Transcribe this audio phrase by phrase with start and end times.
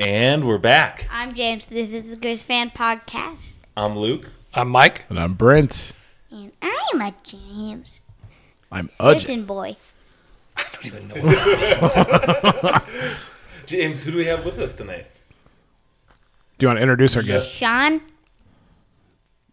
[0.00, 1.08] And we're back.
[1.10, 1.66] I'm James.
[1.66, 3.54] This is the Griz Fan Podcast.
[3.76, 4.30] I'm Luke.
[4.54, 5.02] I'm Mike.
[5.08, 5.92] And I'm Brent.
[6.30, 8.00] And I'm a James.
[8.70, 9.22] I'm Udge.
[9.22, 9.76] Certain boy.
[10.56, 12.78] I don't even know.
[13.66, 15.06] James, who do we have with us tonight?
[16.58, 17.50] Do you want to introduce our guest?
[17.50, 18.00] Shaun.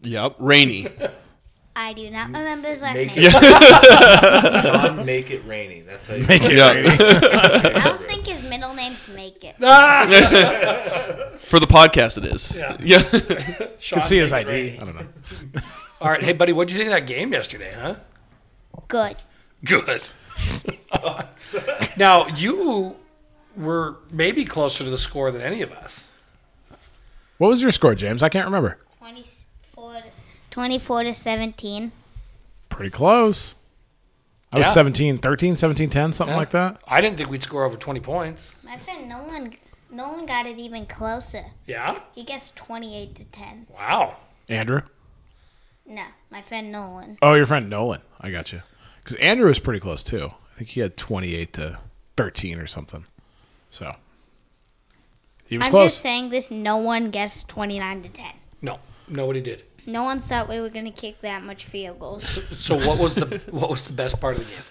[0.02, 0.90] Yep, rainy.
[1.76, 3.26] I do not remember his last Make name.
[3.26, 3.32] it
[4.64, 5.82] Shaun, make it rainy.
[5.82, 6.72] That's how you Make it Yeah.
[6.72, 6.88] rainy.
[6.90, 8.42] I don't think his
[8.90, 9.56] middle Make It.
[9.62, 10.06] Ah!
[11.40, 12.58] For the podcast, it is.
[12.58, 12.78] Yeah.
[12.80, 13.02] Yeah.
[13.90, 14.78] can see his ID.
[14.80, 15.08] I don't know.
[16.02, 17.96] All right, hey buddy, what did you think of that game yesterday, huh?
[18.88, 19.18] Good.
[19.64, 20.10] Good.
[21.98, 22.96] now you
[23.56, 26.08] were maybe closer to the score than any of us.
[27.38, 28.22] What was your score, James?
[28.22, 28.78] I can't remember.
[29.00, 30.04] 24
[30.52, 31.92] 24 to 17.
[32.70, 33.56] Pretty close.
[34.56, 34.74] I was Yeah.
[34.74, 36.38] 17, 13, 17, 10, something Yeah.
[36.40, 36.80] like that.
[36.88, 38.56] I didn't think we'd score over 20 points.
[38.64, 39.54] My friend Nolan,
[39.90, 41.48] Nolan got it even closer.
[41.68, 42.00] Yeah?
[42.14, 43.68] He gets 28 to 10.
[43.70, 44.16] Wow.
[44.48, 44.82] Andrew?
[45.86, 47.18] No, my friend Nolan.
[47.22, 48.02] Oh, your friend Nolan.
[48.22, 48.62] I got you.
[49.04, 50.32] Because Andrew was pretty close, too.
[50.56, 51.80] I think he had 28 to
[52.16, 53.06] 13 or something.
[53.70, 53.94] So,
[55.48, 55.92] he was I'm close.
[55.92, 56.50] just saying this.
[56.50, 58.32] No one gets 29 to 10.
[58.62, 59.65] No, nobody did.
[59.86, 62.26] No one thought we were going to kick that much field goals.
[62.60, 64.64] So what was the what was the best part of the game?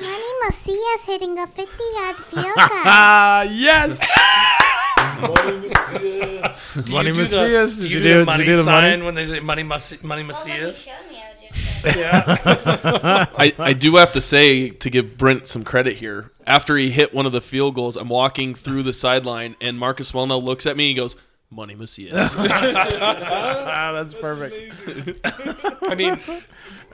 [0.00, 1.62] Manny Macias hitting a 50
[1.94, 2.52] yard field goal.
[2.56, 3.98] Ah, yes!
[6.88, 7.76] Money you do the- Macias?
[7.76, 8.90] do Did you you do do- the did money you do the money?
[8.90, 10.88] sign when they say money Maci- money Macias?
[11.86, 16.30] I, I do have to say to give Brent some credit here.
[16.46, 20.12] After he hit one of the field goals, I'm walking through the sideline, and Marcus
[20.12, 20.84] Welnel looks at me.
[20.86, 21.16] and He goes,
[21.54, 24.74] "Money Macias." ah, that's perfect.
[25.88, 26.18] I mean,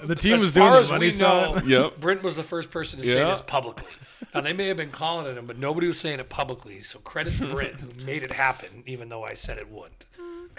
[0.05, 1.62] The team as was doing far the as money we know, sign.
[1.69, 2.00] Yep.
[2.00, 3.30] Brent was the first person to say Yeah.
[3.30, 3.91] this publicly.
[4.34, 6.80] Now they may have been calling it him, but nobody was saying it publicly.
[6.80, 10.05] So credit to Brent who made it happen, even though I said it wouldn't.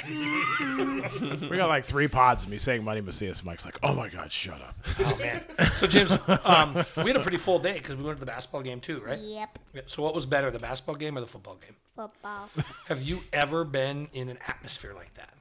[1.50, 3.44] We got like three pods of me saying Money Macias.
[3.44, 4.76] Mike's like, oh my God, shut up.
[5.00, 5.44] Oh man!
[5.74, 6.12] So James,
[6.44, 9.02] um, we had a pretty full day because we went to the basketball game too,
[9.06, 9.20] right?
[9.20, 9.60] Yep.
[9.88, 11.76] So what was better, the basketball game or the football game?
[11.96, 12.50] Football.
[12.88, 15.34] Have you ever been in an atmosphere like that?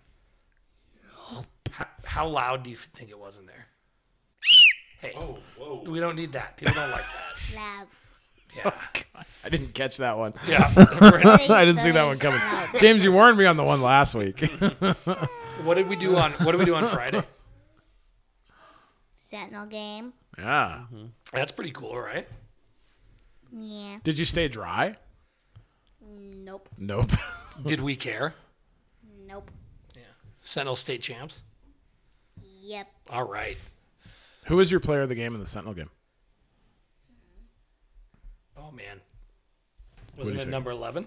[1.70, 3.66] How, how loud do you think it was in there?
[5.00, 5.84] Hey, Oh whoa.
[5.86, 6.56] we don't need that.
[6.56, 7.56] People don't like that.
[7.56, 7.86] Loud.
[8.56, 10.34] Yeah, oh, I didn't catch that one.
[10.46, 10.72] yeah.
[10.76, 12.40] I didn't see that one coming.
[12.76, 14.40] James, you warned me on the one last week.
[15.64, 17.22] what did we do on What did we do on Friday?
[19.16, 20.12] Sentinel game.
[20.36, 20.82] yeah.
[20.92, 21.06] Mm-hmm.
[21.32, 22.26] That's pretty cool, right?
[23.52, 23.98] Yeah.
[24.04, 24.96] Did you stay dry?
[26.04, 26.68] Nope.
[26.76, 27.12] Nope.
[27.64, 28.34] Did we care?
[29.26, 29.50] Nope.
[29.94, 30.02] Yeah.
[30.42, 31.42] Sentinel State champs.
[32.62, 32.86] Yep.
[33.10, 33.56] All right.
[34.46, 35.90] Who was your player of the game in the Sentinel game?
[38.70, 39.00] Oh man,
[40.16, 40.50] wasn't it think?
[40.50, 41.06] number eleven?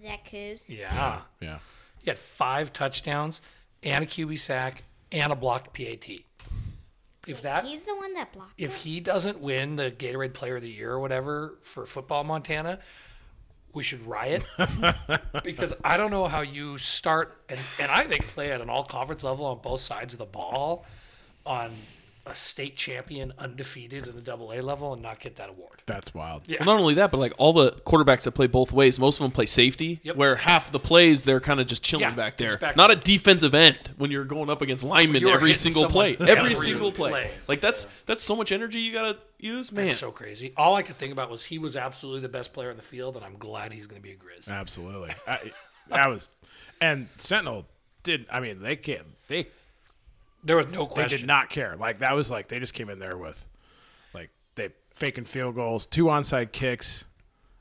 [0.00, 0.68] Zach Coos.
[0.68, 1.20] Yeah.
[1.40, 1.58] Yeah.
[2.02, 3.40] He had five touchdowns
[3.82, 6.06] and a QB sack and a blocked PAT.
[7.26, 8.80] If that He's the one that blocked if it.
[8.80, 12.80] he doesn't win the Gatorade Player of the Year or whatever for football Montana,
[13.72, 14.42] we should riot
[15.42, 18.84] because I don't know how you start and, and I think play at an all
[18.84, 20.84] conference level on both sides of the ball
[21.46, 21.72] on
[22.26, 25.82] a state champion undefeated in the double A level and not get that award.
[25.86, 26.42] That's wild.
[26.46, 26.56] Yeah.
[26.64, 29.24] Well, not only that, but like all the quarterbacks that play both ways, most of
[29.24, 30.16] them play safety, Yep.
[30.16, 32.56] where half the plays they're kind of just chilling Yeah, back there.
[32.56, 32.96] back Not there.
[32.96, 36.14] a defensive end when you're going up against linemen You're every single play.
[36.18, 37.10] Every every single play.
[37.10, 37.30] play.
[37.46, 39.88] Like that's that's so much energy you gotta use, man.
[39.88, 40.54] It's so crazy.
[40.56, 43.16] All I could think about was he was absolutely the best player in the field,
[43.16, 44.50] and I'm glad he's going to be a Grizz.
[44.50, 45.12] Absolutely.
[45.28, 45.52] I,
[45.90, 46.30] that was,
[46.80, 47.66] and Sentinel
[48.02, 48.24] did.
[48.32, 49.04] I mean, they can't.
[49.28, 49.48] They
[50.44, 51.10] There was no question.
[51.10, 51.76] they did not care.
[51.76, 53.44] Like that was like they just came in there with,
[54.12, 57.04] like they faking field goals, two onside kicks.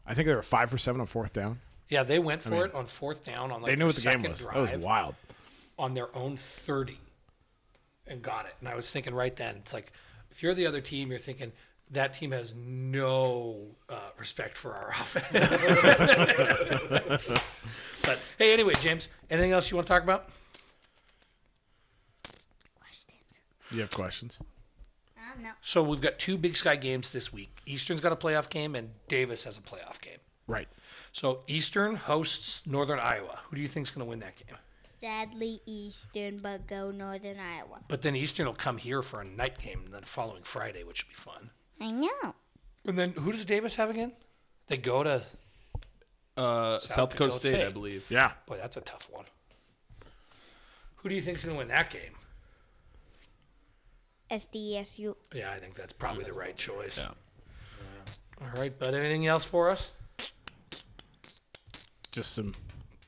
[0.05, 1.59] I think they were five for seven on fourth down.
[1.89, 4.23] Yeah, they went for it on fourth down on like They knew what the game
[4.23, 4.39] was.
[4.39, 5.15] That was wild.
[5.79, 6.97] on their own 30
[8.07, 8.53] and got it.
[8.59, 9.91] And I was thinking right then, it's like
[10.31, 11.51] if you're the other team, you're thinking
[11.91, 15.27] that team has no uh, respect for our offense.
[18.03, 20.29] but hey, anyway, James, anything else you want to talk about?
[23.73, 24.37] You have questions?
[25.17, 25.55] I don't.
[25.61, 27.61] So we've got two Big Sky games this week.
[27.65, 30.19] Eastern's got a playoff game, and Davis has a playoff game.
[30.47, 30.67] Right.
[31.11, 33.39] So Eastern hosts Northern Iowa.
[33.49, 34.57] Who do you think's going to win that game?
[34.99, 37.81] Sadly, Eastern, but go Northern Iowa.
[37.87, 41.09] But then Eastern will come here for a night game the following Friday, which will
[41.09, 41.49] be fun.
[41.81, 42.35] I know.
[42.85, 44.13] And then who does Davis have again?
[44.67, 45.21] They go to
[46.37, 48.05] Uh, South, Dakota, Dakota State, I believe.
[48.09, 48.31] Yeah.
[48.45, 49.25] boy, that's a tough one.
[50.97, 52.15] Who do you think's going to win that game?
[54.33, 55.15] SDSU.
[55.33, 56.97] Yeah, I think that's probably the right choice.
[56.97, 57.11] Yeah.
[58.41, 59.91] All right, but anything else for us?
[62.11, 62.53] just some.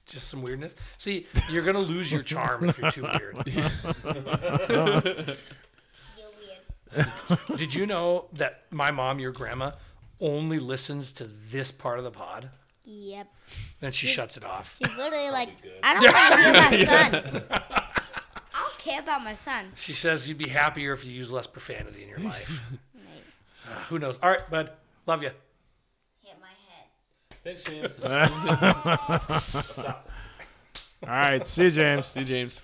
[0.08, 0.76] Just some weirdness.
[0.98, 3.48] See, you're gonna lose your charm if you're too weird.
[3.56, 3.70] You're
[4.94, 5.38] weird.
[7.58, 9.72] Did you know that my mom, your grandma,
[10.20, 12.50] only listens to this part of the pod?
[12.84, 13.28] Yep.
[13.80, 14.76] Then she shuts it off.
[14.78, 15.50] She's literally like,
[15.84, 16.38] I don't want to
[16.78, 17.50] hear my son.
[18.86, 19.72] I care about my son.
[19.76, 22.62] She says you'd be happier if you use less profanity in your life.
[23.68, 24.20] Uh, who knows?
[24.22, 24.72] All right, bud.
[25.08, 25.30] Love you.
[26.22, 26.86] hit my head.
[27.44, 28.00] Thanks, James.
[31.08, 32.08] All right, see you, James.
[32.08, 32.62] See, you, James.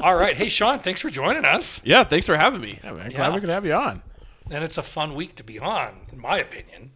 [0.00, 0.34] All right.
[0.36, 1.80] Hey, Shaun, thanks for joining us.
[1.84, 2.78] Yeah, thanks for having me.
[2.84, 3.16] Yeah, man, Yeah.
[3.16, 4.02] glad we could have you on.
[4.50, 6.92] And it's a fun week to be on, in my opinion.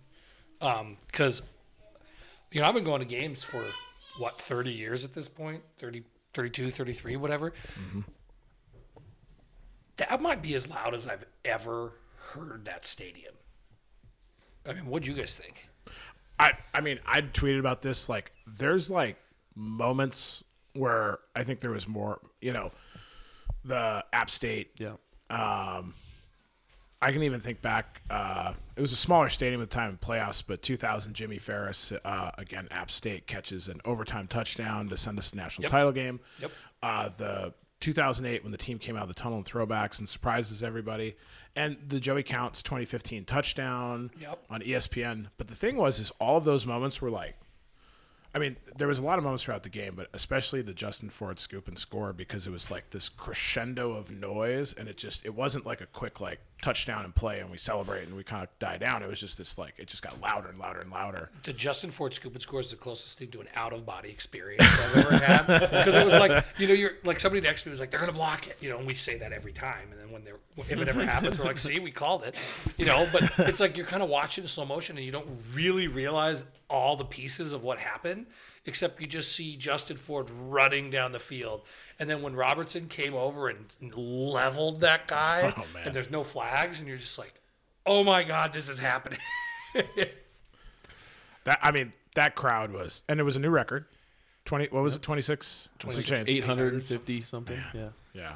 [1.06, 1.42] Because,
[2.50, 3.64] you know, I've been going to games for,
[4.18, 5.62] what, 30 years at this point?
[5.78, 6.02] 30,
[6.34, 7.52] 32, 33, whatever.
[9.96, 11.93] That might be as loud as I've ever
[12.32, 13.34] heard that stadium.
[14.67, 15.69] I mean, what'd you guys think?
[16.38, 18.08] I I mean, I tweeted about this.
[18.08, 19.17] Like, there's like
[19.55, 20.43] moments
[20.75, 22.20] where I think there was more.
[22.40, 22.73] You know,
[23.64, 24.70] the App State.
[24.79, 24.94] Yeah.
[25.31, 25.94] Um,
[27.02, 28.00] I can even think back.
[28.08, 31.93] Uh, it was a smaller stadium at the time in playoffs, but 2000 Jimmy Farris
[32.04, 32.69] uh, again.
[32.70, 35.70] App State catches an overtime touchdown to send us to the national Yep.
[35.72, 36.20] title game.
[36.40, 36.50] Yep.
[36.82, 40.62] Uh, the 2008 when the team came out of the tunnel and throwbacks and surprises
[40.62, 41.16] everybody,
[41.56, 44.44] and the Joey Counts 2015 touchdown Yep.
[44.48, 45.26] on ESPN.
[45.37, 47.34] But the thing was, is all of those moments were like
[48.34, 51.10] I mean, there was a lot of moments throughout the game, but especially the Justin
[51.10, 55.26] Ford scoop and score because it was like this crescendo of noise, and it just
[55.26, 58.42] it wasn't like a quick like touchdown and play and we celebrate and we kind
[58.44, 59.02] of die down.
[59.02, 61.28] It was just this like it just got louder and louder and louder.
[61.42, 64.08] The Justin Ford scoop and score is the closest thing to an out of body
[64.08, 65.42] experience I've ever had.
[65.82, 68.00] Because it was like, you know, you're like somebody next to me was like, they're
[68.00, 69.88] gonna block it, you know, and we say that every time.
[69.90, 72.36] And then when they're if it ever happens, we're like, see, we called it,
[72.76, 73.06] you know.
[73.12, 76.44] But it's like you're kind of watching in slow motion and you don't really realize
[76.70, 78.26] all the pieces of what happened,
[78.66, 81.62] except you just see Justin Ford running down the field.
[81.98, 85.84] And then when Robertson came over and leveled that guy, Oh, man.
[85.86, 87.34] and there's no flags, and you're just like,
[87.86, 89.18] oh my god, this is happening.
[91.44, 93.86] That I mean, that crowd was, and it was a new record.
[94.44, 95.02] Twenty, what was it?
[95.02, 95.68] Twenty six.
[95.80, 96.24] 26.
[96.28, 97.60] Eight hundred and fifty something.
[97.74, 97.88] Yeah.
[98.12, 98.32] Yeah.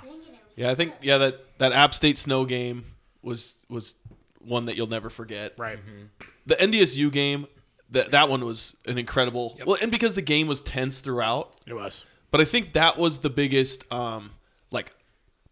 [0.56, 2.84] Yeah, I think yeah that that App State snow game
[3.22, 3.94] was was
[4.40, 5.52] one that you'll never forget.
[5.56, 5.78] Right.
[5.78, 6.06] Mm-hmm.
[6.46, 7.46] The NDSU game,
[7.90, 9.54] that that one was an incredible.
[9.58, 9.66] Yep.
[9.66, 12.04] Well, and because the game was tense throughout, It was.
[12.30, 14.30] But I think that was the biggest um
[14.70, 14.92] like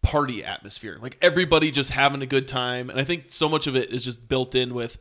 [0.01, 0.97] party atmosphere.
[1.01, 4.03] Like everybody just having a good time, and I think so much of it is
[4.03, 4.97] just built in with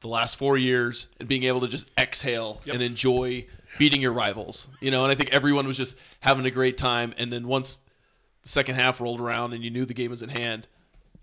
[0.00, 2.74] the last four years and being able to just exhale Yep.
[2.74, 3.46] and enjoy
[3.78, 4.68] beating your rivals.
[4.80, 7.14] You know, and I think everyone was just having a great time.
[7.18, 7.80] And then once
[8.42, 10.66] the second half rolled around and you knew the game was in hand,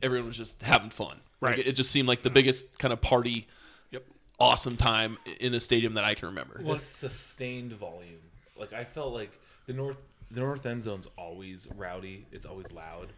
[0.02, 1.22] everyone was just having fun.
[1.42, 1.68] Like, Right.
[1.68, 3.48] it just seemed like the biggest kind of party,
[3.92, 4.04] Yep.
[4.40, 6.62] awesome time in a stadium that I can remember.
[6.62, 8.22] the sustained volume.
[8.58, 9.32] Like I felt like
[9.66, 9.98] the north
[10.32, 12.26] the north end zone's always rowdy.
[12.32, 13.14] It's always loud.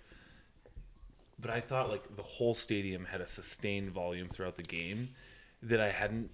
[1.40, 5.10] But I thought like the whole stadium had a sustained volume throughout the game
[5.62, 6.32] that I hadn't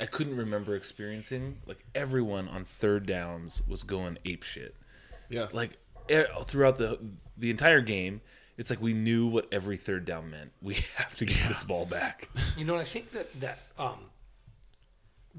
[0.00, 1.58] I couldn't remember experiencing.
[1.66, 4.74] Like everyone on third downs was going ape shit.
[5.28, 5.48] yeah.
[5.52, 5.78] Like
[6.44, 6.98] throughout the
[7.36, 8.20] the entire game,
[8.58, 10.52] it's like we knew what every third down meant.
[10.60, 12.28] We have to get this ball back.
[12.56, 13.98] You know, and I think that that um,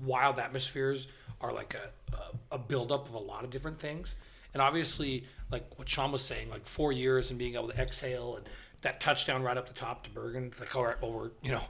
[0.02, 1.08] wild atmospheres
[1.42, 4.16] are like a, a, a buildup of a lot of different things.
[4.54, 8.36] And obviously, like what Shaun was saying, like four years and being able to exhale
[8.38, 8.48] and
[8.82, 10.46] that touchdown right up the top to Bergen.
[10.46, 11.62] It's like, all right, well, we're, you know,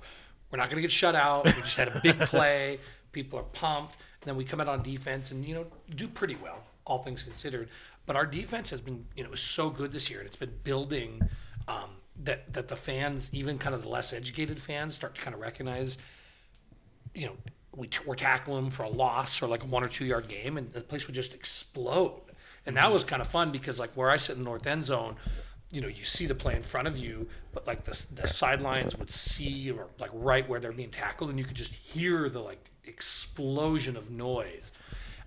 [0.52, 1.46] we're not going to get shut out.
[1.46, 2.80] We just had a big play.
[3.12, 3.96] People are pumped.
[4.22, 5.66] And then we come out on defense and, you know,
[5.96, 7.70] do pretty well, all things considered.
[8.06, 10.54] But our defense has been, you know, was so good this year and it's been
[10.64, 11.22] building
[11.68, 11.90] um,
[12.24, 15.42] that, that the fans, even kind of the less educated fans, start to kind of
[15.42, 15.98] recognize
[17.14, 17.34] you know,
[17.76, 20.58] we t- we're tackling for a loss or like a one or two yard game,
[20.58, 22.22] and the place would just explode.
[22.66, 24.86] And that was kind of fun because like where I sit in the north end
[24.86, 25.16] zone,
[25.72, 28.96] you know, you see the play in front of you, but like the the sidelines
[28.96, 32.40] would see or like right where they're being tackled, and you could just hear the
[32.40, 34.72] like explosion of noise.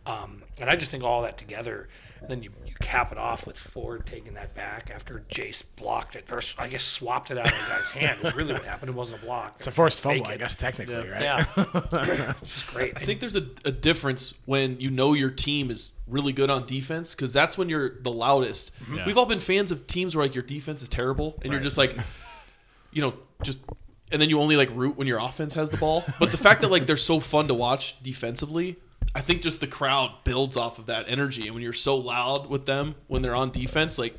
[0.06, 1.88] Um, and I just think all that together,
[2.20, 6.16] and then you, you cap it off with Ford taking that back after Jace blocked
[6.16, 8.24] it, or I guess swapped it out of the guy's hand.
[8.24, 8.90] Is really what happened.
[8.90, 9.54] It wasn't a block.
[9.58, 11.22] It's a forced Fake fumble, I guess technically, right?
[11.22, 12.96] Yeah, just great.
[12.96, 16.66] I think there's a, a difference when you know your team is really good on
[16.66, 18.72] defense because that's when you're the loudest.
[18.82, 18.96] Mm-hmm.
[18.96, 19.06] Yeah.
[19.06, 21.78] We've all been fans of teams where like your defense is terrible and you're just
[21.78, 21.96] like,
[22.92, 23.60] you know, just
[24.12, 26.04] and then you only like root when your offense has the ball.
[26.18, 28.76] But the fact that like they're so fun to watch defensively,
[29.16, 31.46] I think just the crowd builds off of that energy.
[31.46, 34.18] And when you're so loud with them when they're on defense, like.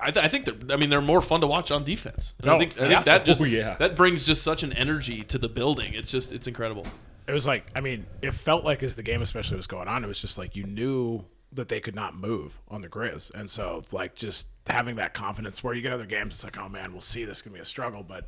[0.00, 0.74] I, th- I think they're.
[0.74, 2.34] I mean, they're more fun to watch on defense.
[2.42, 2.80] And I Oh, think.
[2.80, 2.88] I yeah.
[2.96, 3.76] think that oh, just Oh, yeah.
[3.78, 5.94] that brings just such an energy to the building.
[5.94, 6.32] It's just.
[6.32, 6.84] It's incredible.
[7.28, 10.02] it was like I mean, it felt like as the game especially was going on,
[10.02, 13.48] it was just like you knew that they could not move on the Grizz, and
[13.48, 15.62] so like just having that confidence.
[15.62, 17.60] Where you get other games, it's like, oh man, we'll see, this is gonna be
[17.60, 18.02] a struggle.
[18.02, 18.26] But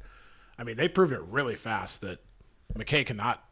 [0.59, 2.21] I mean, they proved it really fast that
[2.79, 3.43] McKay cannot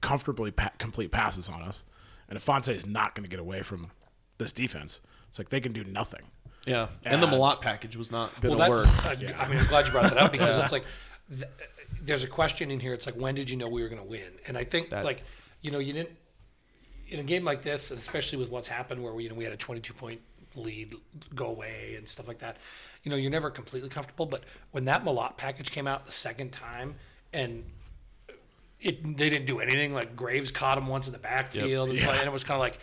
[0.00, 1.84] comfortably pa- complete passes on us,
[2.28, 3.90] and Afonso is not going to get away from
[4.38, 5.00] this defense.
[5.28, 6.22] It's like they can do nothing.
[6.66, 7.32] Yeah, and the Yeah.
[7.34, 9.06] Mellott package was not going Well, to that's.
[9.06, 9.06] work.
[9.38, 10.84] Uh, I mean, I'm glad you brought that up because it's like
[11.28, 11.50] th-
[12.02, 12.92] there's a question in here.
[12.92, 14.32] It's like, when did you know we were going to win?
[14.46, 15.22] And I think That- like,
[15.62, 16.10] you know, you didn't
[17.08, 19.44] in a game like this, and especially with what's happened, where we you know we
[19.44, 20.20] had a 22 point
[20.54, 20.94] lead
[21.34, 22.56] go away and stuff like that.
[23.02, 24.26] You know, you're never completely comfortable.
[24.26, 26.96] But when that Mellott package came out the second time,
[27.32, 27.64] and
[28.80, 29.92] it they didn't do anything.
[29.94, 32.60] Like Graves caught him once in the backfield, and, so- and it was kind of
[32.60, 32.78] like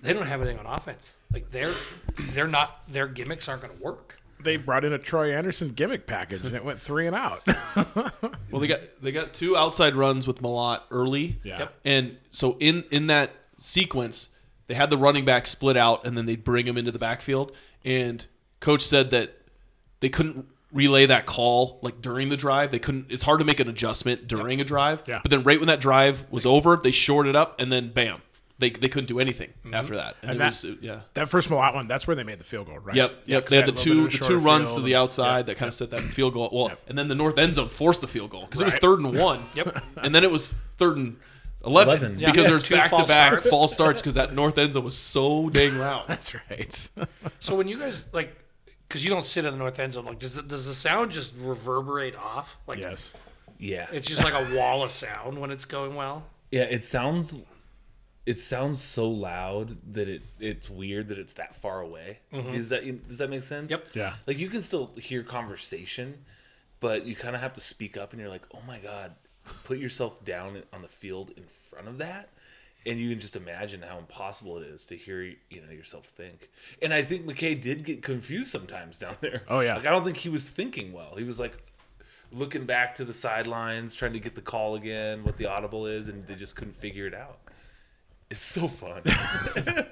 [0.00, 1.12] they don't have anything on offense.
[1.32, 1.74] Like they're
[2.32, 4.14] they're not their gimmicks aren't going to work.
[4.40, 7.42] They brought in a Troy Anderson gimmick package, and it went three and out.
[8.50, 11.36] Well, they got they got two outside runs with Mellott early.
[11.44, 11.58] Yeah.
[11.58, 11.74] Yep.
[11.84, 14.30] And so in in that sequence,
[14.68, 17.52] they had the running back split out, and then they'd bring him into the backfield.
[17.84, 18.26] And
[18.60, 19.34] coach said that
[20.00, 22.70] they couldn't relay that call like during the drive.
[22.70, 23.06] They couldn't.
[23.10, 25.02] It's hard to make an adjustment during a drive.
[25.06, 25.20] Yeah.
[25.22, 28.20] But then right when that drive was over, they shorted up, and then bam,
[28.58, 29.74] they they couldn't do anything mm-hmm.
[29.74, 30.16] after that.
[30.22, 31.00] And, And it that- was yeah.
[31.14, 32.96] that first Mellott one, that's where they made the field goal, right?
[32.96, 34.92] Yep, Yeah, They had the a little bit two the two runs to field the
[34.94, 35.46] and- outside Yep.
[35.46, 36.50] that kind of set that field goal.
[36.52, 36.80] Well, Yep.
[36.88, 39.16] and then the north end zone forced the field goal because it was third and
[39.18, 39.44] one.
[39.54, 39.82] Yep.
[40.02, 41.16] And then it was third and
[41.64, 42.18] eleven, 11.
[42.18, 42.30] Yeah.
[42.30, 43.48] because Yeah, there's two back to back starts.
[43.50, 46.04] false starts because that north end zone was so dang loud.
[46.08, 46.90] That's right.
[47.40, 48.36] So when you guys like,
[48.88, 51.12] because you don't sit in the north end zone, like does the, does the sound
[51.12, 52.56] just reverberate off?
[52.66, 53.12] Like yes.
[53.58, 53.86] Yeah.
[53.92, 56.24] it's just like a wall of sound when it's going well.
[56.50, 57.38] Yeah, it sounds
[58.24, 62.18] it sounds so loud that it it's weird that it's that far away.
[62.32, 62.50] Mm-hmm.
[62.50, 63.70] Does that does that make sense?
[63.70, 63.86] Yep.
[63.94, 64.14] Yeah.
[64.26, 66.24] Like you can still hear conversation,
[66.80, 69.12] but you kind of have to speak up and you're like, "Oh my god,
[69.64, 72.28] put yourself down on the field in front of that."
[72.88, 76.48] And you can just imagine how impossible it is to hear you know yourself think.
[76.82, 79.42] And I think McKay did get confused sometimes down there.
[79.48, 79.76] Oh, yeah.
[79.76, 81.14] Like I don't think he was thinking well.
[81.16, 81.56] He was like
[82.32, 86.08] looking back to the sidelines, trying to get the call again, what the audible is,
[86.08, 87.38] and they just couldn't figure it out.
[88.30, 89.02] It's so fun.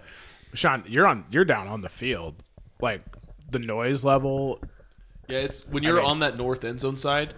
[0.55, 1.25] Shaun, you're on.
[1.31, 2.43] You're down on the field.
[2.81, 3.03] Like
[3.51, 4.61] the noise level.
[5.29, 7.35] Yeah, it's when you're mean- on that north end zone side.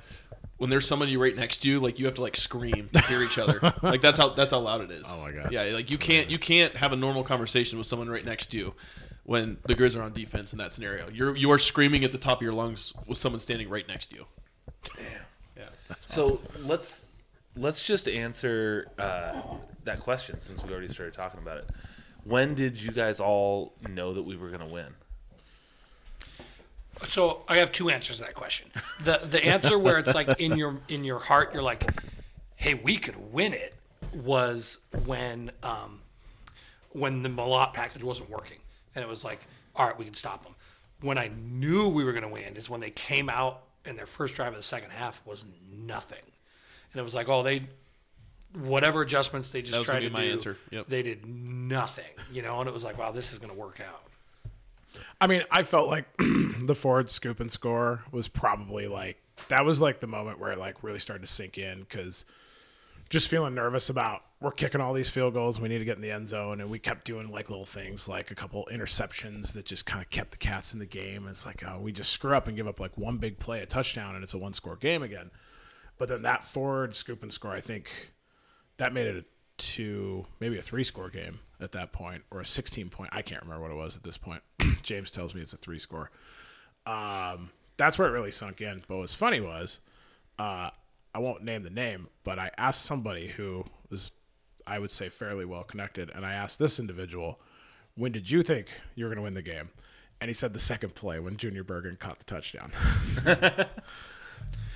[0.59, 3.23] When there's somebody right next to you, like you have to like scream to hear
[3.23, 3.61] each other.
[3.83, 5.07] like that's how that's how loud it is.
[5.09, 5.53] Oh my God.
[5.53, 8.59] Yeah, like you can't you can't have a normal conversation with someone right next to
[8.59, 8.75] you
[9.23, 11.09] when the Grizz are on defense in that scenario.
[11.11, 14.07] You're you are screaming at the top of your lungs with someone standing right next
[14.07, 14.27] to you.
[14.97, 15.05] Damn.
[15.57, 15.95] Yeah.
[15.99, 17.09] so let's
[17.57, 19.41] let's just answer uh,
[19.85, 21.71] that question since we already started talking about it.
[22.25, 24.95] When did you guys all know that we were going to win?
[27.07, 28.71] So I have two answers to that question.
[29.05, 31.89] The the answer where it's like in your in your heart, you're like,
[32.57, 33.75] "Hey, we could win it,"
[34.13, 36.01] was when um,
[36.91, 38.59] when the Mellott package wasn't working,
[38.95, 39.41] and it was like,
[39.77, 40.55] "All right, we can stop them."
[41.01, 44.07] When I knew we were going to win is when they came out and their
[44.07, 46.19] first drive of the second half was nothing,
[46.93, 47.63] and it was like, "Oh, they."
[48.55, 50.57] Whatever adjustments they just That was tried to my do, answer.
[50.71, 50.87] Yep.
[50.89, 53.79] they did nothing, you know, and it was like, wow, this is going to work
[53.87, 54.05] out.
[55.21, 59.81] I mean, I felt like the Ford scoop and score was probably like that was
[59.81, 62.25] like the moment where it like really started to sink in because
[63.09, 66.03] just feeling nervous about we're kicking all these field goals, we need to get in
[66.03, 69.65] the end zone, and we kept doing like little things like a couple interceptions that
[69.65, 71.27] just kind of kept the cats in the game.
[71.29, 73.67] It's like oh, we just screw up and give up like one big play, a
[73.67, 75.31] touchdown, and it's a one score game again.
[75.97, 78.13] But then that Ford scoop and score, I think
[78.77, 79.25] that made it a
[79.57, 83.11] two, maybe a three score game at that point, or a 16 point.
[83.13, 84.43] I can't remember what it was at this point.
[84.83, 86.11] James tells me it's a three score.
[86.87, 88.83] Um, that's where it really sunk in.
[88.87, 89.81] But what's funny was,
[90.39, 90.71] uh,
[91.15, 94.13] I won't name the name, but I asked somebody who was,
[94.67, 97.41] I would say, fairly well connected, and I asked this individual,
[97.97, 99.71] when did you think you were going to win the game?
[100.21, 102.73] And he said the second play when Junior Bergen caught the touchdown.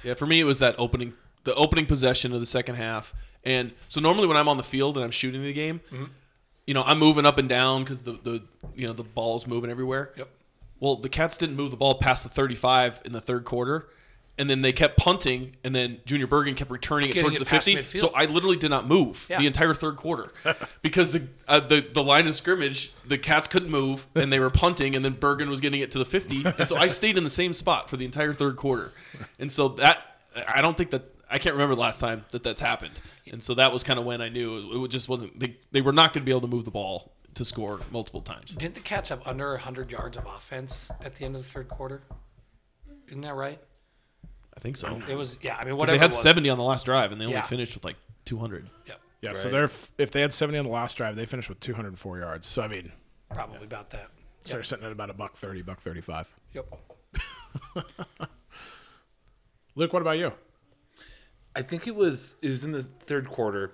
[0.05, 3.15] Yeah, for me it was that opening the opening possession of the second half.
[3.45, 5.81] And so normally when I'm on the field and I'm shooting the game,
[6.67, 8.43] you know, I'm moving up and down because the, the
[8.75, 10.13] you know the ball's moving everywhere.
[10.17, 10.29] Yep.
[10.81, 13.89] Well, the Cats didn't move the ball past the 35 in the third quarter,
[14.37, 17.45] and then they kept punting, and then Junior Bergen kept returning it towards it the
[17.45, 17.77] 50.
[17.77, 17.99] midfield.
[18.01, 19.39] So I literally did not move Yeah.
[19.39, 20.33] the entire third quarter
[20.83, 24.51] because the, uh, the the line of scrimmage, the Cats couldn't move, and they were
[24.51, 27.23] punting, and then Bergen was getting it to the 50, and so I stayed in
[27.25, 28.93] the same spot for the entire third quarter,
[29.39, 29.99] and so that
[30.49, 33.55] I don't think that I can't remember the last time that that's happened, and so
[33.55, 36.23] that was kind of when I knew it just wasn't they, they were not going
[36.23, 38.51] to be able to move the ball to score multiple times.
[38.55, 41.69] Didn't the Cats have under 100 yards of offense at the end of the third
[41.69, 42.03] quarter?
[43.09, 43.59] Isn't that right?
[44.57, 45.01] I think so.
[45.09, 45.57] It was, yeah.
[45.57, 45.97] I mean, whatever.
[45.97, 46.21] They had it was.
[46.23, 47.43] 70 on the last drive, and they only Yeah.
[47.43, 47.97] finished with like
[48.27, 48.69] 200.
[48.87, 48.95] Yeah.
[49.23, 52.19] Yeah, so they're if they had 70 on the last drive, they finished with 204
[52.19, 52.47] yards.
[52.49, 52.91] So I mean,
[53.33, 54.09] Probably about that.
[54.45, 56.29] so they're sitting at about a buck 30, buck 35.
[56.55, 56.67] Yep.
[59.75, 60.33] Luke, what about you?
[61.55, 63.73] I think it was it was in the third quarter.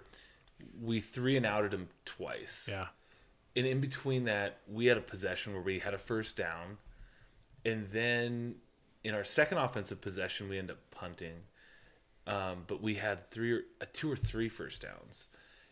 [0.80, 2.68] We three and outed him twice.
[2.70, 2.86] Yeah.
[3.56, 6.78] And in between that, we had a possession where we had a first down.
[7.64, 8.56] And then
[9.02, 11.34] in our second offensive possession, we end up punting.
[12.26, 15.28] Um, but we had three or uh, two or three first downs.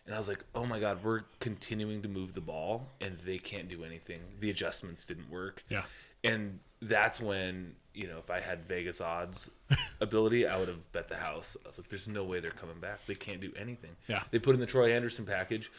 [0.06, 3.38] And I was like, oh my God, we're continuing to move the ball and they
[3.38, 4.20] can't do anything.
[4.40, 5.64] The adjustments didn't work.
[5.68, 5.82] Yeah.
[6.25, 9.50] And that's when, you know, if I had Vegas odds
[10.00, 11.57] ability, I would have bet the house.
[11.65, 13.05] I was like, there's no way they're coming back.
[13.07, 13.91] They can't do anything.
[14.07, 14.23] Yeah.
[14.31, 15.73] They put in the Troy Anderson package.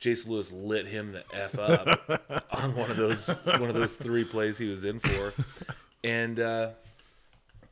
[0.00, 4.24] Jace Lewis lit him the F up on one of those one of those three
[4.24, 5.32] plays he was in for.
[6.04, 6.70] And uh,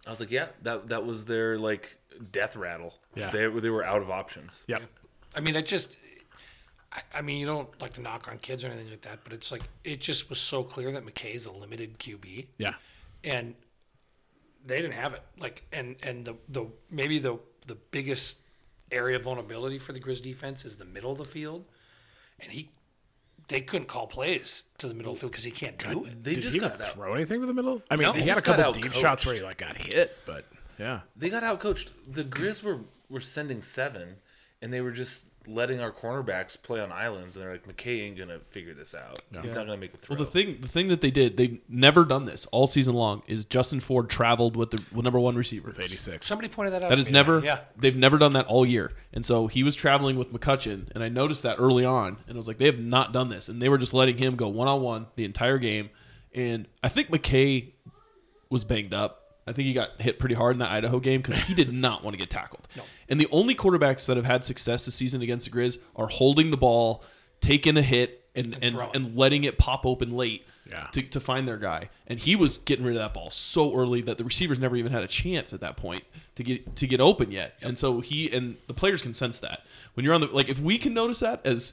[0.07, 1.97] I was like, yeah, that that was their like
[2.33, 2.95] death rattle.
[3.15, 3.31] Yeah.
[3.31, 4.61] They, they were out of options.
[4.67, 4.83] Yep.
[5.37, 5.97] I mean, it just.
[6.93, 9.33] I, I mean, you don't like to knock on kids or anything like that, but
[9.33, 12.75] it's like it just was so clear that McKay's a limited QB, Yeah.
[13.25, 13.55] and
[14.66, 15.23] they didn't have it.
[15.38, 18.38] Like, and and the the maybe the the biggest
[18.92, 21.64] area of vulnerability for the Grizz defense is the middle of the field,
[22.40, 22.70] and he
[23.49, 26.23] they couldn't call plays to the middle of the field because he can't do it.
[26.25, 26.94] They Did just he got out.
[26.94, 27.80] throw anything to the middle?
[27.90, 29.00] I mean, No, he he had a couple deep out-coached.
[29.00, 30.44] shots where he like got hit, but
[30.78, 31.00] yeah.
[31.16, 31.92] They got out coached.
[32.11, 34.16] The Grizz were were sending seven,
[34.61, 37.37] and they were just letting our cornerbacks play on islands.
[37.37, 39.21] And they're like, McKay ain't gonna figure this out.
[39.43, 40.17] He's not gonna make a throw.
[40.17, 43.23] Well, the thing the thing that they did, they've never done this all season long.
[43.26, 45.69] Is Justin Ford traveled with the with number one receiver?
[45.69, 46.26] With 86.
[46.26, 46.88] Somebody pointed that out.
[46.91, 47.37] That to is me never.
[47.41, 47.47] today.
[47.49, 47.61] Yeah.
[47.76, 51.09] They've never done that all year, and so he was traveling with McCutcheon, and I
[51.09, 53.69] noticed that early on, and I was like, they have not done this, and they
[53.69, 55.91] were just letting him go one on one the entire game,
[56.35, 57.73] and I think McKay
[58.50, 59.25] was banged up.
[59.47, 62.03] I think he got hit pretty hard in that Idaho game because he did not
[62.03, 62.67] want to get tackled.
[63.09, 66.50] And the only quarterbacks that have had success this season against the Grizz are holding
[66.50, 67.05] the ball,
[67.41, 69.17] taking a hit, and and, and, throwing.
[69.17, 70.88] letting it pop open late Yeah.
[70.92, 71.90] to, to find their guy.
[72.06, 74.93] And he was getting rid of that ball so early that the receivers never even
[74.93, 76.02] had a chance at that point
[76.36, 77.54] to get to get open yet.
[77.62, 79.62] And so he and the players can sense that.
[79.95, 81.73] When you're on the like if we can notice that as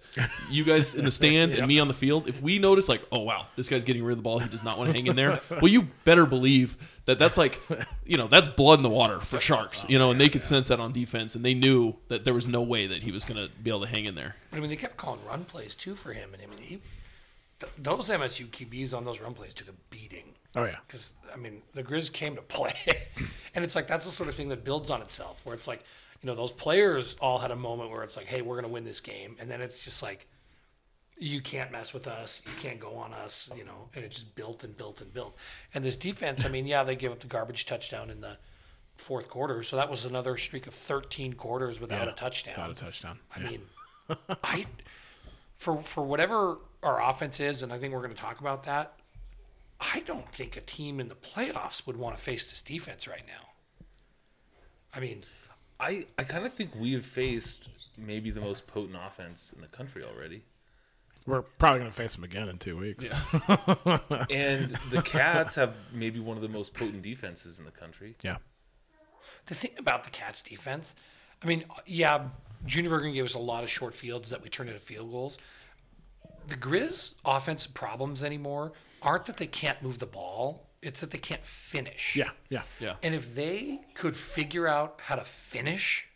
[0.50, 3.22] you guys in the stands and me on the field, if we notice like, oh
[3.22, 5.16] wow, this guy's getting rid of the ball, he does not want to hang in
[5.16, 5.42] there.
[5.50, 7.60] well, you better believe that that's like,
[8.06, 10.44] you know, that's blood in the water for sharks, oh, you know, and they could
[10.44, 13.26] sense that on defense and they knew that there was no way that he was
[13.26, 14.36] going to be able to hang in there.
[14.54, 16.80] I mean, they kept calling run plays too for him, and I mean, he
[17.64, 20.34] th- those MSU QBs on those run plays took a beating.
[20.56, 20.78] Oh yeah.
[20.88, 22.74] because I mean the Grizz came to play,
[23.56, 25.42] and it's like that's the sort of thing that builds on itself.
[25.44, 25.84] Where it's like
[26.22, 28.84] you know those players all had a moment where it's like, hey, we're gonna win
[28.86, 30.28] this game, and then it's just like
[31.18, 34.34] you can't mess with us, you can't go on us, you know, and it just
[34.36, 35.36] built and built and built.
[35.74, 38.38] And this defense, I mean, yeah, they gave up the garbage touchdown in the
[38.96, 42.56] fourth quarter, so that was another streak of 13 quarters without Yeah, a touchdown.
[42.58, 43.20] Without a touchdown.
[43.36, 43.50] I Yeah.
[43.50, 43.62] mean,
[44.44, 44.66] I
[45.58, 48.94] for for whatever our offense is, and I think we're going to talk about that.
[49.80, 53.24] I don't think a team in the playoffs would want to face this defense right
[53.28, 53.50] now.
[54.94, 55.24] I mean,
[55.80, 59.68] I I kind of think we have faced maybe the most potent offense in the
[59.68, 60.44] country already.
[61.26, 63.06] We're probably going to face them again in two weeks.
[63.06, 63.98] Yeah.
[64.30, 68.16] And the Cats have maybe one of the most potent defenses in the country.
[68.24, 68.38] Yeah.
[69.46, 70.96] the thing about the Cats defense,
[71.42, 72.28] I mean, yeah,
[72.66, 75.38] Junior Bergen gave us a lot of short fields that we turned into field goals.
[76.48, 81.18] The Grizz offensive problems anymore aren't that they can't move the ball; it's that they
[81.18, 82.16] can't finish.
[82.16, 82.32] Yeah.
[82.50, 82.64] Yeah.
[82.80, 82.96] Yeah.
[83.02, 86.08] And if they could figure out how to finish,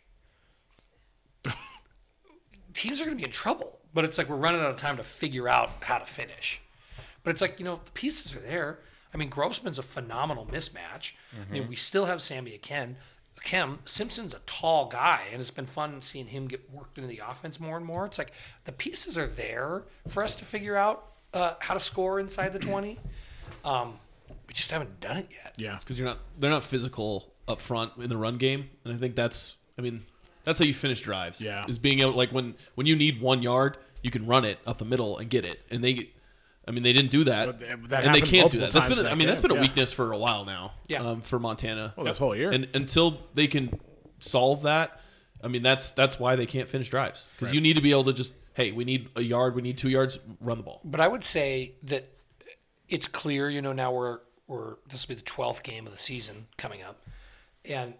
[2.74, 3.78] teams are going to be in trouble.
[3.94, 6.60] But it's like we're running out of time to figure out how to finish.
[7.24, 8.80] But it's like, you know, the pieces are there.
[9.12, 11.12] I mean, Grossman's a phenomenal mismatch.
[11.32, 11.70] I mean, mm-hmm.
[11.70, 12.96] we still have Sammy Akem.
[13.42, 17.20] Kim Simpson's a tall guy, and it's been fun seeing him get worked into the
[17.26, 18.06] offense more and more.
[18.06, 18.32] It's like
[18.64, 22.58] the pieces are there for us to figure out uh, how to score inside the
[22.58, 22.98] 20.
[23.64, 23.94] Um,
[24.46, 25.54] we just haven't done it yet.
[25.56, 25.76] Yeah.
[25.78, 29.14] because you're not they're not physical up front in the run game, and I think
[29.14, 30.04] that's I mean
[30.44, 31.40] that's how you finish drives.
[31.40, 31.64] Yeah.
[31.68, 34.78] is being able like when when you need one yard, you can run it up
[34.78, 36.10] the middle and get it, and they.
[36.68, 38.72] I mean, they didn't do that, that and they can't do that.
[38.72, 39.62] That's been, in I that mean, that's been a yeah.
[39.62, 40.74] weakness for a while now.
[40.86, 41.02] Yeah.
[41.02, 41.94] um, for Montana.
[41.96, 42.50] Well, this whole year.
[42.50, 43.80] and until they can
[44.18, 45.00] solve that,
[45.42, 48.04] I mean, that's that's why they can't finish drives because you need to be able
[48.04, 50.82] to just, hey, we need a yard, we need two yards, run the ball.
[50.84, 52.06] But I would say that
[52.88, 55.98] it's clear, you know, now we're we're this will be the twelfth game of the
[55.98, 57.02] season coming up,
[57.64, 57.94] and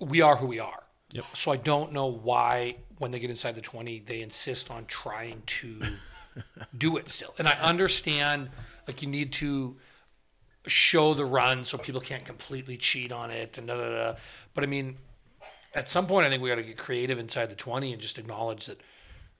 [0.00, 0.82] we are who we are.
[1.12, 1.24] Yep.
[1.34, 5.42] So I don't know why when they get inside the twenty, they insist on trying
[5.46, 5.80] to
[6.76, 7.34] do it still.
[7.38, 8.50] And I understand,
[8.86, 9.76] like you need to
[10.66, 14.14] show the run so people can't completely cheat on it and da da da.
[14.54, 14.96] But I mean,
[15.74, 18.18] at some point, I think we got to get creative inside the 20 and just
[18.18, 18.80] acknowledge that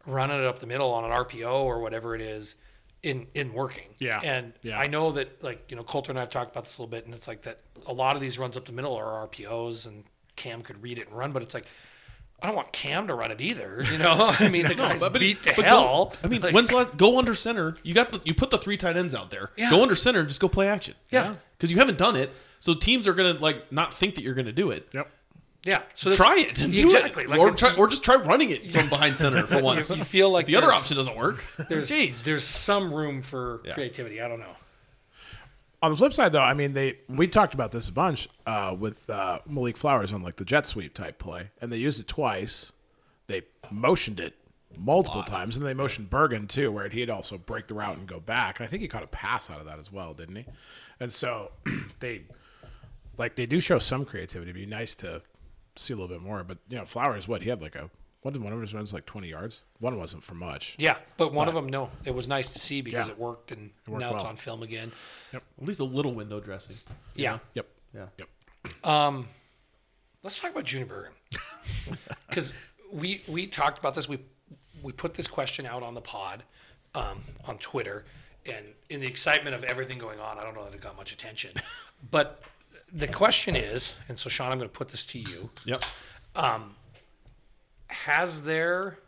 [0.07, 2.57] running it up the middle on an RPO or whatever it is
[3.03, 3.95] in in working.
[3.99, 4.21] Yeah.
[4.23, 4.79] And Yeah.
[4.79, 7.05] I know that like you know Colter and I've talked about this a little bit,
[7.05, 10.05] and it's like that a lot of these runs up the middle are RPOs, and
[10.37, 11.67] Cam could read it and run, but it's like.
[12.41, 14.33] I don't want Cam to run it either, you know.
[14.39, 16.07] I mean, the guy's But- but- beat to but hell.
[16.07, 16.97] Go, I mean, Like, when's last?
[16.97, 17.75] Go under center.
[17.83, 19.51] You got the, you put the three tight ends out there.
[19.57, 19.71] Yeah.
[19.71, 20.21] Go under center.
[20.21, 20.95] and Just go play action.
[21.11, 21.35] Yeah.
[21.57, 22.31] because you haven't done it.
[22.61, 24.89] So teams are gonna like not think that you're gonna do it.
[24.93, 25.11] Yep.
[25.65, 25.83] yeah.
[25.95, 27.25] So Try it and do exactly.
[27.25, 29.91] it, Like or it- try, or just try running it from behind center for once.
[29.95, 31.45] you feel like the other option doesn't work.
[31.69, 32.23] There's Jeez.
[32.25, 34.21] there's some room for creativity.
[34.21, 34.55] I don't know.
[35.81, 38.75] On the flip side, though, I mean, they we talked about this a bunch uh,
[38.79, 42.09] with uh, Malik Flowers on like the jet sweep type play, and they used it
[42.09, 42.73] twice.
[43.29, 44.35] They motioned it
[44.77, 48.19] multiple times, and they motioned Bergen too, where he'd also break the route and go
[48.19, 48.59] back.
[48.59, 50.47] And I think he caught a pass out of that as well, didn't he?
[50.99, 51.53] And so
[52.01, 52.23] they
[53.17, 54.51] like they do show some creativity.
[54.51, 55.23] It'd be nice to
[55.77, 56.43] see a little bit more.
[56.43, 57.89] But you know, Flowers, what he had like a
[58.29, 59.63] what did one of his runs like twenty yards?
[59.81, 60.75] One wasn't for much.
[60.79, 63.13] Yeah, but one of them, no, it was nice to see because Yeah.
[63.13, 64.93] it worked, and worked now it's on film again.
[65.33, 66.77] At least a little window dressing.
[67.15, 67.39] Yeah.
[67.55, 67.67] Yep.
[67.95, 68.05] Yeah.
[68.19, 68.87] Yep.
[68.87, 69.29] Um,
[70.23, 71.13] Let's talk about Junior Bergen
[72.29, 72.53] because
[72.93, 74.11] we we talked about this.
[74.11, 74.19] We
[74.83, 76.43] we put this question out on the pod
[76.95, 78.05] um, on Twitter,
[78.45, 81.13] and in the excitement of everything going on, I don't know that it got much
[81.13, 81.53] attention.
[82.11, 82.43] but
[82.93, 85.83] the question is, and so Shaun, I'm going to put this to you: Yep.
[87.89, 88.99] Has there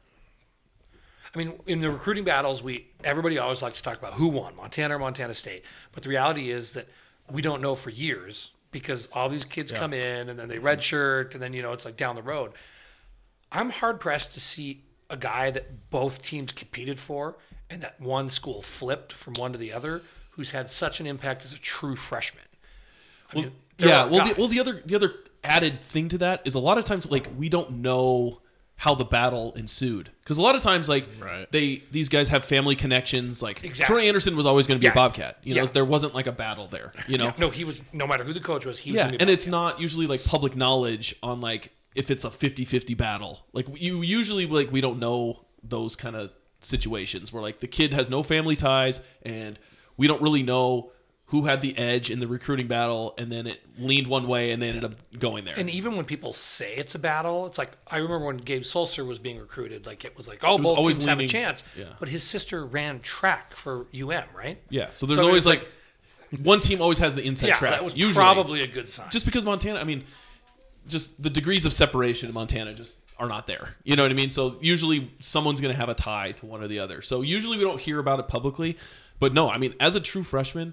[1.35, 4.57] I mean, in the recruiting battles, we everybody always likes to talk about who won,
[4.57, 5.65] Montana or Montana State.
[5.93, 6.89] But the reality is that
[7.31, 11.33] we don't know for years because all these kids come in and then they redshirt
[11.33, 12.53] and then you know it's like down the road.
[13.53, 17.37] I'm hard pressed to see a guy that both teams competed for
[17.69, 21.45] and that one school flipped from one to the other who's had such an impact
[21.45, 22.45] as a true freshman.
[23.33, 24.05] I Well, mean, yeah.
[24.05, 25.15] Well, the, well, the other the other
[25.45, 28.41] added thing to that is a lot of times like we don't know
[28.85, 31.47] how the battle ensued because a lot of times like Right.
[31.53, 33.43] they these guys have family connections.
[33.43, 33.95] Like Exactly.
[33.95, 34.93] Troy Anderson was always going to be Yeah.
[34.93, 35.37] a Bobcat.
[35.43, 35.69] You know, Yeah.
[35.75, 36.95] there wasn't like a battle there.
[37.07, 37.27] You know.
[37.27, 39.29] Yeah, no, he was no matter who the coach was, he was Yeah, gonna and
[39.29, 43.45] it's not usually like public knowledge on like if it's a 50-50 battle.
[43.53, 47.93] Like you usually like we don't know those kind of situations where like the kid
[47.93, 49.59] has no family ties and
[49.99, 50.91] we don't really know
[51.31, 54.61] who had the edge in the recruiting battle and then it leaned one way and
[54.61, 55.55] they ended up going there.
[55.57, 59.07] And even when people say it's a battle, it's like I remember when Gabe Sulser
[59.07, 61.63] was being recruited, like it was like, oh, was both always teams have a chance.
[61.79, 61.85] yeah.
[62.01, 64.59] But his sister ran track for UM, right?
[64.71, 65.69] yeah, so there's So always it's like,
[66.43, 67.71] one team always has the inside Yeah, track.
[67.73, 68.15] that was usually.
[68.15, 69.09] probably a good sign.
[69.11, 70.05] just because Montana, I mean,
[70.89, 73.69] just the degrees of separation in Montana just are not there.
[73.85, 74.31] You know what I mean?
[74.31, 77.03] So usually someone's going to have a tie to one or the other.
[77.03, 78.77] So usually we don't hear about it publicly.
[79.21, 80.73] But no, I mean, as a true freshman,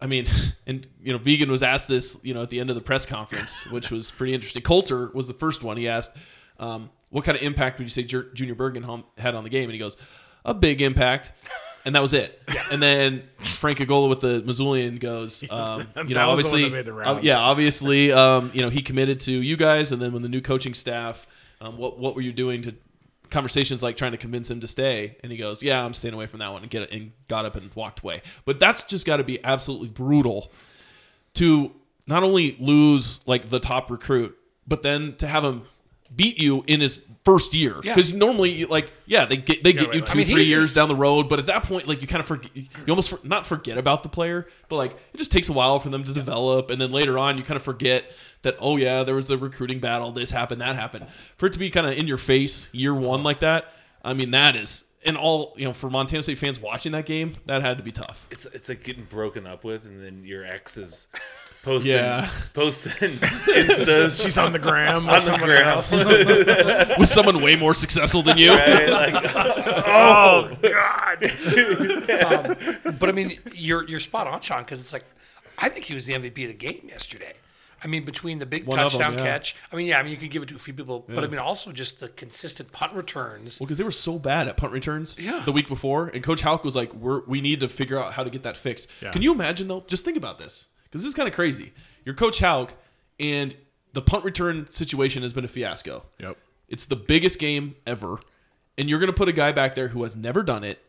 [0.00, 0.26] I mean,
[0.66, 3.06] and you know, Vigen was asked this, you know, at the end of the press
[3.06, 4.62] conference, which was pretty interesting.
[4.62, 5.76] Colter was the first one.
[5.76, 6.12] He asked,
[6.58, 8.82] um, "What kind of impact would you say Jer- Junior Bergen
[9.18, 9.96] had on the game?" And he goes,
[10.44, 11.32] "A big impact."
[11.84, 12.42] And that was it.
[12.68, 18.10] And then Frank Gogola with the Missoulian goes, um, you know, obviously, uh, yeah, obviously,
[18.10, 21.28] um, you know, he committed to you guys, and then when the new coaching staff,
[21.60, 22.74] um, what what were you doing to
[23.30, 25.16] conversations like trying to convince him to stay?
[25.22, 27.56] And he goes, "Yeah, I'm staying away from that one," and get and got up
[27.56, 28.22] and walked away.
[28.44, 30.52] But that's just got to be absolutely brutal
[31.34, 31.72] to
[32.06, 34.36] not only lose like the top recruit,
[34.66, 35.62] but then to have him
[36.14, 37.74] beat you in his first year.
[37.82, 37.94] Yeah.
[37.94, 40.72] because normally like yeah they get they get wait, you two I mean, three years
[40.72, 43.18] down the road but at that point like you kind of forget you almost for,
[43.24, 46.12] not forget about the player but like it just takes a while for them to
[46.12, 48.04] develop and then later on you kind of forget
[48.42, 51.06] that oh yeah there was a recruiting battle this happened that happened.
[51.36, 53.72] For it to be kind of in your face year one like that
[54.04, 57.34] I mean that is and all you know for Montana State fans watching that game
[57.46, 58.26] that had to be tough.
[58.30, 61.08] It's it's like getting broken up with, and then your ex is
[61.66, 62.30] posting Yeah.
[62.54, 62.92] posting
[63.60, 64.22] instas.
[64.24, 65.06] She's on the gram.
[65.06, 65.62] on the someone ground.
[65.68, 65.92] else.
[66.98, 68.88] with someone way more successful than you Right?
[68.88, 69.14] Like,
[69.88, 71.24] Oh, oh God!
[72.86, 75.04] Um, but I mean, you're you're spot on, Shaun, because it's like
[75.58, 77.34] I think he was the MVP of the game yesterday.
[77.84, 79.24] I mean, between the big One of 'em, touchdown yeah.
[79.24, 79.54] catch.
[79.70, 81.26] I mean, yeah, I mean, you could give it to a few people, but I
[81.26, 83.60] mean, also just the consistent punt returns.
[83.60, 85.42] Well, because they were so bad at punt returns Yeah.
[85.44, 88.24] the week before, and Coach Hauk was like, "We're we need to figure out how
[88.24, 89.12] to get that fixed." Yeah.
[89.12, 89.84] Can you imagine though?
[89.86, 91.72] Just think about this, because this is kind of crazy.
[92.04, 92.74] You're Coach Hauk,
[93.20, 93.54] and
[93.92, 96.04] the punt return situation has been a fiasco.
[96.18, 96.36] Yep.
[96.68, 98.18] It's the biggest game ever,
[98.78, 100.82] and you're going to put a guy back there who has never done it,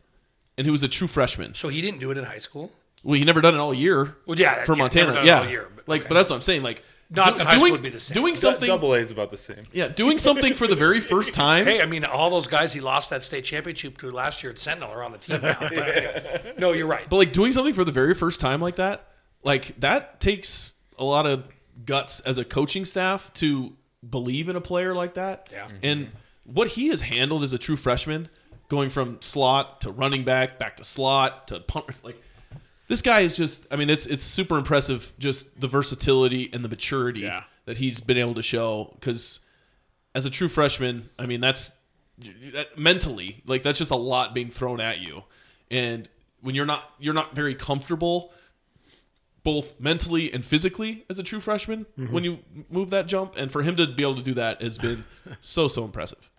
[0.58, 1.54] and who was a true freshman.
[1.56, 2.72] So he didn't do it in high school.
[3.04, 4.16] Well, he never done it all year.
[4.26, 5.40] Well, yeah, for yeah, Montana, never done it yeah.
[5.42, 6.10] all year, but- like, okay.
[6.10, 6.64] but that's what I'm saying.
[6.64, 8.16] Like, Not do- that high school doing would be the same.
[8.16, 8.68] doing something something.
[8.68, 9.64] double A is about the same.
[9.72, 11.68] Yeah, doing something for the very first time.
[11.68, 14.60] Hey, I mean, all those guys he lost that state championship to last year at
[14.60, 15.58] Sentinel are on the team now.
[15.60, 17.08] But anyway, no, you're right.
[17.10, 19.08] But like doing something for the very first time like that,
[19.48, 21.46] like that takes a lot of
[21.86, 23.74] guts as a coaching staff to
[24.08, 25.48] believe in a player like that.
[25.52, 25.66] Yeah.
[25.66, 25.76] Mm-hmm.
[25.84, 26.08] And
[26.46, 28.30] what he has handled as a true freshman,
[28.68, 32.22] going from slot to running back, back to slot to punt, like
[32.88, 33.66] this guy is just.
[33.72, 35.14] I mean, it's it's super impressive.
[35.18, 37.44] Just the versatility and the maturity Yeah.
[37.66, 38.92] that he's been able to show.
[39.00, 39.40] Because
[40.14, 41.72] as a true freshman, I mean, that's
[42.54, 45.24] that mentally like that's just a lot being thrown at you,
[45.70, 46.10] and
[46.42, 48.34] when you're not you're not very comfortable
[49.48, 52.14] both mentally and physically as a true freshman mm-hmm.
[52.14, 54.78] when you move that jump and for him to be able to do that has
[54.78, 55.06] been
[55.42, 56.30] so so impressive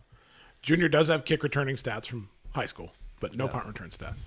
[0.60, 4.24] Junior does have kick returning stats from high school, but no punt return stats.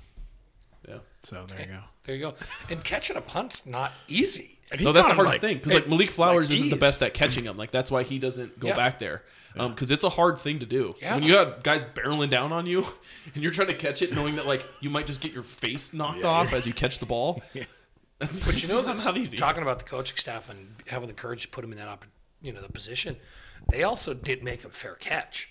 [0.90, 1.80] yeah So there you go.
[2.06, 2.34] There you go.
[2.72, 4.58] And catching a punt's not easy.
[4.72, 7.04] And no that's the hardest like- thing because like malik flowers like isn't the best
[7.04, 8.78] at catching them like that's why he doesn't go Yeah.
[8.78, 9.22] back there
[9.54, 11.16] because um, it's a hard thing to do Yeah.
[11.16, 12.86] when you got guys barreling down on you
[13.36, 15.94] and you're trying to catch it knowing that like you might just get your face
[15.94, 16.58] knocked Yeah, off yeah.
[16.58, 17.44] as you catch the ball
[18.22, 21.08] that's But you know, not, that's not easy talking about the coaching staff and having
[21.08, 22.00] the courage to put him in that,
[22.42, 23.18] you know, the position.
[23.70, 25.50] They also did make a fair catch,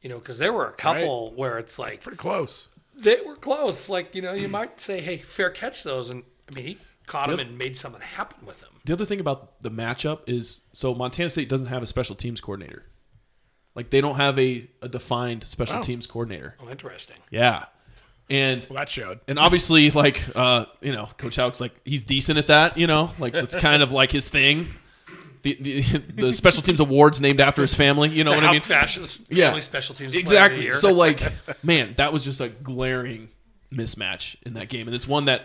[0.00, 2.68] you know, because there were a couple where it's like Pretty close.
[2.94, 3.88] they were close.
[3.88, 4.52] Like you know, you hmm.
[4.52, 8.00] might say, "Hey, fair catch those," and I mean, he caught him and made something
[8.00, 8.70] happen with them.
[8.84, 12.40] The other thing about the matchup is so Montana State doesn't have a special teams
[12.40, 12.84] coordinator.
[13.74, 15.82] Like they don't have a, a defined special Oh.
[15.82, 16.56] teams coordinator.
[16.60, 17.16] Oh, interesting.
[17.30, 17.66] Yeah.
[18.32, 19.20] And Well, that showed.
[19.28, 23.10] and obviously like uh, you know, Coach Hauk's like he's decent at that, you know?
[23.18, 24.68] Like that's kind of like his thing.
[25.42, 25.80] The, the
[26.14, 28.62] the special teams awards named after his family, you know what I mean?
[28.62, 29.58] Fashions, Yeah.
[29.60, 30.70] special teams, of the Exactly.
[30.70, 31.20] So like,
[31.62, 33.28] man, that was just a glaring
[33.72, 35.42] mismatch in that game, and it's one that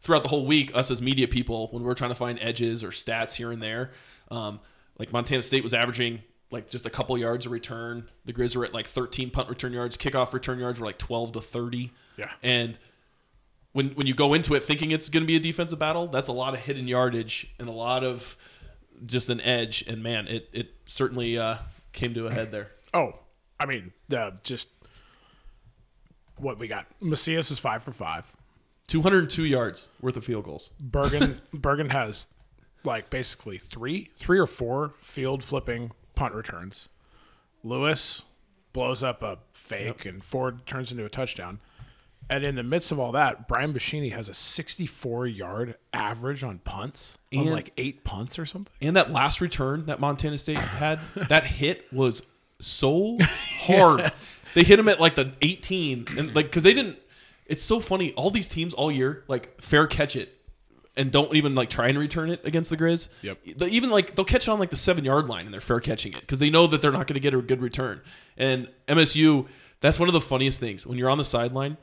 [0.00, 2.90] throughout the whole week, us as media people, when we're trying to find edges or
[2.90, 3.90] stats here and there,
[4.30, 4.60] um,
[4.98, 6.20] like Montana State was averaging
[6.50, 8.08] like just a couple yards a return.
[8.26, 9.96] The Grizz were at like 13 punt return yards.
[9.96, 11.90] Kickoff return yards were like 12 to 30.
[12.18, 12.30] Yeah.
[12.42, 12.76] And
[13.72, 16.28] when when you go into it thinking it's going to be a defensive battle, that's
[16.28, 18.36] a lot of hidden yardage and a lot of
[19.06, 19.84] just an edge.
[19.86, 21.58] And man, it it certainly uh,
[21.92, 22.68] came to a head there.
[22.94, 23.12] Oh,
[23.60, 24.70] I mean, uh, just
[26.38, 26.86] what we got.
[27.00, 28.32] Macias is five for five.
[28.86, 30.70] 202 yards worth of field goals.
[30.80, 32.28] Bergen Bergen has
[32.82, 36.88] like basically three, three or four field flipping punt returns.
[37.62, 38.22] Lewis
[38.72, 41.60] blows up a fake, and Ford turns into a touchdown.
[42.30, 46.58] And in the midst of all that, Brian Buschini has a 64 yard average on
[46.58, 48.72] punts on like eight punts or something.
[48.80, 52.22] And that last return that Montana State had, that hit was
[52.60, 54.12] so hard.
[54.54, 56.98] They hit him at like the 18 and like cuz they didn't
[57.46, 60.34] it's so funny all these teams all year like fair catch it
[60.96, 63.08] and don't even like try and return it against the Grizz.
[63.22, 63.38] Yep.
[63.56, 66.12] They even like they'll catch it on like the 7-yard line and they're fair catching
[66.12, 68.02] it cuz they know that they're not going to get a good return.
[68.36, 69.46] And MSU
[69.80, 71.76] that's one of the funniest things when you're on the sideline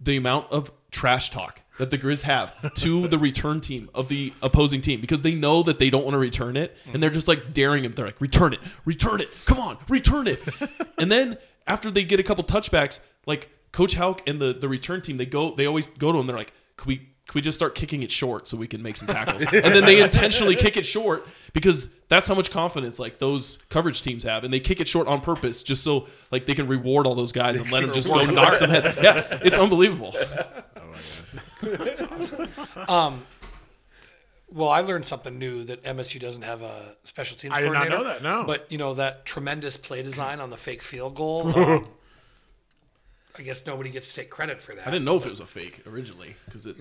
[0.00, 4.32] the amount of trash talk that the Grizz have to the return team of the
[4.42, 7.28] opposing team because they know that they don't want to return it and they're just
[7.28, 7.92] like daring him.
[7.92, 10.40] They're like, return it, return it, come on, return it.
[10.98, 15.02] and then after they get a couple touchbacks, like Coach Hauk and the, the return
[15.02, 16.26] team, they go, they always go to him.
[16.26, 18.96] They're like, can we, can we just start kicking it short so we can make
[18.96, 19.42] some tackles?
[19.52, 24.02] and then they intentionally kick it short because that's how much confidence like those coverage
[24.02, 27.06] teams have, and they kick it short on purpose just so like they can reward
[27.06, 28.86] all those guys and let them just go reward knock some heads.
[29.02, 30.14] Yeah, it's unbelievable.
[31.62, 32.48] Oh that's awesome.
[32.88, 33.22] Um,
[34.48, 37.88] well, I learned something new that MSU doesn't have a special teams I did not
[37.88, 38.44] know that, no.
[38.44, 41.58] But you know that tremendous play design on the fake field goal.
[41.58, 41.86] um,
[43.38, 44.86] I guess nobody gets to take credit for that.
[44.86, 46.76] I didn't know if it was a fake originally because it.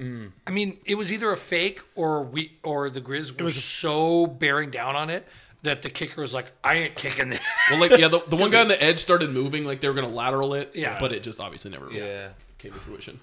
[0.47, 4.69] I mean, it was either a fake or we or the Grizz were so bearing
[4.71, 5.27] down on it
[5.63, 7.39] that the kicker was like, "I ain't kicking this."
[7.69, 9.93] Well, like yeah, the, the one guy on the edge started moving like they were
[9.93, 10.71] gonna lateral it.
[10.75, 10.97] Yeah.
[10.99, 12.29] but it just obviously never Yeah.
[12.57, 13.19] came to fruition.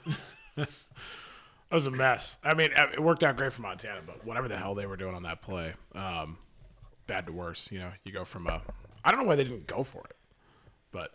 [1.70, 2.36] That was a mess.
[2.44, 4.98] I mean, uh, it worked out great for Montana, but whatever the hell they were
[4.98, 6.36] doing on that play, um,
[7.06, 7.70] bad to worse.
[7.72, 8.60] You know, you go from a.
[9.02, 10.16] I don't know why they didn't go for it,
[10.90, 11.14] but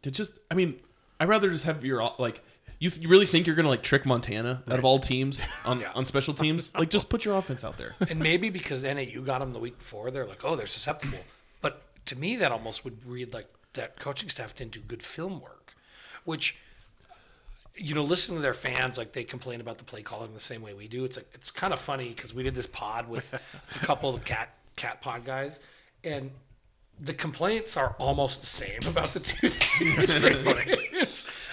[0.00, 0.80] to just, I mean,
[1.20, 2.40] I'd rather just have your like.
[2.78, 5.84] You, th- you really think you're gonna like trick Montana out of all teams on,
[5.94, 6.72] on special teams?
[6.74, 7.94] Like, just put your offense out there.
[8.08, 11.18] and maybe because NAU got them the week before, they're like, "Oh, they're susceptible."
[11.60, 15.40] But to me, that almost would read like that coaching staff didn't do good film
[15.40, 15.74] work,
[16.24, 16.56] which.
[17.76, 20.60] You know, listening to their fans, like they complain about the play calling the same
[20.60, 21.04] way we do.
[21.04, 24.22] It's like it's kind of funny because we did this pod with a couple of
[24.24, 25.60] cat cat pod guys,
[26.02, 26.30] and
[26.98, 30.12] the complaints are almost the same about the two teams.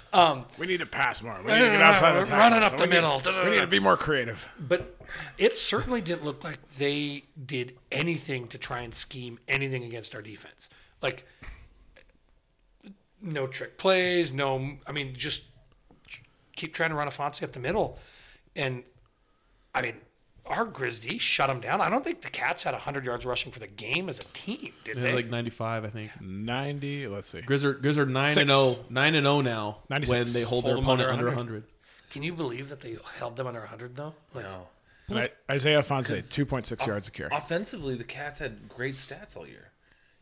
[0.07, 0.39] It's pretty funny.
[0.41, 1.37] um, we need to pass more.
[1.43, 2.37] We need to get outside the tackle.
[2.37, 3.43] Running up So the we need- middle.
[3.45, 4.47] We need to be more creative.
[4.59, 4.95] but
[5.37, 10.21] it certainly didn't look like they did anything to try and scheme anything against our
[10.21, 10.69] defense.
[11.01, 11.25] Like
[13.21, 14.77] no trick plays, no.
[14.85, 15.43] I mean, just
[16.55, 17.99] keep trying to run Ifanse up the middle,
[18.55, 18.83] and
[19.73, 19.95] I mean,
[20.49, 21.81] our Grizzlies shut them down.
[21.81, 24.73] I don't think the Cats had 100 yards rushing for the game as a team,
[24.83, 25.13] did They they?
[25.13, 26.11] like 95, I think.
[26.21, 27.07] 90.
[27.07, 27.41] Let's see.
[27.41, 28.37] Grizz are, Grizz are 9 Six.
[28.37, 30.25] and 0, 9 and 0 now 96.
[30.25, 31.35] when they hold, Hold their opponent under 100.
[31.63, 31.63] 100.
[32.09, 34.13] Can you believe that they held them under 100 though?
[34.33, 34.67] Like, No.
[35.09, 37.29] And I, Isaiah Ifanse, 'Cause 2.6 yards a carry.
[37.33, 39.71] Offensively, the Cats had great stats all year.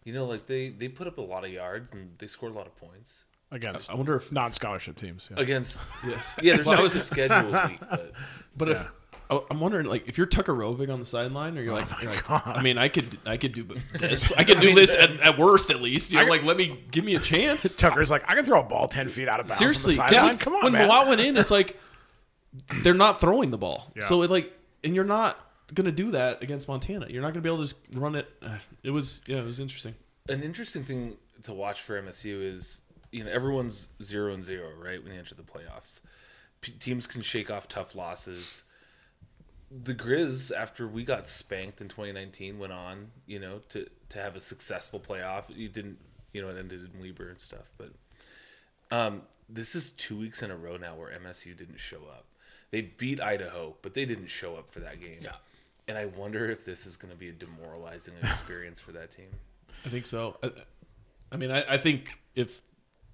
[0.03, 2.55] You know, like they they put up a lot of yards and they scored a
[2.55, 5.27] lot of points Against I wonder if non-scholarship teams.
[5.31, 5.39] Yeah.
[5.41, 5.81] against.
[6.07, 6.21] yeah.
[6.41, 8.13] Yeah, there's always the schedule was weak, but
[8.57, 8.88] But if I-
[9.29, 12.01] Oh, I'm wondering, like, if you're Tucker Rovig on the sideline, or you're oh like,
[12.01, 14.31] you're like, I mean, I could, I could do this.
[14.31, 16.11] I could do this at, at worst, at least.
[16.11, 17.75] You know, I- like, let me give me a chance.
[17.77, 19.57] Tucker's like, I can throw a ball 10 feet out of bounds.
[19.57, 20.19] Seriously, on the yeah.
[20.19, 20.38] sideline.
[20.38, 20.89] Come on, when man.
[20.89, 21.79] Mellott went in, it's like
[22.83, 23.91] they're not throwing the ball.
[23.95, 24.05] Yeah.
[24.05, 25.39] So it like, and you're not
[25.73, 27.07] gonna do that against Montana.
[27.09, 28.27] You're not gonna be able to just run it.
[28.83, 29.95] It was, yeah, it was interesting.
[30.29, 35.01] an interesting thing to watch for MSU is you know everyone's zero and zero right
[35.03, 36.01] when you enter the playoffs.
[36.61, 38.63] P- teams can shake off tough losses.
[39.83, 44.35] The Griz, after we got spanked in 2019, went on you know to to have
[44.35, 45.49] a successful playoff.
[45.49, 45.97] It didn't
[46.33, 47.91] you know it ended in Weber and stuff, but
[48.91, 52.25] um, this is two weeks in a row now where MSU didn't show up.
[52.71, 55.19] They beat Idaho, but they didn't show up for that game.
[55.21, 55.35] Yeah.
[55.88, 59.29] And I wonder if this is going to be a demoralizing experience for that team.
[59.85, 60.38] I think so.
[60.41, 60.51] I,
[61.31, 62.61] I mean, I, I think if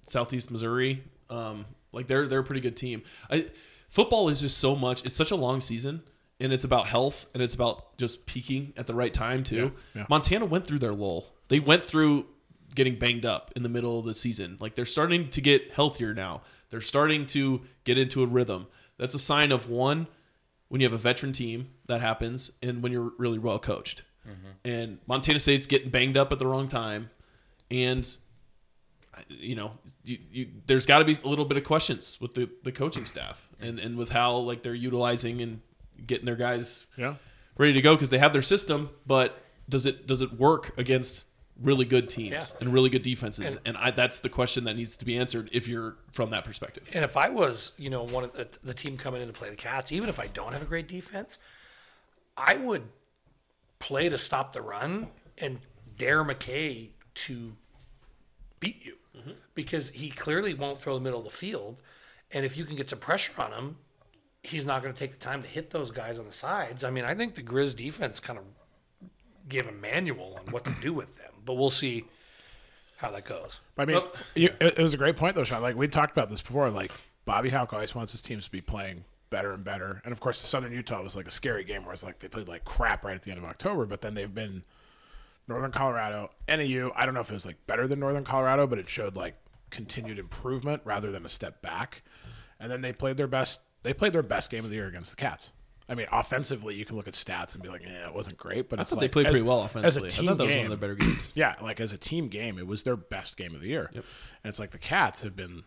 [0.06, 3.02] Southeast Missouri, um, like they're they're a pretty good team.
[3.30, 3.46] I,
[3.88, 5.04] football is just so much.
[5.04, 6.02] It's such a long season,
[6.42, 9.72] and it's about health, and it's about just peaking at the right time too.
[9.94, 10.06] Yeah, yeah.
[10.10, 11.32] Montana went through their lull.
[11.46, 12.26] They went through
[12.74, 14.56] getting banged up in the middle of the season.
[14.60, 16.42] Like they're starting to get healthier now.
[16.70, 18.66] They're starting to get into a rhythm.
[18.98, 20.08] That's a sign of one
[20.68, 24.02] when you have a veteran team that happens, and when you're really well coached.
[24.26, 24.48] Mm-hmm.
[24.64, 27.10] And Montana State's getting banged up at the wrong time,
[27.70, 28.04] and
[29.28, 32.50] you know, you, you, there's got to be a little bit of questions with the,
[32.64, 33.64] the coaching staff mm-hmm.
[33.64, 35.60] and, and with how like they're utilizing and
[36.06, 37.16] getting their guys Yeah.
[37.56, 41.26] ready to go because they have their system, but does it does it work against
[41.60, 42.44] really good teams Yeah.
[42.60, 43.54] and really good defenses?
[43.54, 46.44] And- And, I, that's the question that needs to be answered if you're from that
[46.44, 46.88] perspective.
[46.92, 49.50] And if I was, you know, one of the, the team coming in to play
[49.50, 51.38] the Cats, even if I don't have a great defense,
[52.36, 52.82] I would
[53.78, 55.60] play to stop the run and
[55.96, 57.52] dare McKay to
[58.58, 59.32] beat you mm-hmm.
[59.54, 61.82] because he clearly won't throw the middle of the field.
[62.30, 63.76] And if you can get some pressure on him,
[64.42, 66.84] he's not going to take the time to hit those guys on the sides.
[66.84, 68.44] I mean, I think the Griz defense kind of
[69.48, 72.04] gave a manual on what to do with them, but we'll see
[72.96, 73.60] how that goes.
[73.76, 74.00] I mean,
[74.34, 75.62] you, it, it was a great point though, Shaun.
[75.62, 76.70] Like we talked about this before.
[76.70, 76.92] Like
[77.24, 80.00] Bobby Hauck always wants his teams to be playing better and better.
[80.04, 82.28] And of course, the Southern Utah was like a scary game where it's like they
[82.28, 83.86] played like crap right at the end of October.
[83.86, 84.62] But then they've been
[85.48, 86.92] Northern Colorado, NAU.
[86.94, 89.34] I don't know if it was like better than Northern Colorado, but it showed like
[89.70, 92.02] continued improvement rather than a step back.
[92.60, 93.60] And then they played their best.
[93.82, 95.50] They played their best game of the year against the Cats.
[95.88, 98.68] I mean, offensively, you can look at stats and be like, "Yeah, it wasn't great,"
[98.68, 100.08] but I thought like, they played as- pretty well As offensively.
[100.08, 101.32] a I team thought that was game, one of their better games.
[101.34, 103.90] yeah, like as a team game, it was their best game of the year.
[103.92, 104.04] Yep.
[104.44, 105.64] And it's like the Cats have been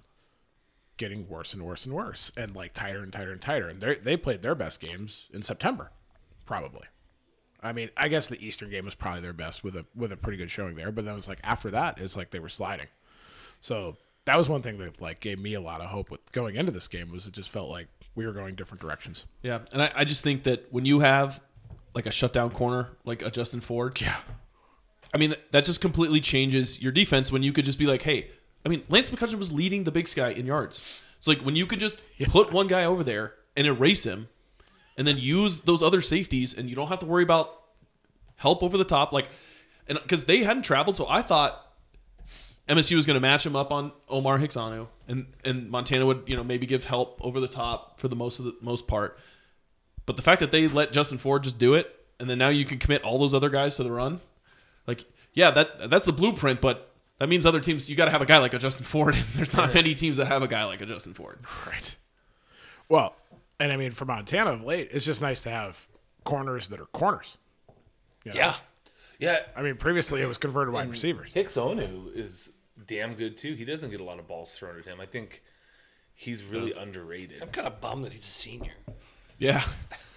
[0.98, 3.68] getting worse and worse and worse, and like tighter and tighter and tighter.
[3.68, 5.92] And they they played their best games in September,
[6.46, 6.88] probably.
[7.62, 10.18] I mean, I guess the Eastern game was probably their best with a with a
[10.18, 10.92] pretty good showing there.
[10.92, 12.88] But then it was like after that, it's like they were sliding.
[13.60, 16.56] So that was one thing that like gave me a lot of hope with going
[16.56, 19.26] into this game was it just felt like we were going different directions.
[19.42, 21.42] Yeah, and I, I just think that when you have
[21.94, 24.18] like a shutdown corner like a Justin Ford, Yeah.
[25.14, 28.30] I mean that just completely changes your defense when you could just be like, hey,
[28.66, 30.82] I mean Lance McCutcheon was leading the Big Sky in yards.
[31.18, 31.98] It's like when you could just
[32.28, 34.28] put one guy over there and erase him,
[34.98, 37.62] and then use those other safeties, and you don't have to worry about
[38.36, 39.30] help over the top, like,
[39.88, 41.65] and because they hadn't traveled, so I thought
[42.68, 46.36] MSU was going to match him up on Omar Hicks-Onu, and and Montana would you
[46.36, 49.20] know maybe give help over the top for the most of the most part.
[50.06, 52.66] But the fact that they let Justin Ford just do it, and then now you
[52.66, 54.20] can commit all those other guys to the run,
[54.88, 56.60] like yeah, that that's the blueprint.
[56.60, 59.16] But that means other teams you got to have a guy like a Justin Ford.
[59.16, 61.40] And there's not many teams that have a guy like a Justin Ford.
[61.68, 61.96] Right.
[62.90, 63.16] Well,
[63.60, 65.88] and I mean for Montana of late, it's just nice to have
[66.24, 67.38] corners that are corners.
[68.24, 68.40] You know?
[68.40, 68.56] Yeah.
[69.20, 71.32] Yeah, I mean, previously it was converted wide receivers.
[71.32, 72.52] Hicks Onu is
[72.88, 73.54] damn good too.
[73.56, 75.00] He doesn't get a lot of balls thrown at him.
[75.00, 75.42] I think
[76.14, 77.42] he's really underrated.
[77.42, 78.74] I'm kind of bummed that he's a senior.
[79.38, 79.64] Yeah,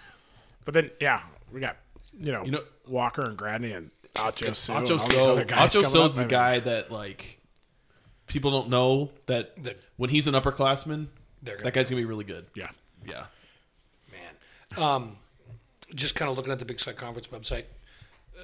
[0.64, 1.76] But then, yeah, we got
[2.18, 4.72] you know, You know- Walker and Gradney and Acho Su.
[4.72, 5.36] and Acho all these So
[5.82, 7.40] Acho coming the I mean, guy that like
[8.26, 11.06] people don't know that The- when he's an upperclassman,
[11.44, 12.46] gonna- that guy's gonna be really good.
[12.54, 12.70] Yeah.
[13.06, 13.26] Yeah.
[14.10, 14.82] Man.
[14.84, 15.16] Um,
[15.94, 17.64] just kind of looking at the Big Sky Conference website,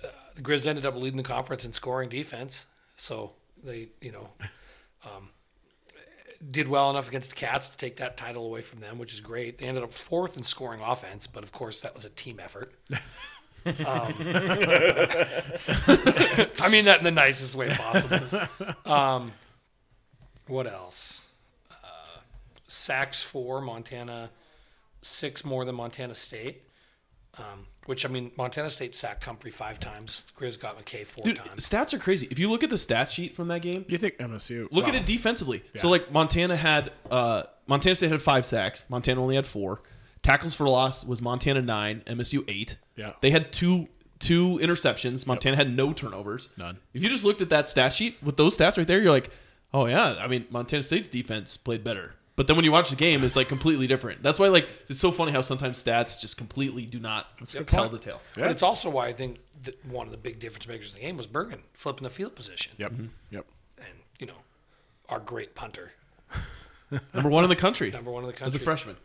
[0.02, 2.66] uh, the Griz ended up leading the conference in scoring defense.
[2.96, 3.32] So
[3.64, 4.28] they, you know,
[5.04, 5.30] um,
[6.50, 9.20] did well enough against the Cats to take that title away from them, which is
[9.20, 9.58] great.
[9.58, 12.74] They ended up fourth in scoring offense, but of course that was a team effort.
[13.66, 13.74] Um,
[16.60, 18.20] I mean that in the nicest way possible.
[18.84, 19.32] Um,
[20.46, 21.28] what else?
[21.70, 22.20] Uh,
[22.68, 24.28] sacks for Montana,
[25.00, 26.64] six more than Montana State.
[27.38, 30.32] Um, which I mean, Montana State sacked Humphrey five times.
[30.36, 31.68] Griz got McKay four Dude, times.
[31.68, 32.26] stats are crazy.
[32.30, 34.68] If you look at the stat sheet from that game, You think MSU?
[34.70, 35.62] Look at it defensively.
[35.76, 38.86] So like Montana had uh Montana State had five sacks.
[38.88, 39.82] Montana only had four.
[40.22, 42.78] Tackles for loss was Montana nine, MSU eight.
[42.96, 43.12] Yeah.
[43.20, 43.88] They had two
[44.20, 45.26] two interceptions.
[45.26, 46.48] Montana had no turnovers.
[46.56, 46.78] None.
[46.94, 49.30] If you just looked at that stat sheet with those stats right there, you're like,
[49.74, 50.16] oh yeah.
[50.20, 52.14] I mean, Montana State's defense played better.
[52.36, 54.22] But then when you watch the game, it's like completely different.
[54.22, 57.26] That's why like it's so funny how sometimes stats just completely do not
[57.66, 57.92] tell point.
[57.92, 58.20] the tale.
[58.36, 58.44] Yeah.
[58.44, 61.06] But it's also why I think that one of the big difference makers in the
[61.06, 62.72] game was Bergen flipping the field position.
[62.78, 62.90] Yep.
[62.92, 63.06] Mm-hmm.
[63.30, 63.46] Yep.
[63.78, 64.34] And, you know,
[65.08, 65.92] our great punter,
[67.14, 68.96] Number one in the country number one in the country as a freshman.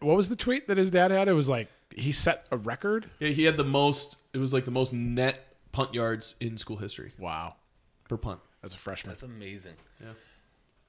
[0.00, 1.28] What was the tweet that his dad had?
[1.28, 3.10] It was like he set a record.
[3.18, 4.16] Yeah, he had the most.
[4.32, 7.56] It was like the most net punt yards in school history Wow.
[8.08, 8.40] per punt.
[8.62, 9.10] As a freshman.
[9.10, 9.74] That's amazing.
[10.00, 10.12] Yeah.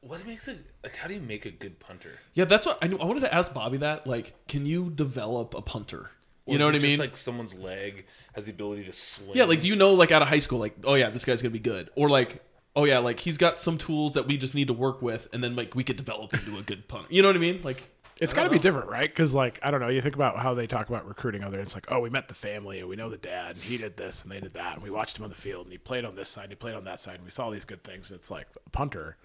[0.07, 0.95] What makes it like?
[0.95, 2.19] How do you make a good punter?
[2.35, 3.77] Yeah, that's what I, knew, I wanted to ask Bobby.
[3.77, 6.11] That like, can you develop a punter?
[6.45, 6.89] Or You know what I mean?
[6.89, 9.31] Just like someone's leg has the ability to swing.
[9.33, 11.41] yeah, like do you know like out of high school, like oh yeah, this guy's
[11.41, 12.43] gonna be good, or like
[12.75, 15.43] oh yeah, like he's got some tools that we just need to work with, and
[15.43, 17.07] then like we could develop into a good punter.
[17.09, 17.61] You know what I mean?
[17.63, 19.09] Like It's got to be different, right?
[19.09, 21.53] Because like I don't know, you think about how they talk about recruiting other.
[21.57, 21.61] there.
[21.61, 23.97] It's like, oh, we met the family and we know the dad, and he did
[23.97, 26.05] this and they did that, and we watched him on the field, and he played
[26.05, 28.11] on this side, and he played on that side, and we saw these good things.
[28.11, 29.17] It's like a punter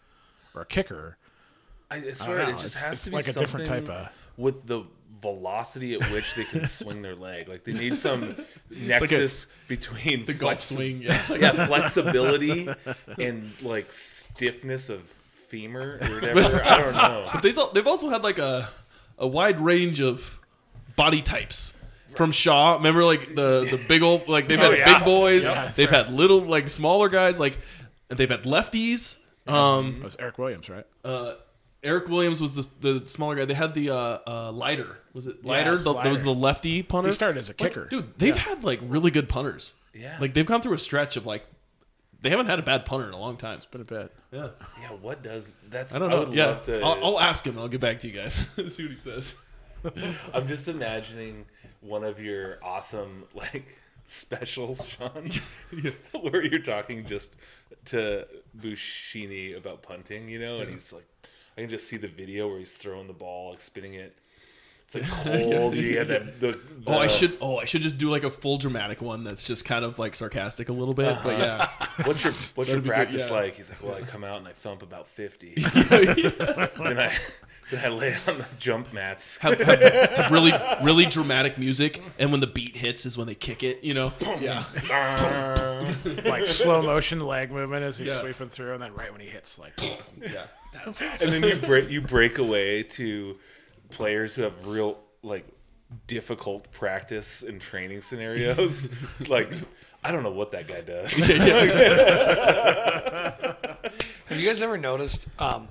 [0.55, 1.17] or a kicker.
[1.91, 3.67] I, I I swear don't it just It's- has it's to be like a different
[3.67, 4.85] type of- with the
[5.21, 7.47] velocity at which they can swing their leg.
[7.49, 8.37] Like they need some
[8.71, 11.03] nexus between the golf swing.
[11.03, 11.23] Yeah.
[11.39, 12.69] yeah, flexibility
[13.19, 16.63] and like stiffness of femur or whatever.
[16.65, 17.29] I don't know.
[17.33, 18.71] But they've they've also had like a
[19.19, 20.39] a wide range of
[20.97, 21.75] body types.
[22.17, 24.99] From Shaw, remember like the the big old like they've Oh, had yeah.
[24.99, 26.07] big boys, Yeah, they've right.
[26.07, 27.59] had little like smaller guys, like
[28.09, 29.17] they've had lefties.
[29.53, 30.87] Um, It was Eric Williams, right?
[31.05, 31.35] uh,
[31.83, 32.69] Eric Williams was the
[33.01, 33.45] the smaller guy.
[33.47, 34.99] They had the uh, uh, lighter.
[35.15, 35.71] Was it lighter?
[35.73, 37.09] Yes, the, That was the lefty punter.
[37.09, 37.87] He started as a Like, kicker.
[37.87, 38.19] dude.
[38.19, 39.75] They've had like really good punters.
[39.95, 40.17] Yeah.
[40.21, 41.45] like they've gone through a stretch of like
[42.21, 43.55] they haven't had a bad punter in a long time.
[43.55, 44.13] It's been a bit.
[44.31, 44.49] Yeah,
[44.81, 45.95] Yeah, what does that's?
[45.95, 46.21] I don't know.
[46.27, 46.81] would yeah, love to.
[46.83, 48.35] I'll, I'll ask him and I'll get back to you guys.
[48.69, 49.35] See what he says.
[50.35, 51.47] I'm just imagining
[51.81, 53.65] one of your awesome like
[54.05, 55.31] specials, Shaun,
[56.21, 57.39] where you're talking just
[57.87, 58.27] to
[58.57, 61.07] Buschini about punting, you know, and he's like,
[61.57, 64.17] I can just see the video where he's throwing the ball, like spinning it.
[64.85, 65.75] It's like cold.
[65.75, 66.41] You have that.
[66.41, 67.37] The, Oh, I should.
[67.41, 70.15] Oh, I should just do like a full dramatic one that's just kind of like
[70.15, 71.19] sarcastic a little bit.
[71.23, 71.67] But uh-huh.
[71.79, 73.37] yeah, What's your What's your be good, practice yeah.
[73.37, 73.55] like?
[73.55, 75.55] He's like, well, I come out and I thump about fifty.
[75.57, 77.13] then I
[77.71, 79.37] then I lay on the jump mats.
[79.39, 80.53] have, have, have really
[80.83, 83.83] really dramatic music, and when the beat hits is when they kick it.
[83.85, 84.13] You know.
[84.41, 84.65] Yeah.
[86.25, 88.21] Like slow motion leg movement as he's Yeah.
[88.21, 90.47] sweeping through, and then right when he hits, like, Yeah.
[91.21, 93.37] and then you break you break away to
[93.91, 95.47] players who have real like
[96.07, 98.89] difficult practice and training scenarios.
[99.29, 99.53] like
[100.05, 101.13] I don't know what that guy does.
[104.27, 105.67] Have you guys ever noticed um,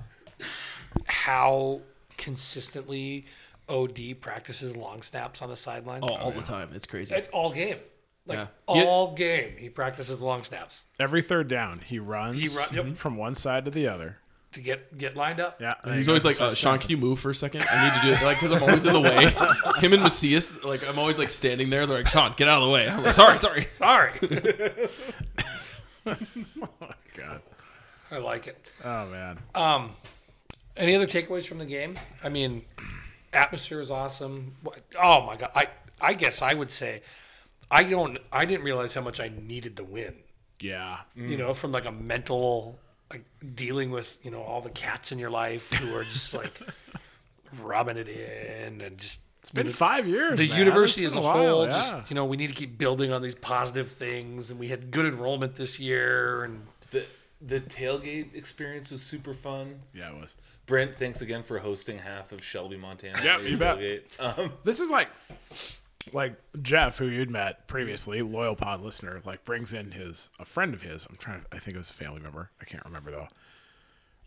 [1.06, 1.80] how
[2.20, 3.26] consistently
[3.68, 6.02] OD practices long snaps on the sideline?
[6.04, 6.70] Oh, all the time.
[6.74, 7.14] It's crazy.
[7.14, 7.78] It's all game.
[8.26, 8.74] Like Yeah.
[8.74, 12.96] He- all game, he practices long snaps every third down, he runs He run- yep.
[12.96, 14.18] from one side to the other.
[14.52, 15.60] to get get lined up.
[15.60, 17.64] Yeah, He's always like, uh, Shaun, can you move for a second?
[17.70, 19.26] I need to do it, like, because I'm always in the way.
[19.80, 21.86] Him and Macias, like, I'm always like standing there.
[21.86, 22.88] They're like, Shaun, get out of the way.
[22.88, 23.68] I'm like, sorry, sorry.
[23.74, 24.10] Sorry,
[26.06, 26.16] Oh,
[27.16, 27.42] God.
[28.10, 28.72] I like it.
[28.84, 29.38] Oh man.
[29.54, 29.90] Um,
[30.80, 31.98] any other takeaways from the game?
[32.24, 32.64] I mean,
[33.32, 34.56] atmosphere is awesome.
[34.98, 35.50] Oh my god!
[35.54, 35.68] I
[36.00, 37.02] I guess I would say
[37.70, 38.18] I don't.
[38.32, 40.14] I didn't realize how much I needed to win.
[40.58, 40.98] Yeah.
[41.16, 41.28] Mm.
[41.30, 42.78] You know, from like a mental,
[43.10, 43.24] like
[43.54, 46.60] dealing with you know all the cats in your life who are just like
[47.62, 49.20] rubbing it in and just.
[49.40, 50.38] It's been five years.
[50.38, 50.58] the man.
[50.58, 51.72] university as a while, whole, yeah.
[51.72, 54.90] just you know, we need to keep building on these positive things, and we had
[54.90, 57.06] good enrollment this year, and the
[57.40, 59.80] the tailgate experience was super fun.
[59.94, 60.36] yeah, it was.
[60.66, 63.22] Brent, thanks again for hosting half of Shelby, Montana.
[63.22, 64.02] Your you bet.
[64.18, 65.08] Um, This is like,
[66.12, 70.74] like Jeff, who you'd met previously, loyal pod listener, like brings in his a friend
[70.74, 71.06] of his.
[71.08, 71.40] I'm trying.
[71.40, 72.50] to I think it was a family member.
[72.60, 73.28] I can't remember though.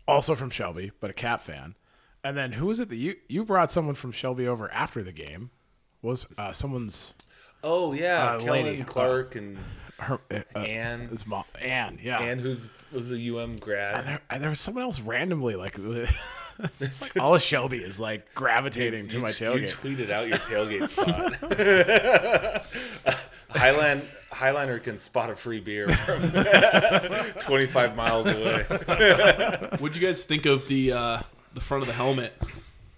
[0.06, 1.76] Also from Shelby, but a Cap fan.
[2.22, 5.12] And then who was it that you you brought someone from Shelby over after the
[5.12, 5.50] game?
[6.02, 7.14] Was uh, someone's
[7.62, 8.82] oh yeah, Uh, Kellen lady.
[8.84, 9.58] Clark and
[9.98, 11.08] her, uh, Anne.
[11.08, 12.20] his mom, Anne, yeah.
[12.22, 14.06] And who's was a UM And grad.
[14.06, 16.08] there, and there was someone else randomly like, like
[17.20, 19.70] all of Shelby is like gravitating to you, my you tailgate.
[19.72, 20.88] tweeted out your tailgate
[22.54, 22.64] spot.
[23.50, 26.30] Highland Highliner can spot a free beer from
[27.40, 28.62] 25 miles away.
[29.78, 31.18] What'd you guys think of the uh,
[31.54, 32.32] the front of the helmet?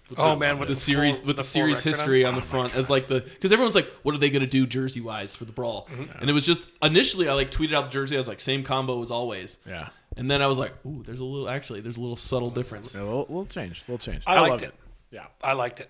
[0.09, 1.93] With Oh, the, man, with the, the series full- with the the, series record on
[1.99, 4.65] history on the front as like the because everyone's like, what are they gonna do
[4.65, 5.87] jersey wise for the brawl?
[5.91, 6.19] Mm-hmm.
[6.19, 8.15] And it was just initially I like tweeted out the jersey.
[8.15, 9.57] I was like, same combo as always.
[9.67, 12.49] yeah, And then I was like, ooh, there's a little actually there's a little subtle
[12.51, 12.95] difference.
[12.95, 14.23] a little, little change, little change.
[14.25, 14.73] I liked loved it.
[15.11, 15.89] Yeah, I liked it.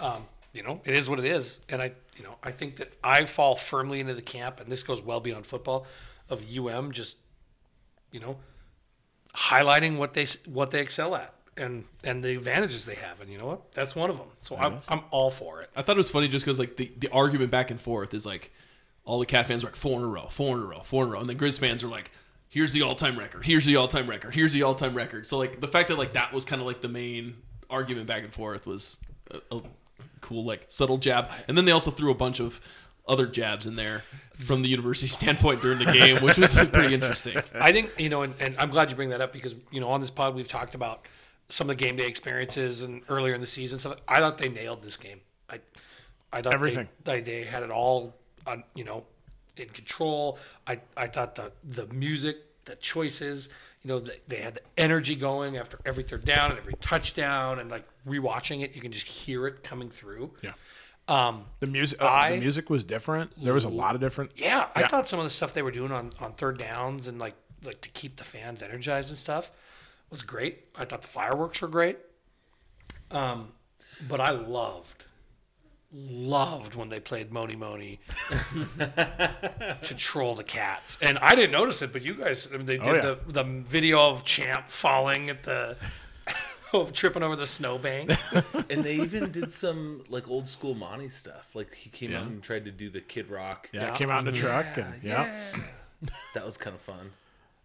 [0.00, 2.92] Um, you know, it is what it is, and I, you know, I think that
[3.04, 5.86] I fall firmly into the camp, and this goes well beyond football,
[6.30, 7.16] of UM just,
[8.10, 8.38] you know,
[9.34, 13.38] highlighting what they what they excel at and and the advantages they have, and you
[13.38, 14.28] know what, that's one of them.
[14.40, 15.70] So I'm I'm all for it.
[15.74, 18.26] I thought it was funny just because like the, the argument back and forth is
[18.26, 18.52] like
[19.04, 21.04] all the cat fans are like four in a row, four in a row, four
[21.04, 22.10] in a row, and then Griz fans are like,
[22.48, 25.26] here's the all time record, here's the all time record, here's the all time record.
[25.26, 27.36] So like the fact that like that was kind of like the main
[27.70, 28.98] argument back and forth was
[29.30, 29.60] a, a
[30.20, 32.60] cool like subtle jab, and then they also threw a bunch of
[33.08, 34.02] other jabs in there
[34.32, 37.36] from the university standpoint during the game, which was pretty interesting.
[37.54, 39.88] I think you know, and, and I'm glad you bring that up because you know
[39.88, 41.06] on this pod we've talked about
[41.48, 43.96] some of the game day experiences and earlier in the season stuff.
[44.08, 45.20] I thought they nailed this game.
[45.48, 45.60] I,
[46.32, 46.88] I thought Everything.
[47.04, 48.14] They, they, they had it all,
[48.46, 49.04] on, you know,
[49.56, 50.38] in control.
[50.66, 53.48] I I thought the the music, the choices,
[53.82, 57.58] you know, they, they had the energy going after every third down and every touchdown,
[57.60, 60.32] and like rewatching it, you can just hear it coming through.
[60.42, 60.52] yeah.
[61.08, 63.30] Um, The music, uh, I- the music was different.
[63.42, 64.32] There was a lot of different.
[64.34, 67.18] yeah, I thought some of the stuff they were doing on, on third downs and
[67.20, 67.34] like
[67.64, 69.50] like to keep the fans energized and stuff
[70.10, 70.64] was great.
[70.76, 71.98] I thought the fireworks were great.
[73.10, 73.48] Um,
[74.08, 75.04] but I loved
[75.92, 77.98] loved when they played Mony Mony
[78.78, 80.98] to troll the cats.
[81.00, 83.00] And I didn't notice it, but you guys I mean, they did Oh, yeah.
[83.00, 85.76] the the video of Champ falling at the
[86.72, 88.10] of tripping over the snowbank.
[88.70, 91.54] And they even did some like old school Monty stuff.
[91.54, 93.70] Like he came out and tried to do the Kid Rock.
[93.72, 95.44] Yeah, came out in a truck and yeah.
[96.34, 97.12] That was kind of fun.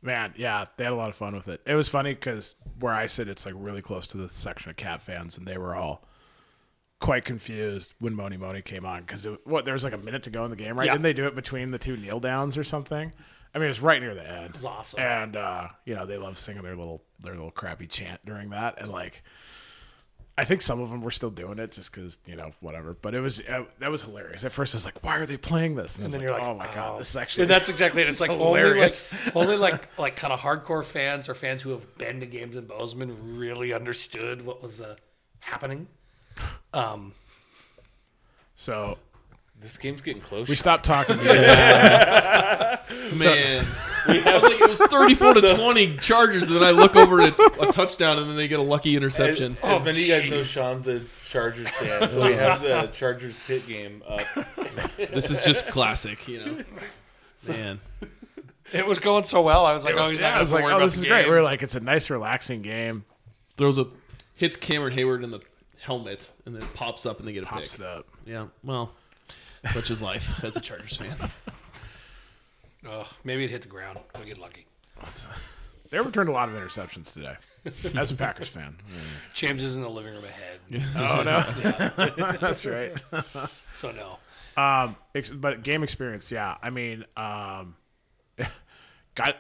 [0.02, 1.62] Man, yeah, they had a lot of fun with it.
[1.66, 4.76] It was funny because where I sit, it's like really close to the section of
[4.78, 6.04] cat fans, and they were all
[7.00, 10.30] quite confused when Mony Mony came on because what there was like a minute to
[10.30, 10.86] go in the game, right?
[10.86, 10.94] Yeah.
[10.94, 13.12] Didn't they do it between the two kneel downs or something?
[13.54, 14.46] I mean, it was right near the end.
[14.48, 15.02] It was awesome.
[15.02, 18.80] And uh, you know, they love singing their little their little crappy chant during that,
[18.82, 19.24] and like.
[20.42, 23.14] I think some of them were still doing it just because you know whatever, but
[23.14, 24.44] it was uh, that was hilarious.
[24.44, 26.42] At first, I was like, "Why are they playing this?" And it's then you're like,
[26.42, 28.10] "Oh my god, this is actually." And that's exactly it.
[28.10, 29.08] It's like only like hilarious.
[29.36, 32.66] only like like kind of hardcore fans or fans who have been to games in
[32.66, 34.96] Bozeman really understood what was uh,
[35.42, 35.88] happening.
[36.74, 37.14] Um,
[38.56, 38.98] so
[39.62, 40.48] This game's getting close.
[40.50, 41.20] we stopped talking.
[41.32, 42.78] Uh,
[43.18, 43.66] Man,
[44.08, 47.28] I was like, it was 34 to 20 Chargers, and then I look over and
[47.30, 49.58] it's a touchdown, and then they get a lucky interception.
[49.64, 50.44] As Oh, many of you guys know.
[50.44, 54.26] Shaun's a Chargers fan, so we have the Chargers pit game up.
[54.98, 56.64] This is just classic, you know.
[57.48, 57.80] Man,
[58.74, 59.66] it was going so well.
[59.66, 61.08] I was like, oh, he's not yeah, I was like, worry oh, this the is
[61.08, 61.28] great.
[61.28, 63.06] We are like, it's a nice, relaxing game.
[63.58, 63.86] throws a
[64.38, 65.40] hits Cameron Heyward in the
[65.80, 67.82] helmet, and then pops up, and they get a Pops pick.
[67.82, 68.08] it up.
[68.26, 68.92] Yeah, well,
[69.74, 71.16] such is life as a Chargers fan.
[72.88, 74.00] Oh, maybe it hit the ground.
[74.16, 74.66] We'll get lucky.
[75.90, 77.36] They returned a lot of interceptions today.
[77.96, 78.76] As a Packers fan.
[79.34, 80.60] James is in the living room ahead,
[80.98, 82.94] Oh no, that's right.
[83.74, 84.18] so no.
[84.62, 86.56] Um, ex- but game experience, yeah.
[86.62, 87.76] I mean, um,
[89.16, 89.38] got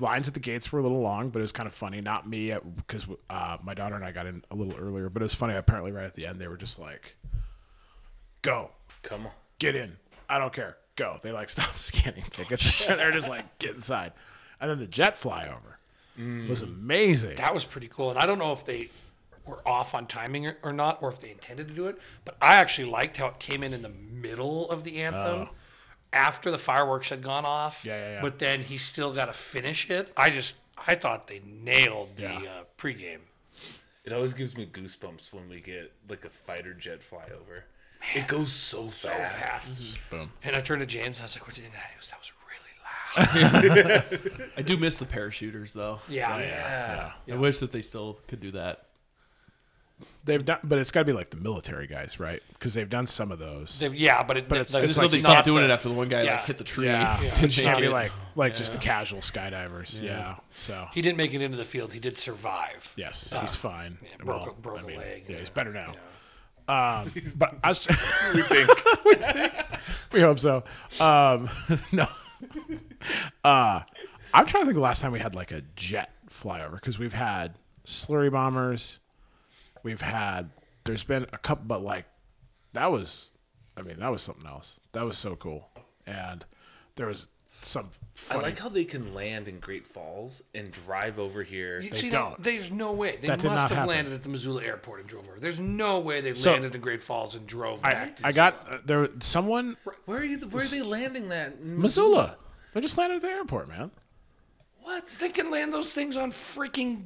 [0.00, 2.00] lines at the gates were a little long, but it was kind of funny.
[2.00, 5.08] Not me, because uh, my daughter and I got in a little earlier.
[5.08, 5.54] But it was funny.
[5.54, 7.16] Apparently, right at the end, they were just like,
[8.42, 8.70] "Go,
[9.02, 9.32] Come on.
[9.60, 9.96] Get in.
[10.28, 10.76] I don't care.
[10.96, 12.84] Go." They like stop scanning tickets.
[12.88, 14.12] They're just like, "Get inside."
[14.60, 15.76] And then the jet flyover
[16.48, 17.36] was amazing.
[17.36, 18.10] That was pretty cool.
[18.10, 18.90] And I don't know if they
[19.46, 21.98] were off on timing or, or not, or if they intended to do it.
[22.26, 25.48] But I actually liked how it came in in the middle of the anthem
[26.12, 27.84] after the fireworks had gone off.
[27.86, 27.88] Oh.
[27.88, 28.20] Yeah, yeah, yeah.
[28.20, 30.12] But then he still got to finish it.
[30.14, 30.56] I just
[30.86, 32.36] I thought they nailed the Yeah.
[32.60, 33.20] uh, pregame.
[34.04, 37.62] It always gives me goosebumps when we get like a fighter jet flyover.
[38.14, 39.36] It goes so fast.
[39.36, 39.72] fast.
[39.82, 40.16] Mm-hmm.
[40.16, 40.30] Boom.
[40.42, 41.90] And I turned to James and I was like, "What do you think of that?"
[41.90, 42.32] He goes, "That was
[44.02, 46.00] really loud." I do miss the parachuters, though.
[46.08, 46.38] Yeah.
[46.38, 47.12] Yeah.
[47.34, 48.86] I wish that they still could do that.
[50.24, 52.42] They've done, but it's got to be like the military guys, right?
[52.52, 53.78] Because they've done some of those.
[53.78, 55.70] They- yeah, but, it, But it's- like, I just like know they stopped doing the-
[55.70, 56.36] it after the one guy yeah.
[56.36, 56.86] like hit the tree.
[56.86, 57.28] Yeah, Yeah.
[57.28, 60.00] it can't be Make it- like like just the casual skydivers.
[60.00, 60.36] Yeah.
[60.54, 61.92] So he didn't make it into the field.
[61.94, 62.92] He did survive.
[62.96, 63.98] yes, uh, he's fine.
[64.02, 65.24] yeah, broke a- broke a leg.
[65.28, 65.94] Yeah, he's better now.
[66.70, 67.86] Um, but I was,
[68.34, 68.70] We think.
[70.12, 70.62] we hope so.
[71.00, 71.50] Um,
[71.90, 72.06] no,
[73.44, 73.80] uh,
[74.32, 76.98] I'm trying to think of the last time we had like a jet flyover because
[76.98, 77.54] we've had
[77.84, 79.00] slurry bombers,
[79.82, 80.50] we've had.
[80.84, 82.06] There's been a couple, but like
[82.72, 83.34] that was,
[83.76, 84.78] I mean, that was something else.
[84.92, 85.68] That was so cool,
[86.06, 86.44] and
[86.96, 87.28] there was
[87.64, 87.90] some.
[88.30, 91.80] I like how they can land in Great Falls and drive over here.
[91.80, 92.40] You They see, don't.
[92.42, 93.88] there's no way they That must did not have happen.
[93.88, 95.40] landed at the Missoula airport and drove over.
[95.40, 98.16] There's no way they So- landed in Great Falls and drove I, back.
[98.16, 99.08] To I got uh, there.
[99.20, 100.38] Someone Where are you?
[100.38, 101.54] Where are they landing that?
[101.62, 102.36] In Missoula.
[102.72, 103.90] They just landed at the airport, man.
[104.82, 105.06] What?
[105.18, 107.02] They can land those things on freaking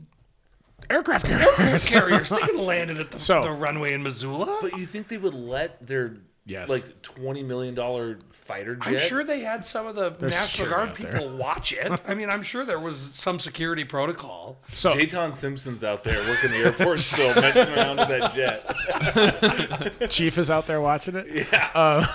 [0.91, 1.87] Aircraft carriers.
[1.89, 2.29] carriers.
[2.29, 4.59] they can land it at the, So- the runway in Missoula.
[4.61, 6.15] But you think they would let their
[6.47, 6.69] Yes.
[6.69, 8.87] like twenty million dollar fighter jet?
[8.87, 11.91] I'm sure they had some of the There's National Guard people watch it.
[12.07, 14.59] I mean, I'm sure there was some security protocol.
[14.73, 20.11] So Jayton Simpson's out there working the airport still, messing around with that jet.
[20.11, 21.49] Chief is out there watching it.
[21.51, 22.07] Yeah.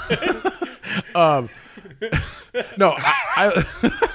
[1.16, 1.50] um,
[2.78, 4.10] no, I, I,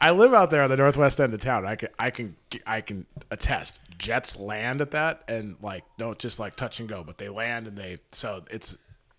[0.00, 1.66] I live out there on the northwest end of town.
[1.66, 2.36] I can I can
[2.66, 3.80] I can attest.
[3.98, 7.66] Jets land at that and like don't just like touch and go, but they land
[7.66, 8.76] and they so it's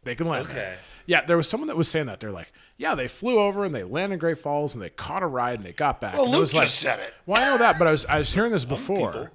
[0.08, 0.48] they can land.
[0.48, 0.68] there.
[0.70, 0.76] Okay.
[1.06, 3.74] Yeah, there was someone that was saying that they're like, yeah, they flew over and
[3.74, 6.16] they landed in Great Falls and they caught a ride and they got back.
[6.16, 7.14] Well, and Luke was just like, said it.
[7.26, 9.32] Well, I know that, but I was I was hearing this before.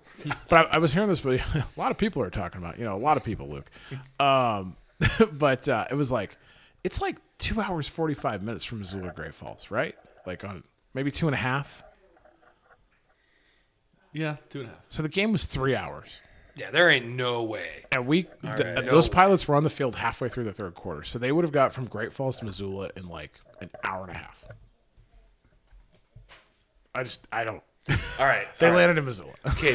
[0.48, 2.84] But I, I was hearing this, but a lot of people are talking about, you
[2.84, 3.70] know, a lot of people, Luke.
[4.20, 4.76] Um,
[5.32, 6.36] but uh, it was like,
[6.84, 9.94] it's like two hours forty five minutes from Missoula to Great Falls, right?
[10.26, 10.64] Like on
[10.94, 11.82] maybe two and a half.
[14.12, 14.80] Yeah, two and a half.
[14.88, 16.20] So the game was three hours,
[16.56, 17.84] Yeah, there ain't no way.
[17.90, 18.86] and we th- right.
[18.88, 19.12] those No.
[19.14, 21.72] pilots were on the field halfway through the third quarter, so they would have got
[21.72, 24.44] from Great Falls to Missoula in like an hour and a half.
[26.94, 27.62] I just I don't.
[28.18, 28.46] All right.
[28.60, 28.78] They all right.
[28.78, 29.32] landed in Missoula.
[29.46, 29.74] Okay,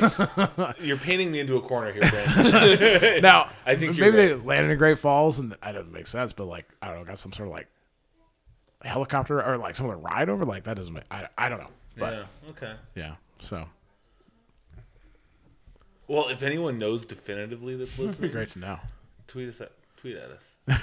[0.85, 3.21] you're painting me into a corner here, Brandon.
[3.21, 6.45] now, I think maybe they landed in Great Falls, and I don't make sense, but
[6.45, 7.67] like I don't know, got some sort of like
[8.83, 10.45] helicopter or like some other ride over.
[10.45, 11.03] Like that doesn't make.
[11.11, 12.49] I, I don't know, but yeah.
[12.51, 12.73] Okay.
[12.95, 13.15] yeah.
[13.39, 13.65] So
[16.07, 18.79] Well, if anyone knows definitively that's it'd be listening, great to know.
[19.27, 20.55] tweet us at tweet at us.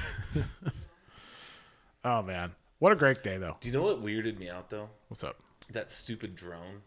[2.04, 3.56] Oh man, what a great day though.
[3.60, 4.90] Do you know what weirded me out though?
[5.08, 5.36] What's up?
[5.72, 6.82] That stupid drone.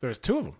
[0.00, 0.54] There's two of them.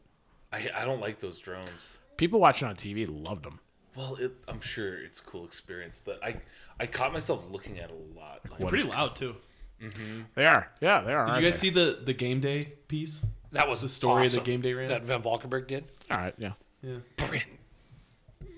[0.52, 1.96] I I don't like those drones.
[2.16, 3.60] People watching on TV loved them.
[3.94, 6.36] Well, it, I'm sure it's a cool experience, but I
[6.80, 8.40] I caught myself looking at it a lot.
[8.50, 9.36] Like, What Pretty is- loud too.
[9.80, 10.22] Mm-hmm.
[10.34, 10.72] They are.
[10.80, 11.26] Yeah, they are.
[11.26, 11.68] Did you guys they?
[11.68, 13.24] see the the game day piece?
[13.52, 14.88] That was The story of awesome the game day ran.
[14.88, 15.84] that Van Valkenburg did.
[16.10, 16.34] All right.
[16.38, 16.52] Yeah.
[16.86, 16.98] Yeah.
[17.16, 17.48] Brilliant.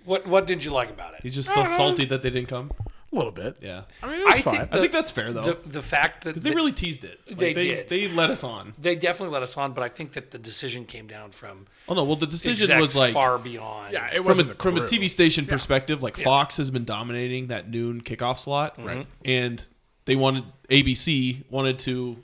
[0.04, 1.20] What What did you like about it?
[1.22, 2.70] He's just still um, salty that they didn't come.
[3.10, 3.56] A little bit.
[3.62, 3.84] Yeah.
[4.02, 4.56] I mean, it was I fine.
[4.56, 5.54] think I think that's fair though.
[5.54, 7.18] the the fact that they the- really teased it.
[7.26, 7.88] Like, They they did.
[7.88, 8.74] They let us on.
[8.78, 11.94] they definitely let us on, but I think that the decision came down from Oh
[11.94, 12.04] no.
[12.04, 13.94] Well, the decision execs was like far beyond.
[13.94, 14.98] yeah, it from a, wasn't the from a crew.
[14.98, 18.86] TV station perspective, like Fox has been dominating that noon kickoff slot, mm-hmm.
[18.86, 19.06] right?
[19.24, 19.66] And
[20.04, 22.16] they wanted ABC wanted to,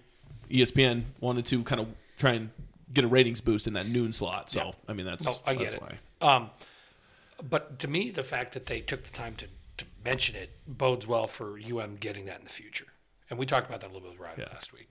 [0.50, 1.88] ESPN wanted to kind of
[2.18, 2.50] try and
[2.95, 4.49] get a ratings boost in that noon slot.
[4.51, 5.82] So I mean that's No, I get that's it.
[5.82, 5.99] why.
[6.36, 6.51] Um,
[7.49, 9.47] but to me, the fact that they took the time to,
[9.78, 12.86] to mention it bodes well for UM getting that in the future.
[13.28, 14.88] And we talked about that a little bit with Ryan last week.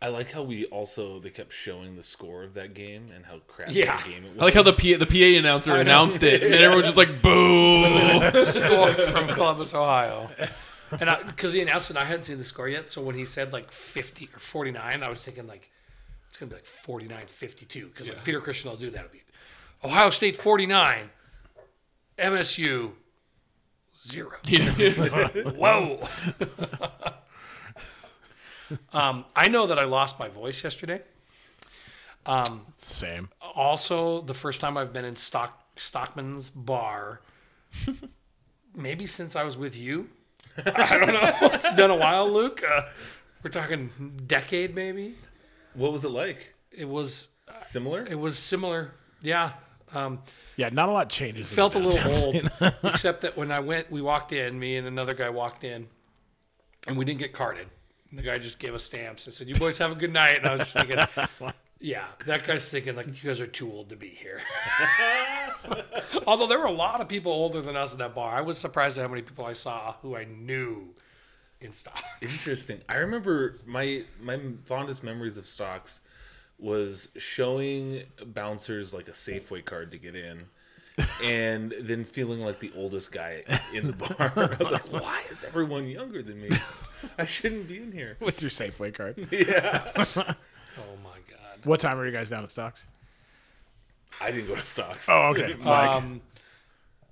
[0.00, 3.38] I like how we also they kept showing the score of that game and how
[3.48, 4.00] crappy Yeah.
[4.04, 4.38] the game it was.
[4.40, 6.96] I like how the PA, the PA announcer announced it, and then everyone was just
[6.96, 10.30] like, "Boo!" score from Columbus, Ohio.
[10.92, 12.92] And because he announced it, I hadn't seen the score yet.
[12.92, 15.68] So when he said like 50 or 49, I was thinking like,
[16.38, 17.86] it's going to be like 49 52.
[17.88, 19.10] Because like Peter Christian will do that.
[19.10, 19.22] Be
[19.82, 21.10] Ohio State 49,
[22.16, 22.92] MSU
[24.00, 24.36] zero.
[25.56, 26.06] Whoa.
[28.92, 31.02] um, I know that I lost my voice yesterday.
[32.76, 33.30] Same.
[33.40, 37.20] Also, the first time I've been in Stock Stockman's bar,
[38.76, 40.08] maybe since I was with you.
[40.56, 41.48] I don't know.
[41.48, 42.62] It's been a while, Luke.
[42.62, 42.82] Uh,
[43.42, 43.90] we're talking
[44.26, 45.16] decade, maybe.
[45.74, 46.54] What was it like?
[46.70, 47.28] It was.
[47.58, 48.04] Similar?
[48.10, 48.92] It was similar.
[49.22, 49.52] Yeah.
[49.94, 50.20] Um,
[50.56, 51.50] Yeah, not a lot changes.
[51.50, 52.50] in felt a little old,
[52.84, 54.58] except that when I went, we walked in.
[54.58, 55.88] Me and another guy walked in,
[56.86, 57.68] and we didn't get carded.
[58.10, 60.38] And the guy just gave us stamps and said, "You boys have a good night."
[60.38, 60.98] And I was just thinking,
[61.80, 64.40] "Yeah, that guy's thinking like you guys are too old to be here."
[66.26, 68.58] Although there were a lot of people older than us in that bar, I was
[68.58, 70.94] surprised at how many people I saw who I knew
[71.60, 72.02] in stock.
[72.20, 72.80] Interesting.
[72.88, 76.00] I remember my my fondest memories of stocks
[76.58, 80.46] was showing bouncers like a Safeway card to get in,
[81.22, 84.32] and then feeling like the oldest guy in the bar.
[84.36, 86.50] I was like, why is everyone younger than me?
[87.16, 88.16] I shouldn't be in here.
[88.20, 89.16] with your Safeway card.
[89.30, 90.34] Yeah.
[90.80, 91.64] Oh my god.
[91.64, 92.86] What time are you guys down at Stocks?
[94.20, 95.08] I didn't go to stocks.
[95.10, 95.54] Oh, okay.
[95.58, 95.88] Mike.
[95.90, 96.20] Um,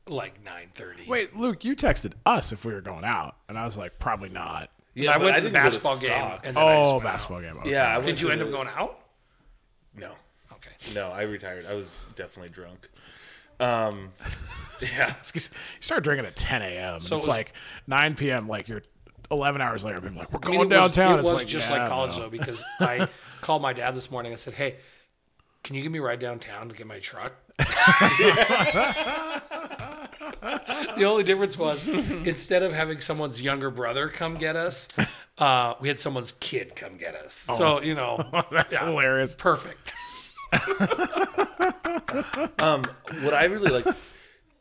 [0.09, 1.04] like nine thirty.
[1.07, 4.28] Wait, Luke, you texted us if we were going out, and I was like, probably
[4.28, 4.70] not.
[4.94, 6.94] Yeah, I but went to the didn't basketball game, and then I just Oh, went
[6.96, 7.02] out.
[7.02, 7.59] basketball game.
[7.59, 7.70] Okay.
[7.70, 8.00] yeah.
[8.00, 9.00] Did you end the- up going out?
[9.94, 10.12] No,
[10.52, 10.70] Okay.
[10.94, 11.09] no.
[11.11, 11.66] I retired.
[11.66, 12.88] I was definitely drunk.
[13.61, 14.12] Um,
[14.80, 15.14] yeah.
[15.34, 15.40] You
[15.80, 16.68] start drinking at 10 a.m.
[16.68, 17.52] So and it's it was- like
[17.86, 18.48] 9 p.m.
[18.48, 18.82] Like you're
[19.30, 20.00] 11 hours later.
[20.00, 21.12] People are like, we're I mean, going it was- downtown.
[21.16, 23.09] It it's was like, just yeah, like college though, because I
[23.40, 24.32] called my dad this morning.
[24.32, 24.76] I said, "Hey,
[25.62, 27.32] can you give me a ride downtown to get my truck?"
[30.97, 34.89] The only difference was instead of having someone's younger brother come get us,
[35.39, 37.33] uh, we had someone's kid come get us.
[37.35, 39.37] So you know, That's hilarious.
[39.37, 39.93] perfect.
[42.59, 42.85] Um,
[43.22, 43.87] what I really like,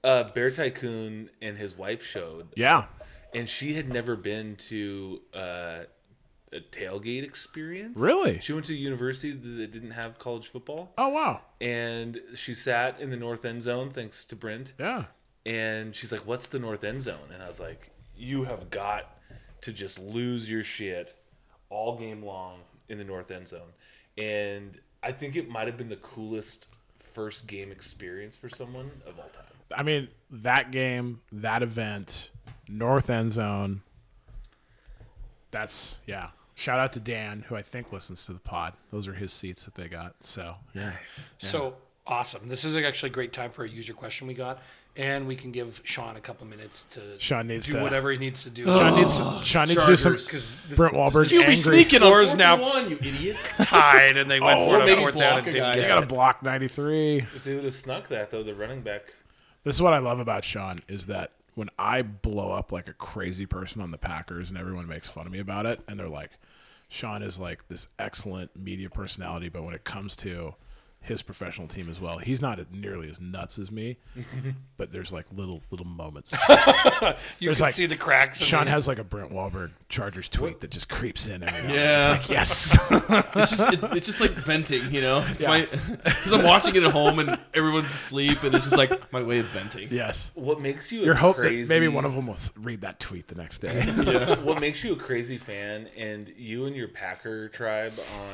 [0.03, 2.85] uh, Bear Tycoon and his wife showed, Yeah.
[3.33, 5.79] and she had never been to uh,
[6.51, 7.99] a tailgate experience.
[7.99, 8.39] Really?
[8.39, 11.41] She went to a university that didn't have college football, Oh, wow.
[11.61, 14.73] and she sat in the north end zone thanks to Brent.
[14.79, 15.05] Yeah.
[15.45, 19.17] And she's like, "What's the north end zone?" And I was like, "You have got
[19.61, 21.15] to just lose your shit
[21.69, 23.73] all game long in the north end zone."
[24.17, 26.67] And I think it might have been the coolest
[26.97, 29.43] first game experience for someone of all time.
[29.75, 32.29] I mean, that game, that event,
[32.67, 33.81] North End Zone.
[35.51, 36.29] That's, yeah.
[36.55, 38.73] Shout out to Dan, who I think listens to the pod.
[38.91, 40.15] Those are his seats that they got.
[40.21, 40.93] So, yeah.
[41.39, 41.75] So
[42.07, 42.47] awesome.
[42.47, 44.61] This is actually a great time for a user question we got,
[44.97, 48.17] and we can give Shaun a couple minutes to Shaun needs do to- whatever he
[48.17, 48.65] needs to do.
[48.65, 50.11] Shaun needs, oh, Shaun needs to do some.
[50.13, 51.55] Chargers, 'cause the- Brent Wahlberg You'll be angry.
[51.55, 53.43] sneaking on Scores fourth now- and one, you idiots.
[53.57, 55.59] tied, and they went Oh, for it on maybe fourth block down a and didn't
[55.59, 55.73] guy.
[55.75, 55.95] get You it.
[55.95, 57.17] got to block 93.
[57.35, 59.13] If they would have snuck that though, the running back.
[59.63, 62.93] This is what I love about Shaun is that when I blow up like a
[62.93, 66.07] crazy person on the Packers and everyone makes fun of me about it, and they're
[66.09, 66.31] like,
[66.89, 70.53] Shaun is like this excellent media personality, but when it comes to
[71.05, 73.97] his professional team as well, he's not nearly as nuts as me.
[74.77, 76.33] but there's like little little moments.
[77.39, 78.39] You There's can like- see the cracks.
[78.39, 81.61] in Shaun the- has like a Brent Wahlberg Chargers tweet that just creeps in every
[81.63, 81.73] now and.
[81.75, 82.15] Yeah.
[82.15, 82.77] It's like, yes.
[83.35, 85.23] It's just it's, it's just like venting, you know.
[85.29, 85.67] It's my
[86.03, 89.39] because I'm watching it at home and everyone's asleep, and it's just like my way
[89.39, 89.89] of venting.
[89.91, 90.31] yes.
[90.35, 92.99] What makes you a Your hope crazy, that maybe one of them will read that
[92.99, 93.83] tweet the next day.
[93.85, 94.39] yeah.
[94.39, 97.93] what makes you a crazy fan and you and your Packer tribe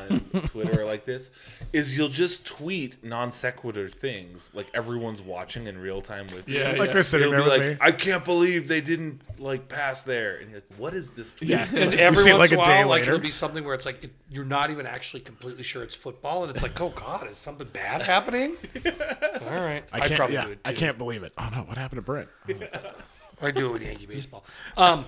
[0.09, 1.32] on Twitter are like this
[1.74, 2.61] is you'll just tweet
[3.03, 6.59] non sequitur things like everyone's watching in real time with you.
[6.59, 7.86] Yeah, like they're sitting It'll there be like, me.
[7.86, 11.34] I can't believe they didn't like pass there, and you're like, what is this?
[11.34, 11.49] Tweet?
[11.49, 11.68] Yeah.
[11.76, 13.12] and every see it once like in a a day while, like later.
[13.14, 16.43] it'll be something where it's like it, you're not even actually completely sure it's football,
[16.43, 18.55] and it's like, oh god, is something bad happening?
[18.86, 20.16] All right, I can't.
[20.16, 20.72] probably yeah, do it too.
[20.72, 21.34] I can't believe it.
[21.38, 21.64] Oh no!
[21.64, 22.30] What happened to Brent?
[22.47, 22.86] I like,
[23.41, 24.45] I do it with Yankee baseball.
[24.78, 25.05] Um,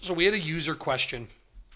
[0.00, 1.28] so we had a user question,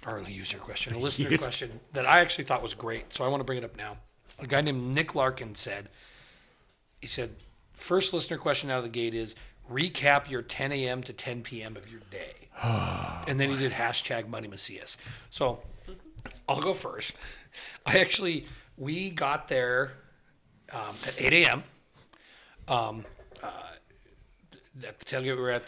[0.06, 3.12] or a user question, a listener User- question that I actually thought was great.
[3.12, 3.96] So I want to bring it up now.
[4.38, 5.88] A guy named Nick Larkin said,
[7.00, 7.30] he said,
[7.72, 9.34] first listener question out of the gate is
[9.70, 11.02] recap your 10 a.m.
[11.02, 11.76] to 10 p.m.
[11.76, 12.48] of your day.
[13.28, 14.96] and then he did hashtag Money Macias.
[15.30, 15.60] So
[16.48, 17.16] I'll go first.
[17.86, 19.92] I actually, we got there
[20.72, 21.64] um, at 8 a.m.
[22.68, 23.04] Um,
[23.42, 23.46] uh,
[24.86, 25.66] at the tailgate we were at,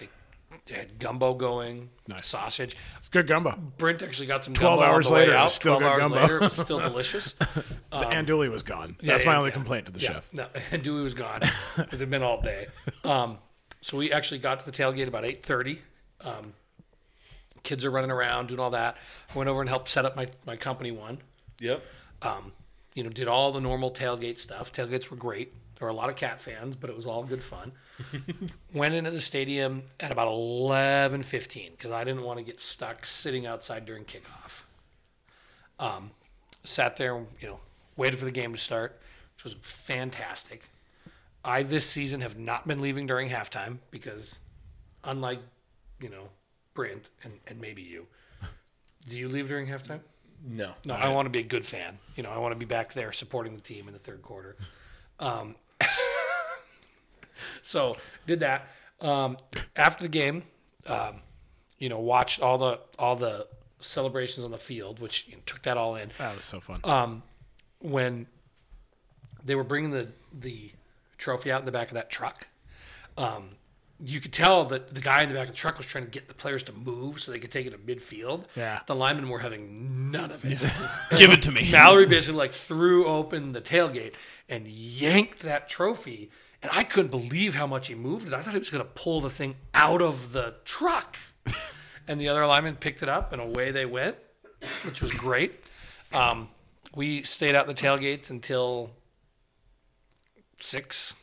[0.66, 2.26] they had gumbo going, Nice.
[2.26, 2.76] sausage.
[2.96, 3.52] it's good gumbo.
[3.78, 5.44] Brent actually got some 12 gumbo hours on the way later, it out.
[5.44, 6.20] was still 12 good hours gumbo.
[6.20, 7.32] later, it was still delicious.
[7.32, 7.46] the
[7.92, 8.84] andouille was gone.
[8.90, 9.54] Um, Yeah, That's my yeah, only yeah.
[9.54, 10.32] complaint to the Yeah, chef.
[10.34, 11.40] No, and Dewey was gone.
[11.76, 12.66] it had been all day.
[13.04, 13.38] Um,
[13.80, 15.80] so we actually got to the tailgate about eight thirty.
[16.22, 16.52] Um,
[17.62, 18.96] kids are running around doing all that.
[19.34, 21.18] I went over and helped set up my, my company one.
[21.60, 21.82] Yep.
[22.22, 22.52] Um,
[22.94, 24.70] you know, did all the normal tailgate stuff.
[24.72, 25.54] Tailgates were great.
[25.80, 27.72] There were a lot of cat fans, but it was all good fun.
[28.74, 33.06] Went into the stadium at about eleven fifteen because I didn't want to get stuck
[33.06, 34.64] sitting outside during kickoff.
[35.78, 36.10] Um,
[36.64, 37.60] sat there, you know,
[37.96, 39.00] waited for the game to start,
[39.34, 40.68] which was fantastic.
[41.42, 44.38] I this season have not been leaving during halftime because,
[45.02, 45.40] unlike,
[45.98, 46.28] you know,
[46.74, 48.06] Brent and, and maybe you,
[49.08, 50.00] do you leave during halftime?
[50.46, 50.72] No.
[50.84, 51.98] No, I want to be a good fan.
[52.16, 54.56] You know, I want to be back there supporting the team in the third quarter.
[55.18, 55.56] Um,
[57.62, 58.68] so did that.
[59.00, 59.36] Um,
[59.76, 60.42] after the game,
[60.86, 61.20] um,
[61.78, 63.46] you know, watched all the all the
[63.80, 66.10] celebrations on the field, which you know, took that all in.
[66.18, 66.80] That was so fun.
[66.84, 67.22] Um,
[67.80, 68.26] when
[69.44, 70.70] they were bringing the the
[71.18, 72.48] trophy out in the back of that truck,
[73.16, 73.50] um,
[74.04, 76.10] you could tell that the guy in the back of the truck was trying to
[76.10, 78.44] get the players to move so they could take it to midfield.
[78.56, 78.80] Yeah.
[78.86, 80.58] the linemen were having none of it.
[81.16, 81.70] Give it to me.
[81.70, 84.14] Mallory basically like threw open the tailgate
[84.48, 86.30] and yanked that trophy.
[86.62, 88.34] And I couldn't believe how much he moved it.
[88.34, 91.16] I thought he was going to pull the thing out of the truck.
[92.08, 94.16] and the other lineman picked it up and away they went,
[94.84, 95.64] which was great.
[96.12, 96.48] Um,
[96.94, 98.90] we stayed out in the tailgates until
[100.60, 101.14] six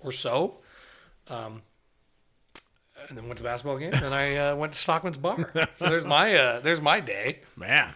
[0.00, 0.58] or so.
[1.28, 1.62] Um,
[3.08, 3.92] and then went to the basketball game.
[3.94, 5.50] and I uh, went to Stockman's bar.
[5.78, 7.40] So there's my uh, there's my day.
[7.56, 7.94] Man,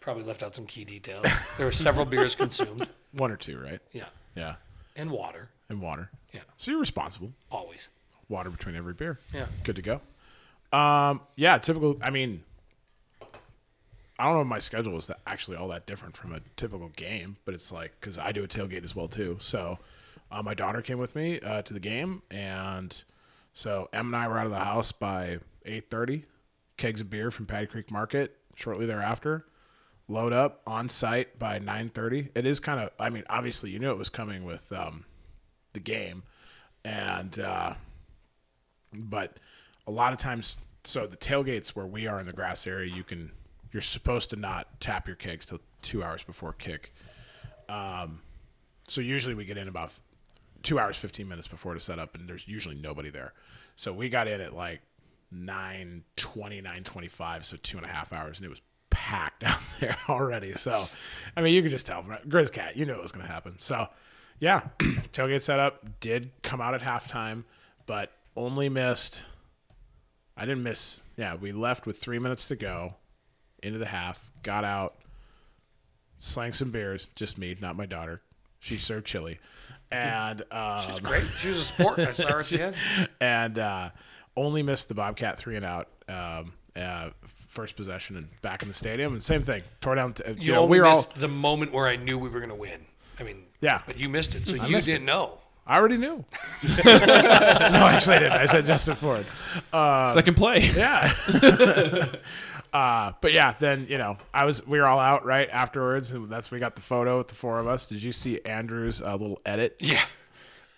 [0.00, 1.26] Probably left out some key details.
[1.58, 2.88] There were several beers consumed.
[3.12, 3.80] one or two, right?
[3.92, 4.54] Yeah, Yeah,
[5.00, 5.48] and water.
[5.68, 6.10] and water.
[6.32, 7.32] Yeah, So you're responsible.
[7.50, 7.88] always.
[8.28, 9.18] Water between every beer.
[9.34, 9.46] Yeah.
[9.64, 10.00] Good to go.
[10.76, 11.96] Um, yeah, typical.
[12.02, 12.44] I mean,
[14.18, 16.88] I don't know if my schedule is that actually all that different from a typical
[16.90, 19.38] game, but it's like because I do a tailgate as well too.
[19.40, 19.78] So
[20.30, 23.02] uh, my daughter came with me uh, to the game, and
[23.52, 26.24] so Em and I were out of the house by eight thirty.
[26.76, 29.44] Kegs of beer from Pattee Creek Market shortly thereafter.
[30.10, 32.28] Load up on site by nine thirty.
[32.34, 32.90] It is kind of.
[32.98, 35.04] I mean, obviously you knew it was coming with um,
[35.72, 36.24] the game,
[36.84, 37.38] and.
[37.38, 37.74] Uh,
[38.92, 39.38] but
[39.86, 43.04] a lot of times so the tailgates where we are in the grass area you
[43.04, 43.30] can
[43.72, 46.92] you're supposed to not tap your kegs till two hours before kick
[47.68, 48.20] um,
[48.88, 49.92] so usually we get in about
[50.62, 53.32] two hours 15 minutes before to set up and there's usually nobody there
[53.76, 54.80] so we got in at like
[55.30, 58.60] 9 20 9 25 so two and a half hours and it was
[58.90, 60.88] packed out there already so
[61.36, 62.28] i mean you could just tell right?
[62.28, 63.86] grizz cat you knew it was going to happen so
[64.38, 64.62] yeah
[65.12, 67.44] tailgate setup did come out at halftime
[67.86, 69.24] but only missed
[70.36, 72.94] i didn't miss yeah we left with three minutes to go
[73.62, 74.96] into the half got out
[76.18, 78.20] slang some beers just me not my daughter
[78.58, 79.38] she served chili
[79.92, 81.24] and um, She's great.
[81.38, 81.98] She was a sport.
[81.98, 82.62] I saw her at the
[82.98, 83.08] end.
[83.20, 83.90] and uh,
[84.36, 85.88] only missed the Bobcat three and out.
[86.08, 87.10] Um, uh,
[87.50, 89.62] first possession and back in the stadium, and same thing.
[89.80, 90.14] Tore down.
[90.14, 90.96] T- you, You know, only we were all.
[90.96, 92.86] missed the moment where I knew we were going to win.
[93.18, 93.82] I mean, Yeah.
[93.86, 95.38] but you missed it, so you didn't know.
[95.66, 96.24] I already knew.
[96.84, 96.92] no,
[97.86, 98.32] actually, I didn't.
[98.32, 99.26] I said Justin Ford.
[99.72, 100.60] Second play.
[100.74, 101.12] Yeah.
[102.72, 104.66] uh, but yeah, then you know, I was.
[104.66, 107.58] We were all out right afterwards, and that's we got the photo with the four
[107.58, 107.86] of us.
[107.86, 109.76] Did you see Andrew's uh, little edit?
[109.80, 110.02] Yeah.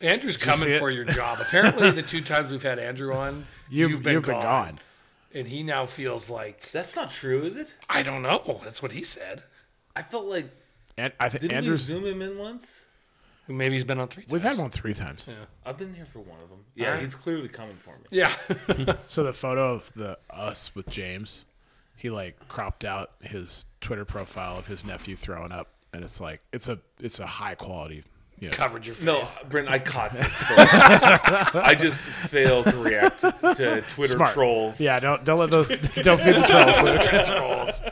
[0.01, 0.79] Andrew's you see coming it?
[0.79, 1.39] for your job.
[1.41, 4.81] Apparently, the two times we've had Andrew on, You've, you've been, gone.
[5.35, 7.75] And he now feels like That's not true, is it?
[7.89, 8.61] I don't know.
[8.65, 9.43] That's what he said.
[9.97, 10.51] I felt like
[10.97, 11.89] And I think didn't Andrew's.
[11.89, 12.83] we zoom him in once?
[13.49, 14.25] Maybe he's been on three.
[14.31, 14.57] We've times.
[14.57, 15.27] had one three times.
[15.29, 15.35] Yeah.
[15.67, 16.65] I've been here for one of them.
[16.75, 17.03] Yeah, Alright.
[17.03, 18.05] he's clearly coming for me.
[18.11, 18.33] Yeah.
[19.07, 21.45] So the photo of the us with James,
[21.97, 26.41] he like cropped out his Twitter profile of his nephew throwing up, and it's like
[26.53, 28.05] it's a it's a high quality.
[28.43, 29.05] You know, Covered your face.
[29.05, 30.43] No, Brent, I caught this.
[30.49, 34.33] I just failed to react to, to Twitter Smart.
[34.35, 34.81] trolls.
[34.81, 35.69] Yeah, don't don't let those
[36.03, 37.29] don't feed the trolls.
[37.29, 37.83] Trolls.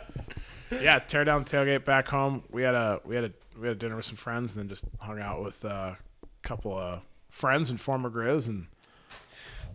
[0.83, 2.43] yeah, tear down the tailgate back home.
[2.51, 4.69] We had a we had a we had a dinner with some friends, and then
[4.69, 5.97] just hung out with uh, a
[6.43, 8.67] couple of friends and former Griz, and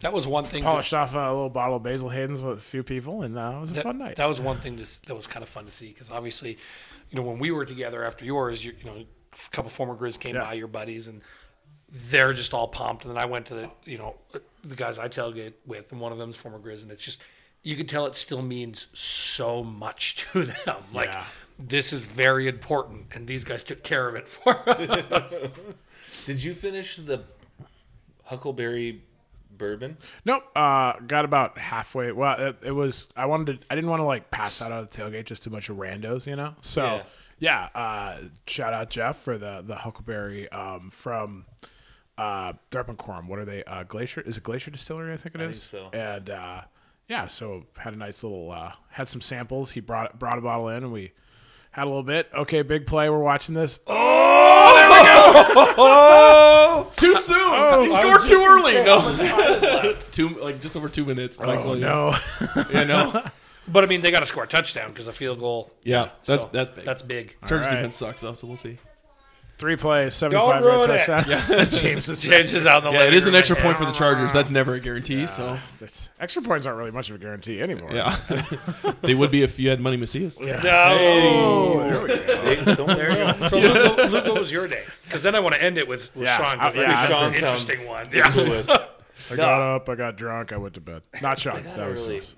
[0.02, 0.62] That was one thing.
[0.62, 3.62] polished off a little bottle of Basil Hayden's with a few people, and uh, it
[3.62, 4.18] was a that, fun night.
[4.18, 6.58] that was one thing just, that was kind of fun to see because obviously,
[7.12, 9.06] you know, when we were together after yours, you, you know,
[9.36, 10.42] a couple former Griz came Yeah.
[10.44, 11.22] by, your buddies, and
[12.10, 13.06] they're just all pumped.
[13.06, 14.16] And then I went to the, you know,
[14.64, 17.22] the guys I tailgate with, and one of them's former Grizz, and it's just
[17.64, 20.78] you could tell it still means so much to them.
[20.94, 21.26] Like Yeah.
[21.60, 25.52] this is very important, and these guys took care of it for us.
[26.26, 27.24] Did you finish the
[28.26, 29.02] Huckleberry
[29.58, 29.98] bourbon?
[30.26, 30.44] Nope.
[30.56, 32.12] Uh, got about halfway.
[32.12, 33.08] Well, it, it was.
[33.16, 33.68] I wanted to.
[33.70, 36.26] I didn't want to like pass out of the tailgate just a bunch of randos,
[36.28, 36.56] you know.
[36.62, 37.04] So yeah.
[37.44, 38.18] Uh,
[38.48, 41.46] shout out Jeff for the the Huckleberry um, from
[42.18, 43.28] uh, they're up in Coram.
[43.28, 43.64] What are they?
[43.64, 45.14] Uh, Glacier is it Glacier Distillery?
[45.14, 45.70] I think it is.
[45.70, 45.98] think so.
[45.98, 46.62] And uh,
[47.08, 48.52] yeah, so had a nice little.
[48.52, 49.72] Uh, had some samples.
[49.72, 51.12] He brought brought a bottle in, and we
[51.72, 52.30] had a little bit.
[52.34, 53.10] Okay, big play.
[53.10, 53.80] We're watching this.
[53.88, 54.22] Oh!
[56.96, 57.84] Too soon.
[57.84, 58.74] he scored too early.
[58.84, 59.96] No.
[60.12, 61.40] two like just over two minutes.
[61.40, 61.82] Mike Oh Williams.
[61.84, 62.16] no!
[62.72, 63.24] Yeah, no.
[63.68, 65.72] but I mean, they got to score a touchdown because a field goal.
[65.84, 66.86] Yeah, that's so that's big.
[66.86, 67.36] That's big.
[67.48, 67.76] Chargers right.
[67.76, 68.78] defense sucks though, so we'll see.
[69.58, 71.06] Three plays, seventy-five ruin yard it.
[71.06, 71.68] touchdown.
[71.70, 73.94] James is James is out in the Yeah, it is an extra point for the
[73.94, 74.34] Chargers.
[74.34, 75.26] That's never a guarantee.
[75.28, 77.90] So This- extra points aren't really much of a guarantee anymore.
[77.94, 78.18] yeah,
[79.02, 80.38] they would be if you had money Macias.
[80.38, 81.80] No.
[81.88, 82.42] There we go.
[82.42, 83.48] Hey, so There you go.
[83.48, 84.84] So Luke, what- Luke, what was your day?
[85.06, 86.58] Because then I want to end it with, with Yeah, Shaun.
[86.60, 88.10] Because I- I yeah, think Shaun that's an sounds interesting one.
[88.12, 88.32] Yeah.
[88.32, 88.70] coolest.
[89.32, 91.02] I got up, I got drunk, I went to bed.
[91.22, 91.64] Not Shaun.
[91.64, 92.36] That was really- us.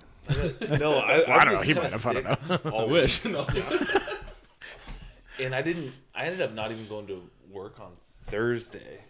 [0.78, 2.88] No, I, I I, don't know, he kinda might have, I don't sick I all
[2.98, 3.24] wish.
[3.24, 3.46] No.
[5.40, 5.92] and I didn't.
[6.14, 7.92] I ended up not even going to work on
[8.24, 9.00] Thursday,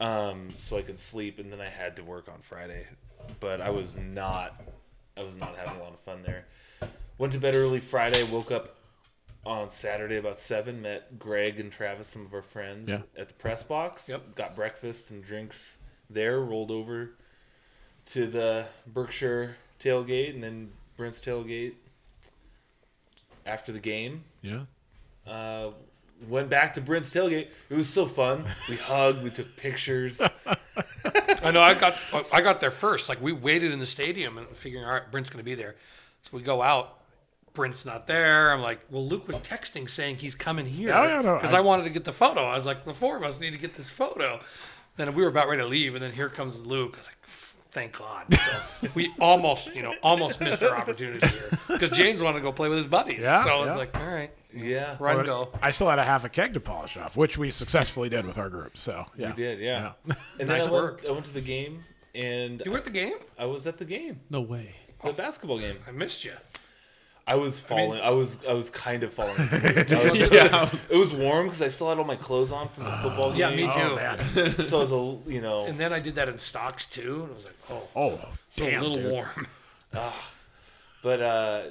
[0.00, 2.86] um, so I could sleep, and then I had to work on Friday.
[3.40, 4.60] But I was not.
[5.16, 6.44] I was not having a lot of fun there.
[7.18, 8.22] Went to bed early Friday.
[8.24, 8.76] Woke up
[9.46, 10.82] on Saturday about seven.
[10.82, 13.02] Met Greg and Travis, some of our friends, Yeah.
[13.16, 14.08] at the press box.
[14.08, 14.34] Yep.
[14.34, 15.78] Got breakfast and drinks
[16.10, 16.40] there.
[16.40, 17.12] Rolled over
[18.06, 21.72] to the Berkshire tailgate, and then Brent's tailgate.
[23.44, 24.62] After the game, Yeah.
[25.26, 25.70] uh,
[26.28, 27.48] went back to Brent's tailgate.
[27.70, 28.44] It was so fun.
[28.68, 29.22] We hugged.
[29.22, 30.20] We took pictures.
[31.42, 31.62] I know.
[31.62, 31.94] I got
[32.32, 33.08] I got there first.
[33.08, 35.76] Like we waited in the stadium and figuring, all right, Brent's going to be there.
[36.22, 36.94] So we go out.
[37.52, 38.52] Brent's not there.
[38.52, 41.58] I'm like, well, Luke was texting saying he's coming here Oh, yeah, no, because I-
[41.58, 42.42] I, wanted to get the photo.
[42.44, 44.40] I was like, the four of us need to get this photo.
[44.96, 46.94] Then we were about ready to leave, and then here comes Luke.
[46.96, 47.22] I was like,
[47.76, 48.24] thank God.
[48.32, 52.50] So we almost, you know, almost missed our opportunity here because James wanted to go
[52.50, 53.18] play with his buddies.
[53.20, 53.74] Yeah, so I was yeah.
[53.76, 54.96] like, all right, Yeah.
[54.98, 55.50] run go.
[55.62, 58.38] I still had a half a keg to polish off, which we successfully did with
[58.38, 58.78] our group.
[58.78, 59.92] So yeah, We did, yeah.
[60.06, 60.14] Yeah.
[60.14, 60.16] And
[60.48, 60.96] then Nice I work.
[61.02, 63.16] went, I went to the game, and You were at the game?
[63.38, 64.70] I was at the game, No way.
[65.04, 65.76] the basketball game.
[65.86, 66.32] I missed you.
[67.28, 68.00] I was falling.
[68.00, 68.38] I, was.
[68.48, 69.74] I was kind of falling asleep.
[69.90, 70.70] Was, Yeah.
[70.88, 73.38] It was warm because I still had all my clothes on from the football game.
[73.40, 73.80] Yeah, me too.
[73.80, 74.58] Oh, man.
[74.64, 77.30] So I was a, you know, And then I did that in stocks too, and
[77.32, 78.12] I was like, oh, Oh,
[78.52, 79.10] it's damn, a little dude.
[79.12, 79.46] warm.
[81.02, 81.62] but uh,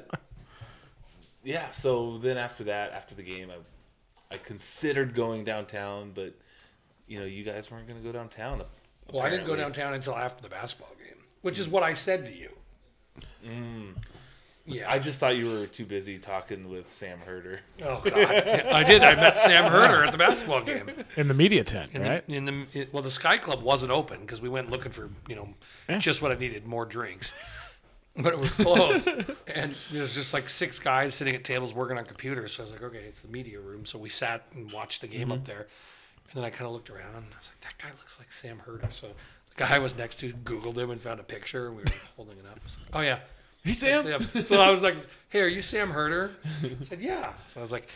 [1.43, 1.69] yeah.
[1.69, 6.33] So then after that, after the game, I, I considered going downtown, but
[7.07, 8.63] you know, you guys weren't going to go downtown.
[9.11, 12.25] Well, I didn't go downtown until after the basketball game, which is what I said
[12.25, 12.49] to you.
[14.67, 14.91] Yeah.
[14.91, 17.59] I just thought you were too busy talking with Sam Herder.
[17.83, 19.03] oh God, Yeah, I did.
[19.03, 20.89] I met Sam Herder at the basketball game.
[21.15, 22.27] in the media tent, In right?
[22.27, 25.09] the, in the it, well, the Sky Club wasn't open because we went looking for
[25.27, 25.49] you know
[25.87, 25.99] Yeah.
[25.99, 27.31] just what I needed, more drinks.
[28.17, 29.09] But it was closed,
[29.53, 32.53] and there's just like six guys sitting at tables working on computers.
[32.53, 33.85] So I was like, okay, it's the media room.
[33.85, 35.47] So we sat and watched the game up mm-hmm.
[35.47, 35.67] there,
[36.29, 37.13] and then I kind of looked around.
[37.13, 38.87] And I was like, that guy looks like Sam Herder.
[38.89, 41.81] So the guy I was next to Googled him and found a picture, and we
[41.81, 42.57] were holding it up.
[42.57, 43.19] I was like, oh yeah,
[43.65, 44.03] Hey Sam.
[44.03, 44.45] Sam.
[44.45, 44.95] So I was like,
[45.29, 46.31] "Hey, are you Sam Herder?"
[46.63, 47.87] I said, "Yeah." So I was like,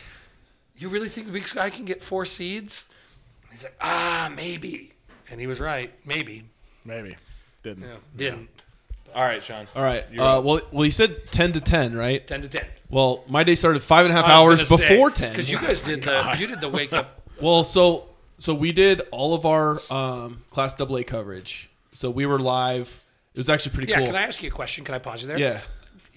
[0.76, 2.84] "You really think the Big Sky can get four seeds?"
[3.44, 4.92] And he's like, "Ah, maybe."
[5.30, 6.44] And he was right, maybe.
[6.84, 7.16] Maybe
[7.62, 7.84] didn't.
[7.84, 8.48] Yeah, didn't.
[9.14, 9.66] All right, Shaun.
[9.74, 10.04] All right.
[10.18, 12.26] Uh, well, well, he said ten to ten, right?
[12.26, 12.64] Ten to ten.
[12.88, 15.30] Well, my day started five and a half hours before ten.
[15.32, 17.16] because you guys did the you did the wake up.
[17.40, 18.08] Well, so
[18.38, 21.70] so we did all of our um, Class AA coverage.
[21.94, 23.00] So we were live.
[23.40, 24.06] It was actually pretty Yeah, cool.
[24.08, 24.84] can I ask you a question?
[24.84, 25.38] Can I pause you there?
[25.38, 25.60] yeah,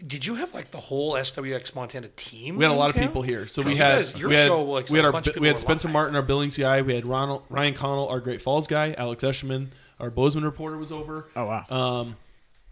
[0.06, 2.58] Did you have like the whole SWX Montana team?
[2.58, 3.08] we had a lot of town?
[3.08, 3.48] people here.
[3.48, 5.40] So we had guys- your we had show looks we had like a our bunch
[5.40, 5.94] we had Spencer alive.
[5.94, 6.82] Martin, our Billings guy.
[6.82, 8.94] We had Ronald, Ryan Connell, our Great Falls guy.
[8.98, 9.68] Alex Escherman,
[10.00, 11.30] our Bozeman reporter, was over.
[11.36, 11.66] Oh wow.
[11.70, 12.16] Um,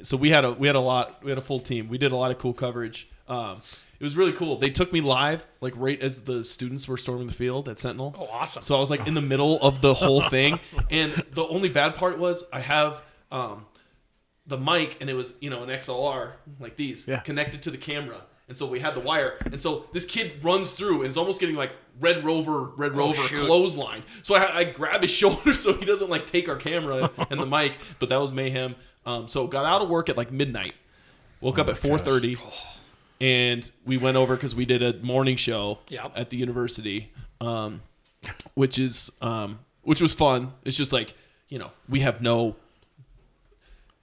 [0.04, 1.88] so we had a we had a lot we had a full team.
[1.88, 3.08] We did a lot of cool coverage.
[3.30, 3.62] Um,
[4.00, 4.58] it was really cool.
[4.58, 8.16] They took me live like right as the students were storming the field at Sentinel.
[8.20, 8.64] Oh, awesome.
[8.64, 11.96] So I was like in the middle of the whole thing, and the only bad
[11.96, 13.66] part was I have um,
[14.48, 17.20] the mic, and it was you know an XLR like these Yeah.
[17.20, 20.74] connected to the camera, and so we had the wire, and so this kid runs
[20.74, 23.46] through and is almost getting like Red Rover, Red Rover shoot.
[23.46, 24.04] clothesline.
[24.24, 27.46] So I, I grab his shoulder so he doesn't like take our camera and the
[27.46, 28.76] mic, but that was mayhem.
[29.06, 30.74] Um, so got out of work at like midnight,
[31.40, 32.38] woke up at four thirty,
[33.20, 36.14] and we went over because we did a morning show Yep.
[36.16, 37.82] at the university, um,
[38.56, 40.54] which is um, which was fun.
[40.64, 41.14] It's just like
[41.50, 42.56] you know we have no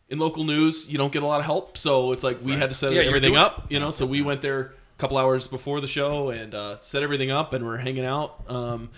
[0.08, 0.88] in local news.
[0.88, 3.02] You don't get a lot of help, so it's like we had to set Yeah,
[3.02, 3.70] everything up.
[3.70, 7.02] You know, so we went there a couple hours before the show and uh, set
[7.02, 8.50] everything up, and we're hanging out.
[8.50, 8.90] Um,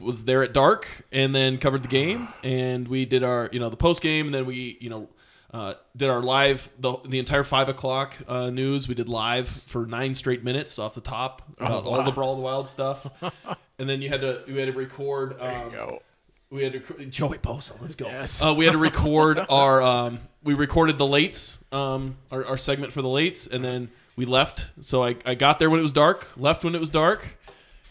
[0.00, 3.68] was there at dark and then covered the game and we did our you know
[3.68, 5.08] the post game and then we you know
[5.52, 9.86] uh, did our live the, the entire five o'clock uh, news we did live for
[9.86, 12.02] nine straight minutes off the top about all wow.
[12.02, 13.06] the brawl of the wild stuff
[13.78, 16.02] and then you had to you had to record um, Go.
[16.50, 17.80] We had to Joey Bosa.
[17.80, 18.06] Let's go.
[18.06, 18.42] Yes.
[18.42, 19.82] Uh, we had to record our.
[19.82, 24.24] Um, we recorded the lates, um, our, our segment for the lates, and then we
[24.24, 24.70] left.
[24.82, 27.36] So I, I got there when it was dark, left when it was dark,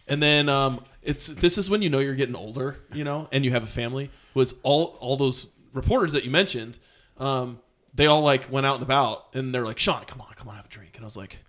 [0.08, 3.46] and then um, it's this is when you know you're getting older, you know, and
[3.46, 4.10] you have a family.
[4.34, 6.80] Was all all those reporters that you mentioned,
[7.18, 7.60] um,
[7.94, 10.56] they all like went out and about, and they're like, Shaun, come on, come on,
[10.56, 11.40] have a drink, and I was like.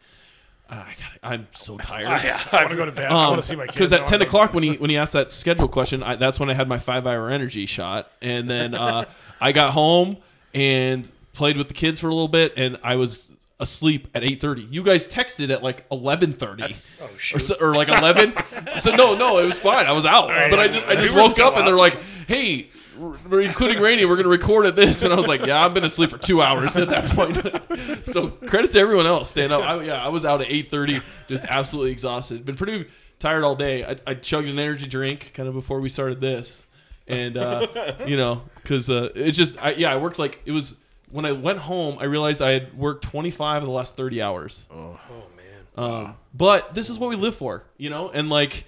[0.71, 2.07] "Ah, I got I'm so tired.
[2.07, 3.11] I want to go to bed.
[3.11, 3.75] I want to see my kids.
[3.75, 6.51] Because at ten o'clock when he when he asked that schedule question, I, that's when
[6.51, 9.05] I had my five hour energy shot, and then uh,
[9.41, 10.19] I got home
[10.55, 14.41] and played with the kids for a little bit, and I was asleep at eight
[14.41, 14.63] thirty.
[14.63, 16.63] You guys texted at like eleven thirty.
[16.65, 17.41] Oh Or, shoot.
[17.43, 18.35] so, or like eleven.
[18.79, 19.87] so no, no, it was fine.
[19.87, 22.69] I was out, but I just I just woke up and they're like, "Hey,
[22.99, 24.05] we're including Rainey.
[24.05, 26.43] We're gonna record at this," and I was like, "Yeah, I've been asleep for two
[26.43, 29.31] hours at that point." so credit to everyone else.
[29.31, 29.63] Stand up.
[29.63, 32.45] I, yeah, I was out at eight thirty, just absolutely exhausted.
[32.45, 32.87] Been pretty
[33.19, 33.85] tired all day.
[33.85, 36.67] I, I chugged an energy drink kind of before we started this,
[37.07, 40.77] and uh, you know, because uh, it's just I, yeah, I worked like it was.
[41.11, 44.67] When I went home, I realized I had worked 25 of the last 30 hours.
[44.71, 44.99] oh
[45.37, 45.63] man.
[45.75, 48.11] Um, but this is what we live for, you know.
[48.11, 48.67] And like,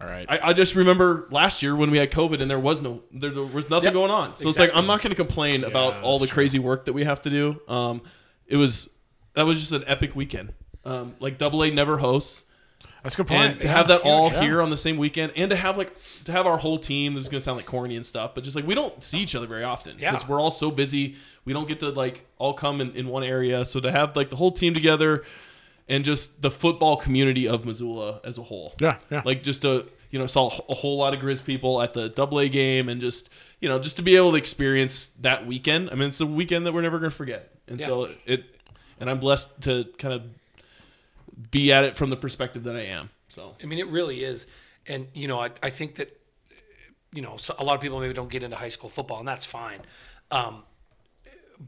[0.00, 0.26] All right.
[0.28, 3.30] I, I just remember last year when we had COVID and there was no, there,
[3.30, 4.36] there was nothing Yep, going on.
[4.38, 4.70] So it's like.
[4.74, 6.34] I'm not going to complain about all the true.
[6.34, 7.60] crazy work that we have to do.
[7.66, 8.02] Um,
[8.46, 8.90] it was
[9.34, 10.52] that was just an epic weekend.
[10.84, 12.44] Um, like Double A never hosts.
[13.02, 13.52] That's a good point.
[13.52, 14.48] and to Yeah, have that all huge, yeah.
[14.48, 15.92] here on the same weekend, and to have like
[16.24, 17.14] to have our whole team.
[17.14, 19.34] This is gonna sound like corny and stuff, but just like we don't see each
[19.34, 20.28] other very often because Yeah.
[20.28, 21.16] we're all so busy.
[21.44, 23.64] We don't get to like all come in, in one area.
[23.64, 25.24] So to have like the whole team together,
[25.88, 28.74] and just the football community of Missoula as a whole.
[28.80, 29.22] Yeah, yeah.
[29.24, 32.40] Like just a you know saw a whole lot of Griz people at the Double
[32.40, 33.30] A game, and just
[33.60, 35.90] you know just to be able to experience that weekend.
[35.90, 38.44] I mean, it's a weekend that we're never gonna forget, and so it.
[39.00, 40.24] And I'm blessed to kind of
[41.52, 43.10] be at it from the perspective that I am.
[43.28, 44.46] So I mean, it really is.
[44.88, 46.18] And, you know, I, I think that,
[47.12, 49.28] you know, so a lot of people maybe don't get into high school football, and
[49.28, 49.82] that's fine.
[50.30, 50.64] Um,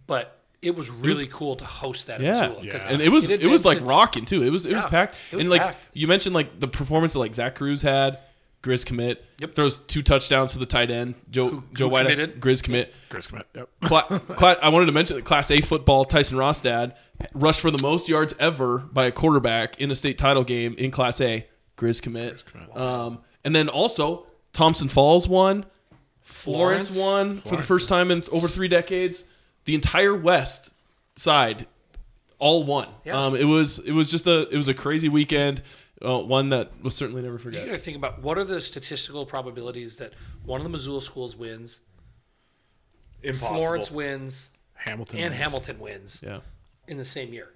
[0.06, 2.52] but it was really cool to host that in Yeah,
[2.86, 4.42] and it was had it, was like since- rocking too.
[4.42, 5.16] It was it was packed.
[5.32, 5.82] it was and like packed.
[5.94, 8.18] you mentioned, like the performance that like Zach Cruz had,
[8.62, 9.24] Griz commit.
[9.38, 9.54] Yep.
[9.54, 11.14] Throws two touchdowns to the tight end.
[11.30, 12.40] Joe Joe who White committed?
[12.40, 12.92] Griz commit.
[13.08, 13.46] Chris commit.
[13.54, 13.68] Yep.
[13.84, 16.04] Cla- cla- I wanted to mention that Class A football.
[16.04, 16.94] Tyson Rostad
[17.32, 20.90] rushed for the most yards ever by a quarterback in a state title game in
[20.90, 21.46] Class A.
[21.76, 22.44] Griz commit.
[22.74, 25.64] Um, and then also Thompson Falls won.
[26.20, 26.96] Florence, Florence?
[26.96, 29.24] won for the first time in over three decades.
[29.64, 30.70] The entire West
[31.16, 31.66] side
[32.38, 32.88] all won.
[33.04, 33.26] Yeah.
[33.26, 35.62] Um, it was it was just a it was a crazy weekend.
[36.02, 37.60] Uh, one that was certainly never forget.
[37.60, 37.74] You forget.
[37.74, 41.36] got to think about what are the statistical probabilities that one of the Missoula schools
[41.36, 41.80] wins,
[43.22, 43.58] Impossible.
[43.58, 45.18] Florence wins, Hamilton.
[45.20, 45.42] and wins.
[45.42, 46.40] Hamilton wins Yeah.
[46.88, 47.48] in the same year.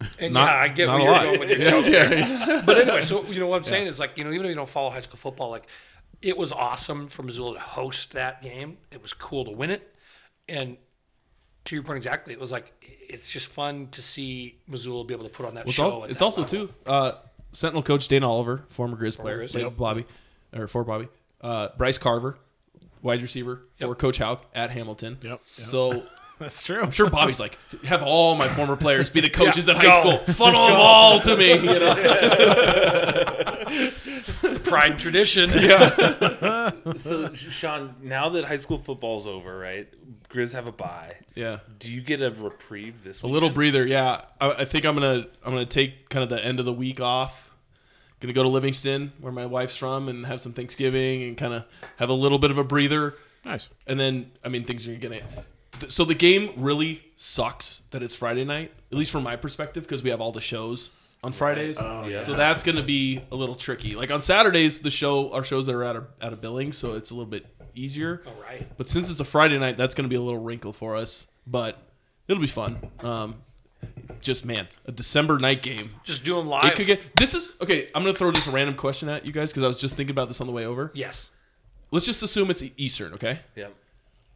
[0.18, 1.22] And Not- yeah, I get not where a you're lot.
[1.24, 1.86] going with your joke.
[1.86, 2.04] yeah,
[2.46, 2.62] there.
[2.66, 4.56] But anyway, so you know what I'm saying is like you know even if you
[4.56, 5.66] don't follow high school football, like
[6.20, 8.76] it was awesome for Missoula to host that game.
[8.90, 9.93] It was cool to win it,
[10.48, 10.76] and
[11.66, 12.72] to your point exactly, it was like
[13.08, 15.84] it's just fun to see Missoula be able to put on that Well, it's show.
[15.84, 16.66] also, at it's that also level.
[16.68, 17.12] too uh,
[17.52, 19.76] Sentinel coach Dana Oliver, former Griz player, Griz, played yep.
[19.76, 20.04] Bobby
[20.54, 21.08] or for Bobby.
[21.40, 22.36] Uh, Bryce Carver,
[23.02, 25.18] wide receiver for Coach Hauk at Hamilton.
[25.22, 25.66] Yep, yep.
[25.66, 26.02] So
[26.40, 26.82] That's true.
[26.82, 30.02] I'm sure Bobby's like, have all my former players be the coaches Yeah, at high
[30.02, 30.18] go.
[30.18, 31.52] school, funnel them all to me.
[31.54, 31.94] You know?
[34.74, 35.50] Pride and tradition.
[36.96, 39.88] So, Shaun, now that high school football's over, right?
[40.28, 41.16] Griz have a bye.
[41.34, 41.58] Yeah.
[41.78, 43.34] Do you get a reprieve this A week?
[43.34, 44.22] little breather, yeah.
[44.40, 47.00] I, I think I'm gonna I'm gonna take kind of the end of the week
[47.00, 47.54] off.
[48.20, 51.64] Gonna go to Livingston, where my wife's from, and have some Thanksgiving and kind of
[51.96, 53.14] have a little bit of a breather.
[53.44, 53.68] Nice.
[53.86, 55.20] And then, I mean, things are gonna.
[55.88, 60.02] So the game really sucks that it's Friday night, at least from my perspective, because
[60.02, 60.90] we have all the shows
[61.24, 61.76] on Fridays.
[61.80, 62.22] yeah.
[62.22, 63.94] So that's gonna be a little tricky.
[63.96, 66.94] Like on Saturdays, the show our shows that are out of out of billing, so
[66.94, 68.22] it's a little bit easier.
[68.26, 68.64] All right.
[68.76, 71.26] But since it's a Friday night, that's gonna be a little wrinkle for us.
[71.46, 71.78] But
[72.28, 72.78] it'll be fun.
[73.00, 73.36] Um,
[74.20, 75.90] just man, a December night game.
[76.04, 76.66] Just do them live.
[76.66, 77.16] It could get.
[77.16, 77.88] This is okay.
[77.94, 80.12] I'm gonna throw just a random question at you guys because I was just thinking
[80.14, 80.92] about this on the way over.
[80.94, 81.30] yes.
[81.90, 83.38] Let's just assume it's Eastern, okay?
[83.54, 83.68] Yeah.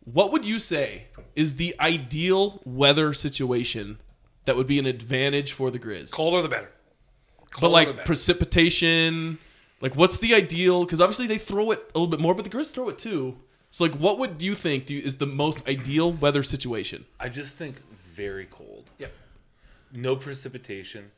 [0.04, 3.98] What would you say is the ideal weather situation
[4.44, 6.12] that would be an advantage for the Griz?
[6.12, 6.70] Colder the better.
[7.60, 9.38] But like precipitation,
[9.80, 10.84] like what's the ideal?
[10.84, 13.36] Because obviously they throw it a little bit more, but the Griz throw it too.
[13.70, 17.04] So like, what would you think do you, is the most ideal weather situation?
[17.20, 18.90] I just think very cold.
[18.98, 19.12] Yep.
[19.92, 21.10] No precipitation.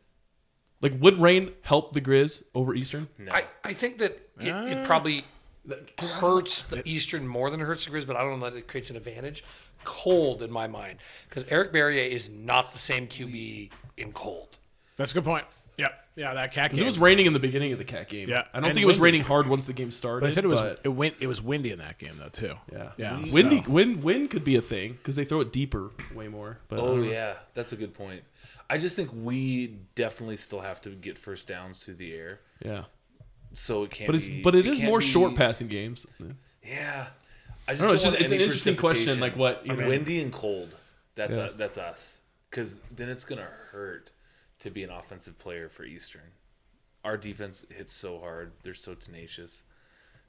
[0.81, 3.09] Like, would rain help the Griz over Eastern?
[3.19, 3.33] No.
[3.33, 4.85] I, I think that it, it uh.
[4.85, 5.25] probably
[5.99, 8.67] hurts the Eastern more than it hurts the Griz, but I don't know that it
[8.67, 9.45] creates an advantage.
[9.85, 14.59] Cold in my mind, because Eric Barriere is not the same QB in cold.
[14.97, 15.47] That's a good point.
[15.81, 16.07] Yep.
[16.17, 16.83] Yeah, that cat 'Cause game.
[16.83, 18.29] it was raining in the beginning of the cat game.
[18.29, 19.19] Yeah, I don't and think it was windy.
[19.19, 20.21] raining hard once the game started.
[20.21, 22.29] But I said it was but- it went it was windy in that game though
[22.29, 22.55] too.
[22.73, 23.23] yeah, Yeah.
[23.33, 26.59] Windy, so- wind, wind could be a thing because they throw it deeper way more.
[26.69, 28.23] But Oh yeah, that's a good point.
[28.69, 32.85] I just think we definitely still have to get first downs through the air, yeah.
[33.53, 34.07] so it can't.
[34.07, 36.07] But it's be, but it is more be- short passing games.
[36.63, 37.07] Yeah,
[37.67, 37.95] I just I don't know.
[37.95, 39.19] It's just it's an interesting question.
[39.21, 39.89] Like what you know.
[39.89, 40.77] windy and cold.
[41.15, 41.45] That's Yeah.
[41.45, 42.21] uh, that's us.
[42.51, 44.11] Because then it's gonna hurt
[44.61, 46.33] to be an offensive player for Eastern.
[47.05, 48.53] Our defense hits so hard.
[48.63, 49.65] They're so tenacious.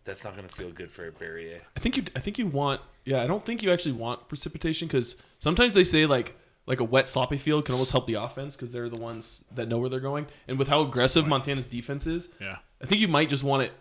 [0.04, 1.62] That's not gonna feel good for a Barriere.
[1.78, 2.04] I think you.
[2.16, 2.82] I think you want.
[3.06, 6.36] Yeah, I don't think you actually want precipitation because sometimes they say like
[6.66, 9.68] like a wet sloppy field can almost help the offense because they're the ones that
[9.68, 10.28] know where they're going.
[10.48, 12.58] And with how aggressive Montana's defense is, Yeah.
[12.82, 13.74] I think you might just want it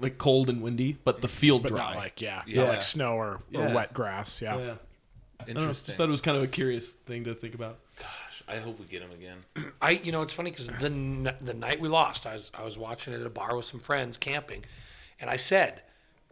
[0.00, 1.78] like cold and windy, but the field But dry.
[1.94, 2.62] not like yeah, Yeah.
[2.64, 3.72] not like snow or, or Yeah.
[3.74, 4.42] wet grass.
[4.42, 4.58] Yeah.
[4.58, 4.74] yeah.
[5.40, 5.60] I know.
[5.60, 5.86] Interesting.
[5.86, 7.78] Just thought it was kind of a curious thing to think about.
[7.98, 8.06] Gosh,
[8.48, 9.72] I hope we get him again.
[9.82, 12.64] I, you know, it's funny because the n- the night we lost, I was I
[12.64, 14.64] was watching it at a bar with some friends camping,
[15.20, 15.82] and I said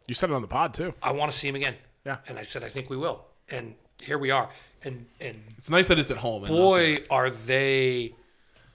[0.06, 0.94] You said it on the pod too.
[1.02, 1.74] I want to see him again.
[2.04, 2.18] Yeah.
[2.28, 4.48] And I said I think we will, and here we are.
[4.82, 6.44] And and It's nice that it's at home.
[6.44, 8.14] And not boy, are they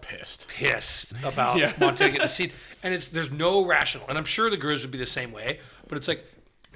[0.02, 0.48] Pissed.
[0.48, 1.74] pissed about Yeah.
[1.80, 2.54] Montana getting the seed.
[2.84, 5.60] And it's there's no rational, and I'm sure the Griz would be the same way.
[5.88, 6.26] But it's like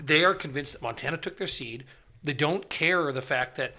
[0.01, 1.85] they are convinced that Montana took their seed.
[2.23, 3.73] They don't care the fact that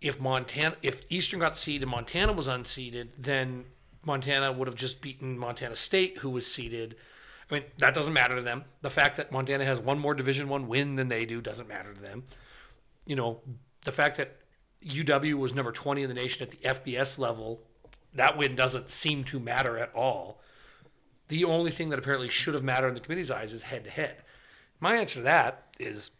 [0.00, 3.64] if Montana, if Eastern got seeded, and Montana was unseeded, then
[4.04, 6.96] Montana would have just beaten Montana State, who was seeded.
[7.50, 8.64] I mean, that doesn't matter to them.
[8.80, 11.92] The fact that Montana has one more Division One win than they do doesn't matter
[11.92, 12.24] to them.
[13.06, 13.40] You know,
[13.84, 14.36] the fact that
[14.84, 17.60] UW was number 20 in the nation at the FBS level,
[18.14, 20.40] that win doesn't seem to matter at all.
[21.28, 23.90] The only thing that apparently should have mattered in the committee's eyes is head to
[23.90, 24.22] head.
[24.80, 26.10] My answer to that is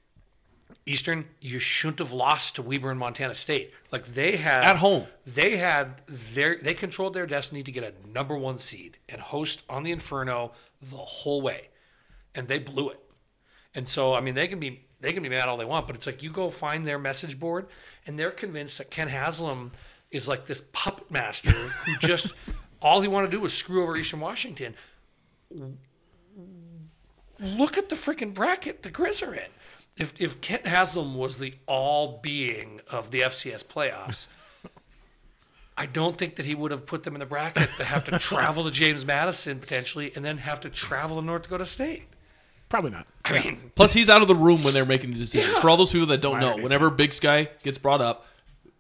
[0.86, 3.72] Eastern, you shouldn't have lost to Weber and Montana State.
[3.90, 5.06] Like they had At home.
[5.26, 9.62] they had their they controlled their destiny to get a number one seed and host
[9.68, 10.52] on the Inferno
[10.82, 11.68] the whole way,
[12.34, 13.00] and they blew it.
[13.74, 15.96] And so I mean they can be they can be mad all they want, but
[15.96, 17.66] it's like you go find their message board,
[18.06, 19.72] and they're convinced that Kent Haslam
[20.10, 22.32] is like this puppet master who just
[22.82, 24.74] all he wanted to do was screw over Eastern Washington.
[27.38, 29.48] Look at the freaking bracket the Griz are in.
[30.00, 34.28] If if Kent Haslam was the all being of the FCS playoffs,
[35.76, 38.18] I don't think that he would have put them in the bracket to have to
[38.18, 42.04] travel to James Madison potentially and then have to travel to North Dakota State.
[42.70, 43.06] Probably not.
[43.24, 45.56] I mean, Plus, he's out of the room when they're making the decisions.
[45.56, 45.60] Yeah.
[45.60, 48.26] For all those people that don't know, Minor whenever Big Sky gets brought up,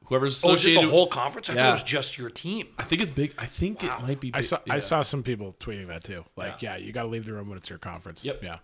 [0.04, 1.50] whoever's oh, is it the whole conference?
[1.50, 1.68] I thought Yeah.
[1.70, 2.68] it was just your team.
[2.78, 3.34] I think it's big.
[3.36, 4.30] I think it might be.
[4.30, 4.38] Big.
[4.38, 6.24] I saw I saw some people tweeting that too.
[6.36, 8.24] Like, yeah, you got to leave the room when it's your conference.
[8.24, 8.42] Yep.
[8.42, 8.58] Yeah.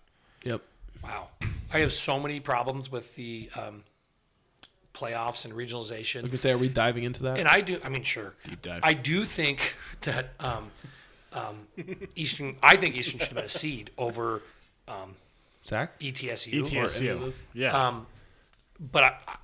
[0.44, 0.62] Yep.
[1.02, 1.28] Wow.
[1.72, 3.82] I have so many problems with the um,
[4.94, 6.22] playoffs and regionalization.
[6.22, 7.38] You can say, are we diving into that?
[7.38, 7.80] And I do.
[7.84, 8.34] I mean, sure.
[8.44, 8.80] Deep dive.
[8.82, 10.70] I do think that um,
[11.32, 11.66] um,
[12.14, 12.56] Eastern.
[12.62, 14.42] I think Eastern should have been a seed over
[14.88, 15.14] um,
[15.64, 15.98] Zach?
[16.00, 16.62] ETSU.
[16.62, 17.32] ETSU.
[17.54, 17.88] Yeah.
[17.88, 18.06] Um,
[18.92, 19.36] but I, I-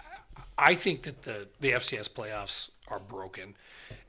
[0.58, 3.54] I think that the the FCS playoffs are broken,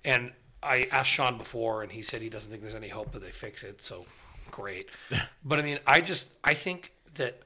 [0.06, 3.24] and I asked Shaun before, and he said he doesn't think there's any hope that
[3.24, 3.82] they fix it.
[3.82, 4.06] So
[4.52, 4.88] great.
[5.46, 7.42] but I mean, I just I think that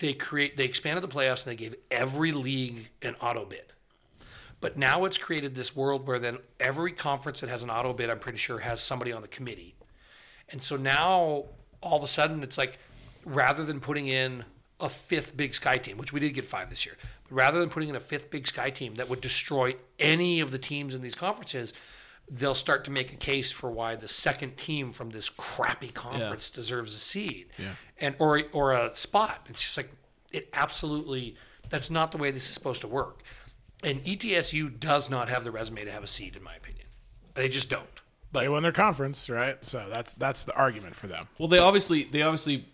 [0.00, 3.72] they create they expanded the playoffs and they gave every league an auto bid.
[4.60, 8.10] But now it's created this world where then every conference that has an auto bid,
[8.10, 9.76] I'm pretty sure, has somebody on the committee.
[10.48, 11.44] And so now
[11.80, 12.78] all of a sudden it's like
[13.24, 14.44] rather than putting in
[14.80, 16.96] a fifth Big Sky team, which we did get five this year,
[17.28, 20.50] but rather than putting in a fifth Big Sky team that would destroy any of
[20.50, 21.74] the teams in these conferences,
[22.30, 26.50] they'll start to make a case for why the second team from this crappy conference
[26.50, 27.72] deserves a seed Yeah.
[28.00, 29.46] and or or a spot.
[29.48, 29.90] It's just like
[30.32, 31.36] it absolutely
[31.70, 33.22] that's not the way this is supposed to work.
[33.82, 36.86] And ETSU does not have the resume to have a seed, in my opinion.
[37.34, 37.86] They just don't.
[38.32, 39.56] But they won their conference, right?
[39.64, 41.28] So that's that's the argument for them.
[41.38, 42.66] Well, they obviously they obviously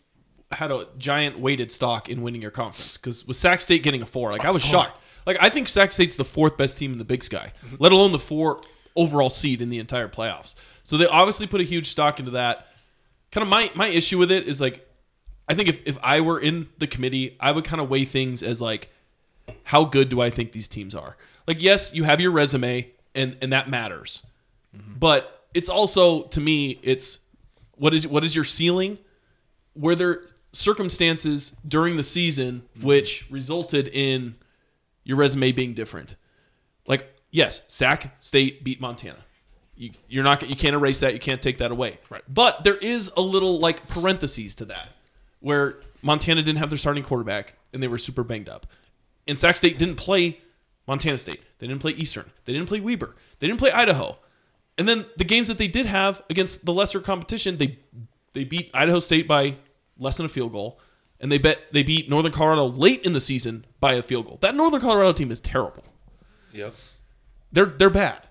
[0.51, 4.06] had a giant weighted stock in winning your conference because with Sac State getting a
[4.06, 5.01] four, like I was shocked.
[5.26, 8.12] Like I think Sac State's the fourth best team in the Big Sky, let alone
[8.12, 8.60] the four
[8.97, 10.55] overall seed in the entire playoffs.
[10.85, 12.69] So they obviously put a huge stock into that.
[13.31, 14.87] Kind of my my issue with it is like,
[15.49, 18.43] I think if if I were in the committee, I would kind of weigh things
[18.43, 18.91] as like,
[19.65, 21.16] how good do I think these teams are?
[21.47, 24.23] Like, yes, you have your resume, and and that matters,
[24.77, 24.99] mm-hmm.
[24.99, 27.19] but it's also to me, it's
[27.77, 28.99] what is what is your ceiling?
[29.75, 30.23] Were there
[30.53, 32.87] circumstances during the season mm-hmm.
[32.87, 34.37] which resulted in
[35.03, 36.16] your resume being different?
[36.87, 39.19] Like, yes, Sac State beat Montana.
[39.77, 41.12] You, you're not you can't erase that.
[41.12, 41.98] You can't take that away.
[42.09, 42.23] Right.
[42.28, 44.90] But there is a little like parentheses to that,
[45.40, 48.66] where Montana didn't have their starting quarterback and they were super banged up,
[49.27, 50.40] and Sac State didn't play
[50.86, 51.43] Montana State.
[51.59, 52.31] They didn't play Eastern.
[52.44, 53.16] They didn't play Weber.
[53.40, 54.16] They didn't play Idaho.
[54.78, 57.78] And then the games that they did have against the lesser competition, they
[58.32, 59.56] they beat Idaho State by
[59.98, 60.78] less than a field goal,
[61.20, 64.39] and they bet they beat Northern Colorado late in the season by a field goal.
[64.40, 65.85] That Northern Colorado team is terrible.
[66.52, 66.74] Yep.
[67.55, 68.26] They're they're bad,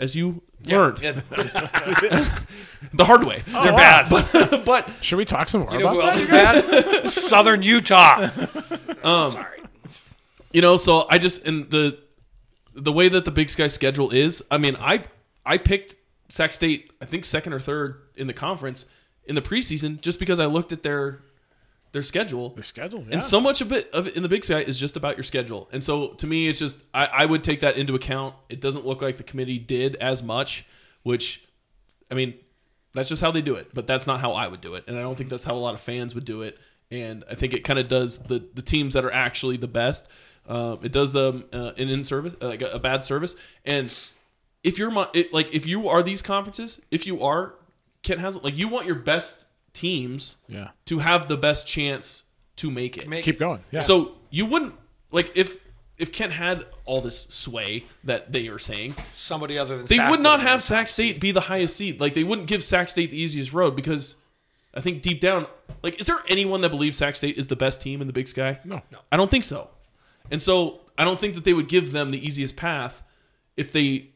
[0.00, 1.12] as you learned Yeah.
[2.92, 3.42] the hard way.
[3.54, 4.08] Oh, they're bad.
[4.10, 7.08] But, but Should we talk some more you know about who else is bad?
[7.10, 8.30] Southern Utah.
[9.04, 9.60] Um, Sorry.
[10.52, 11.96] you know, so I just and the
[12.74, 15.04] the way that the Big Sky schedule is, I mean, I
[15.44, 15.94] I picked
[16.28, 18.86] Sac State, I think second or third in the conference
[19.26, 21.20] in the preseason, just because I looked at their
[21.92, 22.50] their schedule.
[22.50, 23.14] Their schedule, yeah.
[23.14, 25.24] And so much of it of it in the Big Sky is just about your
[25.24, 25.68] schedule.
[25.72, 28.34] And so to me, it's just I, I would take that into account.
[28.48, 30.66] It doesn't look like the committee did as much,
[31.02, 31.44] which
[32.10, 32.34] I mean,
[32.92, 33.70] that's just how they do it.
[33.72, 35.56] But that's not how I would do it, and I don't think that's how a
[35.56, 36.58] lot of fans would do it.
[36.90, 40.06] And I think it kind of does the the teams that are actually the best.
[40.48, 43.34] Um, it does them uh, an in service, uh, like a, a bad service.
[43.64, 43.92] And
[44.62, 47.54] if you're it, like if you are these conferences, if you are
[48.02, 49.45] Kent has like you want your best
[49.76, 50.68] teams Yeah.
[50.86, 52.24] to have the best chance
[52.56, 53.08] to make it.
[53.08, 53.62] Make Keep going.
[53.70, 53.80] Yeah.
[53.80, 54.74] So you wouldn't
[55.12, 55.58] like if
[55.98, 60.10] if Kent had all this sway that they are saying, somebody other than they Sac
[60.10, 62.00] would not would've Sac State be the highest seed.
[62.00, 64.16] Like they wouldn't give Sac State the easiest road because
[64.74, 65.46] I think deep down,
[65.82, 68.28] like, is there anyone that believes Sac State is the best team in the Big
[68.28, 68.58] Sky?
[68.64, 68.82] No.
[68.92, 68.98] No.
[69.10, 69.70] I don't think so.
[70.30, 73.02] And so I don't think that they would give them the easiest path
[73.56, 74.10] if they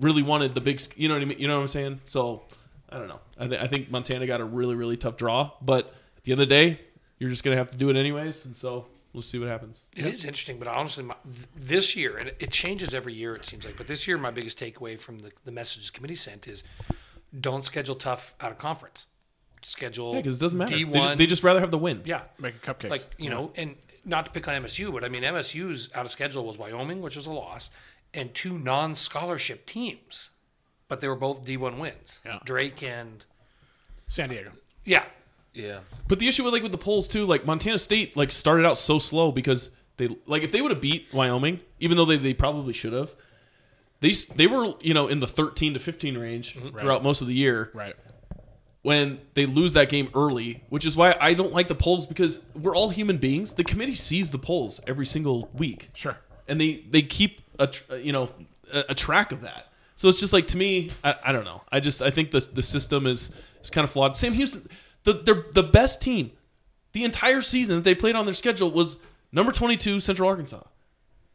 [0.00, 0.80] really wanted the big.
[0.96, 1.38] You know what I mean?
[1.38, 2.00] You know what I'm saying?
[2.04, 2.44] So
[2.90, 3.20] I don't know.
[3.38, 5.86] I, th- I think Montana got a really really tough draw, but
[6.16, 6.80] at the end of the day,
[7.18, 9.82] you're just gonna have to do it anyways, and so we'll see what happens.
[9.96, 11.14] It is interesting, but honestly, my,
[11.56, 14.58] this year, and it changes every year, it seems like, but this year, my biggest
[14.58, 16.64] takeaway from the, the messages committee sent is
[17.40, 19.06] don't schedule tough out of conference.
[19.62, 20.76] Schedule Yeah, because it doesn't matter.
[20.76, 21.10] They, D1.
[21.10, 22.02] ju- they just rather have the win.
[22.04, 22.90] yeah, Make a cupcake.
[22.90, 23.74] like you know, and
[24.04, 27.16] not to pick on MSU, but I mean MSU's out of schedule was Wyoming, which
[27.16, 27.70] was a loss,
[28.14, 30.30] and two non-scholarship teams,
[30.88, 32.20] but they were both D1 wins.
[32.24, 32.38] Yeah.
[32.44, 33.24] Drake and
[34.08, 34.52] San Diego.
[34.84, 35.04] yeah,
[35.52, 35.80] Yeah.
[36.08, 38.78] But the issue with like with the polls too, like Montana State like started out
[38.78, 42.32] so slow because they like if they would have beat Wyoming, even though they, they
[42.32, 43.14] probably should have,
[44.00, 46.78] they they were you know in the thirteen to fifteen range mm-hmm.
[46.78, 47.70] throughout most of the year.
[47.74, 47.94] Right.
[48.82, 52.40] When they lose that game early, which is why I don't like the polls because
[52.54, 53.54] we're all human beings.
[53.54, 56.16] The committee sees the polls every single week, Sure.
[56.46, 57.68] and they they keep a
[58.00, 58.30] you know
[58.72, 59.67] a, a track of that.
[59.98, 61.60] So it's just like to me, I, I don't know.
[61.72, 64.16] I just I think the the system is is kind of flawed.
[64.16, 64.66] Sam Houston,
[65.02, 66.30] the they're the best team,
[66.92, 68.96] the entire season that they played on their schedule was
[69.32, 70.62] number twenty two Central Arkansas,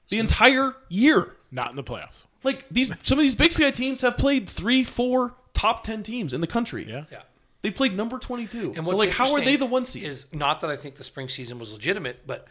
[0.07, 1.35] the entire year.
[1.52, 2.23] Not in the playoffs.
[2.44, 6.34] Like these some of these Big Sky teams have played three, four top ten teams
[6.34, 6.85] in the country.
[6.90, 7.03] Yeah.
[7.11, 7.23] yeah.
[7.64, 8.73] They played number twenty two.
[8.77, 10.03] And So what's like, how are they the one seed?
[10.03, 12.48] Is not that I think the spring season was legitimate, but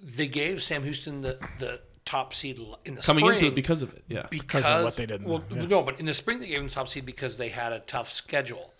[0.00, 3.82] they gave Sam Houston the, the top seed in the Coming spring into it because
[3.82, 4.04] of it.
[4.08, 4.26] Yeah.
[4.30, 5.66] because of what they did in Well, the- yeah.
[5.66, 7.80] no, but in the spring they gave them the top seed because they had a
[7.80, 8.72] tough schedule.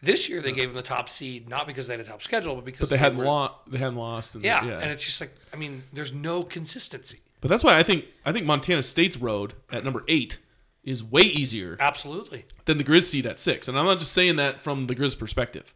[0.00, 2.54] This year they gave them the top seed not because they had a top schedule,
[2.54, 3.54] but because but they hadn't were- lost.
[3.68, 4.34] They hadn't lost.
[4.34, 4.78] And Yeah, yeah.
[4.80, 7.20] and it's just like I mean, there's no consistency.
[7.40, 10.38] But that's why I think I think Montana State's road at number eight
[10.84, 12.46] is way easier Absolutely.
[12.64, 13.68] than the Griz seed at six.
[13.68, 15.74] And I'm not just saying that from the Griz perspective.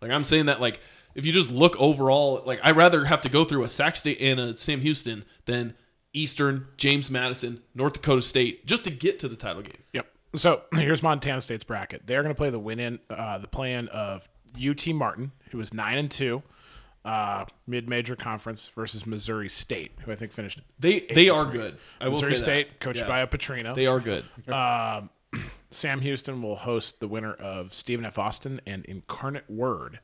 [0.00, 0.80] Like I'm saying that like
[1.14, 4.18] if you just look overall, like I'd rather have to go through a Sac State
[4.20, 5.74] and a Sam Houston than
[6.16, 9.82] Eastern, James Madison, North Dakota State just to get to the title game.
[9.92, 10.06] Yep.
[10.34, 12.06] So here's Montana State's bracket.
[12.06, 15.72] They're going to play the win in uh, the plan of UT Martin, who is
[15.74, 16.42] nine and two,
[17.04, 20.60] uh, mid-major conference, versus Missouri State, who I think finished.
[20.78, 21.76] They they are good.
[22.00, 22.80] I will Missouri State, that.
[22.80, 23.08] coached Yeah.
[23.08, 23.74] by a Petrino.
[23.74, 24.24] They are good.
[25.70, 28.18] Sam Houston will host the winner of Stephen F.
[28.18, 30.00] Austin and Incarnate Word.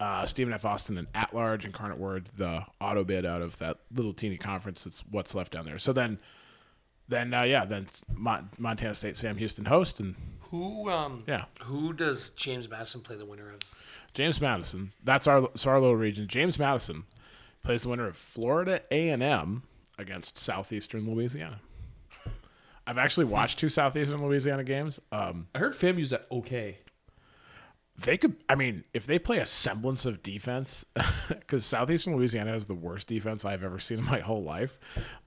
[0.00, 0.64] Uh, Stephen F.
[0.64, 4.84] Austin and At Large, Incarnate Word, the auto bid out of that little teeny conference
[4.84, 5.78] that's what's left down there.
[5.78, 6.18] So then,
[7.08, 10.16] then uh, yeah, then Mon- Montana State, Sam Houston host, and
[10.50, 13.60] Who um yeah, who does James Madison play the winner of?
[14.14, 14.92] James Madison.
[15.02, 16.26] That's our so our little region.
[16.28, 17.04] James Madison
[17.62, 19.62] plays the winner of Florida A and M
[19.98, 21.60] against Southeastern Louisiana.
[22.86, 25.00] I've actually watched two Southeastern Louisiana games.
[25.10, 26.78] Um, I heard FAMU's at okay.
[27.98, 28.36] They could.
[28.48, 30.84] I mean, if they play a semblance of defense,
[31.28, 34.78] because Southeastern Louisiana has the worst defense I've ever seen in my whole life.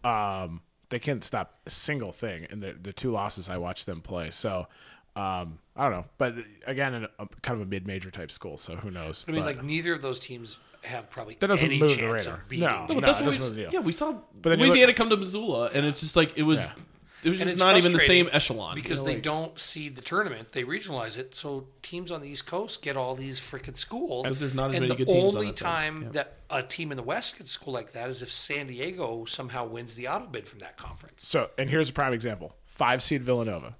[0.04, 4.02] Um, they can't stop a single thing in the the two losses I watched them
[4.02, 4.32] play.
[4.32, 4.68] So.
[5.16, 6.36] Um, I don't know, but
[6.68, 9.26] again, in a, kind of a mid-major type school, so who knows?
[9.28, 11.96] I mean, But- like neither of those teams have probably That doesn't any move the
[11.96, 12.40] chance radar.
[12.42, 12.68] of beating.
[12.68, 12.86] No.
[12.88, 13.70] No, No, that's what we, doesn't move the deal.
[13.74, 14.12] yeah, we saw
[14.44, 16.60] then you Louisiana look- come to Missoula, and it's just like it was.
[16.60, 16.84] Yeah.
[17.24, 19.60] It was just it's not even the same echelon because you know, they like- don't
[19.60, 21.34] seed the tournament; they regionalize it.
[21.36, 24.28] So teams on the East Coast get all these freaking schools.
[24.28, 26.10] 'Cause there's not as and many the good teams on only that time Yeah.
[26.10, 29.26] that a team in the West gets a school like that is if San Diego
[29.26, 31.28] somehow wins the auto bid from that conference.
[31.28, 33.76] So, and here's a prime example: five seed Villanova.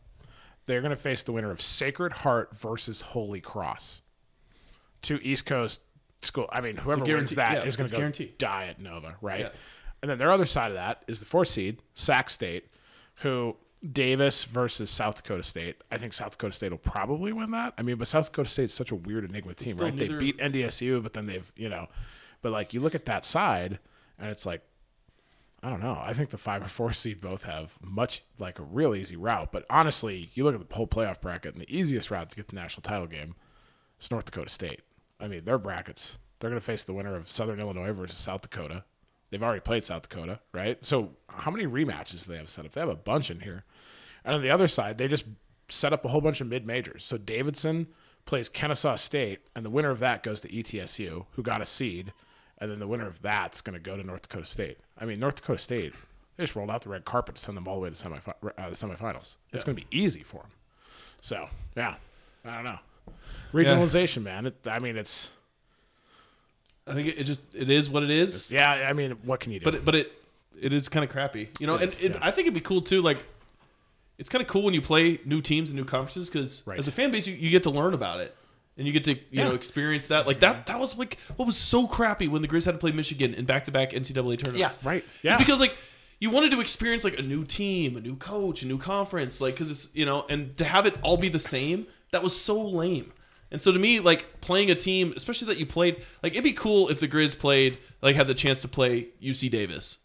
[0.66, 4.02] They're going to face the winner of Sacred Heart versus Holy Cross.
[5.02, 5.82] Two East Coast
[6.24, 6.50] school.
[6.52, 8.38] I mean, whoever wins guarantee- that yeah, is going to go guaranteed.
[8.40, 9.42] die at Nova, right?
[9.42, 9.50] Yeah.
[10.02, 12.68] And then their other side of that is the four seed Sac State,
[13.18, 13.56] who
[13.92, 15.78] Davis versus South Dakota State.
[15.92, 17.74] I think South Dakota State will probably win that.
[17.78, 19.96] I mean, but South Dakota State's such a weird enigma team, right?
[19.96, 21.88] They beat NDSU, but then they've you know,
[22.42, 23.80] but like you look at that side,
[24.20, 24.62] and it's like
[25.64, 26.00] I don't know.
[26.02, 29.52] I think the five or four seed both have much like a real easy route.
[29.52, 32.48] But honestly, you look at the whole playoff bracket, and the easiest route to get
[32.48, 33.36] the national title game
[34.00, 34.82] is North Dakota State.
[35.20, 36.18] I mean, their brackets.
[36.40, 38.84] They're going to face the winner of Southern Illinois versus South Dakota.
[39.30, 40.84] They've already played South Dakota, right?
[40.84, 42.72] So how many rematches do they have set up?
[42.72, 43.66] They have a bunch in here.
[44.24, 45.26] And on the other side, they just
[45.70, 47.04] set up a whole bunch of mid majors.
[47.04, 47.88] So Davidson
[48.26, 52.14] plays Kennesaw State, and the winner of that goes to ETSU, who got a seed,
[52.58, 54.78] and then the winner of that's going to go to North Dakota State.
[54.98, 55.94] I mean, North Dakota State,
[56.36, 58.18] they just rolled out the red carpet to send them all the way to semi
[58.18, 59.36] uh, the semifinals.
[59.52, 60.52] It's going to be easy for them.
[61.22, 61.96] So yeah,
[62.46, 62.80] I don't know.
[63.54, 64.48] Regionalization, man.
[64.48, 65.30] It, I mean, it's
[66.88, 68.52] I think it, it just it is what it is.
[68.52, 68.88] yeah.
[68.90, 69.64] I mean, what can you do?
[69.66, 70.12] but it, but it
[70.62, 71.76] it is kind of crappy, you know.
[71.76, 72.20] It and is, it, yeah.
[72.22, 73.02] I think it'd be cool too.
[73.02, 73.20] Like,
[74.18, 76.80] it's kind of cool when you play new teams and new conferences because Right.
[76.80, 78.36] as a fan base, you, you get to learn about it
[78.78, 79.50] and you get to you Yeah.
[79.50, 80.26] know experience that.
[80.26, 82.92] Like that that was like what was so crappy when the Griz had to play
[82.92, 84.60] Michigan in back to back NCAA tournaments.
[84.60, 84.72] Yeah.
[84.90, 85.04] right?
[85.22, 85.34] Yeah.
[85.34, 85.76] Yeah, because like
[86.20, 89.54] you wanted to experience like a new team, a new coach, a new conference, like
[89.54, 92.60] because it's you know, and to have it all be the same, that was so
[92.60, 93.12] lame.
[93.52, 96.54] And so to me, like playing a team, especially that you played, like it'd be
[96.54, 100.00] cool if the Griz played, like had the chance to play UC Davis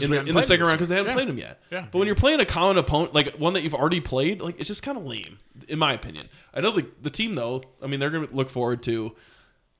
[0.00, 1.14] in the, in the second round because they hadn't Yeah.
[1.14, 1.60] played them yet.
[1.70, 1.86] Yeah.
[1.90, 4.68] But when you're playing a common opponent, like one that you've already played, like it's
[4.68, 6.28] just kind of lame, in my opinion.
[6.52, 7.62] I know the the team though.
[7.82, 9.16] I mean, they're gonna look forward to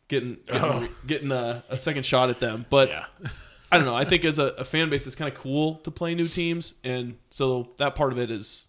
[0.09, 0.89] getting getting, Oh.
[1.07, 2.65] getting a, a second shot at them.
[2.71, 3.05] But Yeah.
[3.71, 3.95] I don't know.
[3.95, 6.73] I think as a, a fan base, it's kind of cool to play new teams,
[6.83, 8.69] and so that part of it is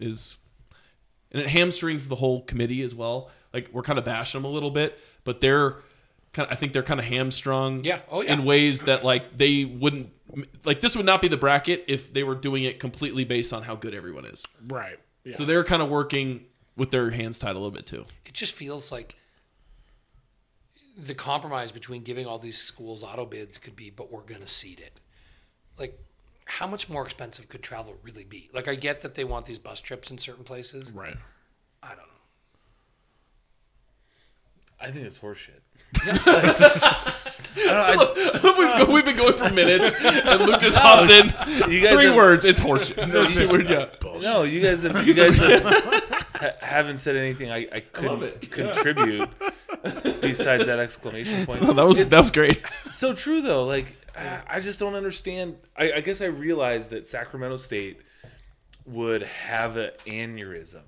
[0.00, 0.38] is,
[1.30, 3.30] and it hamstrings the whole committee as well.
[3.58, 5.76] Like we're kind of bashing them a little bit, but they're
[6.32, 6.52] kind of.
[6.52, 7.84] I think they're kind of hamstrung.
[7.84, 8.00] Yeah.
[8.10, 8.32] Oh, yeah.
[8.32, 10.10] In ways that like they wouldn't
[10.64, 10.80] like.
[10.80, 13.74] This would not be the bracket if they were doing it completely based on how
[13.74, 14.44] good everyone is.
[14.66, 14.98] Right.
[15.24, 15.36] Yeah.
[15.36, 16.44] So they're kind of working
[16.76, 18.04] with their hands tied a little bit too.
[18.24, 19.16] It just feels like
[20.96, 24.48] the compromise between giving all these schools auto bids could be, but we're going to
[24.48, 24.98] seed it.
[25.78, 25.98] Like,
[26.44, 28.50] how much more expensive could travel really be?
[28.52, 30.92] Like, I get that they want these bus trips in certain places.
[30.92, 31.16] right.
[31.82, 32.02] I don't know.
[34.80, 35.60] I think it's horseshit.
[37.56, 41.26] we've, go- we've been going for minutes, and Luke just hops in.
[41.70, 42.44] You guys Three have- words.
[42.44, 43.12] It's horseshit.
[43.12, 43.86] That's you- two words, yeah.
[44.20, 48.22] No, you guys have you guys have, ha- haven't said anything I, I love couldn't
[48.22, 48.50] it.
[48.50, 49.28] contribute
[50.20, 51.62] besides that exclamation point.
[51.62, 52.62] that was It's that was great.
[52.90, 53.64] so true though.
[53.64, 55.56] Like uh, I just don't understand.
[55.76, 58.00] I, I guess I realized that Sacramento State
[58.86, 60.82] would have an aneurysm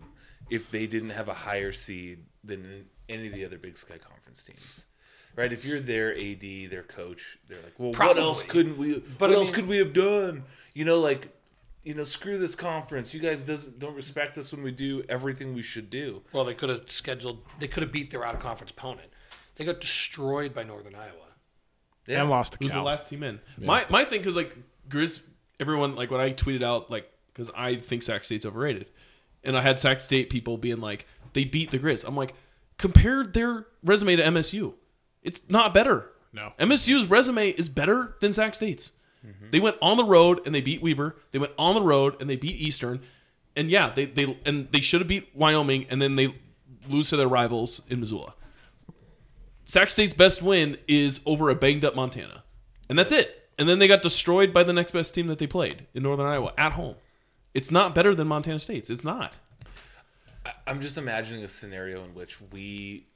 [0.51, 4.43] if they didn't have a higher seed than any of the other Big Sky Conference
[4.45, 4.87] teams.
[5.37, 5.53] Right?
[5.53, 8.99] If you're their AD, their coach, they're like, well, what else couldn't we?
[9.19, 10.45] But what I else mean- could we have done?
[10.75, 11.29] You know, like,
[11.85, 13.15] you know, screw this conference.
[13.15, 16.23] You guys doesn't don't respect us when we do everything we should do.
[16.33, 19.09] Well, they could have scheduled, they could have beat their out of conference opponent.
[19.57, 21.13] They got destroyed by Northern Iowa.
[22.07, 22.23] Yeah.
[22.23, 23.41] And lost to Who's the last team in?
[23.59, 24.57] My my thing because like
[24.89, 25.21] Griz,
[25.61, 28.87] everyone like when I tweeted out like because I think Sac State's overrated,
[29.45, 32.05] and I had Sac State people being like they beat the Griz.
[32.05, 32.35] I'm like
[32.81, 34.73] compare their resume to MSU.
[35.23, 36.11] It's not better.
[36.33, 36.53] No.
[36.59, 38.93] MSU's resume is better than Sac State's.
[39.27, 39.51] Mm-hmm.
[39.51, 41.17] They went on the road and they beat Weber.
[41.33, 43.03] They went on the road and they beat Eastern.
[43.55, 46.35] And yeah, they they and they should have beat Wyoming and then they
[46.89, 48.35] lose to their rivals in Missoula.
[49.65, 52.45] Sac State's best win is over a banged up Montana.
[52.89, 53.51] And that's it.
[53.59, 56.27] And then they got destroyed by the next best team that they played in Northern
[56.27, 56.97] Iowa at home.
[57.53, 58.89] It's not better than Montana State's.
[58.89, 59.35] It's not.
[60.67, 63.07] I'm just imagining a scenario in which we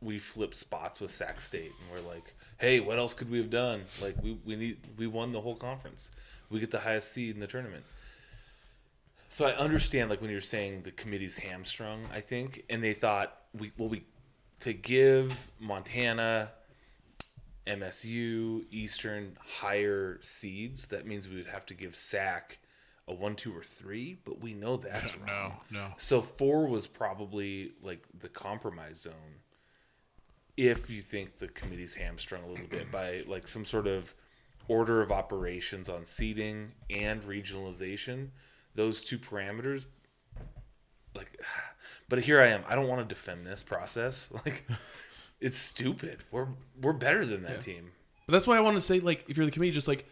[0.00, 3.50] we flip spots with Sac State and we're like, hey, what else could we have
[3.50, 3.84] done?
[4.00, 6.10] Like we, we need we won the whole conference.
[6.50, 7.84] We get the highest seed in the tournament.
[9.28, 13.36] So I understand like when you're saying the committee's hamstrung, I think, and they thought
[13.58, 14.04] we well we
[14.60, 16.50] to give Montana,
[17.66, 22.58] MSU, Eastern higher seeds, that means we would have to give SAC
[23.08, 25.26] a one, two, or three, but we know that's wrong.
[25.70, 25.88] No, no.
[25.96, 29.40] So four was probably like the compromise zone.
[30.56, 34.14] If you think the committee's hamstrung a little bit by like some sort of
[34.68, 38.28] order of operations on seating and regionalization,
[38.74, 39.86] those two parameters,
[41.14, 41.40] like,
[42.08, 42.62] but here I am.
[42.68, 44.30] I don't want to defend this process.
[44.44, 44.66] Like,
[45.40, 46.22] it's stupid.
[46.30, 46.46] We're
[46.80, 47.90] we're better than that team.
[48.26, 50.06] But that's why I want to say, like, if you're the committee, just like,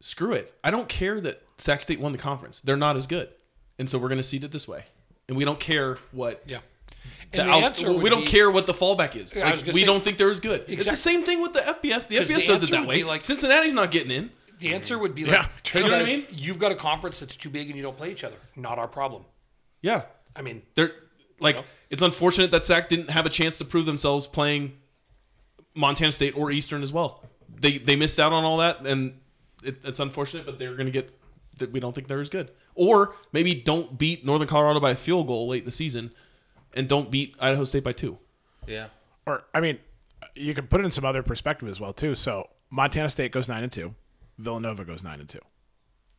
[0.00, 0.52] screw it.
[0.64, 2.60] I don't care that Sac State won the conference.
[2.60, 3.28] They're not as good.
[3.78, 4.84] And so we're going to seed it this way.
[5.28, 6.42] And we don't care what.
[6.46, 6.58] Yeah.
[7.32, 9.34] The And the out- answer we don't be- care what the fallback is.
[9.34, 10.64] Yeah, like, we say- don't think they're as good.
[10.68, 12.06] It's the same thing with the FBS.
[12.08, 13.02] The FBS the does it that way.
[13.04, 14.30] like- Cincinnati's not getting in.
[14.58, 15.80] The answer would be Yeah, like, true.
[15.80, 16.26] hey You know what I mean?
[16.30, 18.36] You've got a conference that's too big and you don't play each other.
[18.54, 19.24] Not our problem.
[19.80, 20.02] Yeah.
[20.36, 20.92] I mean, They're
[21.40, 24.72] like it's unfortunate that Sac didn't have a chance to prove themselves playing
[25.74, 27.24] Montana State or Eastern as well.
[27.60, 29.18] They they missed out on all that, and
[29.64, 30.46] it, it's unfortunate.
[30.46, 31.10] But they're going to get
[31.58, 34.96] that we don't think they're as good, or maybe don't beat Northern Colorado by a
[34.96, 36.12] field goal late in the season,
[36.74, 38.18] and don't beat Idaho State by two.
[38.66, 38.88] Yeah.
[39.26, 39.78] Or I mean,
[40.34, 42.14] you can put it in some other perspective as well too.
[42.14, 43.94] So Montana State goes nine and two,
[44.38, 45.40] Villanova goes nine and two.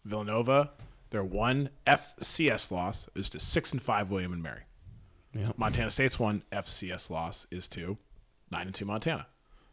[0.06, 0.72] Villanova,
[1.10, 4.64] their one FCS loss is to six and five William and Mary.
[5.34, 5.52] Yeah.
[5.58, 7.98] Montana State's one FCS loss is to
[8.52, 9.28] nine and two Montana.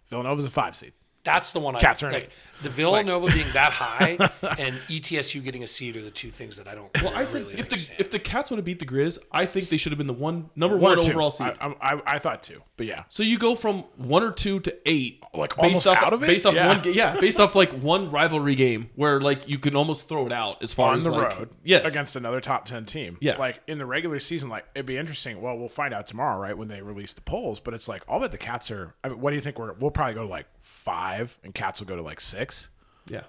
[0.08, 0.92] Villanova's a five seed.
[1.22, 2.30] That's the one I Cats are in like.
[2.62, 4.18] The Villanova being that high
[4.58, 7.40] and ETSU getting a seed are the two things that I don't Well, I said
[7.42, 8.00] really if the understand.
[8.00, 10.12] if the Cats would have beat the Griz, I think they should have been the
[10.12, 11.08] one number one, or two.
[11.10, 11.54] overall seed.
[11.58, 13.04] I, I, I thought two, but yeah.
[13.08, 16.22] So you go from one or two to eight, Like, based almost off out of
[16.22, 16.26] it?
[16.26, 16.66] based off Yeah.
[16.82, 20.32] one, yeah, based off like one rivalry game where like you can almost throw it
[20.32, 23.16] out as far on as the like, road yes, against another top 10 team.
[23.22, 23.38] Yeah.
[23.38, 25.40] Like in the regular season, like it'd be interesting.
[25.40, 26.56] Well, we'll find out tomorrow, right?
[26.58, 27.58] When they release the polls.
[27.58, 29.58] But it's like, I'll bet the Cats are, I mean, what do you think?
[29.58, 31.09] We're, we'll probably go to like five
[31.44, 32.68] and Cats will go to like six.
[33.08, 33.22] yeah.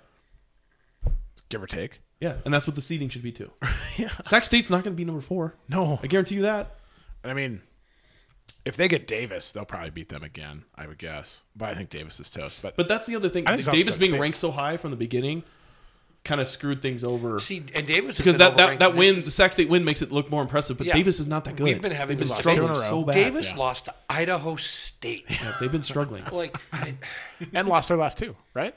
[1.49, 2.02] give or take.
[2.20, 3.52] Yeah, and that's what the seeding should be too.
[3.98, 4.10] Yeah.
[4.26, 5.53] Sac State's not going to be number four.
[5.68, 6.78] No, I guarantee you that.
[7.24, 7.62] And I mean,
[8.64, 10.64] if they get Davis, they'll probably beat them again.
[10.76, 12.60] I would guess, but I think Davis is toast.
[12.62, 13.45] But, But that's the other thing.
[13.48, 15.44] I think South Davis Dakota being State- ranked so high from the beginning
[16.23, 17.39] kind of screwed things over.
[17.39, 19.84] See, and Davis has because been that, that, that win, is- the Sac State win,
[19.84, 20.77] makes it look more impressive.
[20.77, 20.93] But Yeah.
[20.93, 21.64] Davis is not that good.
[21.64, 22.89] We've been having They've been struggling two in a row.
[22.89, 23.14] so bad.
[23.14, 23.57] Davis Yeah.
[23.57, 25.26] lost to Idaho State.
[25.30, 26.23] Yeah, they've been struggling.
[26.31, 26.95] like, I,
[27.53, 28.76] and lost their last two, right?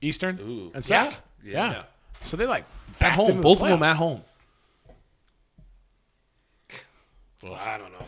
[0.00, 0.70] Eastern Ooh.
[0.74, 1.16] and Sac.
[1.44, 1.50] Yeah.
[1.52, 1.70] Yeah.
[1.72, 1.82] Yeah.
[2.22, 2.64] So they like
[3.00, 4.22] At home, into the both of them at home.
[7.42, 8.04] Well, I don't know.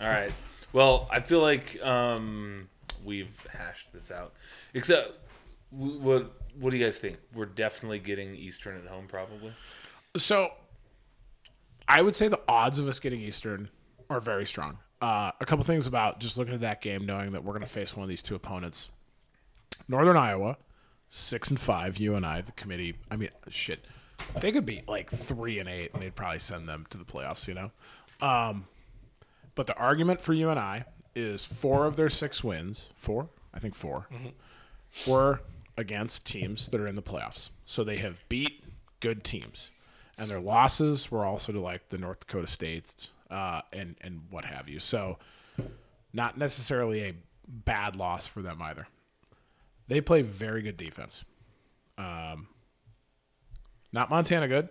[0.00, 0.32] All right.
[0.72, 2.68] Well, I feel like um,
[3.04, 4.32] we've hashed this out.
[4.74, 5.12] Except,
[5.72, 7.18] w- what what do you guys think?
[7.34, 9.52] We're definitely getting Eastern at home, probably.
[10.16, 10.52] So
[11.88, 13.68] I would say the odds of us getting Eastern
[14.10, 14.78] are very strong.
[15.00, 17.68] Uh, a couple things about just looking at that game, knowing that we're going to
[17.68, 18.90] face one of these two opponents.
[19.88, 20.56] Northern Iowa,
[21.08, 21.98] six and five.
[21.98, 22.96] UNI, the committee.
[23.10, 23.84] I mean, shit,
[24.40, 27.48] they could be like three and eight, and they'd probably send them to the playoffs.
[27.48, 27.70] You know.
[28.26, 28.66] Um,
[29.54, 30.84] but the argument for UNI
[31.14, 34.06] is four of their six wins, four, I think 4
[35.06, 35.40] were
[35.82, 37.50] against teams that are in the playoffs.
[37.66, 38.64] So they have beat
[39.00, 39.70] good teams,
[40.16, 44.46] and their losses were also to like the North Dakota States uh, and and what
[44.46, 44.80] have you.
[44.80, 45.18] So
[46.12, 47.14] not necessarily a
[47.46, 48.86] bad loss for them either.
[49.88, 51.24] They play very good defense.
[51.98, 52.48] Um,
[53.92, 54.68] not Montana good,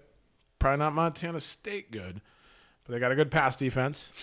[0.57, 2.21] probably not Montana State good,
[2.83, 4.13] but they got a good pass defense.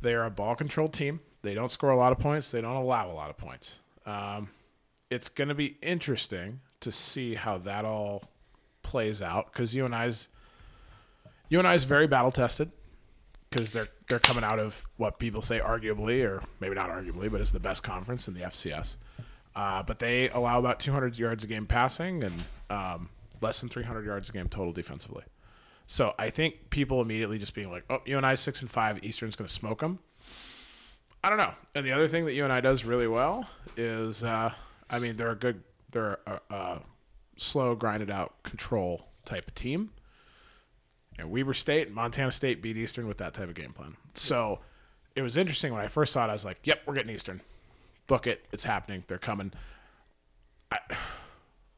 [0.00, 1.20] They are a ball control team.
[1.42, 2.50] They don't score a lot of points.
[2.50, 3.80] They don't allow a lot of points.
[4.06, 4.50] Um,
[5.10, 8.24] it's going to be interesting to see how that all
[8.82, 10.28] plays out because UNI's
[11.48, 12.70] you and I's very battle tested
[13.50, 17.40] because they're they're coming out of what people say arguably or maybe not arguably but
[17.40, 18.96] it's the best conference in the FCS.
[19.56, 23.08] Uh, but they allow about 200 yards a game passing and um,
[23.40, 25.24] less than 300 yards a game total defensively.
[25.86, 29.48] So I think people immediately just being like, "Oh, UNI six and five, Eastern's going
[29.48, 29.98] to smoke them."
[31.24, 31.54] I don't know.
[31.74, 34.52] And the other thing that UNI does really well is, uh,
[34.90, 36.80] I mean, they're a good, they're a, a
[37.36, 39.90] slow, grinded out control type of team.
[41.18, 43.96] And Weber State, and Montana State beat Eastern with that type of game plan.
[44.14, 44.60] So
[45.16, 46.28] it was interesting when I first saw it.
[46.28, 47.40] I was like, "Yep, we're getting Eastern.
[48.06, 48.46] Book it.
[48.52, 49.02] It's happening.
[49.08, 49.52] They're coming."
[50.70, 50.78] I,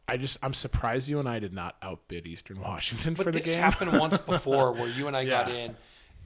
[0.09, 3.45] I just, I'm surprised UNI did not outbid Eastern Washington But for the game.
[3.47, 3.63] this game.
[3.63, 5.75] happened once before where UNI got in,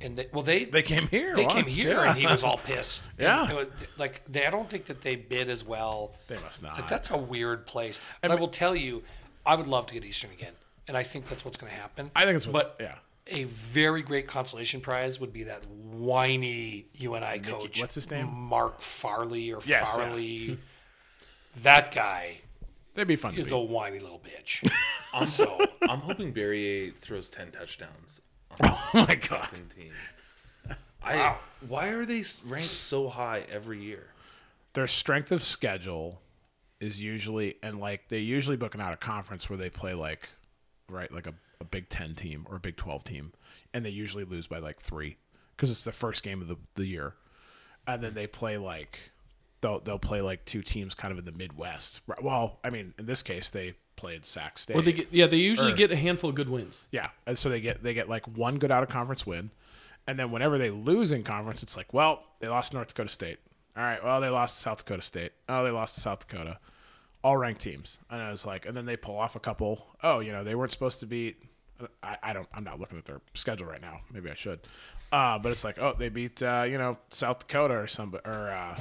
[0.01, 1.35] and they, well, they They came here.
[1.35, 2.11] they came here yeah.
[2.11, 3.03] and he was all pissed.
[3.19, 3.49] Yeah.
[3.51, 3.66] it was,
[3.99, 6.15] like they, I don't think that they bid as well.
[6.29, 6.79] They must not.
[6.79, 8.01] Like, that's a weird place.
[8.23, 9.03] And I will tell you,
[9.47, 10.53] I would love to get Eastern again,
[10.89, 12.11] and I think that's what's going to happen.
[12.16, 12.97] I think it's but yeah.
[13.29, 17.81] A very great consolation prize would be that whiny UNI coach.
[17.81, 18.31] what's his name?
[18.31, 19.85] Mark Farley or Yes, yeah.
[19.85, 20.59] Farley.
[21.62, 22.37] that guy
[22.95, 24.71] That'd be fun to is a whiny little bitch.
[25.27, 28.21] so I'm hoping Barry throws ten touchdowns.
[28.62, 29.48] On Oh my god.
[29.48, 29.93] fucking team.
[31.02, 31.36] I
[31.68, 34.06] why are they ranked so high every year?
[34.74, 36.20] Their strength of schedule
[36.81, 40.28] is usually and like they usually book an out of conference where they play like
[40.89, 43.32] right like a, a Big Ten team or a Big Twelve team,
[43.72, 45.16] and they usually lose by like three
[45.56, 47.14] because it's the first game of the, the year,
[47.86, 48.98] and then they play like
[49.60, 52.01] they'll they'll play like two teams kind of in the Midwest.
[52.06, 54.77] Right- Well, I mean in this case they played Sac State.
[54.77, 56.87] Or they get, yeah, they usually Or- get a handful of good wins.
[56.91, 59.51] Yeah, and so they get they get like one good out of conference win,
[60.07, 63.39] and then whenever they lose in conference, it's like, well, they lost North Dakota State.
[63.77, 65.33] All right, well, they lost South Dakota State.
[65.49, 66.59] Oh, they lost South Dakota.
[67.23, 69.87] All ranked teams, and I was like, and then they pull off a couple.
[70.03, 71.43] Oh, you know, they weren't supposed to beat.
[72.03, 72.47] I, I don't.
[72.55, 74.01] I'm not looking at their schedule right now.
[74.12, 74.61] Maybe I should.
[75.11, 78.51] Uh, but it's like, oh, they beat uh, you know South Dakota or some or
[78.51, 78.79] uh,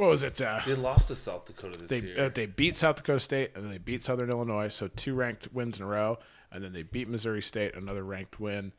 [0.00, 0.40] what was it?
[0.40, 2.24] Uh, They lost to South Dakota this they year.
[2.24, 5.52] uh, they beat South Dakota State and then they beat Southern Illinois, so two ranked
[5.52, 6.18] wins in a row,
[6.50, 8.72] and then they beat Missouri State, another ranked win,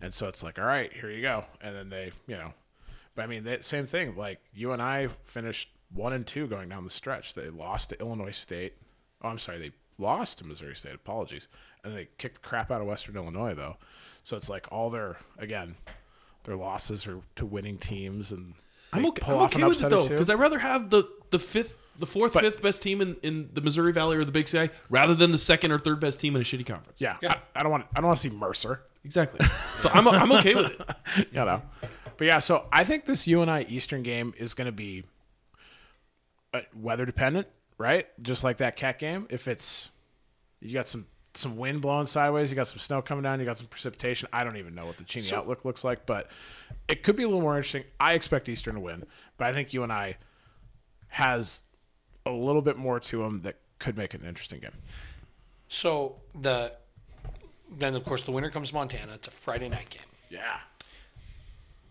[0.00, 2.54] and so it's like, all right, here you go, and then they, you know,
[3.16, 4.16] but I mean, they, same thing.
[4.16, 7.34] Like UNI finished one and two going down the stretch.
[7.34, 8.74] They lost to Illinois State.
[9.20, 10.94] Oh, I'm sorry, they lost to Missouri State.
[10.94, 11.48] Apologies,
[11.82, 13.76] and they kicked the crap out of Western Illinois though.
[14.22, 15.74] So it's like all their again,
[16.44, 18.54] their losses are to winning teams and.
[18.92, 21.04] I'm okay, pull I'm off an okay with it though because I'd rather have the
[21.30, 24.32] the fifth, the fourth, But- fifth best team in, in the Missouri Valley or the
[24.32, 27.00] Big Sky rather than the second or third best team in a shitty conference.
[27.00, 27.86] Yeah, I, I don't want.
[27.94, 28.82] I don't want to see Mercer.
[29.04, 29.46] exactly.
[29.80, 30.80] So I'm I'm okay with it.
[31.32, 31.62] you know.
[32.16, 35.04] But yeah, so I think this UNI Eastern game is going to be
[36.52, 37.46] uh, weather dependent,
[37.78, 38.06] right?
[38.22, 39.26] Just like that cat game.
[39.30, 39.90] If it's
[40.60, 43.58] you got some some wind blowing sideways, you got some snow coming down, you got
[43.58, 44.28] some precipitation.
[44.32, 46.30] I don't even know what the Cheney outlook looks like, but
[46.88, 47.84] it could be a little more interesting.
[48.00, 49.04] I expect Eastern to win,
[49.36, 50.16] but I think UNI
[51.08, 51.62] has
[52.26, 54.72] a little bit more to them that could make it an interesting game.
[55.68, 56.72] So the
[57.76, 59.14] then of course the winner comes Montana.
[59.14, 60.02] It's a Friday night game.
[60.30, 60.58] Yeah.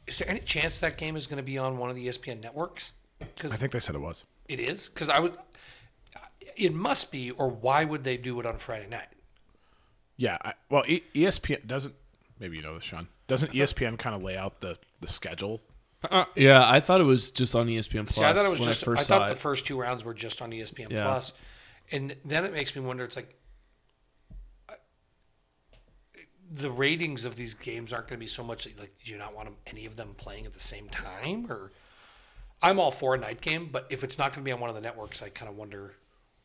[0.07, 2.41] Is there any chance that game is going to be on one of the ESPN
[2.41, 2.93] networks?
[3.19, 4.23] Because I think they said it was.
[4.47, 4.89] it is.
[4.89, 5.33] Because I would.
[6.55, 9.07] It must be, or why would they do it on Friday night?
[10.17, 10.37] Yeah.
[10.43, 11.93] I, well, e- ESPN doesn't.
[12.39, 13.07] Maybe you know this, Shaun.
[13.27, 15.61] Doesn't ESPN kind of lay out the the schedule?
[16.11, 18.59] Uh, yeah, I thought it was just on ESPN Plus See, I thought it was
[18.59, 18.83] when just.
[18.83, 19.33] I first I saw thought it.
[19.33, 21.03] the first two rounds were just on ESPN Yeah.
[21.05, 21.33] Plus,
[21.91, 23.03] and then it makes me wonder.
[23.03, 23.33] It's like
[24.69, 24.73] uh,
[26.51, 28.67] the ratings of these games aren't going to be so much.
[28.79, 31.47] Like, do you not want any of them playing at the same time?
[31.51, 31.71] Or
[32.61, 34.69] I'm all for a night game, but if it's not going to be on one
[34.69, 35.95] of the networks, I kind of wonder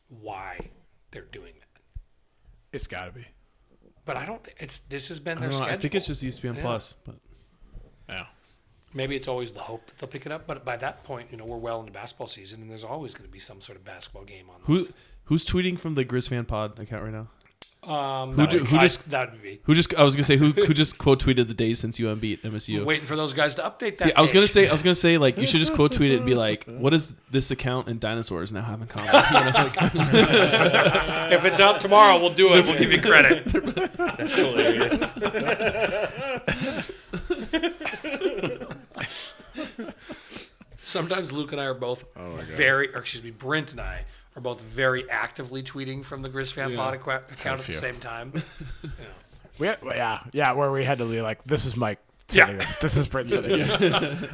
[0.09, 0.69] why
[1.11, 1.81] they're doing that.
[2.71, 3.25] It's got to be.
[4.05, 4.43] But I don't.
[4.43, 5.79] think It's this has been I, their don't know, schedule.
[5.79, 6.61] I think it's just ESPN Yeah.
[6.61, 7.15] Plus, but
[8.09, 8.25] Yeah.
[8.95, 11.37] Maybe it's always the hope that they'll pick it up, but by that point, you
[11.37, 13.83] know, we're well into basketball season, and there's always going to be some sort of
[13.83, 14.61] basketball game on.
[14.65, 14.93] who Those.
[15.25, 17.27] who's tweeting from the Griz fan pod account right now?
[17.85, 20.23] Um, Who do- would- who I- just- that would be Who just I was gonna
[20.23, 22.85] say who who just quote tweeted the days since UM beat MSU.
[22.85, 24.03] waiting for those guys to update that.
[24.03, 24.51] See, I was gonna page.
[24.51, 26.63] say I was gonna say like you should just quote tweet it and be like,
[26.65, 29.09] what does this account and dinosaurs now have in common?
[29.13, 32.65] You know, like- if it's out tomorrow, we'll do it.
[32.65, 33.43] We'll give you credit.
[33.97, 35.13] That's hilarious.
[40.77, 44.05] Sometimes Luke and I are both oh very, or excuse me, Brent and I
[44.35, 47.99] are both very actively tweeting from the Griz Fan Pod aqua- account at the same
[47.99, 48.33] time.
[48.35, 48.41] You
[48.89, 48.89] know.
[49.59, 51.99] We had, well, yeah, yeah, where we had to be like, this is Mike
[52.31, 52.51] Yeah.
[52.53, 52.73] this.
[52.81, 53.59] This is Brent sending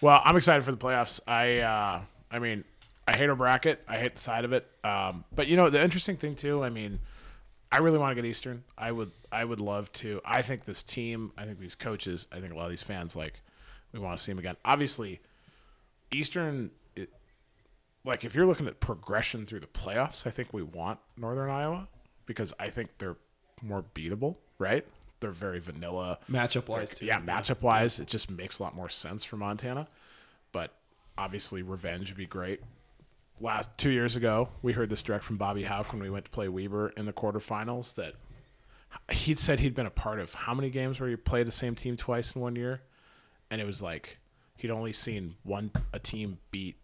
[0.00, 1.20] well, I'm excited for the playoffs.
[1.26, 2.00] I, uh,
[2.30, 2.64] I mean,
[3.06, 3.82] I hate our bracket.
[3.88, 4.66] I hate the side of it.
[4.84, 6.62] Um, but you know, the interesting thing too.
[6.62, 6.98] I mean,
[7.72, 8.64] I really want to get Eastern.
[8.76, 10.20] I would, I would love to.
[10.24, 11.32] I think this team.
[11.38, 12.26] I think these coaches.
[12.32, 13.40] I think a lot of these fans like.
[13.92, 14.56] We want to see them again.
[14.66, 15.20] Obviously,
[16.12, 16.70] Eastern.
[18.08, 21.86] Like if you're looking at progression through the playoffs, I think we want Northern Iowa
[22.24, 23.18] because I think they're
[23.62, 24.86] more beatable, right?
[25.20, 26.18] They're very vanilla.
[26.30, 27.04] Matchup wise, too.
[27.04, 29.88] Yeah, matchup wise, it just makes a lot more sense for Montana.
[30.52, 30.72] But
[31.18, 32.62] obviously, revenge would be great.
[33.42, 36.30] Last two years ago, we heard this direct from Bobby Hauck when we went to
[36.30, 38.14] play Weber in the quarterfinals that
[39.10, 41.74] he'd said he'd been a part of how many games where you played the same
[41.74, 42.80] team twice in one year,
[43.50, 44.18] and it was like
[44.56, 46.76] he'd only seen one a team beat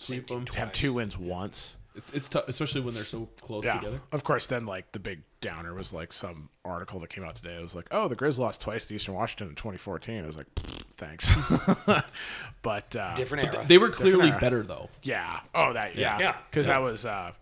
[0.00, 0.44] Same them.
[0.46, 1.76] team have two wins once.
[1.94, 3.74] It's, it's tough, especially when they're so close Yeah.
[3.74, 4.00] together.
[4.12, 7.56] Of course, then like the big downer was like some article that came out today.
[7.56, 10.22] It was like, oh, the Griz lost twice to Eastern Washington in 2014.
[10.22, 10.46] I was like,
[10.96, 11.34] thanks.
[12.62, 13.64] but uh, Different era.
[13.66, 14.88] They were clearly better though.
[15.02, 15.40] yeah.
[15.54, 16.18] Oh, that yeah.
[16.18, 16.36] Yeah.
[16.50, 17.32] Because that was uh,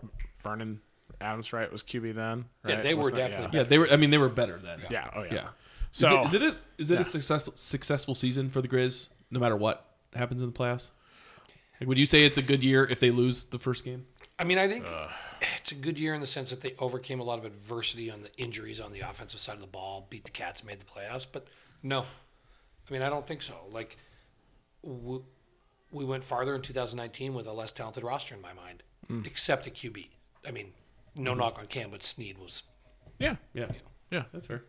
[0.43, 0.81] Vernon
[1.21, 1.71] Adams, right?
[1.71, 2.47] Was QB then?
[2.67, 3.29] Yeah, they were Wasn't it?
[3.29, 3.89] definitely Yeah, they were.
[3.91, 4.81] I mean, they were better then.
[4.81, 4.87] Yeah.
[4.91, 5.11] yeah.
[5.15, 5.35] Oh yeah.
[5.35, 5.49] Yeah.
[5.93, 7.01] So is it, is it a, is it yeah.
[7.01, 10.89] a successful successful season for the Griz, no matter what happens in the playoffs?
[11.81, 14.07] Like, would you say it's a good year if they lose the first game?
[14.39, 15.09] I mean, I think uh.
[15.59, 18.23] it's a good year in the sense that they overcame a lot of adversity on
[18.23, 21.27] the injuries on the offensive side of the ball, beat the Cats, made the playoffs.
[21.31, 21.47] But
[21.83, 23.55] no, I mean, I don't think so.
[23.73, 23.97] Like,
[24.83, 25.21] we,
[25.91, 29.27] we went farther in 2019 with a less talented roster in my mind, mm.
[29.27, 30.09] except at QB.
[30.47, 30.73] I mean,
[31.17, 31.41] no mm-hmm.
[31.41, 32.63] knock on Cam, but Sneed was.
[33.19, 33.37] yeah.
[33.55, 33.71] Yeah,
[34.11, 34.25] Yeah.
[34.33, 34.63] that's fair.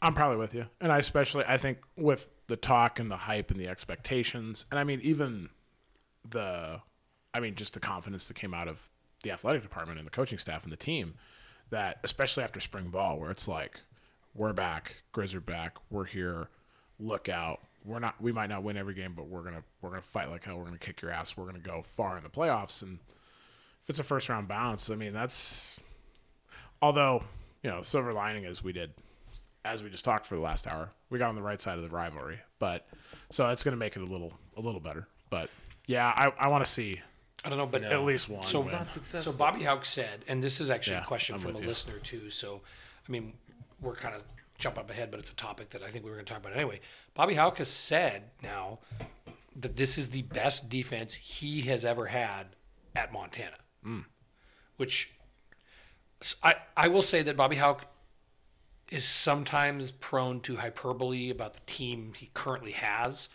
[0.00, 0.66] I'm probably with you.
[0.80, 4.78] And I especially I think with the talk and the hype and the expectations, and
[4.78, 5.50] I mean even
[6.28, 6.80] the
[7.34, 8.88] I mean just the confidence that came out of
[9.22, 11.14] the athletic department and the coaching staff and the team
[11.70, 13.80] that especially after spring ball where it's like
[14.34, 16.48] we're back, Griz are back, we're here,
[17.00, 17.60] look out.
[17.84, 20.44] We're not we might not win every game, but we're gonna we're gonna fight like
[20.44, 22.98] hell, we're gonna kick your ass, we're gonna go far in the playoffs and
[23.84, 25.80] if it's a first round bounce, I mean that's
[26.80, 27.22] although,
[27.62, 28.92] you know, silver lining is we did
[29.64, 31.82] as we just talked for the last hour, we got on the right side of
[31.82, 32.38] the rivalry.
[32.58, 32.86] But
[33.30, 35.06] so it's going to make it a little a little better.
[35.30, 35.50] But
[35.88, 37.00] yeah, I, I want to see
[37.44, 38.42] I don't know, but at least one.
[38.44, 38.72] So win.
[38.72, 39.32] not successful.
[39.32, 41.66] So Bobby Hauck said, and this is actually Yeah, a question I'm from a you.
[41.66, 42.30] listener too.
[42.30, 42.60] So,
[43.08, 43.32] I mean,
[43.80, 44.24] we're kind of
[44.58, 46.42] jump up ahead, but it's a topic that I think we were going to talk
[46.42, 46.80] about anyway.
[47.14, 48.80] Bobby Hauck has said now
[49.54, 52.46] that this is the best defense he has ever had
[52.96, 54.00] at Montana, Hmm.
[54.76, 55.12] which
[56.42, 57.86] I I will say that Bobby Hauck
[58.90, 63.28] is sometimes prone to hyperbole about the team he currently has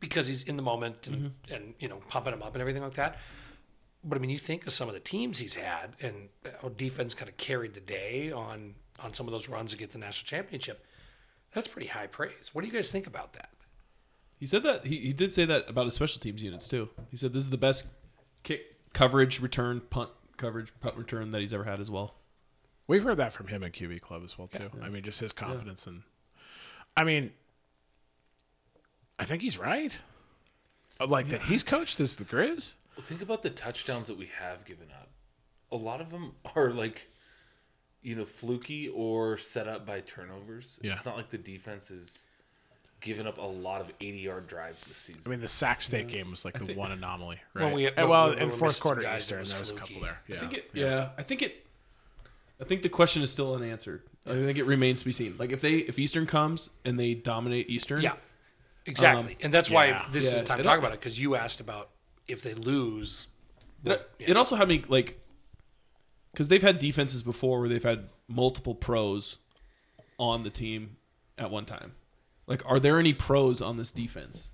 [0.00, 1.54] because he's in the moment and, mm-hmm.
[1.54, 3.18] and you know pumping him up and everything like that.
[4.04, 6.28] But I mean, you think of some of the teams he's had and
[6.62, 9.90] how defense kind of carried the day on on some of those runs to get
[9.90, 10.84] the national championship.
[11.52, 12.50] That's pretty high praise.
[12.52, 13.50] What do you guys think about that?
[14.38, 16.88] He said that he, he did say that about his special teams units too.
[17.10, 17.86] He said this is the best
[18.42, 18.62] kick
[18.92, 22.14] coverage, return, punt coverage, punt return that he's ever had as well.
[22.86, 24.70] We've heard that from him in QB Club as well too.
[24.82, 26.02] I mean, just his confidence and
[26.96, 27.32] I mean,
[29.18, 29.98] I think he's right.
[31.06, 32.74] Like that he's coached as the Griz.
[32.96, 35.08] Well, think about the touchdowns that we have given up.
[35.72, 37.08] a lot of them are like,
[38.02, 40.78] you know, fluky or set up by turnovers.
[40.82, 40.92] Yeah.
[40.92, 42.26] It's not like the defense is
[43.00, 45.22] giving up a lot of 80 yard drives this season.
[45.26, 47.64] I mean, the Sac State game was like the one anomaly, right?
[47.64, 49.74] When we- And, when- well, when in we fourth quarter Eastern, was there was a
[49.74, 50.18] couple there.
[50.28, 50.36] Yeah.
[50.36, 50.70] I think it.
[50.72, 51.08] Yeah.
[51.18, 51.66] I think it.
[52.60, 54.02] I think the question is still unanswered.
[54.24, 55.36] I think it remains to be seen.
[55.38, 58.14] Like if they if Eastern comes and they dominate Eastern, Yeah,
[58.86, 59.32] exactly.
[59.34, 61.18] Um, and that's why this Yeah, is the time to talk al- about it because
[61.20, 61.90] you asked about
[62.28, 63.28] if they lose.
[63.84, 64.30] It, yeah.
[64.30, 65.20] it also had me like
[66.32, 69.38] because they've had defenses before where they've had multiple pros
[70.18, 70.96] on the team
[71.38, 71.92] at one time.
[72.46, 74.48] Like, are there any pros on this defense?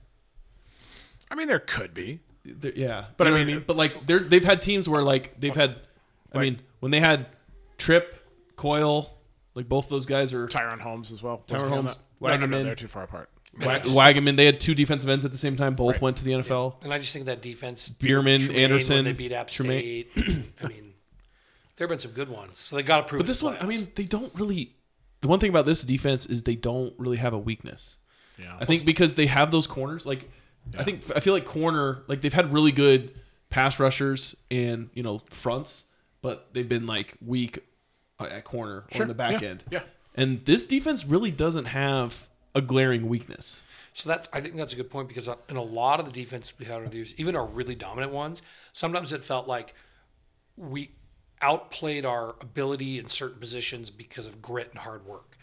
[1.31, 2.21] I mean, there could be.
[2.45, 5.03] There- yeah, But You I know what mean- but like they're they've had teams where
[5.03, 5.71] like they've had.
[6.35, 7.27] I Like- mean, when they had
[7.79, 8.19] Tripp,
[8.57, 9.17] Coyle,
[9.55, 11.43] like both those guys are Tyrone Holmes as well.
[11.47, 12.05] Tyrone Wasn't he on Holmes, that?
[12.21, 12.65] No, no, no, Wagenmann.
[12.65, 13.31] they're too far apart.
[13.61, 14.37] Wa- Wagenmann.
[14.37, 15.75] They had two defensive ends at the same time.
[15.75, 16.83] Both went to the NFL.
[16.85, 20.11] And I just think that defense, Biermann, Trumaine, Anderson, they beat App Trumaine.
[20.13, 20.55] State.
[20.63, 20.95] I mean,
[21.77, 23.21] there have been some good ones, so they got to prove.
[23.21, 24.75] But this one, I mean, they don't really.
[25.21, 27.97] The one thing about this defense is they don't really have a weakness.
[28.39, 28.57] Yeah.
[28.61, 30.05] I think because they have those corners.
[30.05, 30.29] Like,
[30.77, 32.03] I think I feel like corner.
[32.09, 33.15] Like they've had really good
[33.51, 35.85] pass rushers and you know fronts,
[36.23, 37.61] but they've been like weak
[38.19, 39.65] uh, at corner or in the back yeah, end.
[39.71, 39.83] Yeah.
[40.15, 43.63] And this defense really doesn't have a glaring weakness.
[43.95, 46.13] So that's I think that's a good point because uh, in a lot of the
[46.13, 48.43] defense we had over the years, even our really dominant ones,
[48.73, 49.75] sometimes it felt like
[50.57, 50.91] we
[51.41, 55.37] outplayed our ability in certain positions because of grit and hard work.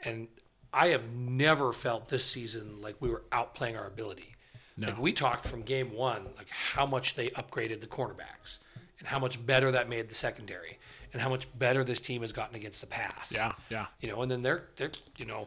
[0.00, 0.28] And
[0.72, 4.34] I have never felt this season like we were outplaying our ability.
[4.76, 8.58] Like we talked from game one, like how much they upgraded the cornerbacks
[8.98, 10.78] and how much better that made the secondary
[11.12, 13.30] and how much better this team has gotten against the pass.
[13.32, 13.52] Yeah.
[13.70, 13.86] Yeah.
[14.00, 15.46] You know, and then they're they're you know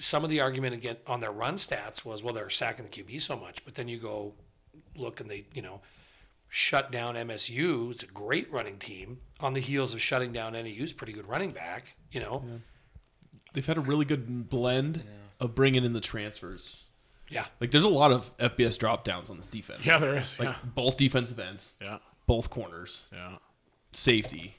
[0.00, 3.20] some of the argument again on their run stats was well they're sacking the QB
[3.22, 4.34] so much, but then you go
[4.96, 5.80] look and they you know
[6.48, 7.92] shut down MSU.
[7.92, 11.50] It's a great running team on the heels of shutting down NAU's pretty good running
[11.52, 11.94] back.
[12.10, 12.44] You know,
[13.52, 15.04] They've had a really good blend
[15.38, 16.84] of bringing in the transfers.
[17.28, 17.46] yeah.
[17.60, 19.86] Like, there's a lot of FBS drop downs on this defense.
[19.86, 20.38] Yeah, there is.
[20.38, 20.56] Like yeah.
[20.64, 21.98] both defensive ends, Yeah.
[22.26, 23.36] both corners, Yeah.
[23.92, 24.56] safety.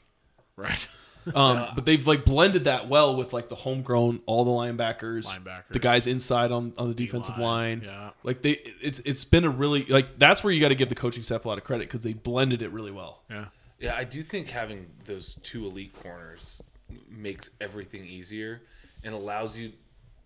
[0.56, 0.88] Right.
[1.36, 5.70] Um, But they've like blended that well with like the homegrown, all the linebackers, Linebackers.
[5.72, 7.88] the guys inside on, on the defensive D-line, line.
[7.90, 8.10] yeah.
[8.24, 10.96] Like they, it's it's been a really like that's where you got to give the
[10.96, 13.22] coaching staff a lot of credit because they blended it really well.
[13.30, 13.46] Yeah.
[13.80, 16.62] Yeah, I do think having those two elite corners
[17.10, 18.62] makes everything easier
[19.04, 19.74] and allows you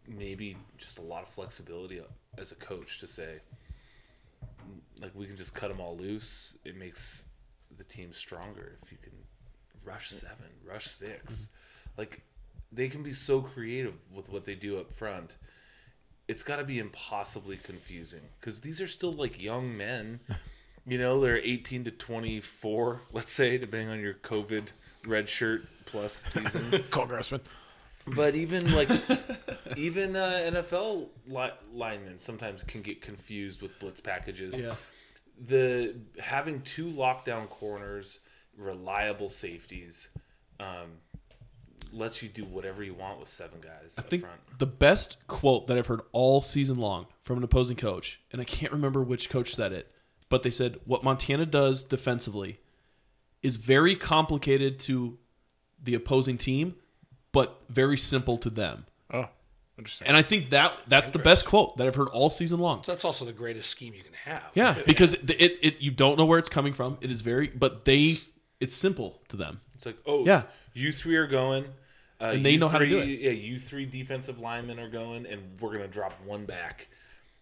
[0.08, 2.02] maybe just a lot of flexibility
[2.38, 3.40] as a coach to say,
[5.00, 6.58] like, we can just cut them all loose.
[6.66, 7.28] It makes
[7.78, 9.14] the team stronger if you can
[9.86, 11.50] rush seven, rush 6
[11.98, 12.22] Like,
[12.72, 15.38] they can be so creative with what they do up front.
[16.28, 20.20] It's got to be impossibly confusing because these are still like young men.
[20.88, 24.68] You know, they're 18 to 24, let's say, depending on your COVID
[25.08, 26.84] red shirt plus season.
[26.92, 27.42] Cole Grossman.
[28.06, 28.90] but even like,
[29.78, 34.62] even uh, NFL li- linemen sometimes can get confused with blitz packages.
[34.62, 34.76] Yeah.
[35.48, 38.20] The having two lockdown corners,
[38.58, 40.10] reliable safeties,
[40.60, 41.00] um,
[41.92, 44.40] lets you do whatever you want with seven guys I up think front.
[44.58, 48.46] the best quote that I've heard all season long from an opposing coach, and I
[48.46, 49.92] can't remember which coach said it,
[50.30, 52.60] but they said what Montana does defensively
[53.42, 55.18] is very complicated to
[55.82, 56.76] the opposing team,
[57.32, 58.86] but very simple to them.
[59.14, 59.28] Oh,
[59.78, 60.08] interesting.
[60.08, 62.84] And I think that that's the best quote that I've heard all season long.
[62.84, 64.50] So that's also the greatest scheme you can have.
[64.56, 66.98] Yeah, because it, it, it you don't know where it's coming from.
[67.02, 68.18] It is very, but they
[68.60, 69.60] it's simple to them.
[69.76, 70.44] It's like, oh, Yeah.
[70.74, 71.66] you three are going.
[72.22, 74.90] Uh, And they you know how to do three- Yeah, you three defensive linemen are
[74.90, 76.88] going, and we're gonna drop one back,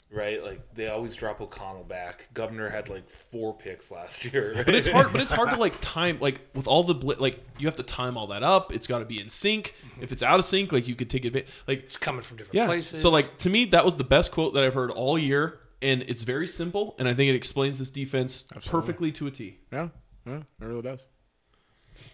[0.09, 0.43] right?
[0.43, 2.29] Like they always drop O'Connell back.
[2.33, 4.53] Gubner had like four picks last year.
[4.65, 5.11] But it's hard.
[5.11, 7.83] but it's hard to like time like with all the bli- like you have to
[7.83, 8.73] time all that up.
[8.73, 9.75] It's got to be in sync.
[10.01, 11.51] If it's out of sync, like you could take advantage.
[11.67, 12.65] Like it's coming from different yeah.
[12.65, 12.99] places.
[12.99, 16.01] So like to me, that was the best quote that I've heard all year, and
[16.07, 19.59] it's very simple, and I think it explains this defense perfectly to a T.
[19.71, 19.89] yeah.
[20.25, 20.37] Yeah.
[20.37, 21.07] It really does.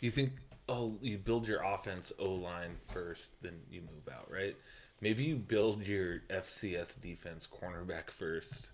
[0.02, 0.34] you think,
[0.68, 4.56] oh, you build your offense O line first, then you move out, right?
[5.02, 8.72] Maybe you build your FCS defense cornerback first,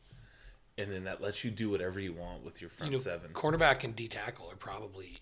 [0.78, 3.32] and then that lets you do whatever you want with your front you know, seven.
[3.34, 5.20] cornerback and D tackle are probably.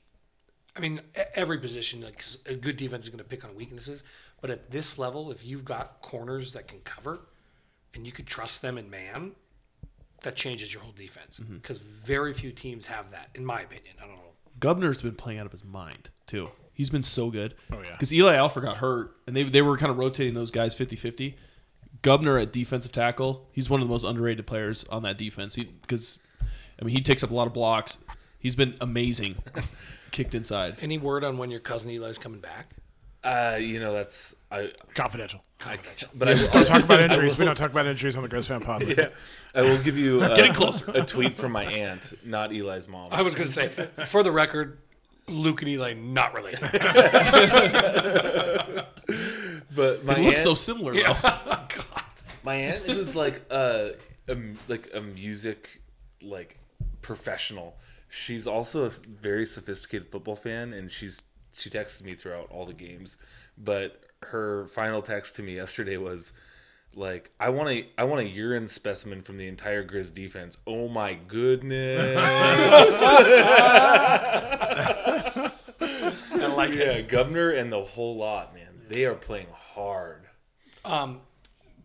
[0.76, 3.54] I mean, e- every position, like 'cause a good defense is going to pick on
[3.56, 4.02] weaknesses,
[4.42, 7.20] but at this level, if you've got corners that can cover,
[7.94, 9.36] and you could trust them in man,
[10.24, 11.40] that changes your whole defense.
[11.40, 11.56] Mm-hmm.
[11.56, 13.96] Because very few teams have that, in my opinion.
[14.02, 14.22] I don't know.
[14.60, 16.50] Gubner's been playing out of his mind too.
[16.74, 17.54] He's been so good.
[17.72, 17.92] Oh, yeah.
[17.92, 21.36] Because Eli Alford got hurt, and they they were kind of rotating those guys 50-50.
[22.02, 25.56] Gubner at defensive tackle, he's one of the most underrated players on that defense.
[25.56, 26.20] Because
[26.82, 28.00] I mean, he takes up a lot of blocks.
[28.40, 29.36] He's been amazing.
[30.12, 30.78] kicked inside.
[30.82, 32.70] Any word on when your cousin Eli's coming back?
[33.24, 34.72] Uh, you know that's I.
[34.96, 35.42] Confidential.
[35.62, 35.78] I
[36.14, 37.38] but I, Don't talk about injuries.
[37.38, 38.84] We don't talk about injuries on the Griz Fan Pod.
[38.86, 39.10] yeah,
[39.56, 40.92] I will give you uh, Getting closer.
[40.92, 43.08] a tweet from my aunt, not Eli's mom.
[43.12, 43.70] I was going to say,
[44.08, 44.80] for the record,
[45.30, 46.60] Luke and Eli not related.
[49.76, 51.16] But my It looks aunt, so similar though.
[51.22, 51.74] God.
[52.44, 53.96] my aunt who's like a,
[54.28, 54.38] a
[54.68, 55.82] like a music
[56.22, 56.60] like
[57.02, 57.76] professional.
[58.10, 61.24] She's also a very sophisticated football fan, and she's
[61.56, 63.18] she texts me throughout all the games.
[63.58, 66.34] But her final text to me yesterday was
[66.96, 70.88] like, "I want a I want a urine specimen from the entire Griz defense." Oh
[70.88, 72.18] my goodness!
[76.34, 76.78] I like it.
[76.78, 78.82] yeah, Gubner and the whole lot, man.
[78.88, 80.28] They are playing hard.
[80.86, 81.22] Um,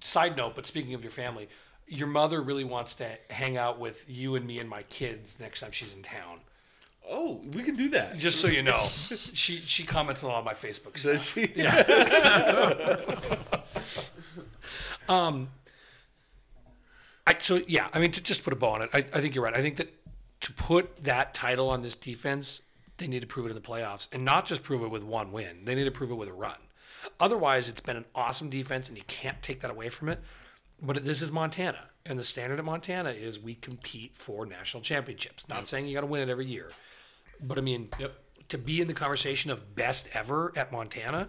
[0.00, 1.48] side note, but speaking of your family,
[1.86, 5.60] your mother really wants to hang out with you and me and my kids next
[5.60, 6.40] time she's in town.
[7.10, 8.18] Oh, we can do that.
[8.18, 8.78] Just so you know,
[9.32, 11.22] she she comments a lot on my Facebook Does stuff.
[11.22, 11.54] she?
[15.08, 15.48] Um,
[17.26, 19.34] I so yeah, I mean to just put a bow on it, I, I think
[19.34, 19.56] you're right.
[19.56, 19.94] I think that
[20.40, 22.60] to put that title on this defense,
[22.98, 25.32] they need to prove it in the playoffs, and not just prove it with one
[25.32, 25.64] win.
[25.64, 26.58] They need to prove it with a run.
[27.20, 30.20] Otherwise, it's been an awesome defense, and you can't take that away from it.
[30.80, 35.48] But this is Montana, and the standard at Montana is we compete for national championships.
[35.48, 36.70] Not saying you got to win it every year,
[37.40, 37.88] but I mean,
[38.48, 41.28] to be in the conversation of best ever at Montana,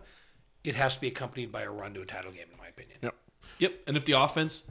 [0.63, 2.97] it has to be accompanied by a run to a title game, in my opinion.
[3.01, 3.15] Yep.
[3.59, 3.73] Yep.
[3.87, 4.63] And if the offense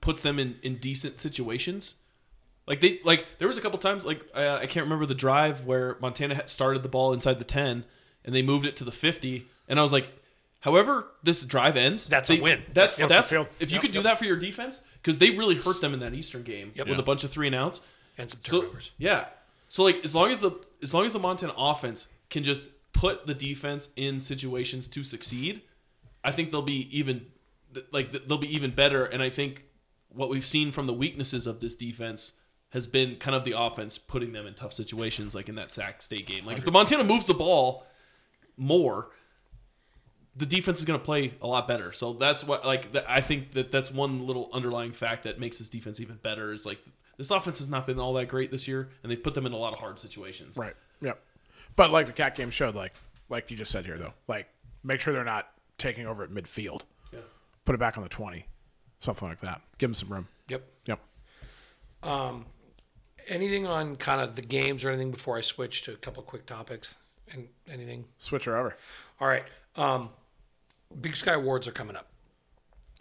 [0.00, 1.96] puts them in, in decent situations,
[2.66, 5.64] like they like there was a couple times like uh, I can't remember the drive
[5.66, 7.84] where Montana had started the ball inside the ten
[8.24, 10.08] and they moved it to the fifty, and I was like,
[10.60, 12.62] however this drive ends, That's a win.
[12.72, 14.04] That's Yep, that's the if you Yep, could do yep.
[14.04, 16.86] that for your defense because they really hurt them in that Eastern game Yep.
[16.86, 17.02] with Yeah.
[17.02, 17.80] a bunch of three and outs.
[18.16, 18.92] And some So turnovers.
[18.96, 19.26] yeah,
[19.68, 23.26] so like as long as the as long as the Montana offense can just put
[23.26, 25.62] the defense in situations to succeed,
[26.22, 27.26] I think they'll be even
[27.90, 29.04] like they'll be even better.
[29.04, 29.64] And I think
[30.08, 32.32] what we've seen from the weaknesses of this defense
[32.70, 36.02] has been kind of the offense putting them in tough situations, like in that Sac
[36.02, 36.44] State game.
[36.44, 37.86] Like if the Montana moves the ball
[38.56, 39.10] more,
[40.36, 41.92] the defense is going to play a lot better.
[41.92, 45.68] So that's what like I think that that's one little underlying fact that makes this
[45.68, 46.78] defense even better is like
[47.16, 49.52] this offense has not been all that great this year, and they put them in
[49.52, 50.56] a lot of hard situations.
[50.56, 50.74] Right.
[51.00, 51.20] Yep.
[51.76, 52.94] But like the cat game showed, like
[53.28, 54.48] like you just said here though, like
[54.82, 56.82] make sure they're not taking over at midfield.
[57.12, 57.20] Yeah.
[57.64, 58.46] Put it back on the twenty,
[59.00, 59.60] something like that.
[59.78, 60.28] Give them some room.
[60.48, 60.62] Yep.
[60.86, 61.00] Yep.
[62.02, 62.46] Um,
[63.28, 66.26] Anything on kind of the games or anything before I switch to a couple of
[66.26, 66.96] quick topics?
[67.32, 68.04] And anything?
[68.18, 68.76] Switch her over.
[69.20, 69.44] All right.
[69.76, 70.10] Um,
[71.00, 72.08] Big Sky Awards are coming up.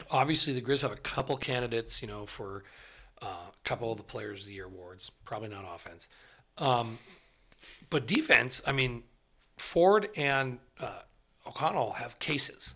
[0.09, 2.63] Obviously, the Griz have a couple candidates, you know, for
[3.23, 5.11] uh, a couple of the Players of the Year awards.
[5.25, 6.07] Probably not offense,
[6.57, 6.99] um,
[7.89, 8.61] but defense.
[8.67, 9.03] I mean,
[9.57, 10.99] Ford and uh,
[11.47, 12.75] O'Connell have cases.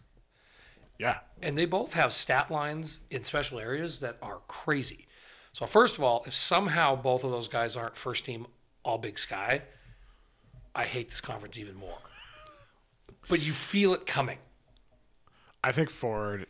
[0.99, 1.19] Yeah.
[1.43, 5.05] and they both have stat lines in special areas that are crazy.
[5.53, 8.47] So first of all, if somehow both of those guys aren't first team
[8.83, 9.61] All Big Sky,
[10.73, 11.97] I hate this conference even more.
[13.29, 14.37] But you feel it coming.
[15.63, 16.47] I think Ford.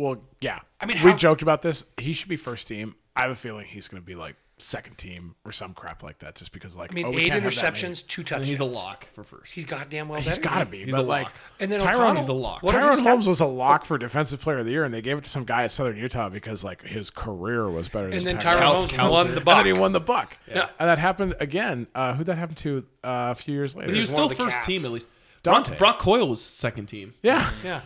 [0.00, 0.60] Well, yeah.
[0.80, 1.84] I mean, we how- joked about this.
[1.98, 2.94] He should be first team.
[3.16, 6.18] I have a feeling he's going to be like second team or some crap like
[6.20, 7.94] that, just because like I mean, oh, we eight can't have that many.
[7.94, 8.48] interceptions, two And touchdowns.
[8.48, 9.52] he's a lock for first.
[9.52, 10.20] He's goddamn well.
[10.20, 10.84] He's better got to be.
[10.84, 11.34] He's but a like lock.
[11.60, 12.62] And then Tyrone- O'Connell, he's a lock.
[12.62, 12.98] What Tyrone?
[13.00, 15.30] Holmes was a lock for defensive player of the year, and they gave it to
[15.30, 18.08] some guy at Southern Utah because like his career was better.
[18.10, 18.62] than And then Tyrone.
[18.76, 19.66] Holmes won the And And buck.
[19.66, 20.38] he won the buck.
[20.48, 20.68] Yeah.
[20.78, 21.86] And that happened again.
[21.94, 23.88] Uh, who that happened to uh, a few years later?
[23.88, 24.66] But he was one still first cats.
[24.66, 25.08] team at least.
[25.42, 25.70] Dante.
[25.70, 27.14] Brock, Brock Coyle was second team.
[27.22, 27.50] yeah.
[27.64, 27.80] Yeah.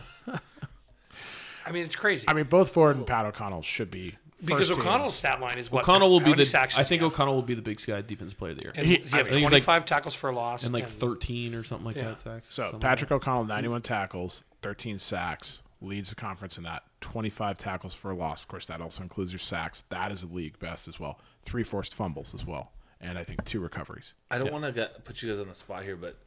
[1.65, 2.27] I mean, it's crazy.
[2.27, 4.81] I mean, both Ford and Pat O'Connell should be because first team.
[4.87, 5.83] O'Connell's stat line is what?
[5.83, 6.49] O'Connell will how be many the.
[6.49, 7.01] sacks I think?
[7.01, 8.73] O'Connell will be the Big Sky Defensive Player of the Year.
[8.75, 10.73] And He- does he have I think he's like- 25 tackles for a loss and
[10.73, 12.03] like and 13 or something like Yeah.
[12.09, 12.49] that sacks.
[12.49, 16.83] So something Patrick O'Connell, 91 tackles, 13 sacks, leads the conference in that.
[17.01, 18.41] 25 tackles for a loss.
[18.41, 19.83] Of course, that also includes your sacks.
[19.89, 21.19] That is a league best as well.
[21.43, 22.71] Three forced fumbles as well,
[23.01, 24.13] and I think two recoveries.
[24.31, 26.17] I don't want to put you guys on the spot here, but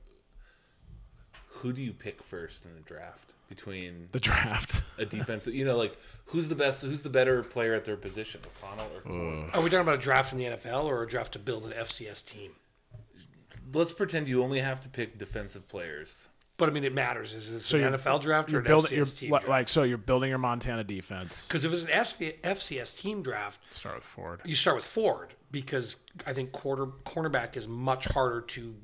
[1.49, 4.83] who do you pick first in the draft between The draft.
[4.99, 5.55] a defensive?
[5.55, 5.97] You know, like
[6.27, 6.83] who's the best?
[6.83, 9.51] Who's the better player at their position, O'Connell or Ford?
[9.55, 11.73] Are we talking about a draft in the NFL or a draft to build an
[11.73, 12.53] FCS team?
[13.73, 16.29] Let's pretend you only have to pick defensive players.
[16.57, 17.35] But I mean, it matters.
[17.35, 19.31] Is this So an NFL draft or You're an building, FCS team?
[19.33, 19.85] li- like so.
[19.85, 21.47] You're building your Montana defense.
[21.47, 24.41] Because if it's an SV FCS team draft, Start with Ford.
[24.45, 25.97] you start with Ford because
[26.27, 28.75] I think quarter cornerback is much harder to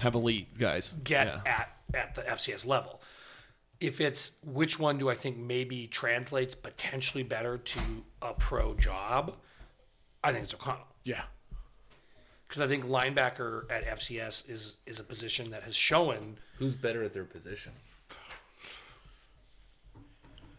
[0.00, 0.94] have elite guys.
[1.04, 1.40] get Yeah.
[1.46, 2.97] at at the FCS level.
[3.80, 7.80] If it's which one do I think maybe translates potentially better to
[8.22, 9.34] a pro job,
[10.24, 10.86] I think it's O'Connell.
[11.04, 11.22] Yeah.
[12.48, 17.02] because I think linebacker at FCS is is a position that has shown Who's better
[17.04, 17.72] at their position?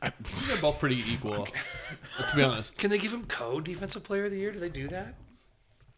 [0.02, 0.14] I,
[0.48, 1.46] They're both pretty equal,
[2.30, 2.78] to be honest.
[2.78, 4.52] Can they give him co defensive player of the year?
[4.52, 5.16] Do they do that?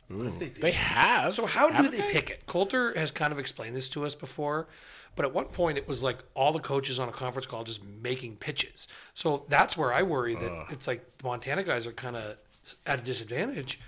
[0.09, 0.61] if they did?
[0.61, 1.33] They have.
[1.35, 2.45] So how do haven't they pick it?
[2.47, 4.67] Colter has kind of explained this to us before,
[5.15, 7.81] but at one point it was like all the coaches on a conference call just
[7.83, 8.87] making pitches.
[9.13, 12.37] So that's where I worry that it's like the Montana guys are kind of
[12.85, 13.79] at a disadvantage.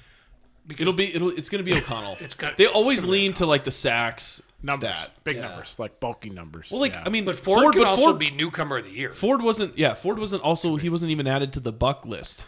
[0.66, 2.18] Because It'll be it'll it's gonna be O'Connell.
[2.22, 5.12] It's got- they always gonna lean to like the sacks numbers, stat.
[5.26, 5.50] big Yeah.
[5.50, 6.70] numbers, like bulky numbers.
[6.72, 7.04] Well, like Yeah.
[7.06, 9.78] I mean, but Ford, can but also Ford, be newcomer of the year, Ford wasn't.
[9.78, 10.78] Yeah, Ford wasn't also.
[10.78, 12.46] He wasn't even added to the Buck list.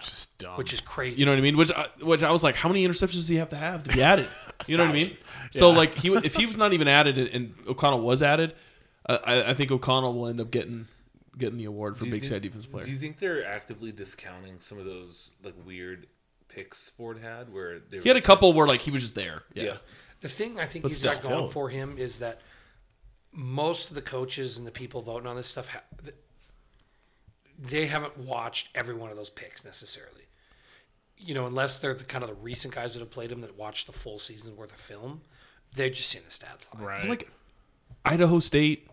[0.00, 0.56] Just dumb.
[0.56, 1.20] which is crazy.
[1.20, 1.56] You know what I mean?
[1.56, 3.92] Which I, which I was like, how many interceptions does he have to have to
[3.92, 4.26] be added?
[4.66, 5.16] You know what I mean?
[5.52, 5.76] So Yeah.
[5.78, 8.54] like he if he was not even added and- and O'Connell was added,
[9.08, 10.86] uh, I, I think O'Connell will end up getting
[11.38, 12.84] getting the award for Big think- Sky Defense Player.
[12.84, 16.06] Do you think they're actively discounting some of those like weird
[16.48, 19.44] picks Ford had, where they he had a couple where like he was just there.
[19.54, 19.62] Yeah.
[19.64, 19.76] Yeah.
[20.20, 21.30] The thing I think But he's got still.
[21.30, 22.42] going for him is that
[23.32, 26.14] most of the coaches and the people voting on this stuff, ha- th-
[27.60, 30.22] they haven't watched every one of those picks necessarily.
[31.18, 33.56] You know, unless they're the kind of the recent guys that have played them that
[33.58, 35.20] watched the full season worth of film,
[35.74, 36.82] they're just seeing the stat line.
[36.84, 37.08] right.
[37.08, 37.28] Like
[38.04, 38.88] Idaho State,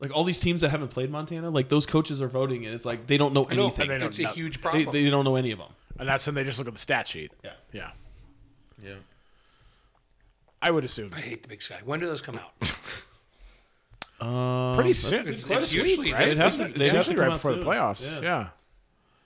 [0.00, 2.84] like all these teams that haven't played Montana, like those coaches are voting and it's
[2.84, 3.88] like they don't know I know, anything.
[3.88, 4.90] they don't it's a know- huge They, problem.
[4.90, 5.72] they don't know any of them.
[6.00, 7.30] and that's when they just look at the stat sheet.
[7.44, 7.52] Yeah.
[7.72, 7.90] Yeah,
[8.84, 8.94] Yeah.
[10.60, 11.76] I would assume I hate the Big Sky.
[11.84, 12.72] When do those come out?
[14.20, 15.20] Um, pretty soon.
[15.20, 16.28] it's- It's, it's usually week, right?
[16.28, 18.04] It has to- It's they have to usually right out before the playoffs.
[18.04, 18.20] Yeah.
[18.20, 18.38] Yeah.
[18.38, 18.50] I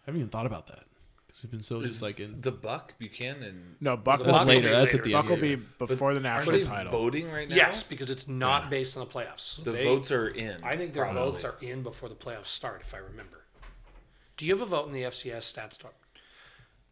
[0.07, 0.85] haven't even thought about that.
[1.29, 2.41] 'Cause we've been so just Is like in.
[2.41, 3.77] the Buck Buchanan.
[3.81, 4.69] No, Buck The will That's be, later.
[4.71, 5.05] That's at later.
[5.05, 5.29] the Buck end.
[5.31, 5.69] will of be the year.
[5.79, 6.93] before the Are national they title.
[6.93, 7.57] voting right now?
[7.57, 9.63] yes, because it's not based on the playoffs.
[9.65, 10.63] The they- votes are in.
[10.63, 11.23] I think their probably.
[11.33, 13.39] votes are in before the playoffs start, if I remember.
[14.37, 15.95] Do you have a vote in the FCS stats talk?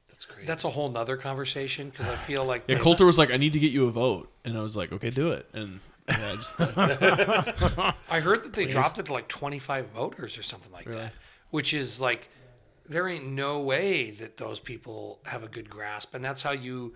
[0.08, 0.46] That's crazy.
[0.46, 3.36] That's a whole nother conversation because I feel like Yeah, they- Colter was like, "I
[3.36, 6.36] need to get you a vote," and I was like, "Okay, do it." And yeah,
[8.10, 11.00] I heard that they dropped it to like 25 voters or something like Really?
[11.00, 11.12] that,
[11.50, 12.28] which is like
[12.88, 16.94] there ain't no way that those people have a good grasp, and that's how you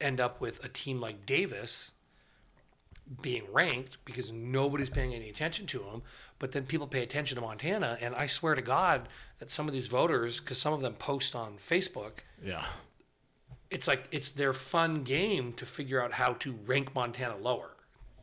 [0.00, 1.92] end up with a team like Davis
[3.22, 6.02] being ranked because nobody's paying any attention to them.
[6.38, 9.08] But then people pay attention to Montana, and I swear to God
[9.38, 12.64] that some of these voters, because some of them post on Facebook, Yeah.
[13.70, 17.70] it's like it's their fun game to figure out how to rank Montana lower.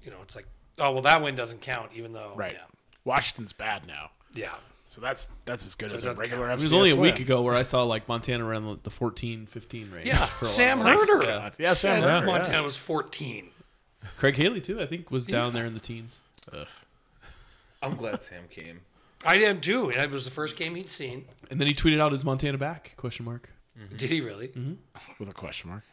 [0.05, 0.45] You know, it's like,
[0.79, 2.53] oh well, that win doesn't count, even though Right.
[2.53, 2.59] yeah,
[3.03, 4.11] Washington's bad now.
[4.33, 4.53] yeah.
[4.87, 6.59] So that's that's as good So as a regular count.
[6.59, 7.11] FCS it was only a win.
[7.11, 10.05] week ago where I saw like Montana around the- the 14, 15 range.
[10.05, 10.95] Yeah, for a Sam while.
[10.99, 11.23] Herder.
[11.25, 11.49] Yeah.
[11.57, 12.31] Yeah, Sam said Herder, yeah.
[12.37, 13.49] Montana was 14.
[14.17, 14.79] Craig Haley too.
[14.79, 16.21] I think was down there in the teens.
[16.53, 16.67] Ugh.
[17.81, 18.81] I'm glad Sam came.
[19.25, 21.25] I am too, and it was the first game he'd seen.
[21.49, 23.49] And then he tweeted out his Montana back question mark
[23.97, 24.49] Did he really?
[24.49, 24.73] Mm-hmm.
[25.19, 25.83] with a question mark.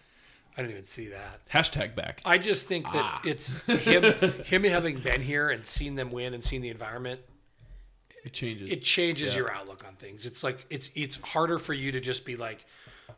[0.57, 1.47] I didn't even see that.
[1.49, 2.20] hashtag back.
[2.24, 3.20] I just think that ah.
[3.24, 4.03] it's him,
[4.45, 7.20] him having been here and seen them win and seen the environment.
[8.24, 8.70] It changes.
[8.70, 10.27] It changes your outlook on things.
[10.27, 12.65] It's like it's it's harder for you to just be like,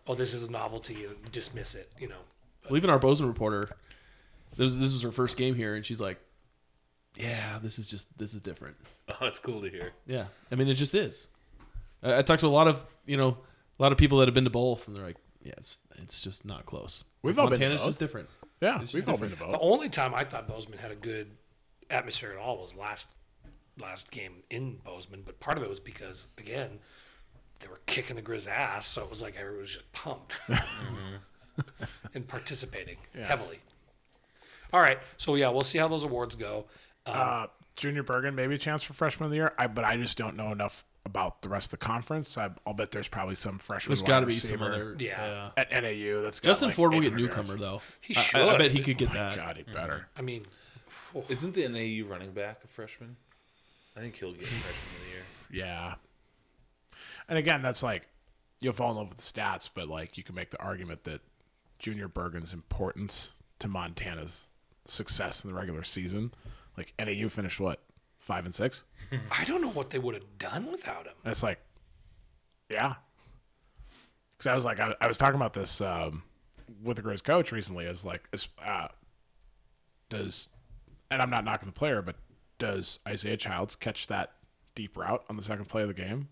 [0.07, 1.91] "Oh, this is a novelty," and dismiss it.
[1.99, 2.21] You know.
[2.65, 3.69] well, even our Bozeman reporter,
[4.57, 6.19] this was, this was her first game here, and she's like,
[7.17, 8.77] "Yeah, this is just this is different."
[9.11, 9.93] Oh, that's cool to hear.
[10.07, 11.29] Yeah, I mean, it just is.
[12.03, 13.37] I, I talked to a lot of you know
[13.79, 16.23] a lot of people that have been to both, and they're like, "Yeah, it's it's
[16.23, 17.89] just not close." We've all been to Montana's both.
[17.91, 18.29] just different.
[18.61, 19.51] Yeah, It's we've just all been to both.
[19.51, 21.31] The only time I thought Bozeman had a good
[21.91, 23.09] atmosphere at all was last
[23.81, 26.79] last game in Bozeman, but part of it was because again
[27.61, 30.35] they were kicking the Griz ass, so it was like everyone was just pumped
[32.15, 33.29] and participating Yes.
[33.29, 33.59] heavily.
[34.73, 36.67] All right, so yeah, we'll see how those awards go.
[37.07, 37.47] Um, Uh,
[37.77, 39.53] Junior Bergen, maybe a chance for freshman of the year.
[39.59, 42.37] I, but I just don't know enough about the rest of the conference.
[42.39, 43.91] I, I'll bet there's probably some freshman.
[43.91, 44.97] There's wide got to be some other.
[44.99, 45.51] Yeah.
[45.57, 46.23] at NAU.
[46.23, 47.61] That's got Justin like Ford will get 800 newcomer yards.
[47.61, 47.81] though.
[48.01, 49.37] He I- I, I bet he could get My that.
[49.37, 50.09] God, he better.
[50.17, 50.47] I mean,
[51.29, 53.17] Isn't the NAU running back a freshman?
[53.97, 55.67] I think he'll get freshman of the year.
[55.67, 55.95] Yeah.
[57.29, 58.07] And again, that's like
[58.61, 61.21] you'll fall in love with the stats, but like you can make the argument that
[61.79, 64.47] Junior Bergen's importance to Montana's
[64.87, 66.33] success in the regular season.
[66.77, 67.81] Like NAU finished what
[68.25, 68.85] five and six,
[69.31, 71.13] I don't know what they would have done without him.
[71.25, 71.61] and it's like,
[72.71, 72.95] yeah.
[74.33, 76.23] Because I was like, I, I was talking about this um,
[76.83, 77.85] with the Griz coach recently.
[77.85, 78.89] Is like, is, uh,
[80.09, 80.49] does,
[81.11, 82.17] and I'm not knocking the player, but
[82.59, 84.33] does Isaiah Childs catch that
[84.75, 86.29] deep route on the second play of the game?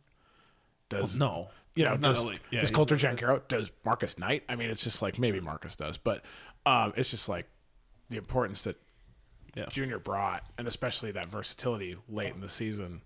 [0.88, 4.42] Does No, you know, does, like- yeah, does he's Coulter not- Jankaro, does Marcus Knight?
[4.48, 6.24] I mean, it's just like maybe Marcus does, but
[6.66, 7.46] um, it's just like
[8.10, 8.76] the importance that
[9.54, 9.66] Yeah.
[9.66, 13.02] Junior brought, and especially that versatility late in the season.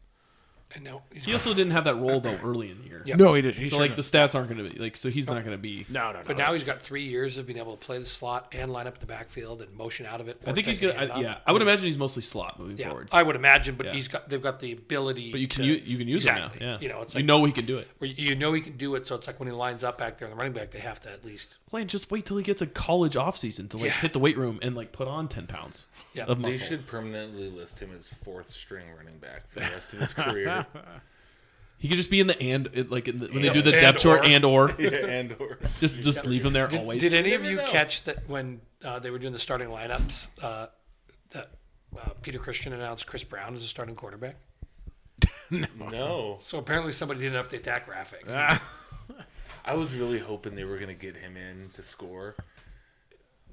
[0.75, 3.03] And now he's He also didn't have that role though early in the year.
[3.07, 3.15] Yeah.
[3.15, 3.55] No, he did.
[3.55, 5.57] He So shouldn't like the stats aren't going to be like so he's not going
[5.57, 5.87] to be.
[5.89, 6.25] no, no, no.
[6.27, 8.89] But now he's got three years of being able to play the slot and line
[8.89, 10.41] up the backfield and motion out of it.
[10.45, 11.15] I think he's take gonna.
[11.15, 13.11] I, yeah, I would imagine he's mostly slot moving Yeah, forward.
[13.13, 13.93] I would imagine, but Yeah.
[13.93, 15.31] he's got they've got the ability.
[15.31, 16.59] But you can to, u- you can use exactly.
[16.59, 16.73] him now.
[16.75, 17.89] Yeah, You know, it's you know he can do it.
[18.01, 19.07] you know he can do it.
[19.07, 20.99] So it's like when he lines up back there on the running back, they have
[21.01, 23.93] to at least Lane, just wait till he gets a college offseason to like Yeah.
[23.93, 26.25] hit the weight room and like put on ten pounds Yeah.
[26.25, 30.01] of They should permanently list him as fourth string running back for the rest of
[30.01, 30.56] his career.
[31.79, 33.73] He could just be in the and it, like in the, when they do the
[33.73, 37.01] and depth chart and or yeah, and or just just leave him there Did, always.
[37.03, 37.67] did any of you know.
[37.67, 40.31] catch that when uh, they were doing the starting lineups?
[40.43, 40.69] Uh,
[41.33, 41.51] that
[41.95, 44.37] uh, Peter Christian announced Chris Brown as a starting quarterback.
[45.51, 46.37] no.
[46.41, 48.25] So apparently somebody didn't update that graphic.
[48.29, 48.61] Ah.
[49.65, 52.37] I was really hoping they were gonna get him in to score.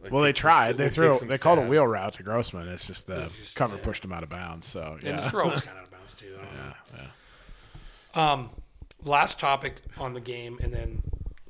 [0.02, 0.78] Like, Well, they take some- tried.
[0.78, 1.12] They threw.
[1.12, 2.68] take some They called a wheel route to Grossman.
[2.68, 3.82] It's just the It's just- cover yeah.
[3.84, 4.68] pushed him out of bounds.
[4.68, 6.36] So And the yeah, throw was kind of out too.
[6.40, 6.74] I don't know.
[6.98, 7.08] yeah,
[8.16, 8.32] yeah.
[8.32, 8.50] Um,
[9.04, 11.02] last topic on the game, and then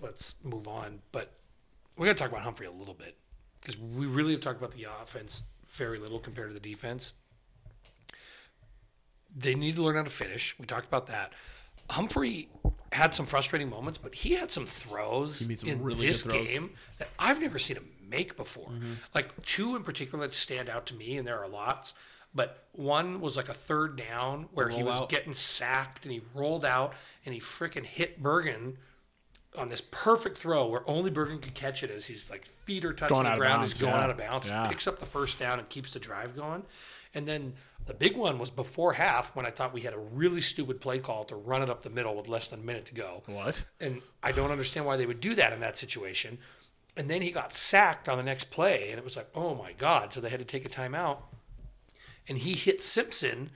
[0.02, 1.00] let's move on.
[1.12, 1.32] But
[1.98, 3.16] we're to talk about Humphrey a little bit
[3.62, 7.14] because we really have talked about the offense very little compared to the defense.
[9.36, 10.56] They need to learn how to finish.
[10.60, 11.34] We talked about that.
[11.90, 12.50] Humphrey
[12.92, 16.24] had some frustrating moments, but he had some throws He made some in really this
[16.24, 16.50] throws.
[16.50, 16.70] game
[17.00, 18.70] that I've never seen him make before.
[18.70, 18.94] Mm-hmm.
[19.16, 21.94] Like two in particular that stand out to me, and there are lots.
[22.36, 25.10] But one was like a third down where he was rollout.
[25.10, 26.94] getting sacked and he rolled out
[27.26, 28.78] and he freaking hit Bergen
[29.56, 32.94] on this perfect throw where only Bergen could catch it as he's like feet are
[32.94, 33.62] touching Going the ground.
[33.62, 34.04] he's going yeah.
[34.04, 34.68] out of bounds, Yeah.
[34.68, 36.64] picks up the first down and keeps the drive going.
[37.14, 37.54] And then
[37.86, 40.98] the big one was before half when I thought we had a really stupid play
[40.98, 43.22] call to run it up the middle with less than a minute to go.
[43.28, 43.64] What?
[43.80, 46.40] And I don't understand why they would do that in that situation.
[46.98, 49.74] And then he got sacked on the next play, and it was like, oh my
[49.74, 50.12] God.
[50.14, 51.18] So they had to take a timeout.
[52.28, 53.50] And he hit Simpson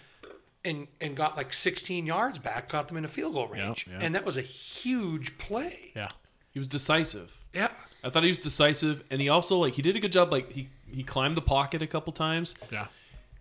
[0.65, 3.87] and, and got like 16 yards back, got them in a field goal range.
[3.89, 3.99] yeah.
[4.01, 5.91] And that was a huge play.
[5.95, 6.09] Yeah.
[6.51, 7.37] He was decisive.
[7.53, 7.69] Yeah.
[8.03, 10.31] I thought he was decisive, and he also like he did a good job.
[10.31, 12.55] Like he he climbed the pocket a couple times.
[12.71, 12.87] Yeah.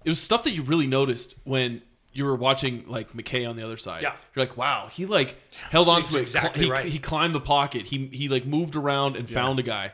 [0.04, 1.82] It was stuff that you really noticed when
[2.12, 4.02] you were watching like McKay on the other side.
[4.02, 4.14] Yeah.
[4.34, 5.36] you're like, wow, he like
[5.70, 6.22] held on That's to it.
[6.22, 6.86] exactly he, right.
[6.86, 7.86] he climbed the pocket.
[7.86, 9.92] He he like moved around and found a guy,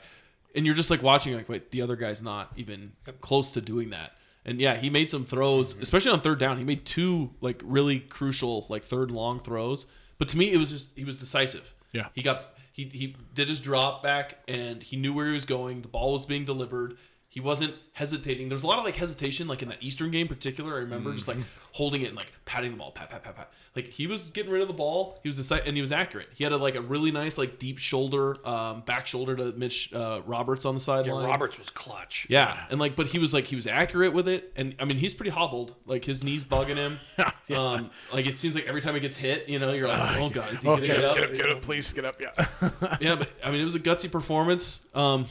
[0.54, 3.90] and you're just like watching like, wait, the other guy's not even close to doing
[3.90, 4.12] that.
[4.44, 6.58] And yeah, he made some throws, especially on third down.
[6.58, 9.86] He made two like really crucial like third long throws.
[10.18, 11.74] But to me, it was just he was decisive.
[11.92, 12.08] Yeah.
[12.14, 12.42] he got
[12.72, 15.82] he he did his drop back and he knew where he was going.
[15.82, 16.96] The ball was being delivered.
[17.32, 18.50] He wasn't hesitating.
[18.50, 20.74] There's a lot of like hesitation, like in that Eastern game, particular.
[20.74, 21.38] I remember just like
[21.72, 23.50] holding it and like patting the ball, pat, pat, pat, pat.
[23.74, 25.18] Like he was getting rid of the ball.
[25.22, 26.28] He was deci- and he was accurate.
[26.34, 29.90] He had a, like a really nice like deep shoulder, um, back shoulder to Mitch
[29.94, 31.22] uh, Roberts on the sideline.
[31.24, 31.30] Yeah.
[31.30, 32.26] Roberts was clutch.
[32.28, 34.98] Yeah, and like, but he was like he was accurate with it, and I mean
[34.98, 35.74] he's pretty hobbled.
[35.86, 36.98] Like his knees bugging him.
[37.48, 37.56] yeah.
[37.58, 40.28] Um, like it seems like every time he gets hit, you know, you're like, oh
[40.28, 41.16] god, is he Oh, gonna get get up, up?
[41.16, 42.20] get up, get up, please get up.
[42.20, 42.32] Yeah.
[43.00, 44.82] yeah, but I mean, it was a gutsy performance.
[44.94, 45.24] Um,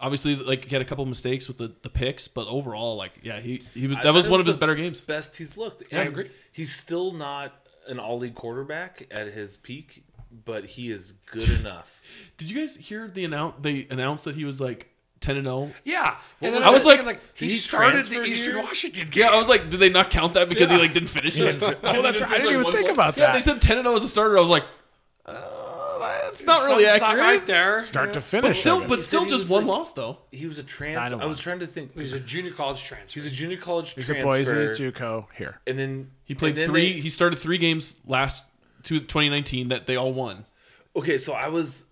[0.00, 3.40] obviously, like he had a couple mistakes with the, the picks, but overall, like, yeah,
[3.40, 5.00] he he was that was one of his better games.
[5.00, 5.82] Best he's looked.
[5.92, 6.30] I agree.
[6.52, 7.52] He's still not
[7.88, 10.04] an all league quarterback at his peak,
[10.44, 12.02] but he is good enough.
[12.36, 13.56] Did you guys hear the announce?
[13.60, 14.90] They announced that he was like
[15.20, 15.66] ten and oh?
[15.66, 15.74] zero.
[15.84, 16.16] Yeah.
[16.40, 18.62] And I was like, like he, he started the Eastern here?
[18.62, 19.22] Washington game.
[19.22, 20.76] Yeah, I was like, did they not count that because Yeah.
[20.76, 21.62] he like didn't finish it?
[21.62, 22.30] Oh, that's right.
[22.30, 23.28] I didn't even think about that.
[23.28, 24.36] Yeah, they said ten and zero as a starter.
[24.36, 24.64] I was like,
[25.24, 25.65] uh,
[26.22, 27.26] that's not really Something's not accurate.
[27.38, 27.80] right there.
[27.80, 28.42] Start to finish.
[28.42, 28.60] But finish.
[28.60, 30.18] still, but still, he just was, one like- loss though.
[30.32, 31.12] He was a Nine trans.
[31.12, 31.42] and I was one.
[31.42, 31.98] trying to think.
[31.98, 33.20] He's a junior college transfer.
[33.20, 34.14] He's a junior college transfer.
[34.14, 34.66] he's a transfer.
[34.68, 35.60] Boise JUCO here.
[35.66, 36.92] and then He played and then three.
[36.94, 38.42] they- he started three games last
[38.84, 40.44] to 2019 that they all won.
[40.94, 41.84] okay, so I was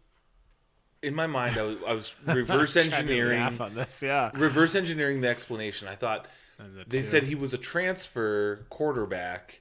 [1.03, 1.59] in my mind.
[1.59, 3.41] I was, I was reverse Trying to do engineering.
[3.41, 4.03] math on this.
[4.03, 4.31] Yeah.
[4.35, 5.89] reverse engineering the explanation.
[5.89, 6.27] I thought
[6.59, 7.03] the they two.
[7.03, 9.61] said he was a transfer quarterback,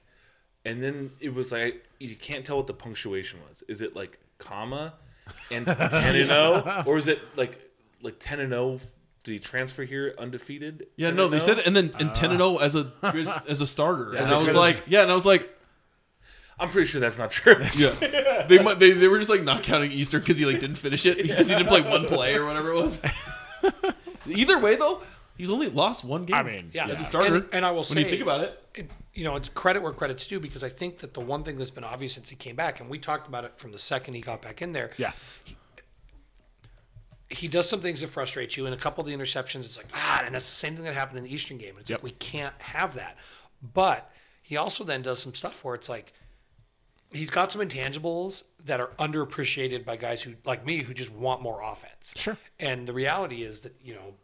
[0.64, 3.62] and then it was like you can't tell what the punctuation was.
[3.68, 4.94] Is it like comma
[5.50, 6.62] and ten and oh?
[6.62, 7.60] zero, or is it like
[8.02, 8.80] like ten and zero?
[9.22, 10.86] Did he transfer here undefeated?
[10.96, 11.56] Yeah, no, they 0?
[11.56, 14.14] said, and then and 10 and 0 as a as, as a starter.
[14.14, 15.48] As and a I was trans- like, yeah, and I was like,
[16.60, 17.54] I'm pretty sure that's not true.
[17.76, 20.76] yeah, they might they, they were just like not counting Eastern because he like didn't
[20.76, 23.00] finish it because he didn't play one play or whatever it was.
[24.26, 25.02] Either way, though,
[25.36, 26.36] he's only lost one game.
[26.36, 26.88] I mean, Yeah.
[26.88, 27.34] as a starter.
[27.36, 29.82] And- and I will when you say- think about it, it- you know, it's credit
[29.82, 32.36] where credit's due because I think that the one thing that's been obvious since he
[32.36, 34.90] came back, and we talked about it from the second he got back in there,
[34.96, 35.12] Yeah.
[37.30, 38.66] he does some things that frustrate you.
[38.66, 40.94] And a couple of the interceptions, it's like, ah, and that's the same thing that
[40.94, 41.74] happened in the Eastern game.
[41.78, 41.98] It's Yep.
[41.98, 43.16] like, we can't have that.
[43.62, 44.10] But
[44.42, 46.12] he also then does some stuff where it's like,
[47.12, 51.40] he's got some intangibles that are underappreciated by guys who, like me, who just want
[51.40, 52.14] more offense.
[52.16, 52.36] Sure.
[52.60, 54.14] And the reality is that, you know,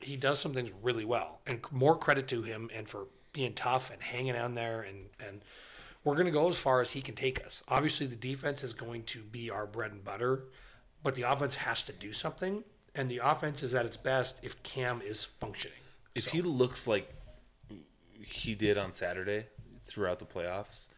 [0.00, 1.40] he does some things really well.
[1.46, 3.06] And more credit to him and for
[3.36, 5.42] being tough and hanging on there and, and
[6.02, 7.62] we're going to go as far as he can take us.
[7.68, 10.44] Obviously, the defense is going to be our bread and butter,
[11.02, 12.62] but the offense has to do something,
[12.94, 15.76] and the offense is at its best if Cam is functioning.
[16.14, 17.12] If he looks like
[18.22, 19.46] he did on Saturday
[19.84, 20.90] throughout the playoffs,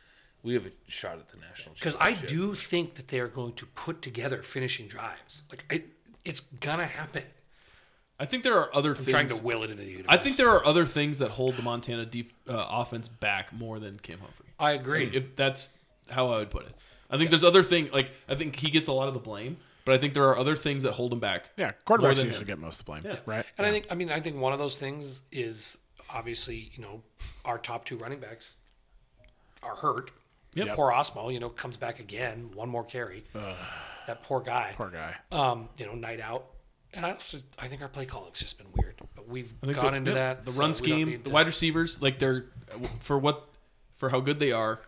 [0.42, 3.54] we have a shot at the national Because I do think that they are going
[3.54, 5.42] to put together finishing drives.
[5.50, 5.86] Like it,
[6.24, 7.24] it's gonna happen.
[8.20, 9.10] I think there are other I'm things.
[9.10, 10.06] trying to will it into the universe.
[10.08, 13.78] I think there are other things that hold the Montana def, uh, offense back more
[13.78, 14.46] than Cam Humphrey.
[14.58, 15.08] I agree.
[15.12, 15.72] If that's
[16.10, 16.74] how I would put it.
[17.10, 19.56] I think there's other thing like I think he gets a lot of the blame,
[19.84, 21.48] but I think there are other things that hold him back.
[21.56, 22.44] Yeah, quarterbacks usually him.
[22.46, 23.16] get most of the blame, Yeah.
[23.24, 23.46] right?
[23.56, 25.78] And I think, I mean, I think one of those things is
[26.10, 27.02] obviously, you know,
[27.44, 28.56] our top two running backs
[29.62, 30.10] are hurt.
[30.54, 30.74] Yep.
[30.76, 33.24] Poor Ostmo, you know, comes back again, one more carry.
[34.06, 34.72] that poor guy.
[34.76, 35.14] Poor guy.
[35.30, 36.46] Um, you know, Knight out.
[36.94, 39.00] And I also, I think our play calling's just been weird.
[39.14, 40.46] But we've I gone the, into yeah, that.
[40.46, 42.46] the so run scheme, the to- wide receivers, like they're
[43.00, 43.46] for what
[43.96, 44.80] for how good they are.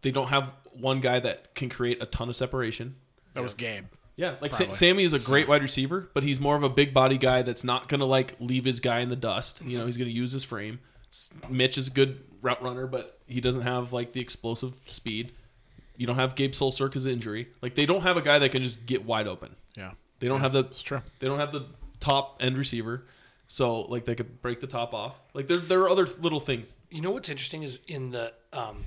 [0.00, 2.96] They don't have one guy that can create a ton of separation.
[3.34, 3.84] That was Gabe.
[4.16, 6.92] Yeah, like Sa- Sammy is a great wide receiver, but he's more of a big
[6.92, 9.62] body guy that's not gonna like leave his guy in the dust.
[9.64, 10.80] You know, he's gonna use his frame.
[11.10, 15.32] S- Mitch is a good route runner, but he doesn't have like the explosive speed.
[15.96, 17.48] You don't have Gabe Sulser because of injury.
[17.62, 19.54] Like they don't have a guy that can just get wide open.
[19.76, 19.92] Yeah,
[20.22, 21.02] They don't have the it's true.
[21.18, 21.66] they don't have the
[21.98, 23.04] top end receiver,
[23.48, 25.20] so like they could break the top off.
[25.34, 26.78] Like there there are other little things.
[26.90, 28.84] You know what's interesting is in the um,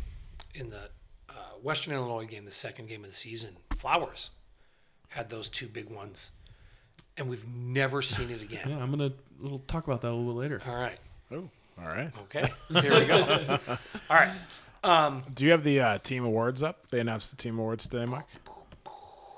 [0.53, 0.89] in the
[1.29, 4.29] uh, Western Illinois game, the second game of the season, Flowers
[5.09, 6.31] had those two big ones,
[7.17, 8.61] and we've never seen it again.
[8.69, 10.61] Yeah, I'm gonna we'll talk about that a little bit later.
[10.65, 10.97] All right,
[11.33, 12.11] Oh, all right.
[12.23, 12.49] okay,
[12.81, 13.59] here we go.
[14.09, 14.31] All right,
[14.85, 16.89] um, Do you have the uh, team awards up?
[16.91, 18.23] They announced the team awards today, Mike.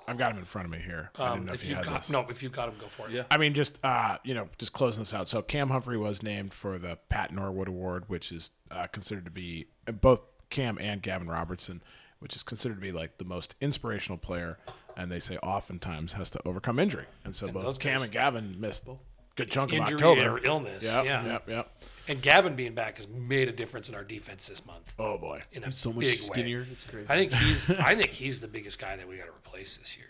[0.08, 1.10] I've got them in front of me here.
[1.18, 2.10] I didn't um, know if if you you've had got this.
[2.10, 3.14] no, if you've got them, go for it.
[3.14, 3.24] Yeah.
[3.30, 5.28] I mean, just uh, you know, just closing this out.
[5.28, 9.32] So Cam Humphrey was named for the Pat Norwood Award, which is uh, considered to
[9.32, 11.82] be uh, both Cam and Gavin Robertson,
[12.20, 14.58] which is considered to be like the most inspirational player,
[14.96, 17.06] and they say oftentimes has to overcome injury.
[17.26, 18.96] And so both Cam guys- and Gavin missed a
[19.36, 20.36] good chunk of Injury October.
[20.38, 21.26] or illness, Yep, yeah.
[21.26, 21.84] yep, yep.
[22.08, 24.94] And Gavin being back has made a difference in our defense this month.
[24.98, 25.42] Oh boy.
[25.52, 26.60] In a He's so much big skinnier.
[26.62, 26.68] Way.
[26.72, 27.06] It's crazy.
[27.10, 27.70] I think he's.
[27.80, 30.08] I think he's the biggest guy that we got to replace this year.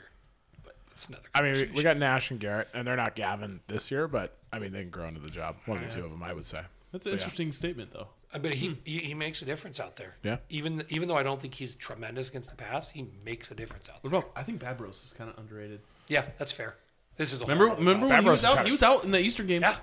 [0.63, 1.23] But it's another.
[1.33, 4.37] I mean, we, we got Nash and Garrett, and they're not Gavin this year, but
[4.53, 5.55] I mean, they can grow into the job.
[5.65, 6.61] One of the two of them, I would say.
[6.91, 7.23] That's an But yeah.
[7.23, 8.07] interesting statement, though.
[8.33, 8.73] I bet he, hmm.
[8.83, 10.15] he he makes a difference out there.
[10.21, 10.37] Yeah.
[10.49, 13.89] Even even though I don't think he's tremendous against the pass, he makes a difference
[13.89, 14.19] out What there.
[14.19, 14.31] about?
[14.35, 15.79] I think Babros is kind of underrated.
[16.07, 16.75] Yeah, that's fair.
[17.15, 18.65] This is a Remember, whole remember when he was out?
[18.65, 19.61] He was out in the Eastern game.
[19.61, 19.77] Yeah.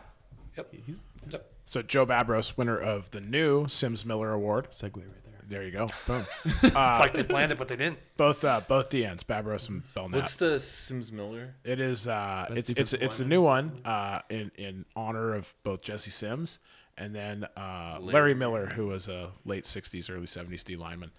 [0.57, 0.75] Yep.
[0.87, 0.97] He's
[1.31, 1.51] Yep.
[1.65, 4.71] So Joe Babros, winner of the new Sims Miller Award.
[4.71, 5.43] segue right there.
[5.47, 5.89] There you go.
[6.07, 6.25] Boom.
[6.63, 7.99] It's like they planned it, but they didn't.
[8.17, 10.21] both uh, both DNs, Babros and Belknap.
[10.21, 11.55] What's the Sims Miller?
[11.65, 12.07] It is.
[12.09, 16.59] Uh, it's it's it's a new one uh, in in honor of both Jesse Sims
[16.97, 21.11] and then uh, Larry Miller, who was a late '60s, early '70s D lineman,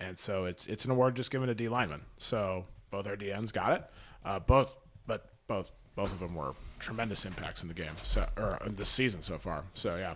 [0.00, 2.02] and so it's it's an award just given to D linemen.
[2.18, 3.84] So both our DNs got it.
[4.24, 4.74] Uh, both,
[5.06, 7.94] but both both of them were tremendous impacts in the game.
[8.04, 9.64] So or in this season so far.
[9.74, 10.14] So yeah.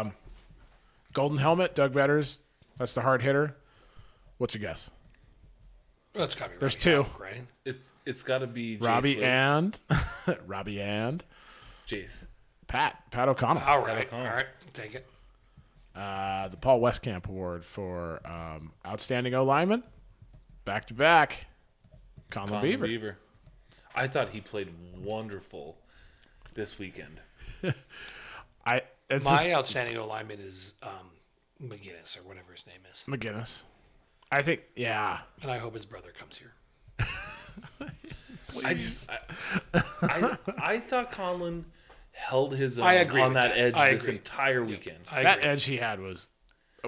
[0.00, 0.12] Um,
[1.12, 2.40] Golden helmet, Doug Betters.
[2.78, 3.56] That's the hard hitter.
[4.38, 4.90] What's your guess?
[6.12, 6.56] That's got to be.
[6.58, 7.02] There's Robbie two.
[7.02, 7.42] Havoc, right?
[7.64, 9.24] It's it's got to be Jace Robbie Lace.
[9.26, 9.78] and
[10.46, 11.24] Robbie and
[11.86, 12.26] Jace.
[12.66, 13.62] Pat Pat O'Connell.
[13.66, 13.96] All right.
[14.12, 14.26] All O'Connell.
[14.34, 14.46] right.
[14.72, 15.06] Take it.
[15.96, 19.82] uh, the Paul Westcamp Award for um, outstanding O lineman,
[20.64, 21.46] back to back.
[22.30, 22.86] Conlon Conlon Beaver.
[22.86, 23.18] Beaver.
[23.94, 24.68] I thought he played
[25.02, 25.76] wonderful
[26.54, 27.20] this weekend.
[28.66, 31.10] I it's My just outstanding O lineman is um,
[31.62, 33.62] McGinnis or whatever his name is, McGinnis.
[34.30, 35.20] I think yeah.
[35.42, 36.52] and I hope his brother comes here.
[38.64, 41.64] I just I, I, I thought Conlon
[42.12, 43.58] held his own I agree on that, that.
[43.58, 44.16] edge I this agree.
[44.16, 44.98] entire weekend.
[45.10, 45.50] I that agree.
[45.50, 46.28] edge he had was.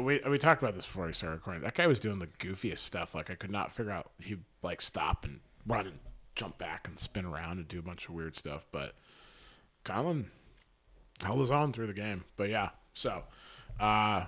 [0.00, 1.62] We we talked about this before we started recording.
[1.62, 3.14] That guy was doing the goofiest stuff.
[3.14, 4.12] Like I could not figure out.
[4.22, 5.98] He like stop and run and
[6.34, 8.66] jump back and spin around and do a bunch of weird stuff.
[8.72, 8.94] But
[9.84, 10.30] Colin
[11.22, 12.24] held his own through the game.
[12.36, 13.22] But yeah, so
[13.80, 14.26] uh,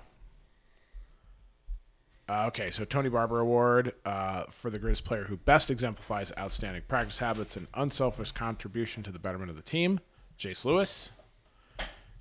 [2.27, 6.83] uh, okay, so Tony Barber Award uh, for the Griz player who best exemplifies outstanding
[6.87, 9.99] practice habits and unselfish contribution to the betterment of the team.
[10.39, 11.11] Jace Lewis.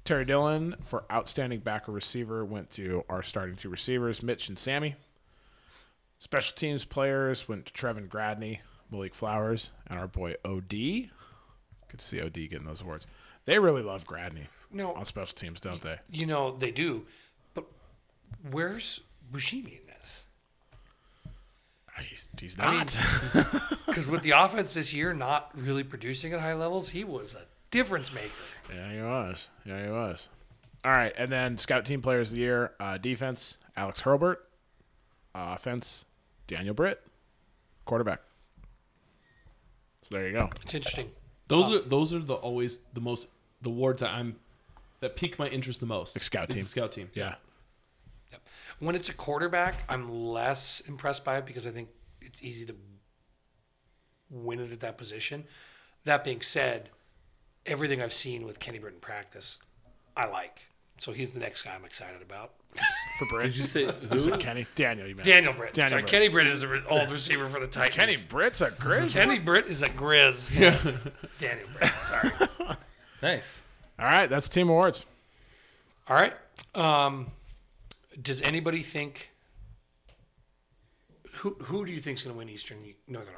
[0.05, 4.97] Terry Dillon for outstanding backer receiver went to our starting two receivers, Mitch and Sammy.
[6.19, 8.59] Special teams players went to Trevin Gradney,
[8.91, 10.69] Malik Flowers, and our boy OD.
[10.71, 11.11] Good
[11.99, 13.07] to see OD getting those awards.
[13.45, 15.99] They really love Gradney No, on special teams, don't they?
[16.11, 17.07] you know they do,
[17.55, 17.65] but
[18.51, 19.01] where's
[19.33, 20.27] Buschini in this?
[22.09, 22.79] He's, he's I mean,
[23.35, 23.63] not.
[23.87, 27.43] Because with the offense this year not really producing at high levels, he was a
[27.71, 28.27] difference maker.
[28.75, 29.47] yeah, he was.
[29.65, 30.29] Yeah, he was.
[30.85, 34.39] All right, and then scout team players of the year, uh, defense, Alex Hurlbert.
[35.35, 36.05] offense,
[36.49, 37.01] Daniel Britt,
[37.85, 38.21] quarterback.
[40.05, 40.51] So there you go.
[40.63, 41.11] It's interesting.
[41.49, 43.29] Those um, are those are the always the most
[43.63, 44.37] the wards that I'm
[45.01, 46.15] that pique my interest the most.
[46.15, 46.65] The scout is team.
[46.65, 47.11] The scout team.
[47.15, 47.35] Yeah.
[48.81, 51.89] When it's a quarterback, I'm less impressed by it because I think
[52.21, 52.75] it's easy to
[54.31, 55.45] win it at that position.
[56.05, 56.91] That being said,
[57.67, 59.61] everything I've seen with Kenny Britton practice,
[60.17, 60.67] I like.
[60.99, 62.53] So he's the next guy I'm excited about.
[63.19, 63.45] For Britt.
[63.47, 64.35] Did you say Is who?
[64.35, 64.67] it Kenny?
[64.75, 65.27] Daniel, you meant.
[65.27, 65.75] Daniel Britt.
[65.75, 66.13] Daniel Sorry, Britt.
[66.13, 67.97] Kenny Britt is the re- old receiver for the Titans.
[67.97, 69.13] Kenny Britt's a Griz.
[69.13, 70.49] Kenny Britt is a Griz.
[70.49, 71.93] Daniel Britt.
[72.05, 72.31] Sorry.
[73.23, 73.63] Nice.
[73.99, 75.05] All right, that's team awards.
[76.09, 76.35] All right.
[76.75, 77.29] Um,
[78.21, 79.31] does anybody think
[81.35, 82.79] who who do you think is going to win Eastern?
[83.09, 83.31] No, no, no.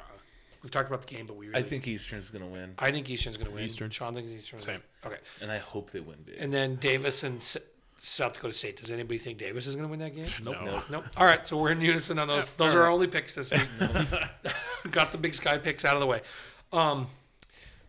[0.63, 3.09] We've talked about the game, but we really, I think Eastern's gonna win, I think
[3.09, 3.63] Eastern's going to win.
[3.63, 3.89] Eastern.
[3.89, 4.59] Shaun thinks Eastern.
[4.59, 4.81] Same.
[5.05, 5.17] Okay.
[5.41, 6.35] and I hope they win big.
[6.39, 7.57] And then Davis and S-
[7.99, 8.77] South Dakota State.
[8.77, 10.27] Does anybody think Davis is going to win that game?
[10.43, 10.57] Nope.
[10.63, 10.83] No.
[10.89, 11.05] Nope.
[11.17, 11.47] All right.
[11.47, 12.47] So we're in unison on those.
[12.57, 13.61] those are our only picks this week.
[14.91, 16.21] Got the Big Sky picks out of the way.
[16.71, 17.07] Um,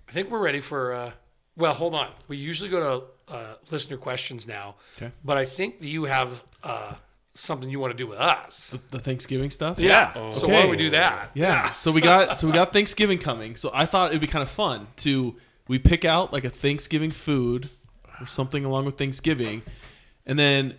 [0.08, 0.92] I think we're ready for.
[0.92, 1.12] Uh,
[1.56, 2.10] well, hold on.
[2.28, 4.76] We usually go to uh, listener questions now.
[4.96, 5.12] Okay.
[5.24, 6.94] But I think that you have uh,
[7.38, 8.76] something you want to do with us.
[8.90, 9.78] The Thanksgiving stuff.
[9.78, 10.12] Yeah.
[10.14, 10.32] Oh.
[10.32, 11.30] So why don't we do that?
[11.34, 11.72] Yeah.
[11.74, 13.56] So we got so we got Thanksgiving coming.
[13.56, 15.36] So I thought it'd be kind of fun to
[15.66, 17.70] we pick out like a Thanksgiving food
[18.20, 19.62] or something along with Thanksgiving,
[20.26, 20.74] and then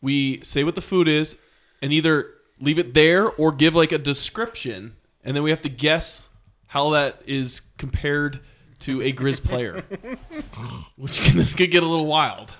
[0.00, 1.36] we say what the food is,
[1.80, 2.28] and either
[2.60, 6.28] leave it there or give like a description, and then we have to guess
[6.68, 8.40] how that is compared
[8.80, 9.84] to a Griz player,
[10.96, 12.54] which can, this could get a little wild.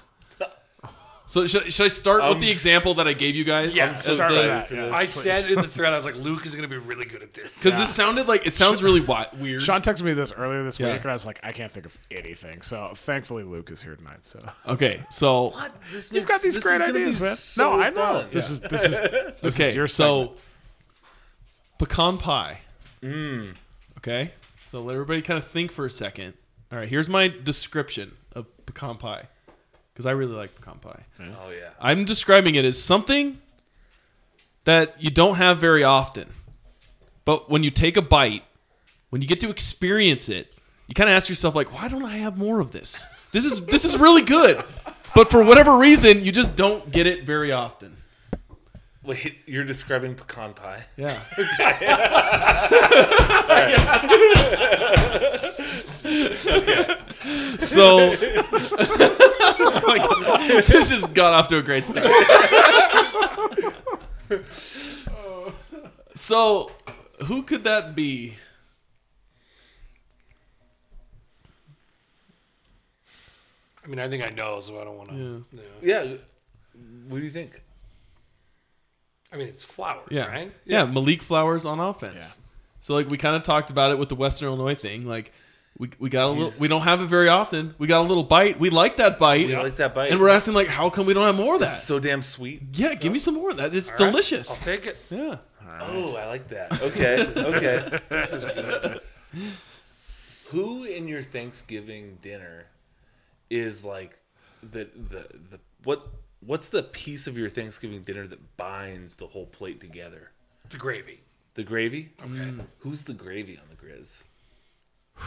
[1.32, 3.74] So should, should I start I'm with the example that I gave you guys?
[3.74, 4.70] Yeah, As start the- with that.
[4.70, 4.82] yeah.
[4.84, 4.92] this.
[4.92, 7.22] I said in the thread, I was like, Luke is going to be really good
[7.22, 7.56] at this.
[7.56, 9.62] Because this sounded like it sounds really wi- weird.
[9.62, 10.92] Shaun texted me this earlier this Yeah.
[10.92, 12.60] week, and I was like, I can't think of anything.
[12.60, 14.26] So thankfully, Luke is here tonight.
[14.26, 15.74] So Okay, so What?
[15.90, 17.34] This you've makes- got these this great is gonna be ideas, man.
[17.36, 17.94] so no, I know.
[17.94, 18.28] fun.
[18.30, 18.90] This is this is
[19.40, 20.34] this okay, is your so
[21.78, 22.58] pecan pie.
[23.02, 23.54] Mm.
[23.98, 24.32] Okay,
[24.70, 26.34] so let everybody kind of think for a second.
[26.70, 29.28] All right, here's my description of pecan pie
[29.92, 31.02] because I really like pecan pie.
[31.20, 31.70] Oh yeah.
[31.80, 33.38] I'm describing it as something
[34.64, 36.28] that you don't have very often,
[37.24, 38.44] but when you take a bite,
[39.10, 40.52] when you get to experience it,
[40.88, 43.04] you kind of ask yourself like, why don't I have more of this?
[43.32, 44.62] This is this is really good,
[45.14, 47.96] but for whatever reason, you just don't get it very often.
[49.04, 50.84] Wait, you're describing pecan pie?
[50.96, 51.20] Yeah.
[57.58, 58.14] So,
[59.64, 60.64] Oh my God.
[60.64, 62.10] this has got off to a great start.
[66.14, 66.70] so,
[67.24, 68.34] who could that be?
[73.84, 75.44] I mean, I think I know, so I don't want to.
[75.82, 76.02] Yeah.
[76.04, 76.16] Yeah.
[77.08, 77.60] What do you think?
[79.32, 80.26] I mean, it's flowers, Yeah.
[80.26, 80.52] right?
[80.64, 82.22] Yeah, Malik Flowers on offense.
[82.38, 82.44] Yeah.
[82.80, 85.06] So like we kind of talked about it with the Western Illinois thing.
[85.06, 85.32] Like
[85.78, 87.74] we, we got a little we don't have it very often.
[87.78, 88.60] We got a little bite.
[88.60, 89.46] We like that bite.
[89.46, 90.10] We like that bite.
[90.12, 91.70] And we're asking like how come we don't have more of that?
[91.70, 92.62] It's so damn sweet.
[92.72, 93.74] yeah, give me some more of that.
[93.74, 94.50] It's All right, delicious.
[94.50, 94.96] I'll take it.
[95.10, 95.36] Yeah.
[95.80, 96.80] Oh, I like that.
[96.82, 97.26] Okay.
[97.36, 97.98] Okay.
[98.08, 99.00] this is good.
[100.46, 102.66] Who in your Thanksgiving dinner
[103.48, 104.18] is like
[104.62, 106.06] the the the what
[106.40, 110.30] what's the piece of your Thanksgiving dinner that binds the whole plate together?
[110.68, 111.20] The gravy.
[111.54, 112.10] The gravy?
[112.20, 112.28] Okay.
[112.28, 112.66] Mm.
[112.78, 114.24] Who's the gravy on the Griz?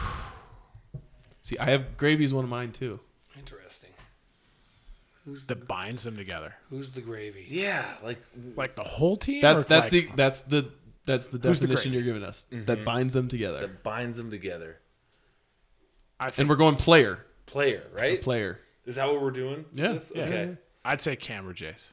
[1.42, 3.00] See, I have gravy is one of mine too.
[3.38, 3.90] Interesting.
[5.24, 6.54] Who's the that binds them together.
[6.70, 7.46] Who's the gravy?
[7.48, 8.18] Yeah, like
[8.56, 9.40] Like the whole team.
[9.40, 10.70] That's or that's like- the that's the
[11.04, 12.64] that's the Who's the definition you're giving us mm-hmm.
[12.64, 13.60] that binds them together.
[13.60, 14.78] that binds them together.
[16.18, 18.20] I think, and we're going player, Player, right?
[18.22, 18.58] player.
[18.86, 19.66] Is that what we're doing?
[19.70, 20.12] with Yeah, this?
[20.14, 20.44] yeah, Okay.
[20.46, 20.54] yeah.
[20.84, 21.92] I'd say Cam or Jace.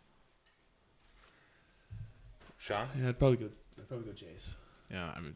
[2.58, 2.88] Shaun?
[3.00, 3.50] Yeah, I'd probably go.
[3.78, 4.56] I'd probably go Jace.
[4.90, 5.36] Yeah, I mean,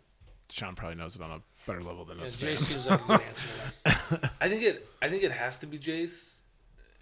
[0.49, 2.35] Shaun probably knows it on a better level than Yeah, us.
[2.35, 2.67] Jay fans.
[2.67, 4.31] seems like a good answer to that.
[4.41, 4.87] I think it.
[5.01, 6.39] I think it has to be Jace.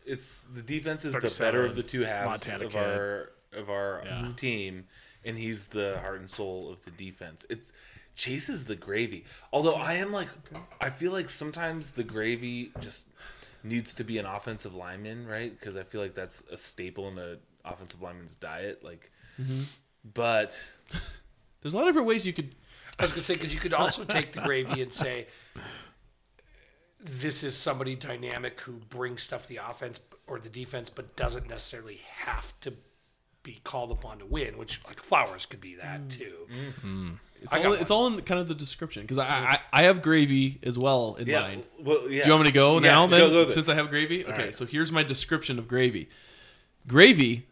[0.05, 2.79] It's the defense is the better of the two halves Montana of kid.
[2.81, 4.31] our of our Yeah.
[4.35, 4.85] team,
[5.23, 7.45] and he's the heart and soul of the defense.
[7.49, 7.71] It's
[8.17, 9.25] Jace is the gravy.
[9.53, 10.29] Although I am like,
[10.81, 13.05] I feel like sometimes the gravy just
[13.63, 15.57] needs to be an offensive lineman, right?
[15.57, 18.83] Because I feel like that's a staple in the offensive lineman's diet.
[18.83, 19.11] Like,
[19.41, 19.63] mm-hmm.
[20.13, 20.71] but
[21.61, 22.53] There's a lot of different ways you could.
[22.99, 25.27] I was gonna say because you could also take the gravy and say,
[26.99, 32.01] this is somebody dynamic who brings stuff the offense or the defense, but doesn't necessarily
[32.19, 32.73] have to
[33.43, 34.57] be called upon to win.
[34.57, 36.09] Which like Flowers could be that mm.
[36.09, 36.33] too.
[36.51, 37.09] Mm-hmm.
[37.41, 40.01] It's all, got it's all in kind of the description because I, I I have
[40.01, 41.63] gravy as well in yeah, mind.
[41.79, 42.23] well, yeah.
[42.23, 43.07] Do you want me to go Yeah, now?
[43.07, 43.49] Then go, go, go.
[43.49, 44.25] since I have gravy.
[44.25, 44.55] Okay, right.
[44.55, 46.09] so here's my description of gravy.
[46.87, 47.45] Gravy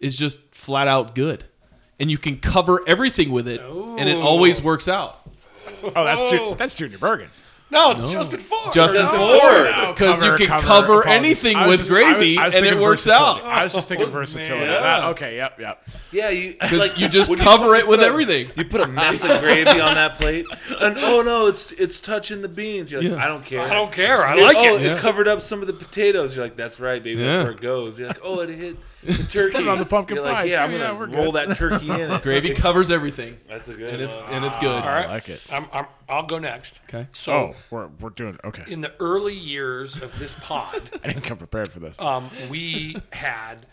[0.00, 1.44] is just flat out good.
[2.00, 5.20] And you can cover everything with it, and it always works out.
[5.82, 6.54] Oh, that's Ju- Oh.
[6.54, 7.28] that's Junior Bergen.
[7.70, 8.72] No, it's Justin Ford.
[8.72, 9.40] Justin Justin Ford,
[9.74, 9.94] Ford.
[9.96, 11.06] because you can cover, cover, apologies.
[11.16, 13.40] anything I was with just- I was- gravy, I was and it thinking works versatility.
[13.42, 13.46] out.
[13.48, 14.66] I was just thinking versatility.
[14.66, 14.82] man.
[14.82, 15.88] That- okay, yep, yep.
[16.12, 18.50] Yeah, you Because like you just when cover put- it you with put a- everything.
[18.54, 20.46] You put a mess of gravy on that plate,
[20.78, 22.92] and oh no, it's it's touching the beans.
[22.92, 23.24] You're like, Yeah.
[23.24, 23.62] I don't care.
[23.62, 24.24] I don't care.
[24.24, 24.82] I You're like oh, it.
[24.82, 24.98] Yeah.
[24.98, 26.36] covered up some of the potatoes.
[26.36, 27.22] You're like, that's right, baby.
[27.22, 27.38] Yeah.
[27.38, 27.98] That's where it goes.
[27.98, 28.82] You're like, oh, it hit the
[29.30, 29.58] turkey.
[29.58, 31.56] it on the pumpkin You're pie, Like, yeah, I'm gonna Yeah, we're roll good." that
[31.56, 32.22] turkey in it.
[32.22, 32.60] Gravy Okay.
[32.60, 34.26] covers everything, That's a good and it's one.
[34.30, 34.66] and it's good.
[34.82, 35.06] All right.
[35.06, 35.40] I like it.
[35.50, 36.80] I'm, I'm, I'll go next.
[36.88, 37.06] Okay.
[37.12, 38.64] So, Oh, we're we're doing okay.
[38.66, 41.98] in the early years of this pod, I didn't come prepared for this.
[42.00, 43.66] um, we had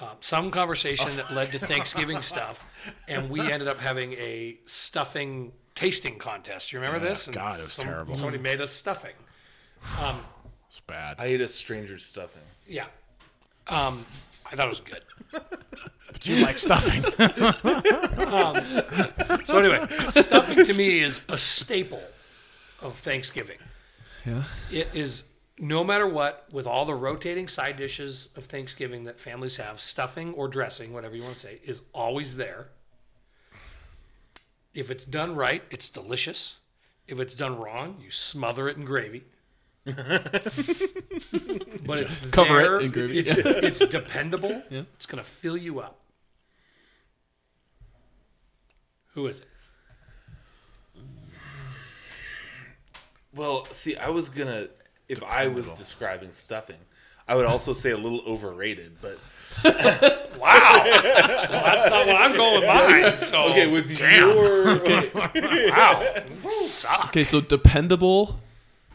[0.00, 2.60] um, some conversation that led to Thanksgiving stuff,
[3.08, 6.72] and we ended up having a stuffing tasting contest.
[6.72, 7.26] You remember this?
[7.26, 8.16] And God, it was terrible.
[8.16, 9.14] Somebody made us stuffing.
[10.00, 10.20] Um,
[10.70, 11.16] It's bad.
[11.18, 12.42] I ate a stranger's stuffing.
[12.66, 12.86] yeah.
[13.68, 14.04] Um,
[14.50, 15.02] I thought it was good.
[15.32, 17.04] but you like stuffing.
[18.28, 18.64] Um,
[19.44, 22.02] so anyway, stuffing to me is a staple
[22.82, 23.58] of Thanksgiving.
[24.26, 24.42] Yeah.
[24.70, 25.24] It is
[25.58, 30.34] no matter what, with all the rotating side dishes of Thanksgiving that families have, stuffing
[30.34, 32.68] or dressing, whatever you want to say, is always there.
[34.74, 36.56] If it's done right, it's delicious.
[37.08, 39.24] If it's done wrong, you smother it in gravy.
[41.86, 43.18] but it's cover it there, in gravy.
[43.20, 43.30] It's,
[43.80, 44.62] it's dependable.
[44.70, 44.82] Yeah.
[44.96, 46.00] It's going to fill you up.
[49.14, 49.46] Who is it?
[53.34, 54.68] Well, see, I was gonna
[55.08, 56.78] if I was describing stuffing,
[57.26, 58.96] I would also say a little overrated.
[59.00, 59.18] But
[59.64, 60.82] Wow.
[60.84, 63.18] well, that's not what I'm going with mine.
[63.20, 66.14] So okay, with your okay, wow,
[66.62, 67.06] suck.
[67.06, 68.38] Okay, so dependable.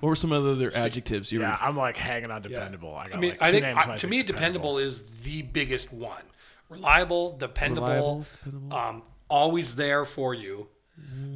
[0.03, 1.45] What were some other adjectives you were?
[1.45, 2.93] yeah, I'm like hanging on dependable.
[2.93, 6.23] I, got I mean, like I think I, to me, dependable is the biggest one.
[6.67, 8.77] Reliable, dependable, Reliable, dependable.
[8.77, 10.67] Um, always there for you.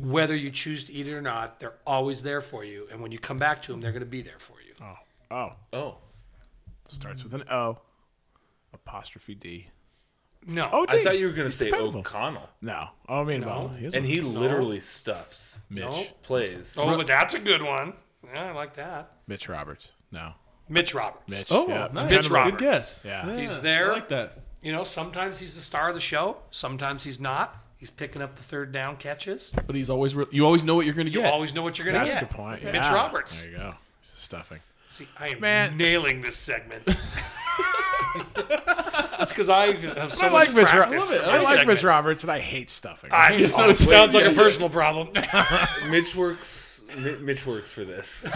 [0.02, 2.89] Whether you choose to eat it or not, they're always there for you.
[2.91, 4.73] And when you come back to them, they're going to be there for you.
[4.81, 4.98] Oh,
[5.31, 5.98] oh, oh,
[6.89, 7.77] starts with an O,
[8.73, 9.68] apostrophe D.
[10.45, 11.03] No, Oh, I D.
[11.06, 12.02] thought you were gonna say dependable.
[12.02, 13.48] O'Connell, No, oh, I mean, No.
[13.48, 16.03] well, he's and a he literally stuffs Mitch, No.
[16.22, 16.77] plays.
[16.77, 17.94] oh, but that's a good one.
[18.33, 19.11] Yeah, I like that.
[19.27, 19.91] Mitch Roberts.
[20.11, 20.33] No,
[20.69, 21.29] Mitch Roberts.
[21.29, 21.47] Mitch.
[21.51, 22.09] Oh, yeah, nice.
[22.09, 22.61] Mitch Good Roberts.
[22.61, 23.01] guess.
[23.05, 23.35] Yeah.
[23.37, 23.91] He's there.
[23.91, 24.39] I like that.
[24.61, 26.37] You know, sometimes he's the star of the show.
[26.51, 27.55] Sometimes he's not.
[27.77, 29.53] He's picking up the third down catches.
[29.67, 31.19] But he's always re- you always know what you're going to do.
[31.19, 32.13] You always know what you're going to get.
[32.13, 32.63] That's a good point.
[32.63, 33.41] Mitch Roberts.
[33.41, 33.73] There you go.
[34.01, 34.59] He's the stuffing.
[34.89, 35.77] See, I am Man.
[35.77, 36.83] nailing this segment.
[38.35, 40.65] That's because I have so I like much Mitch.
[40.73, 41.09] Ro- practice.
[41.09, 41.83] I, with my like Mitch.
[41.83, 43.11] Roberts, and I hate stuffing.
[43.13, 45.09] I, So it sounds like a personal problem.
[45.89, 46.66] Mitch works.
[46.97, 48.26] Mi- Mitch works for this.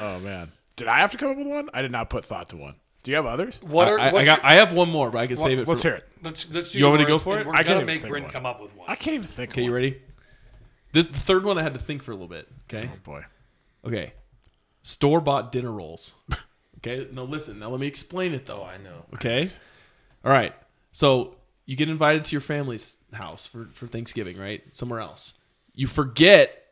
[0.00, 1.68] oh man, did I have to come up with one?
[1.72, 2.74] I did not put thought to one.
[3.02, 3.60] Do you have others?
[3.62, 5.58] What are I, I, what's got, your- I have one more, but I can save
[5.58, 5.68] it.
[5.68, 6.08] Let's for, hear it.
[6.22, 7.46] let's let's do You want me to go for it?
[7.46, 8.88] We're I can't gonna make think Bryn come up with one.
[8.88, 9.52] I can't even think.
[9.52, 9.76] Okay, of you one.
[9.82, 10.02] ready?
[10.92, 12.48] This the third one I had to think for a little bit.
[12.68, 12.88] Okay.
[12.92, 13.22] Oh boy.
[13.84, 14.12] Okay.
[14.82, 16.14] Store bought dinner rolls.
[16.78, 17.08] Okay.
[17.12, 17.58] No, listen.
[17.58, 18.60] Now let me explain it though.
[18.62, 19.04] Oh, I know.
[19.14, 19.50] Okay.
[20.24, 20.54] All right.
[20.92, 21.36] So
[21.66, 24.62] you get invited to your family's house for, for Thanksgiving, right?
[24.72, 25.34] Somewhere else.
[25.74, 26.64] You forget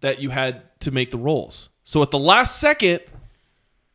[0.00, 1.68] that you had to make the rolls.
[1.84, 3.00] So at the last second,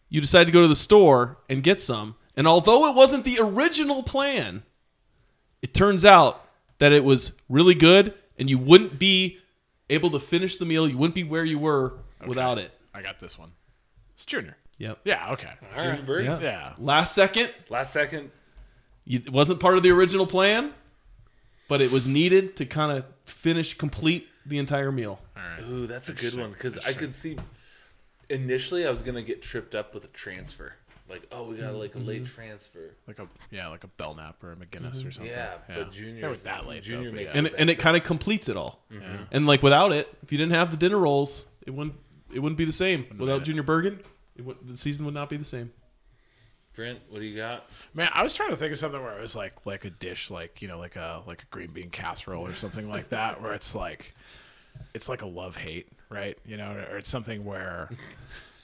[0.10, 2.16] you decide to go to the store and get some.
[2.36, 4.64] And although it wasn't the original plan,
[5.62, 6.42] it turns out
[6.78, 9.40] that it was really good and you wouldn't be
[9.90, 10.88] able to finish the meal.
[10.88, 11.94] You wouldn't be where you were
[12.28, 12.72] without it.
[12.94, 13.52] I got this one.
[14.14, 14.58] It's Junior.
[14.78, 15.00] Yep.
[15.06, 15.32] Yeah.
[15.34, 15.52] Okay.
[15.78, 16.26] Junior Bird?
[16.26, 16.40] Yeah.
[16.40, 16.74] Yeah.
[16.78, 18.32] Last second, Last second.
[19.06, 20.74] it wasn't part of the original plan,
[21.68, 25.20] but it was needed to kind of finish, complete the entire meal.
[25.36, 25.70] All right.
[25.70, 27.38] Ooh, that's a good one because I could see.
[28.30, 30.74] Initially, I was gonna get tripped up with a transfer.
[31.08, 32.34] Like, oh, we got like a late mm-hmm.
[32.34, 32.96] transfer.
[33.08, 35.08] Like a yeah, like a Belknap or a McGinnis mm-hmm.
[35.08, 35.32] or something.
[35.32, 36.82] Yeah, but Junior That was that late.
[36.82, 37.38] Junior though, but makes yeah.
[37.38, 38.80] And, the and it kind of completes it all.
[38.92, 39.04] Mm-hmm.
[39.04, 39.18] Yeah.
[39.32, 41.96] And like without it, if you didn't have the dinner rolls, it wouldn't
[42.34, 43.06] it wouldn't be the same.
[43.20, 44.02] Without Junior Bergen,
[44.36, 45.72] it would, the season would not be the same.
[46.76, 47.70] Brent, what do you got?
[47.94, 50.30] Man, I was trying to think of something where it was like like a dish,
[50.30, 53.54] like you know, like a like a green bean casserole or something like that, where
[53.54, 54.14] it's like
[54.94, 56.38] it's like a love hate, right?
[56.46, 57.90] You know, or it's something where.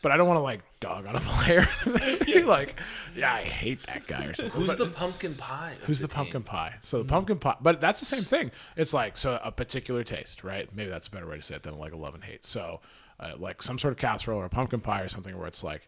[0.01, 1.67] But I don't want to like dog on a player.
[1.85, 2.75] Maybe like,
[3.15, 4.59] yeah, I hate that guy or something.
[4.59, 5.75] Who's But- the pumpkin pie?
[5.85, 6.15] Who's the, team?
[6.15, 6.73] pumpkin pie?
[6.81, 8.51] So the pumpkin pie, but that's the same thing.
[8.75, 10.67] It's like so a particular taste, right?
[10.75, 12.45] Maybe that's a better way to say it than like a love and hate.
[12.45, 12.81] So,
[13.19, 15.87] uh, like some sort of casserole or a pumpkin pie or something where it's like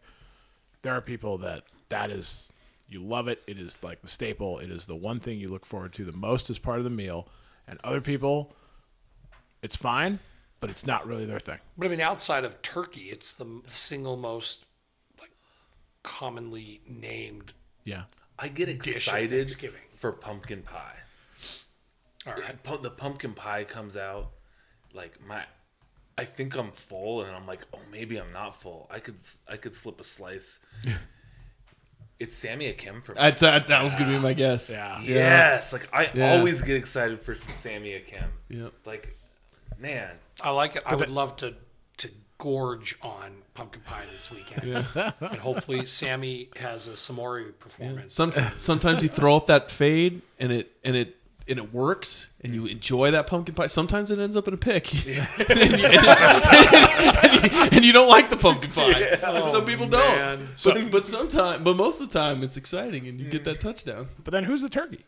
[0.83, 1.63] there are people that
[1.93, 2.49] that is
[2.89, 3.41] you love it.
[3.47, 4.59] It is like the staple.
[4.59, 6.89] It is the one thing you look forward to the most as part of the
[6.89, 7.27] meal,
[7.67, 8.53] and other people,
[9.61, 10.19] it's fine,
[10.59, 11.59] but it's not really their thing.
[11.77, 14.65] But I mean, outside of turkey, it's the single most
[15.19, 15.31] like
[16.03, 17.53] commonly named
[17.85, 18.03] Yeah,
[18.37, 19.55] I get excited
[19.97, 20.97] for pumpkin pie.
[22.25, 22.81] All right.
[22.83, 24.31] The pumpkin pie comes out,
[24.93, 25.43] like my,
[26.17, 28.87] I think I'm full, and I'm like, oh, maybe I'm not full.
[28.91, 30.59] I could s- I could slip a slice.
[32.19, 33.19] it's Sammy Akem for me.
[33.19, 34.69] I, that, that was gonna be my guess.
[34.69, 34.99] Yeah.
[35.01, 36.33] yes, like I Yeah.
[36.37, 38.27] always get excited for some Sammy Akem.
[38.49, 38.73] Yep.
[38.85, 39.17] Like,
[39.79, 40.11] man,
[40.41, 40.83] I like it.
[40.85, 41.55] I would love to
[41.97, 45.11] to gorge on pumpkin pie this weekend, Yeah.
[45.19, 48.13] and hopefully Sammy has a Samori performance.
[48.15, 51.15] Some, sometimes you throw up that fade and it and it
[51.47, 53.67] and it works and you enjoy that pumpkin pie.
[53.67, 57.33] Sometimes it ends up in a pick, and, you, and you-
[57.71, 59.17] and you don't like the pumpkin pie.
[59.41, 60.17] Some oh, people don't.
[60.17, 60.47] man.
[60.63, 63.45] But, but sometimes, but most of the time, it's exciting and you get mm.
[63.45, 64.09] that touchdown.
[64.23, 65.05] But then who's the turkey?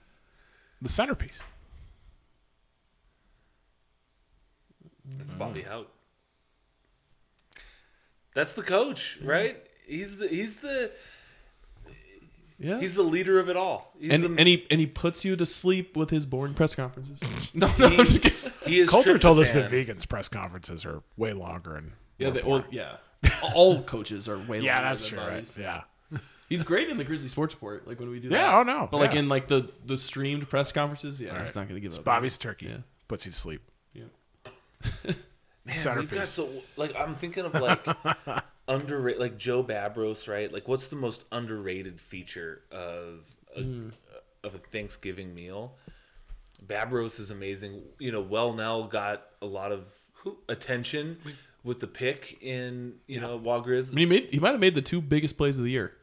[0.82, 1.41] The centerpiece.
[5.20, 5.40] it's mm.
[5.40, 5.88] Bobby Hauck.
[8.34, 9.28] That's the coach, mm.
[9.28, 9.57] right?
[9.88, 10.91] He's the he's the
[12.57, 12.80] Yeah.
[12.80, 13.91] he's the leader of it all.
[13.99, 16.73] He's and, the, and he and he puts you to sleep with his boring press
[16.76, 17.52] conferences.
[17.53, 18.52] no, no, I'm just kidding.
[18.65, 22.41] he is Colter told us that Vigen's press conferences are way longer and Yeah, they,
[22.44, 22.98] well, yeah.
[23.53, 24.65] All coaches are way longer.
[24.65, 25.27] yeah, that's than true.
[25.27, 25.48] Right?
[25.60, 25.82] Yeah,
[26.48, 28.36] He's great in the Grizzly Sports Report, like when we do that.
[28.36, 28.57] yeah.
[28.60, 31.68] Oh no, But like in like the the streamed press conferences, yeah, All he's not
[31.68, 32.03] gonna give up.
[32.03, 32.77] Bobby's turkey Yeah.
[33.07, 33.61] puts you to sleep.
[33.94, 34.03] Yeah.
[35.65, 37.84] Man, we've got so like I'm thinking of like
[38.68, 40.52] underrated like Joe Babros, right?
[40.52, 43.92] Like what's the most underrated feature of a,
[44.44, 45.76] of a Thanksgiving meal?
[46.66, 47.84] Babros is amazing.
[48.00, 49.88] You know, Welnel got a lot of
[50.50, 51.18] attention
[51.64, 53.92] with the pick in you know Wagriz.
[53.92, 55.94] I mean, he made he might have made the two biggest plays of the year: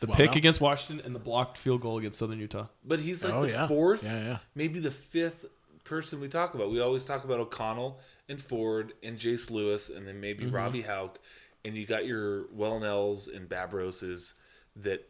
[0.00, 2.66] the Well, pick against Washington and the blocked field goal against Southern Utah.
[2.84, 3.66] But he's like Oh, the yeah.
[3.66, 4.38] fourth, Yeah, yeah.
[4.54, 5.46] maybe the fifth
[5.84, 6.70] person we talk about.
[6.70, 10.54] We always talk about O'Connell and Ford and Jace Lewis and then maybe Mm-hmm.
[10.54, 11.18] Robby Hauck.
[11.64, 14.34] And you got your Welnels and Babroses
[14.76, 15.08] that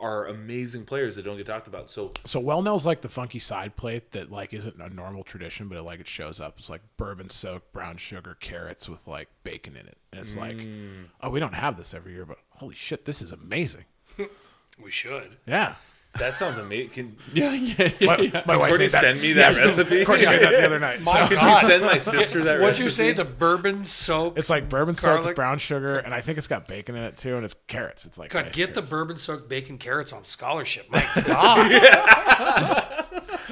[0.00, 1.90] are amazing players that don't get talked about.
[1.90, 5.76] So So Welnel's like the funky side plate that like isn't a normal tradition, but
[5.78, 6.56] it like it shows up.
[6.58, 9.98] It's like bourbon soaked brown sugar carrots with like bacon in it.
[10.12, 11.06] And it's like, Mm.
[11.20, 13.86] oh, we don't have this every year, but holy shit, this is amazing.
[14.80, 15.36] we should.
[15.46, 15.74] Yeah.
[16.18, 16.88] That sounds amazing.
[16.90, 18.06] Can Yeah, yeah, yeah.
[18.06, 19.00] My, my wife Courtney made that.
[19.00, 20.04] send me that Yes, recipe?
[20.04, 21.00] Courtney made that the other night.
[21.04, 21.62] My So Could God.
[21.62, 22.62] you send my sister that recipe?
[22.62, 22.84] What'd recipe?
[22.84, 23.12] you say?
[23.12, 24.38] The bourbon soaked.
[24.38, 25.36] it's like bourbon soaked with Garlic?
[25.36, 28.04] brown sugar, and I think it's got bacon in it too, and it's carrots.
[28.06, 30.90] It's like God, nice get the bourbon soaked bacon carrots on scholarship.
[30.90, 33.06] My God.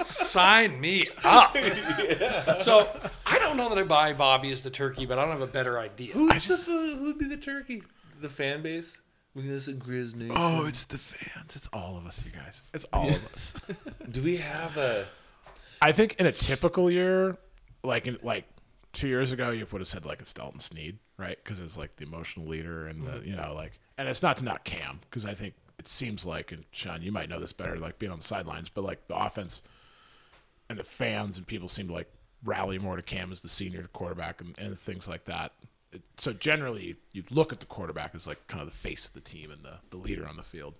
[0.04, 1.56] Sign me up.
[2.60, 2.88] So
[3.26, 5.46] I don't know that I buy Bobby as the turkey, but I don't have a
[5.46, 6.12] better idea.
[6.12, 7.82] Who's the, who'd be the turkey?
[8.20, 9.00] The fan base?
[9.36, 10.34] We can listen to Griz oh, Nation.
[10.34, 11.54] Oh, it's the fans.
[11.54, 12.62] It's all of us, you guys.
[12.72, 13.52] It's all of us.
[14.10, 15.04] Do we have a?
[15.82, 17.36] I think in a typical year,
[17.84, 18.46] like in like
[18.94, 21.36] two years ago, you would have said like it's Dalton Sneed, right?
[21.44, 23.28] Because it's like the emotional leader and the mm-hmm.
[23.28, 26.50] you know like, and it's not to not Cam because I think it seems like,
[26.50, 29.16] and Shaun, you might know this better, like being on the sidelines, but like the
[29.16, 29.60] offense
[30.70, 32.10] and the fans and people seem to like
[32.42, 35.52] rally more to Cam as the senior quarterback and, and things like that.
[35.96, 39.12] It, so generally, you look at the quarterback as like kind of the face of
[39.14, 40.74] the team and the, the leader on the field.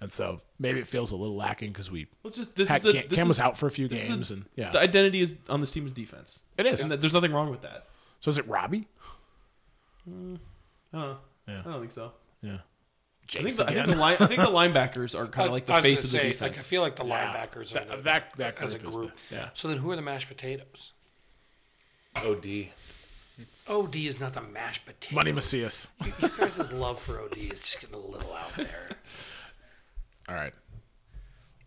[0.00, 2.76] And so maybe it feels a little lacking because we Well, it's just this had
[2.78, 4.70] is the, Cam, this Cam is, was out for a few games, the, and yeah,
[4.70, 6.42] the identity is on this team is defense.
[6.58, 6.80] It is.
[6.80, 7.86] and that, there's nothing wrong with that.
[8.20, 8.86] So is it Robbie?
[10.10, 10.38] Mm,
[10.92, 11.16] I don't know.
[11.48, 11.60] Yeah.
[11.60, 12.12] I don't think so.
[12.42, 12.58] Yeah.
[13.38, 15.64] I think, the, I think the line, I think the linebackers are kind of like
[15.66, 16.40] the face gonna of the say, defense.
[16.40, 17.32] Like, I feel like the Yeah.
[17.32, 19.12] linebackers That- are the, that- that as a group is group.
[19.30, 19.48] the- yeah.
[19.54, 20.92] So then, who are the mashed potatoes?
[22.16, 22.68] OD.
[23.68, 25.14] OD is not the mashed potato.
[25.14, 25.88] Money Macias.
[26.04, 28.88] You guys' love for OD is just getting a little out there.
[30.28, 30.52] All right.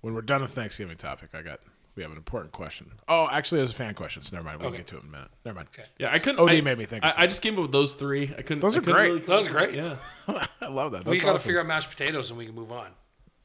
[0.01, 1.59] When we're done with Thanksgiving topic, I got
[1.95, 2.91] we have an important question.
[3.07, 4.21] Oh, actually, there's a fan question.
[4.21, 4.59] So never mind.
[4.59, 4.77] We'll Okay.
[4.77, 5.29] get to it in a minute.
[5.43, 5.69] Never mind.
[5.73, 5.87] Okay.
[5.97, 6.39] yeah, I couldn't.
[6.39, 8.31] OD I, made me think I, I just came up with those three.
[8.37, 8.59] I couldn't.
[8.59, 9.09] Those I are couldn't great.
[9.11, 9.73] Really That was great.
[9.73, 9.95] Yeah.
[10.61, 11.05] I love that.
[11.05, 11.43] we got to awesome.
[11.45, 12.91] figure out mashed potatoes and we can move on.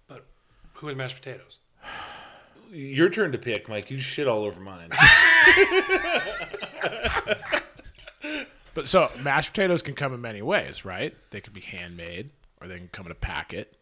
[0.06, 0.26] But
[0.74, 1.58] who are the mashed potatoes?
[2.70, 3.90] Your turn to pick, Mike.
[3.90, 4.90] You shit all over mine.
[8.74, 11.14] But so mashed potatoes can come in many ways, right?
[11.30, 12.30] They can be handmade,
[12.60, 13.76] or they can come in a packet.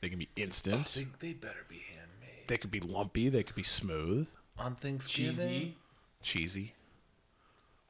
[0.00, 0.92] They can be instant.
[0.94, 3.28] they, they better be handmade They could be lumpy.
[3.28, 4.28] They could be smooth,
[4.58, 5.74] on Thanksgiving.
[6.22, 6.38] Cheesy.
[6.68, 6.74] cheesy.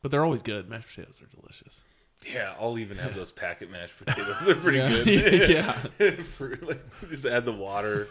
[0.03, 0.69] But they're always good.
[0.69, 1.83] Mashed potatoes are delicious.
[2.24, 4.45] Yeah, I'll even have those packet mashed potatoes.
[4.45, 5.51] They're pretty good.
[5.51, 5.73] yeah.
[6.23, 6.81] For, like,
[7.11, 8.09] just add the water.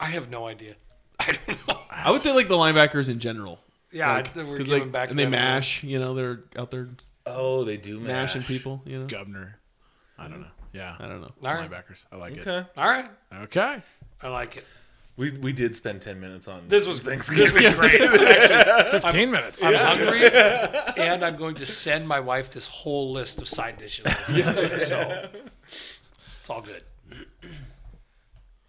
[0.00, 0.74] I have no idea.
[1.20, 1.78] I don't know.
[1.90, 3.60] I would say like the linebackers in general.
[3.92, 5.10] Yeah, Like, I- we're 'cause, giving like, back.
[5.10, 5.38] and they to them.
[5.40, 5.82] mash.
[5.82, 6.88] You know, they're out there
[7.26, 8.34] Oh, they do mash.
[8.34, 8.82] mashing people.
[8.84, 9.58] You know, Governor.
[10.18, 10.46] I don't know.
[10.72, 10.96] Yeah.
[10.98, 11.32] I don't know.
[11.44, 11.70] All right.
[11.70, 12.04] Linebackers.
[12.10, 12.46] I like it.
[12.46, 12.66] Okay.
[12.76, 13.10] All right.
[13.42, 13.82] Okay.
[14.22, 14.64] I like it.
[15.16, 17.52] We we did spend ten minutes on This was Thanksgiving.
[17.54, 18.00] This was great.
[18.02, 19.62] Actually, Fifteen minutes.
[19.62, 24.06] I'm hungry, and I'm going to send my wife this whole list of side dishes.
[24.88, 25.28] So
[26.40, 26.82] it's all good.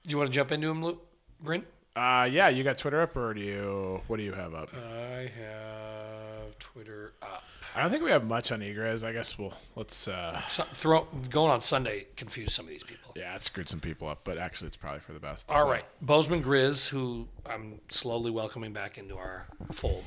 [0.06, 1.02] You want to jump into him, Luke?
[1.40, 1.64] Bryn?
[1.96, 4.02] Uh, yeah, you got Twitter up, or do you?
[4.08, 4.70] What do you have up?
[4.74, 7.44] I have Twitter up.
[7.76, 9.04] I don't think we have much on Egrez.
[9.04, 10.08] I guess we'll let's.
[10.08, 13.14] uh So, throw going on Sunday confused some of these people.
[13.16, 15.48] Yeah, it screwed some people up, but actually, it's probably for the best.
[15.50, 15.70] All so.
[15.70, 20.04] right, Bozeman Grizz, who I'm slowly welcoming back into our fold,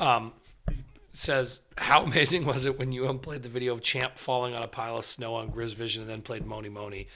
[0.00, 0.32] um,
[1.12, 4.68] says, "How amazing was it when you played the video of Champ falling on a
[4.68, 7.06] pile of snow on Griz Vision and then played Mony Mony?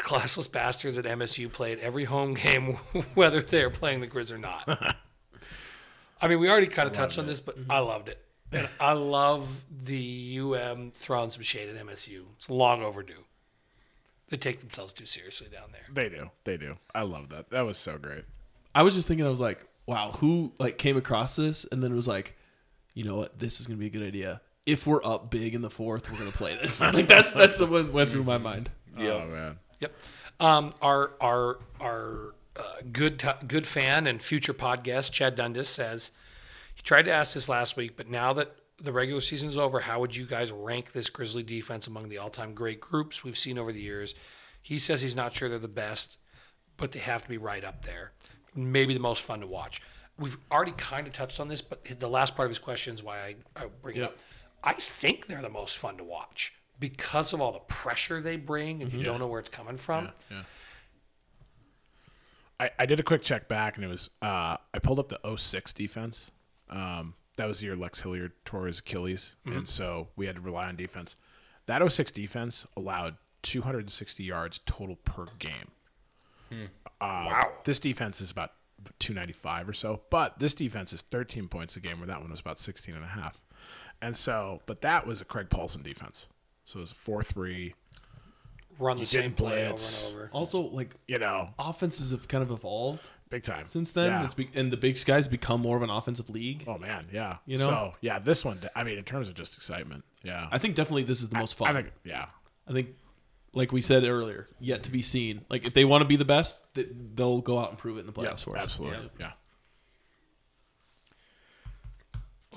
[0.00, 2.74] The classless bastards at MSU played every home game,
[3.14, 4.64] whether they're playing the Griz or not."
[6.22, 8.22] I mean, we already kind of touched on this, but I loved it,
[8.52, 12.24] and I love the UM throwing some shade at MSU.
[12.36, 13.24] It's long overdue.
[14.28, 15.82] They take themselves too seriously down there.
[15.92, 16.30] They do.
[16.44, 16.76] They do.
[16.94, 17.50] I love that.
[17.50, 18.24] That was so great.
[18.74, 21.94] I was just thinking, I was like, wow, who like came across this and then
[21.94, 22.36] was like,
[22.94, 24.40] you know what, this is gonna be a good idea.
[24.66, 26.80] If we're up big in the fourth, we're gonna play this.
[26.80, 28.70] like that's that's the one went through my mind.
[28.98, 29.58] Oh man.
[29.80, 29.94] Yep.
[30.38, 32.62] Um, our our our uh,
[32.92, 36.10] good t- good fan and future podcast Chad Dundas says
[36.74, 40.00] he tried to ask this last week, but now that the regular season's over, how
[40.00, 43.72] would you guys rank this Grizzly defense among the all-time great groups we've seen over
[43.72, 44.14] the years?
[44.62, 46.16] He says he's not sure they're the best,
[46.78, 48.12] but they have to be right up there.
[48.54, 49.82] Maybe the most fun to watch.
[50.18, 53.02] We've already kind of touched on this, but the last part of his question is
[53.02, 54.16] why I, I bring it up.
[54.64, 58.82] I think they're the most fun to watch because of all the pressure they bring,
[58.82, 60.06] and you don't know where it's coming from.
[60.06, 60.10] Yeah.
[60.30, 60.42] yeah.
[62.58, 65.36] I, I did a quick check back, and it was uh, I pulled up the
[65.36, 66.30] 06 defense.
[66.68, 70.40] Um, that was the year Lex Hilliard tore his Achilles, and so we had to
[70.40, 71.16] rely on defense.
[71.66, 75.70] That 06 defense allowed 260 yards total per game.
[76.50, 76.56] Uh,
[77.00, 77.52] Wow.
[77.64, 78.52] This defense is about
[78.98, 82.40] 295 or so, but this defense is 13 points a game, where that one was
[82.40, 83.40] about 16 and a half.
[84.02, 86.28] And so, but that was a Kraig Paulson defense.
[86.70, 87.74] So it was 4 3,
[88.78, 90.10] Run the same didn't play blitz.
[90.12, 90.38] over and over.
[90.38, 93.66] Also, like you know, offenses have kind of evolved big time.
[93.66, 94.10] since then.
[94.10, 94.24] Yeah.
[94.24, 96.64] It's be- and the big sky's become more of an offensive league.
[96.66, 97.36] Oh man, yeah.
[97.44, 97.66] You know?
[97.66, 98.58] So yeah, this one.
[98.74, 100.48] I mean, in terms of just excitement, yeah.
[100.50, 101.68] I think definitely this is the most fun.
[101.68, 102.26] I think yeah.
[102.68, 102.90] I think,
[103.52, 105.44] like we said earlier, yet to be seen.
[105.50, 108.00] Like if they want to be the best, th- they'll go out and prove it
[108.00, 108.62] in the Yeah, playoffs for us.
[108.62, 109.10] absolutely.
[109.18, 109.32] Yeah.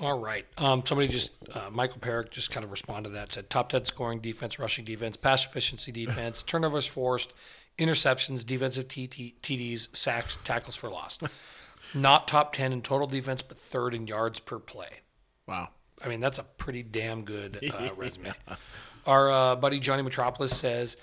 [0.00, 0.44] All right.
[0.58, 3.32] Um, somebody just, uh, Michael Perrick just kind of responded to that.
[3.32, 7.32] Said top 10 scoring defense, rushing defense, pass efficiency defense, turnovers forced,
[7.78, 11.18] interceptions, defensive TDs, sacks, tackles for loss.
[11.94, 14.88] Not top 10 in total defense, but third in yards per play.
[15.46, 15.68] Wow.
[16.02, 18.32] I mean, that's a pretty damn good uh, resume.
[19.06, 20.96] Our uh, buddy Johnny Metropolis says,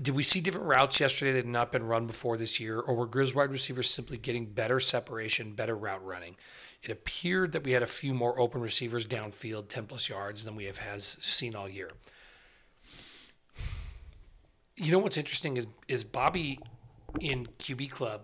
[0.00, 2.94] "Did we see different routes yesterday that had not been run before this year, or
[2.94, 6.36] were Griz wide receivers simply getting better separation, better route running?
[6.86, 10.54] It appeared that we had a few more open receivers downfield, ten plus yards, than
[10.54, 11.90] we have has seen all year."
[14.76, 16.60] You know what's interesting is is Bobby
[17.20, 18.22] in QB Club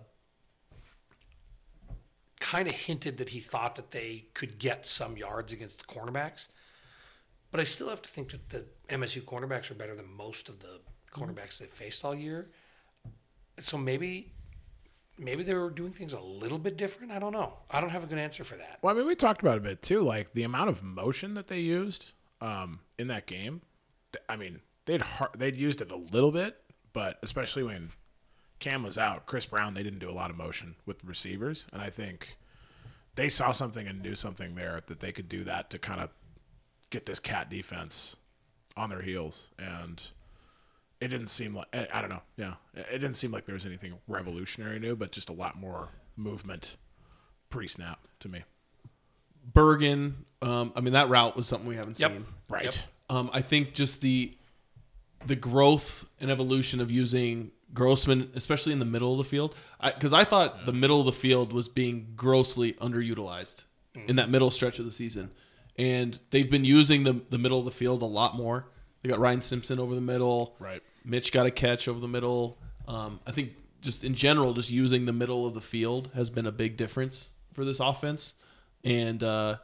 [2.39, 6.49] kind of hinted that he thought that they could get some yards against the cornerbacks.
[7.51, 10.59] But I still have to think that the MSU cornerbacks are better than most of
[10.59, 11.21] the mm-hmm.
[11.21, 12.49] cornerbacks they faced all year.
[13.59, 14.33] So maybe
[15.17, 17.11] maybe they were doing things a little bit different.
[17.11, 17.53] I don't know.
[17.69, 18.79] I don't have a good answer for that.
[18.81, 20.01] Well, I mean, we talked about a bit too.
[20.01, 23.61] Like the amount of motion that they used um, in that game.
[24.29, 25.03] I mean, they'd
[25.37, 26.57] they'd used it a little bit,
[26.93, 27.89] but especially when
[28.59, 31.81] Cam was out, Kris Brown, they didn't do a lot of motion with receivers, and
[31.81, 32.37] I think
[33.15, 36.09] they saw something and knew something there that they could do that to kind of
[36.89, 38.15] get this cat defense
[38.77, 40.11] on their heels and.
[41.03, 42.21] It didn't seem like I I don't know.
[42.37, 45.59] Yeah, it it didn't seem like there was anything revolutionary new, but just a lot
[45.59, 46.77] more movement
[47.49, 48.43] pre-snap to me.
[49.53, 52.11] Bergen, um, I mean that route was something we haven't Yep.
[52.11, 52.25] seen.
[52.49, 52.65] Right.
[52.65, 52.75] Yep.
[53.09, 54.37] Um, I think just the
[55.25, 60.13] the growth and evolution of using Grossman, especially in the middle of the field, because
[60.13, 63.63] I, thought the middle of the field was being grossly underutilized
[64.07, 65.31] in that middle stretch of the season,
[65.77, 68.67] and they've been using the the middle of the field a lot more.
[69.01, 70.81] They got Ryan Simpson over the middle, Right.
[71.03, 72.57] Mitch got a catch over the middle.
[72.87, 76.45] Um, I think just in general, just using the middle of the field has been
[76.45, 78.33] a big difference for this offense.
[78.83, 79.57] And uh,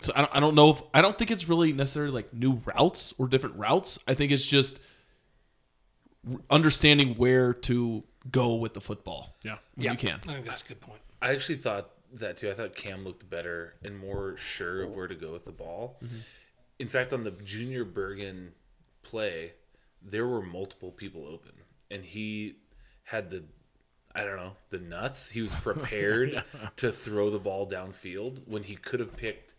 [0.00, 2.60] so I don't, I don't know if I don't think it's really necessarily like new
[2.64, 3.98] routes or different routes.
[4.06, 4.80] I think it's just
[6.50, 9.34] understanding where to go with the football.
[9.42, 9.58] Yeah.
[9.74, 10.20] when you can.
[10.28, 11.00] I think that's a good point.
[11.20, 12.50] I actually thought that too.
[12.50, 15.98] I thought Cam looked better and more sure of where to go with the ball.
[16.78, 18.52] In fact, on the Junior Bergen
[19.02, 19.52] play,
[20.04, 21.52] there were multiple people open,
[21.90, 22.56] and he
[23.04, 23.44] had the,
[24.14, 25.30] I don't know, the nuts.
[25.30, 26.44] He was prepared
[26.76, 29.54] to throw the ball downfield when he could have picked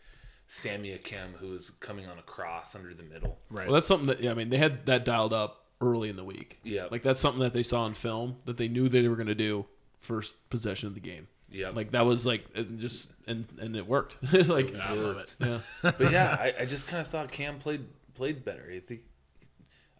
[0.48, 3.40] Sammy Akem, who was coming on a cross under the middle.
[3.50, 3.68] Right.
[3.68, 6.24] Well, that's something that yeah, I mean they had that dialed up early in the
[6.24, 6.60] week.
[6.64, 6.88] Yeah.
[6.92, 9.36] like that's something that they saw in film that they knew they were going to
[9.36, 9.66] do
[10.00, 11.28] first possession of the game.
[11.52, 11.70] Yeah.
[11.70, 14.18] like that was like it just and and it worked.
[14.48, 15.36] like I love it.
[15.40, 18.72] yeah, but yeah, I, I just kind of thought Cam played played better.
[18.74, 19.02] I think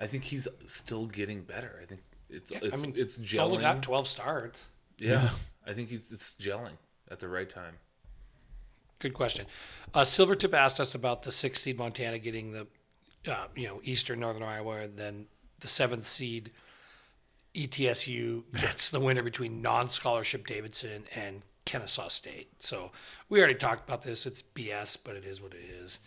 [0.04, 1.80] I think he's still getting better.
[1.82, 3.62] I think it's it's I mean, it's He's only gelling.
[3.62, 4.68] got 12 starts.
[4.98, 5.30] yeah,
[5.66, 6.78] I think he's it's gelling
[7.10, 7.76] at the right time.
[9.00, 9.46] Good question.
[9.94, 12.68] Uh, Silvertip asked us about the sixth seed Montana getting the,
[13.30, 15.26] uh, you know, Eastern Northern Iowa, and then
[15.60, 16.52] the seventh seed
[17.54, 22.50] ETSU gets the winner between non-scholarship Davidson and Kennesaw State.
[22.60, 22.92] So
[23.30, 24.26] we already talked about this.
[24.26, 26.00] It's BS, but it is what it is.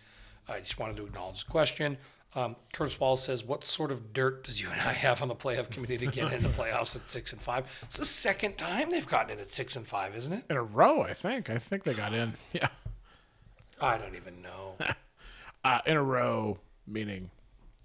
[0.49, 1.99] I just wanted to acknowledge the question.
[2.37, 5.97] Um, Curtis Wallace says, "What sort of dirt does UNI have on the playoff committee
[5.97, 7.65] to get in the playoffs at six and five?
[7.83, 10.45] It's the second time they've gotten in at six and five, isn't it?
[10.51, 11.49] In a row, I think.
[11.49, 12.35] I think they got in.
[12.53, 12.69] Yeah.
[13.81, 14.77] I don't even know.
[15.65, 16.57] Uh, in a row,
[16.87, 17.29] meaning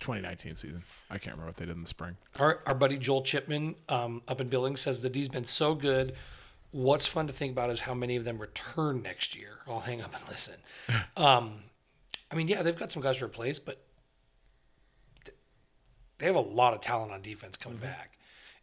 [0.02, 0.84] 2019 season.
[1.10, 2.16] I can't remember what they did in the spring.
[2.38, 6.14] Our, our buddy Joel Chipman um, up in Billings says the D's been so good.
[6.70, 9.62] What's fun to think about is how many of them return next year.
[9.68, 10.54] I'll hang up and listen.
[11.18, 11.64] Um,
[12.30, 13.82] I mean, yeah, they've got some guys to replace, but
[16.22, 17.88] they have a lot of talent on defense coming mm-hmm.
[17.88, 18.18] back.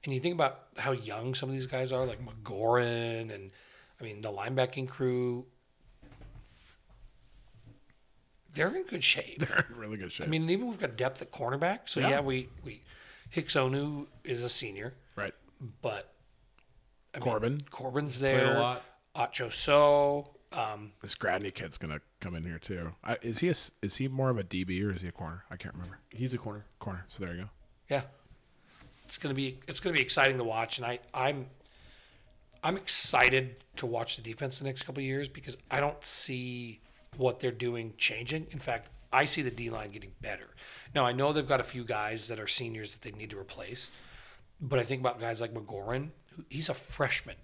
[0.04, 3.50] And you think about how young some of these guys are, like McGoran, and
[4.00, 5.44] I mean the linebacking crew.
[8.54, 9.40] They're in good shape.
[9.46, 10.28] They're in really good shape.
[10.28, 11.80] I mean, even we've got depth at cornerback.
[11.86, 12.20] So yeah, Yeah.
[12.20, 12.82] we we
[13.30, 15.34] Hicks-Onu is a senior, right.
[15.82, 16.14] but
[17.12, 17.60] I mean, Corbin.
[17.70, 18.58] Corbin's Played a there.
[18.58, 18.84] lot.
[19.16, 20.30] Acho So.
[20.52, 22.92] Um, This Gradney kid's gonna come in here too.
[23.04, 25.44] I, is he a, is he more of a DB or is he a corner?
[25.50, 25.98] I can't remember.
[26.10, 26.64] he's a corner.
[26.78, 27.04] Corner.
[27.08, 27.48] So there you go.
[27.90, 28.02] yeah,
[29.04, 31.46] it's gonna be it's gonna be exciting to watch, and I I'm
[32.64, 36.80] I'm excited to watch the defense the next couple of years because I don't see
[37.16, 38.46] what they're doing changing.
[38.50, 40.48] In fact, I see the D line getting better.
[40.94, 43.38] Now I know they've got a few guys that are seniors that they need to
[43.38, 43.90] replace,
[44.60, 46.08] but I think about guys like McGoran.
[46.48, 47.36] He's a freshman.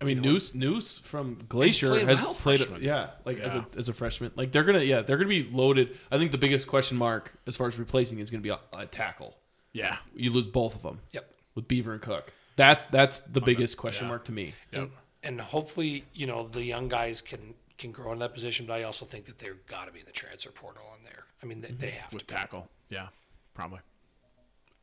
[0.00, 2.82] I mean, Noose Noose from Glacier played has well played, freshman.
[2.82, 4.30] yeah, like as a as a freshman.
[4.36, 5.96] Like they're gonna, yeah, they're gonna be loaded.
[6.10, 8.86] I think the biggest question mark as far as replacing is gonna be a, a
[8.86, 9.36] tackle.
[9.72, 9.96] Yeah.
[10.14, 11.30] You lose both of them Yep.
[11.54, 12.32] with Beaver and Cook.
[12.56, 14.10] That that's the biggest question yeah.
[14.10, 14.54] mark to me.
[14.72, 14.90] and,
[15.22, 18.66] and hopefully you know the young guys can can grow in that position.
[18.66, 21.24] But I also think that they've got to be in the transfer portal on there.
[21.42, 21.96] I mean, they, they mm-hmm.
[21.98, 22.16] have to.
[22.16, 22.68] With tackle.
[22.88, 23.08] Yeah.
[23.54, 23.80] Probably.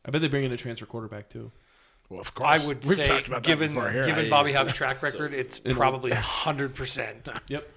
[0.05, 1.51] I bet they bring in a transfer quarterback too.
[2.13, 2.63] Well, of course.
[2.63, 4.05] I would We've say, talked about that given before here.
[4.05, 7.27] given I- Bobby Hauck's track so- record, it's It'll- probably hundred percent.
[7.47, 7.69] Yep.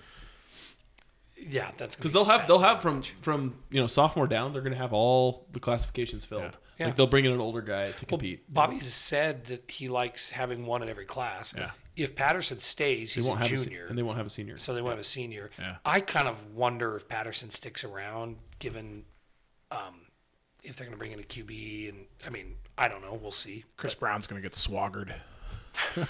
[1.38, 4.74] Yeah, that's Because they'll have they'll have from from you know sophomore down, they're gonna
[4.76, 6.42] have all the classifications filled.
[6.42, 6.50] Yeah.
[6.78, 6.86] Yeah.
[6.86, 8.52] Like they'll bring in an older guy to compete.
[8.52, 11.54] Bobby's said that he likes having one in every class.
[11.56, 11.70] Yeah.
[11.94, 14.26] If Patterson stays, they he's a won't have a, se- junior, and they won't have
[14.26, 14.58] a senior.
[14.58, 15.50] so they won't have a senior.
[15.58, 15.76] Yeah.
[15.86, 19.04] I kind of wonder if Patterson sticks around, given
[19.70, 20.02] um,
[20.62, 21.88] if they're going to bring in a QB.
[21.88, 23.18] And I mean, I don't know.
[23.20, 23.64] We'll see.
[23.76, 25.14] Kris Brown's gonna get swaggered.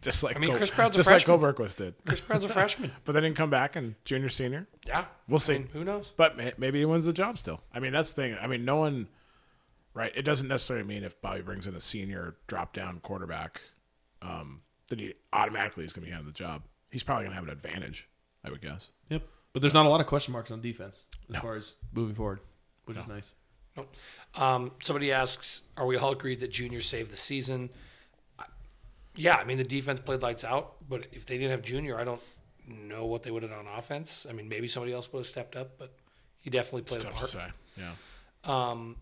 [0.00, 1.40] just like I mean, Col- Kris Brown's a just like freshman.
[1.40, 1.94] Colberquist did.
[2.06, 2.92] Kris Brown's a freshman.
[3.04, 4.66] But they didn't come back and junior senior.
[4.86, 5.52] Yeah, We'll I see.
[5.54, 6.12] mean, who knows?
[6.16, 7.60] But may- maybe he wins the job still.
[7.72, 8.36] I mean, that's the thing.
[8.40, 9.08] I mean, no one,
[9.94, 10.12] right?
[10.14, 13.60] It doesn't necessarily mean if Bobby brings in a senior drop down quarterback,
[14.22, 16.62] um, that he automatically is going to be handed the job.
[16.90, 18.08] He's probably going to have an advantage,
[18.44, 18.86] I would guess.
[19.10, 19.22] Yep.
[19.52, 22.40] But there's not a lot of question marks on defense as far as moving forward,
[22.86, 23.34] which is nice.
[23.78, 23.94] Nope.
[24.34, 27.70] Um, somebody asks, "Are we all agreed that Junior saved the season?"
[28.38, 28.44] I-
[29.16, 32.04] Yeah, I mean the defense played lights out, but if they didn't have Junior, I
[32.04, 32.20] don't
[32.66, 34.26] know what they would have done on offense.
[34.28, 35.92] I mean, maybe somebody else would have stepped up, but
[36.42, 37.34] he definitely played a part.
[37.76, 37.92] Yeah.
[38.44, 38.96] Um,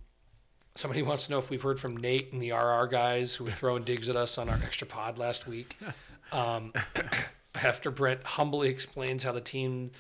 [0.77, 3.51] somebody wants to know if we've heard from Nate and the RR guys who were
[3.61, 5.77] throwing digs at us on our extra pod last week.
[6.33, 6.73] Um,
[7.55, 9.93] after Brent humbly explains how the team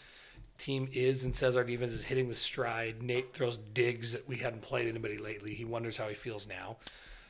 [0.58, 4.36] team is and says our defense is hitting the stride, Nate throws digs that we
[4.36, 5.54] hadn't played anybody lately.
[5.54, 6.76] He wonders how he feels now.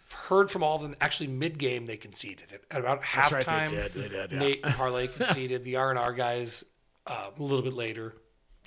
[0.07, 0.95] I've heard from all of them.
[1.01, 3.47] Actually, mid game they conceded it at about That's halftime.
[3.49, 4.39] right, they did, they did, yeah.
[4.39, 5.65] Nate and Parlay conceded.
[5.65, 6.65] the R and R guys
[7.07, 8.15] uh, a little bit later,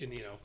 [0.02, 0.36] and you know.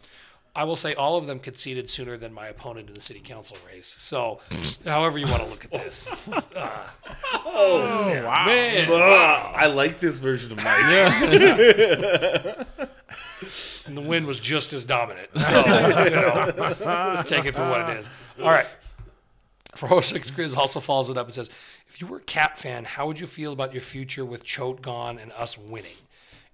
[0.57, 3.57] I will say all of them conceded sooner than my opponent in the city council
[3.67, 3.89] race.
[3.89, 4.39] So,
[4.85, 6.09] however you want to look at this,
[7.45, 8.89] Oh, Man.
[8.93, 12.69] I like this version of Mike.
[13.87, 15.29] and the wind was just as dominant.
[15.39, 18.11] So, you know, let's take it for what it is.
[18.41, 18.67] All right.
[19.75, 21.51] 406 Grizz also follows it up and says,
[21.89, 24.81] If you were a Cap fan, how would you feel about your future with Choate
[24.81, 25.97] gone and us winning?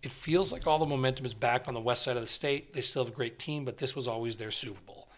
[0.02, 2.72] It feels like all the momentum is back on the west side of the state.
[2.72, 5.08] They still have a great team, but this was always their Super Bowl.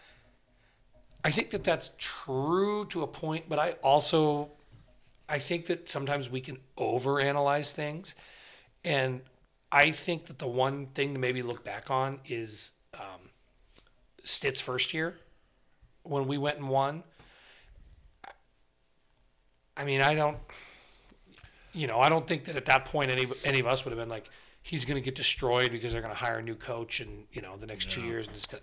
[1.23, 4.51] I think that that's true to a point, but I also
[5.29, 8.15] I think that sometimes we can overanalyze things.
[8.83, 9.21] And
[9.73, 13.31] I think that the one thing to maybe look back on is um,
[14.23, 15.17] Stitt's first year
[16.03, 17.03] when we went and won.
[19.75, 20.37] I mean, I don't,
[21.73, 23.99] you know, I don't think that at that point any any of us would have
[23.99, 24.29] been like,
[24.61, 27.41] he's going to get destroyed because they're going to hire a new coach and you
[27.41, 28.61] know the next two years and it's going.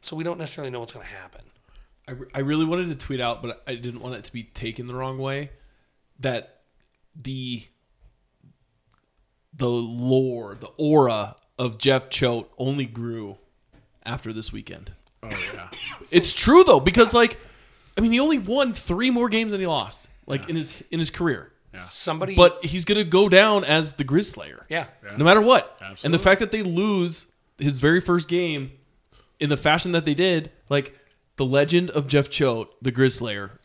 [0.00, 1.42] So we don't necessarily know what's going to happen.
[2.08, 4.44] I, re- I really wanted to tweet out, but I didn't want it to be
[4.44, 5.50] taken the wrong way.
[6.20, 6.62] That
[7.14, 7.64] the
[9.52, 13.36] the lore, the aura of Jeff Choate only grew
[14.04, 14.92] after this weekend.
[15.22, 15.68] Oh yeah.
[16.10, 17.38] It's true though, because like,
[17.96, 20.98] I mean, he only won three more games than he lost, like in his in
[20.98, 21.52] his career.
[21.72, 21.80] Yeah.
[21.80, 25.76] Somebody, But he's gonna go down as the Griz Slayer, yeah, no matter what.
[25.80, 26.18] And Absolutely.
[26.18, 27.26] the fact that they lose
[27.58, 28.72] his very first game
[29.38, 30.98] in the fashion that they did, like
[31.36, 33.59] the legend of Jeff Choate, the Griz Slayer,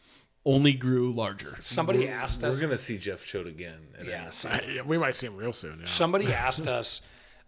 [0.45, 1.55] only grew larger.
[1.59, 2.53] somebody asked us.
[2.55, 3.79] We're gonna see Jeff Choate again.
[3.99, 4.49] At Yeah, NSC.
[4.49, 5.79] I- yeah, we might see him real soon.
[5.79, 5.85] Yeah.
[5.87, 7.01] Somebody asked us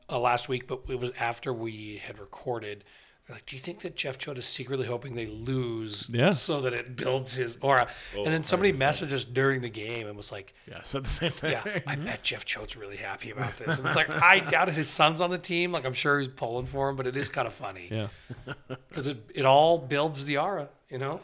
[0.10, 2.84] uh, last week, but it was after we had recorded.
[3.28, 6.32] They're like, do you think that Jeff Choate is secretly hoping they lose, Yeah.
[6.32, 7.90] so that it builds his aura?
[8.16, 11.32] and then somebody messaged us during the game and was like, yeah, said the same
[11.34, 11.52] thing.
[11.52, 14.90] "Yeah, I bet Jeff Choate's really happy about this." And it's like I doubted his
[14.90, 15.74] son's on the team.
[15.74, 18.08] Like I'm sure he's pulling for him, but it is kind of funny Yeah.
[18.90, 21.20] because it it all builds the aura, you know.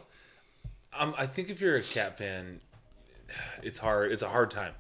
[0.98, 2.62] Um, I think if you're a cat fan,
[3.62, 4.12] it's hard.
[4.12, 4.74] It's a hard time,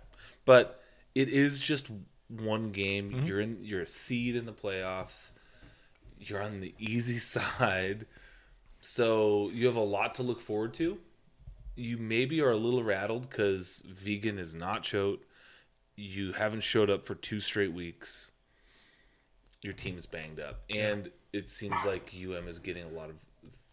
[0.45, 0.82] but
[1.16, 1.90] it is just
[2.30, 3.24] one game.
[3.25, 3.59] You're in.
[3.61, 5.32] You're a seed in the playoffs.
[6.19, 8.06] You're on the easy side,
[8.82, 11.00] so you have a lot to look forward to.
[11.75, 15.24] You maybe are a little rattled because Vigen is not choate.
[15.95, 18.30] You haven't showed up for two straight weeks.
[19.61, 23.16] Your team is banged up, and it seems like UM is getting a lot of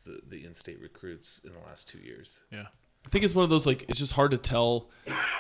[0.05, 2.43] the, the in-state recruits in the last two years.
[2.53, 2.67] Yeah.
[3.07, 4.91] I think it's one of those like it's just hard to tell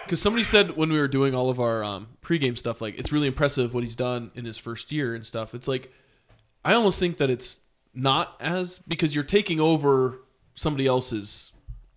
[0.04, 3.12] because somebody said when we were doing all of our um, pregame stuff like it's
[3.12, 5.54] really impressive what he's done in his first year and stuff.
[5.54, 5.92] It's like
[6.64, 7.60] I almost think that it's
[7.92, 10.22] not as because you're taking over
[10.54, 11.52] somebody else's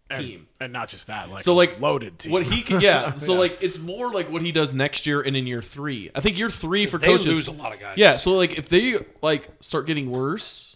[0.09, 0.48] And, team.
[0.59, 2.33] and not just that, like So like loaded team.
[2.33, 3.14] What he can yeah.
[3.17, 3.40] So Yeah.
[3.40, 6.11] like it's more like what he does next year and in year three.
[6.14, 7.98] I think year three for they coaches lose a lot of guys.
[7.98, 8.14] Yeah.
[8.14, 10.73] So like if they like start getting worse,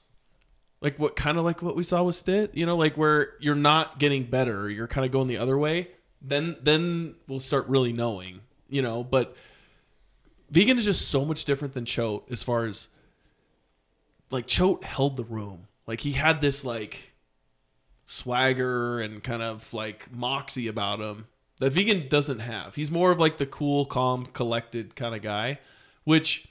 [0.82, 3.56] like what kind of like what we saw with Stitt, you know, like where you're
[3.56, 5.90] not getting better, you're kind of going the other way.
[6.22, 9.04] Then then we'll start really knowing, you know.
[9.04, 9.36] But
[10.52, 12.90] Vigen is just so much different than Choate as far as
[14.30, 15.68] like Choate held the room.
[15.86, 17.14] Like he had this like
[18.06, 21.28] swagger and kind of like moxie about him
[21.60, 22.76] that Vigen doesn't have.
[22.76, 25.60] He's more of like the cool, calm, collected kind of guy,
[26.04, 26.48] which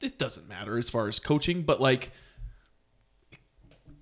[0.00, 2.12] it doesn't matter as far as coaching, but like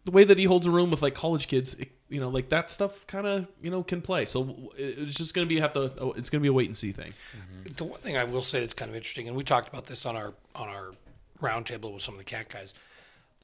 [0.04, 2.48] the way that he holds a room with like college kids, it, you know, like
[2.48, 4.24] that stuff kind of you know can play.
[4.24, 5.92] So it's just gonna be have to.
[5.98, 7.12] oh, It's gonna be a wait and see thing.
[7.36, 7.72] Mm-hmm.
[7.76, 10.06] The one thing I will say that's kind of interesting, and we talked about this
[10.06, 10.90] on our on our
[11.40, 12.74] roundtable with some of the cat guys.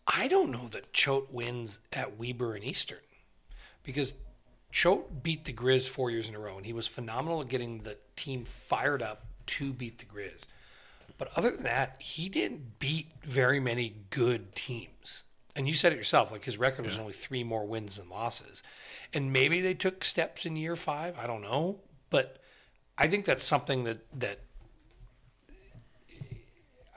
[0.06, 2.98] I don't know that Choate wins at Weber and Eastern
[3.82, 4.14] because
[4.70, 7.78] Choate beat the Griz four years in a row, and he was phenomenal at getting
[7.78, 10.46] the team fired up to beat the Griz.
[11.18, 15.24] But other than that, he didn't beat very many good teams.
[15.56, 18.62] And you said it yourself, like his record was only three more wins than losses.
[19.14, 21.18] And maybe they took steps in year five.
[21.18, 21.80] I don't know.
[22.10, 22.42] But
[22.98, 24.40] I think that's something that that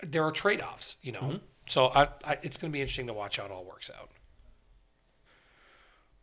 [0.03, 1.21] there are trade offs, you know.
[1.21, 1.37] Mm-hmm.
[1.69, 4.09] So I, I, it's going to be interesting to watch how it all works out.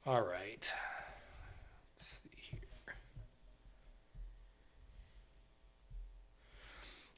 [0.07, 0.63] All right.
[1.97, 2.61] Let's see here.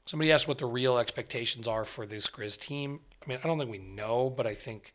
[0.05, 3.01] Somebody asked what the real expectations are for this Griz team.
[3.23, 4.93] I mean, I don't think we know, but I think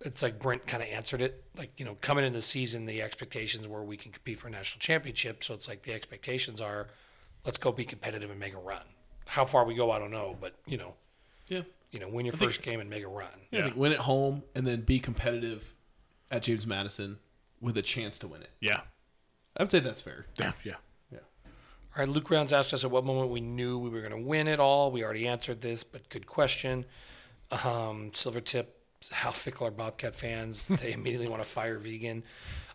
[0.00, 1.44] it's like Brent kind of answered it.
[1.56, 4.50] Like, you know, coming into the season, the expectations were we can compete for a
[4.50, 5.44] national championship.
[5.44, 6.88] So it's like the expectations are
[7.44, 8.82] let's go be competitive and make a run.
[9.26, 10.94] How far we go, I don't know, but you know,
[11.48, 11.62] Yeah.
[11.90, 13.28] you know, win your first game and make a run.
[13.52, 15.74] I think win at home and then be competitive
[16.30, 17.18] at James Madison
[17.60, 18.50] with a chance to win it.
[18.60, 18.80] yeah.
[19.56, 20.26] I would say that's fair.
[20.38, 20.52] Yeah.
[20.64, 20.74] Yeah.
[21.12, 24.28] All right, Luke Rounds asked us at what moment we knew we were going to
[24.28, 24.92] win it all.
[24.92, 26.84] We already answered this, but good question.
[27.50, 28.66] Um, Silvertip,
[29.10, 30.64] how fickle are Bobcat fans?
[30.80, 32.22] They immediately want to fire Vigen.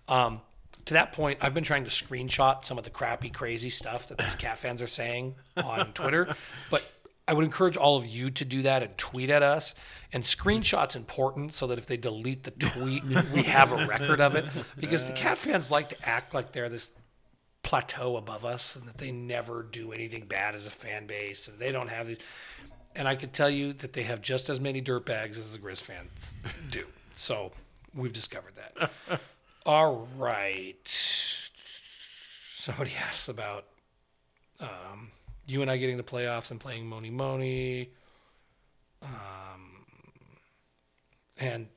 [0.08, 0.42] Um,
[0.86, 4.20] to that point, I've been trying to screenshot some of the crappy, crazy stuff that
[4.20, 6.36] these cat fans are saying on Twitter,
[6.70, 6.88] but
[7.28, 9.74] I would encourage all of you to do that and tweet at us.
[10.14, 14.36] And screenshots important so that if they delete the tweet, we have a record of
[14.36, 14.46] it.
[14.80, 16.94] Because the cat fans like to act like they're this
[17.66, 21.58] plateau above us and that they never do anything bad as a fan base and
[21.58, 22.20] they don't have these
[22.96, 25.58] and I could tell you that they have just as many dirt bags as the
[25.58, 26.36] Griz fans
[26.72, 26.86] do.
[27.14, 27.52] So
[27.94, 29.22] we've discovered that.
[29.66, 30.78] All right.
[30.86, 33.66] Somebody asks about
[34.60, 35.12] um,
[35.48, 37.90] UNI getting the playoffs and playing Mony Mony.
[39.04, 39.86] Um,
[41.38, 41.68] and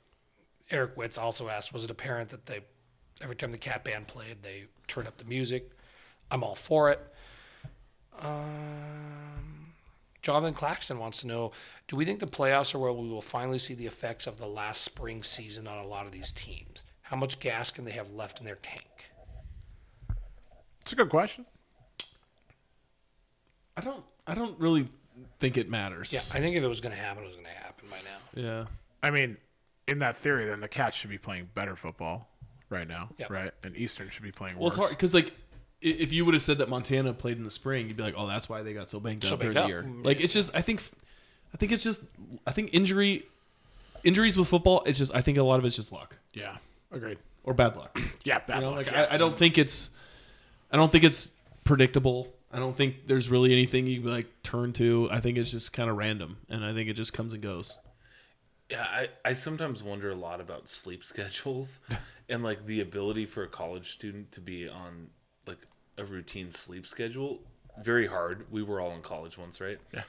[0.70, 2.60] Eric Witz also asked, was it apparent that they
[3.20, 5.70] every time the Cat Band played, they turned up the music.
[6.30, 7.00] I'm all for it.
[8.20, 9.57] Um,
[10.22, 11.52] Jonathan Claxton wants to know
[11.86, 14.46] Do we think the playoffs are where we will finally see the effects of the
[14.46, 16.82] last spring season on a lot of these teams?
[17.02, 18.84] How much gas can they have left in their tank?
[20.82, 21.46] It's a good question.
[23.76, 24.02] I don't.
[24.26, 24.88] I don't really
[25.40, 26.12] think it matters.
[26.12, 27.96] Yeah, I think if it was going to happen, it was going to happen by
[27.98, 28.42] now.
[28.42, 28.64] Yeah.
[29.02, 29.36] I mean,
[29.86, 32.28] in that theory, then the Cats should be playing better football
[32.70, 33.30] right now, Yep.
[33.30, 33.52] right?
[33.64, 34.74] And Eastern should be playing Well, worse.
[34.74, 35.32] it's hard because like i-
[35.80, 38.26] if you would have said that Montana played in the spring, you'd be like, oh,
[38.26, 39.82] that's why they got so banged So up during banged the year.
[39.84, 40.50] Mm, like it's just.
[40.54, 40.82] I think.
[41.54, 42.02] I think it's just.
[42.46, 43.24] I think injury.
[44.04, 45.14] Injuries with football, it's just.
[45.14, 46.56] I think a lot of it's just luck Yeah,
[46.92, 47.18] agreed.
[47.44, 47.98] or bad luck.
[48.24, 49.02] Yeah, bad You know, luck, like yeah.
[49.10, 49.90] I, I don't think it's.
[50.70, 51.30] I don't think it's
[51.64, 52.28] predictable.
[52.52, 55.08] I don't think there's really anything you like turn to.
[55.10, 57.78] I think it's just kind of random, and I think it just comes and goes.
[58.70, 61.80] Yeah, I, I sometimes wonder a lot about sleep schedules
[62.28, 65.08] and like the ability for a college student to be on like
[65.98, 67.40] a routine sleep schedule.
[67.82, 68.46] Very hard.
[68.50, 69.78] We were all in college once, right?
[69.92, 70.02] Yeah.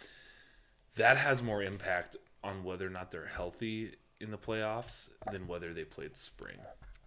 [0.95, 5.73] That has more impact on whether or not they're healthy in the playoffs than whether
[5.73, 6.57] they played spring.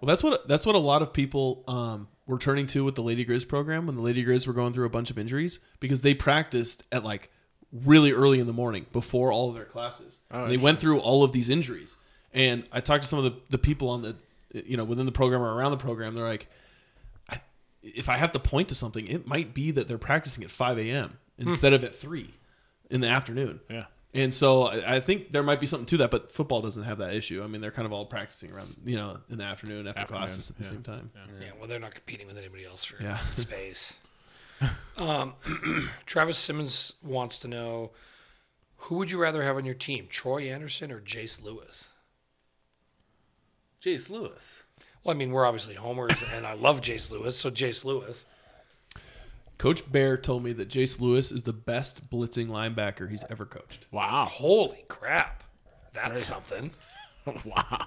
[0.00, 3.02] Well, that's what that's what a lot of people um, were turning to with the
[3.02, 6.02] Lady Griz program when the Lady Griz were going through a bunch of injuries because
[6.02, 7.30] they practiced at like
[7.72, 10.20] really early in the morning before all of their classes.
[10.30, 11.96] Oh, And they went through all of these injuries,
[12.32, 14.16] and I talked to some of the, the people on the
[14.52, 16.14] you know within the program or around the program.
[16.14, 16.48] They're like, I,
[17.82, 20.78] if I have to point to something, it might be that they're practicing at 5
[20.78, 21.18] a.m.
[21.38, 22.34] instead of at three
[22.90, 23.60] in the afternoon.
[23.70, 23.86] Yeah.
[24.14, 26.98] And so I I think there might be something to that, but football doesn't have
[26.98, 27.42] that issue.
[27.42, 30.20] I mean, they're kind of all practicing around, you know, in the afternoon after Afternoon,
[30.20, 30.68] classes at the yeah.
[30.70, 31.08] same time.
[31.40, 33.16] Yeah, well, they're not competing with anybody else for Yeah.
[33.32, 33.94] space.
[34.98, 35.32] um,
[36.06, 37.92] Travis Simmons wants to know
[38.76, 41.88] who would you rather have on your team, Troy Anderson or Jace Lewis?
[43.80, 44.64] Jace Lewis.
[45.04, 48.24] Well, I mean, we're obviously homers, and I love Jace Lewis, so Jace Lewis.
[49.58, 53.86] Coach Bear told me that Jace Lewis is the best blitzing linebacker he's ever coached.
[53.90, 54.26] Wow.
[54.30, 55.42] Holy crap,
[55.92, 56.72] that's something.
[57.44, 57.86] wow.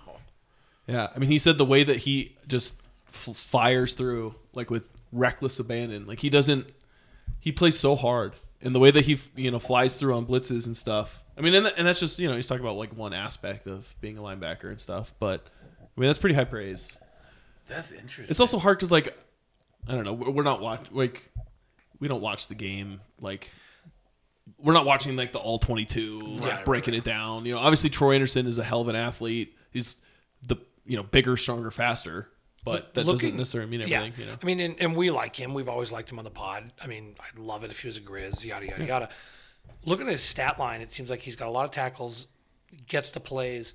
[0.88, 2.76] Yeah, I mean, he said the way that he just
[3.08, 6.68] f- fires through, like with reckless abandon, like he doesn't,
[7.40, 10.66] he plays so hard, and the way that he, you know, flies through on blitzes
[10.66, 11.24] and stuff.
[11.38, 13.94] I mean, and, and that's just, you know, he's talking about like one aspect of
[14.00, 15.46] being a linebacker and stuff, but
[15.82, 16.98] I mean, that's pretty high praise.
[17.68, 18.28] That's interesting.
[18.30, 19.18] It's also hard because, like,
[19.88, 21.24] I don't know, we're not watch like
[22.00, 23.50] we don't watch the game like
[24.60, 27.46] we're not watching like the all twenty two like Right, breaking it down.
[27.46, 29.56] You know, obviously Troy Anderson is a hell of an athlete.
[29.72, 29.98] He's
[30.46, 32.30] the you know bigger, stronger, faster,
[32.64, 34.20] but that Looking- doesn't necessarily mean Yeah, everything.
[34.26, 35.54] You know, I mean, and, and we like him.
[35.54, 36.72] We've always liked him on the pod.
[36.84, 39.10] I mean, I'd love it if he was a Griz, yada yada yada.
[39.84, 42.28] Looking at his stat line, it seems like he's got a lot of tackles,
[42.88, 43.74] gets to plays.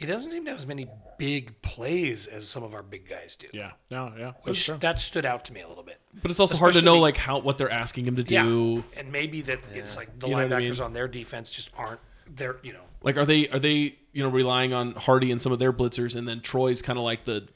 [0.00, 0.88] He doesn't seem to have as many
[1.18, 3.48] big plays as some of our big guys do.
[3.52, 3.72] Yeah.
[3.90, 4.10] No.
[4.18, 4.32] Yeah.
[4.44, 6.00] Which that stood out to me a little bit.
[6.22, 8.42] but it's also hard to know like how what they're asking him to do, Yeah,
[8.44, 8.84] do.
[8.96, 10.80] and maybe that it's like the You know linebackers I mean?
[10.80, 12.00] on their defense just aren't
[12.34, 12.56] there.
[12.62, 15.58] You know, Like, are they are they you know relying on Hardy and some of
[15.58, 17.46] their blitzers, and then Troy's kind of like the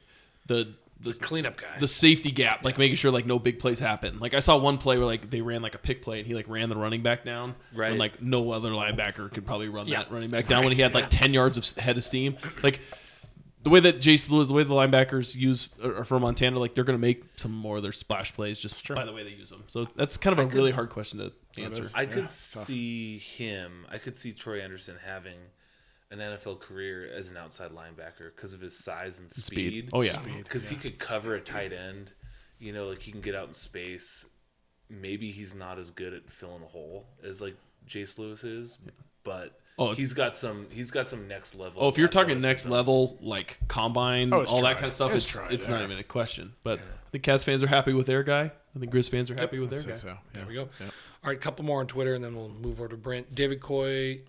[0.47, 0.75] the
[1.05, 1.79] the cleanup guy.
[1.79, 4.19] the safety gap, like making sure like no big plays happen.
[4.19, 6.35] Like I saw one play where like they ran like a pick play and he
[6.35, 7.91] like ran the running back down, Right.
[7.91, 9.99] And like no other linebacker could probably run Yeah.
[10.05, 11.19] that running back down when he had like yeah.
[11.21, 12.37] ten yards of head of steam.
[12.63, 12.81] Like
[13.63, 16.85] the way that Jace Lewis, the way the linebackers use or for Montana, like they're
[16.85, 19.65] gonna make some more of their splash plays just by the way they use them.
[19.69, 21.89] So that's kind of a really hard question to answer.
[21.95, 23.87] I could see him.
[23.91, 25.39] I could see Troy Anderson having
[26.11, 29.89] an NFL career as an outside linebacker because of his size and speed.
[29.89, 29.91] speed.
[29.93, 30.17] Oh, yeah.
[30.39, 32.13] because he could cover a tight end.
[32.59, 34.27] You know, like he can get out in space.
[34.89, 38.79] Maybe he's not as good at filling a hole as like Jace Lewis is,
[39.25, 40.69] but Oh, he's got some.
[40.71, 41.83] He's got some next level.
[41.83, 45.13] Oh, if you're talking next level, like combine, Oh, it's all that kind of stuff,
[45.13, 45.77] It's it's Troy it's there.
[45.79, 46.53] not even a question.
[46.63, 48.53] But I think Cats fans are happy with their guy.
[48.77, 49.97] I think Griz fans are happy with their guy.
[49.97, 50.09] so.
[50.09, 50.17] Yeah.
[50.33, 50.69] There we go.
[50.79, 50.87] Yeah.
[50.87, 53.35] All right, a couple more on Twitter, and then we'll move over to Brent.
[53.35, 54.21] David Coy,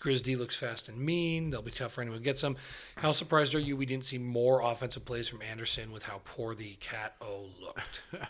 [0.00, 1.50] Griz D looks fast and mean.
[1.50, 2.56] They'll be tough for anyone who gets them.
[2.96, 6.54] How surprised are you we didn't see more offensive plays from Anderson with how poor
[6.54, 8.00] the Cat O looked?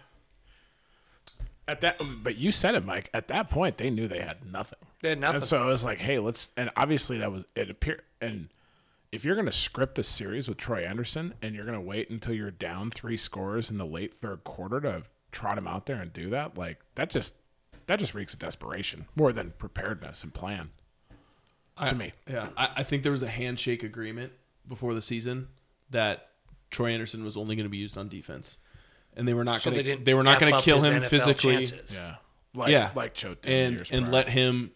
[1.68, 3.10] At that, but you said it, Mike.
[3.14, 4.80] At that point, they knew they had nothing.
[5.02, 5.36] They had nothing.
[5.36, 6.50] And so it was like, hey, let's.
[6.56, 7.70] And obviously, that was it.
[7.70, 8.48] Appear and
[9.12, 12.10] if you're going to script a series with Troy Anderson and you're going to wait
[12.10, 16.00] until you're down three scores in the late third quarter to trot him out there
[16.00, 17.34] and do that, like that just
[17.86, 20.70] that just reeks of desperation more than preparedness and plan.
[21.84, 22.12] I- to me.
[22.28, 24.32] Yeah, I, I think there was a handshake agreement
[24.68, 25.48] before the season
[25.90, 26.28] that
[26.70, 28.56] Troy Anderson was only going to be used on defense,
[29.16, 30.04] and they were not so going to didn't.
[30.04, 31.54] they were not going to kill him NFL physically.
[31.66, 31.96] chances.
[31.96, 32.14] Yeah,
[32.54, 32.90] like Yeah.
[32.94, 34.12] like Choate and and prior.
[34.12, 34.70] let him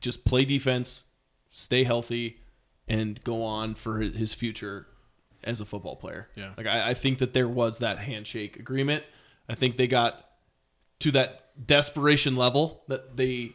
[0.00, 1.04] just play defense,
[1.50, 2.38] stay healthy,
[2.88, 4.86] and go on for his- his future
[5.44, 6.28] as a football player.
[6.36, 6.52] Yeah.
[6.56, 9.02] Like I, I think that there was that handshake agreement.
[9.48, 10.28] I think they got
[11.00, 13.52] to that desperation level that they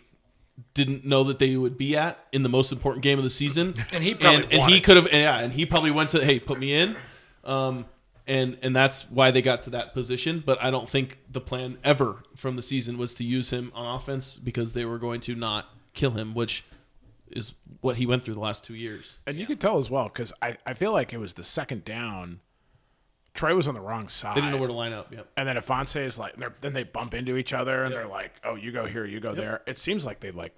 [0.74, 3.76] didn't know that they would be at in the most important game of the season.
[3.92, 6.40] And he probably and, and he could have yeah, and he probably went to hey,
[6.40, 6.96] put me in.
[7.44, 7.86] Um
[8.28, 11.78] and and that's why they got to that position, but I don't think the plan
[11.84, 15.36] ever from the season was to use him on offense because they were going to
[15.36, 16.64] not kill him, which
[17.30, 19.18] is what he went through the last 2 years.
[19.26, 21.86] And you could tell as well because I, I feel like it was the second
[21.86, 22.40] down.
[23.38, 24.36] Troy was on the wrong side.
[24.36, 25.14] They didn't know where to line up.
[25.14, 25.28] Yep.
[25.38, 28.34] And then Afonso is like, they're- then they bump into each other, and they're like,
[28.44, 30.54] "Oh, you go here, you go there." It seems like they like,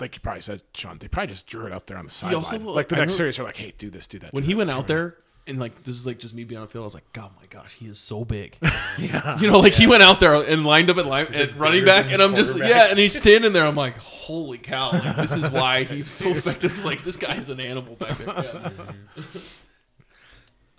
[0.00, 0.98] like you probably said, Shaun.
[0.98, 2.64] They probably just drew it up there on the sideline.
[2.66, 4.46] like the I next remember- series, they're like, "Hey, do this, do that." when do
[4.48, 5.16] he that, went out what- there
[5.48, 7.30] and like this is like just me being on the field, I was like, God
[7.40, 8.56] my gosh, he is so big.
[8.98, 9.38] yeah.
[9.40, 12.12] You know, like he went out there and lined up at, line, at running back,
[12.12, 13.64] and I'm just yeah, and he's standing there.
[13.66, 16.70] I'm like, holy cow, like, this is why he's so effective.
[16.72, 18.26] It's like this guy is an animal back there.
[18.28, 18.70] Yeah.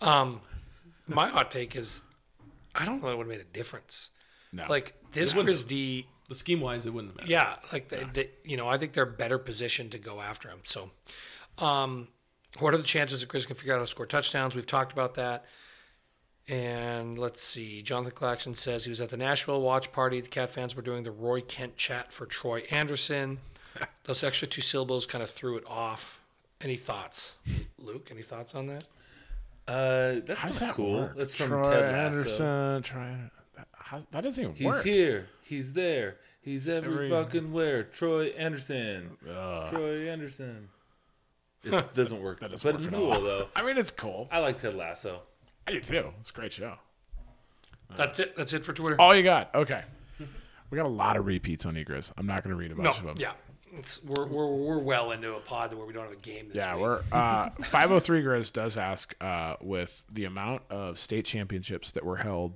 [0.02, 0.42] Um,
[1.22, 2.03] my hot take is,
[2.75, 4.09] I don't know that it would have made a difference.
[4.51, 4.66] No.
[4.69, 7.32] Like this Chris D, The scheme wise, it wouldn't have mattered.
[7.32, 10.59] yeah, like the, the, you know, I think they're better positioned to go after him.
[10.64, 10.92] So,
[11.58, 12.08] um,
[12.59, 14.56] what are the chances that Chris can figure out how to score touchdowns?
[14.56, 15.45] We've talked about that.
[16.48, 17.82] And let's see.
[17.82, 20.19] Jonathan Claxton says he was at the Nashville watch party.
[20.19, 23.40] The Cat fans were doing the Roy Kent chat for Troy Anderson.
[24.03, 26.19] Those extra two syllables kind of threw it off.
[26.61, 27.38] Any thoughts,
[27.77, 28.09] Luke?
[28.11, 28.83] Any thoughts on that?
[29.67, 30.93] Uh, that's How's kind that cool.
[30.93, 31.17] work?
[31.17, 32.43] That's from Troy Ted Lasso.
[32.45, 32.83] Anderson.
[32.83, 33.16] Troy.
[33.56, 34.83] That, how, that doesn't even He's work.
[34.83, 35.27] here.
[35.43, 36.17] He's there.
[36.42, 37.83] He's every, Every- fucking where.
[37.83, 39.17] Troy Anderson.
[39.30, 39.69] Ugh.
[39.69, 40.69] Troy Anderson.
[41.64, 43.22] It doesn't work, That doesn't but it's work at cool all.
[43.22, 43.48] though.
[43.56, 44.27] I mean, it's cool.
[44.32, 45.22] I like Ted Lasso.
[45.66, 46.11] I do too.
[46.19, 46.75] It's a great show.
[47.95, 48.35] That's it.
[48.35, 49.00] That's it for Twitter.
[49.00, 49.53] All you got.
[49.56, 49.83] Okay.
[50.69, 52.11] We got a lot of repeats on eGriz.
[52.17, 53.16] I'm not going to read a bunch No, of them.
[53.19, 53.52] yeah, it's,
[54.06, 56.66] we're, we're we're well into a pod where we don't have a game this year.
[56.66, 56.84] Yeah, week.
[56.84, 62.18] we're uh, 503 Grizz does ask uh, with the amount of state championships that were
[62.18, 62.53] held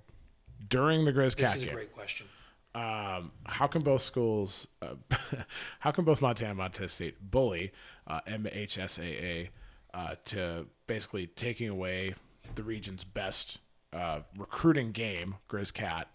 [0.69, 1.75] during the Griz this Cat is a game.
[1.75, 2.27] great question.
[2.75, 4.95] Um, how can both schools, uh,
[5.79, 7.71] how can both Montana and Montana State bully
[8.05, 9.49] uh, MHSAA
[9.93, 12.13] uh, to basically taking away
[12.53, 13.57] the region's best
[13.93, 16.07] uh, recruiting game, Griz Cat?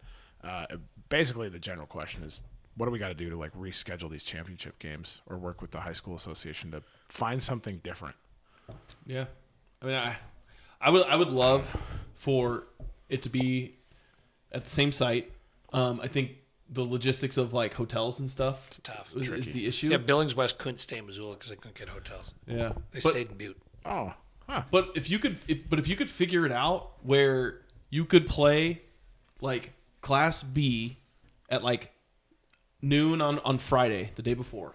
[0.45, 0.67] Uh,
[1.09, 2.43] basically, the general question is,
[2.76, 5.70] what do we got to do to like reschedule these championship games or work with
[5.70, 8.17] the high school association to find something different?
[9.07, 9.26] Yeah,
[9.83, 10.17] I mean, I,
[10.81, 11.75] I would, I would love
[12.15, 12.65] for
[13.09, 13.76] it to be
[14.52, 15.31] at the same site.
[15.73, 16.33] Um, I think
[16.70, 19.89] the logistics of like hotels and stuff tough, is, is the issue.
[19.89, 22.33] Yeah, Billings West couldn't stay in Missoula because they couldn't get hotels.
[22.47, 23.59] Yeah, They But- stayed in Butte.
[23.84, 24.15] Oh,
[24.49, 24.62] huh.
[24.70, 27.60] But if you could, if but if you could figure it out where
[27.91, 28.83] you could play
[29.41, 30.99] like Class B
[31.51, 31.92] at like
[32.83, 34.75] noon on on Friday, the day before,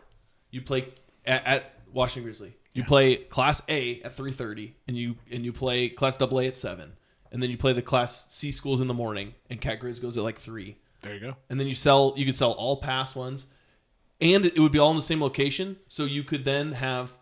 [0.51, 0.87] you play
[1.25, 2.55] at, at Washington Grizzly.
[2.73, 6.55] You play Class A at three thirty, and you and you play Class AA at
[6.55, 6.93] seven,
[7.31, 10.15] and then you play the Class C schools in the morning, and Cat Griz goes
[10.17, 11.35] at like three, there you go.
[11.49, 13.47] and then you sell you could sell all pass ones,
[14.21, 17.15] and it would be all in the same location, so you could then have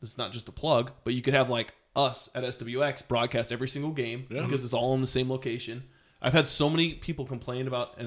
[0.00, 3.68] it's not just a plug, but you could have like us at SWX broadcast every
[3.68, 4.42] single game Yeah.
[4.46, 5.84] because it's all in the same location.
[6.22, 7.98] I've had so many people complain about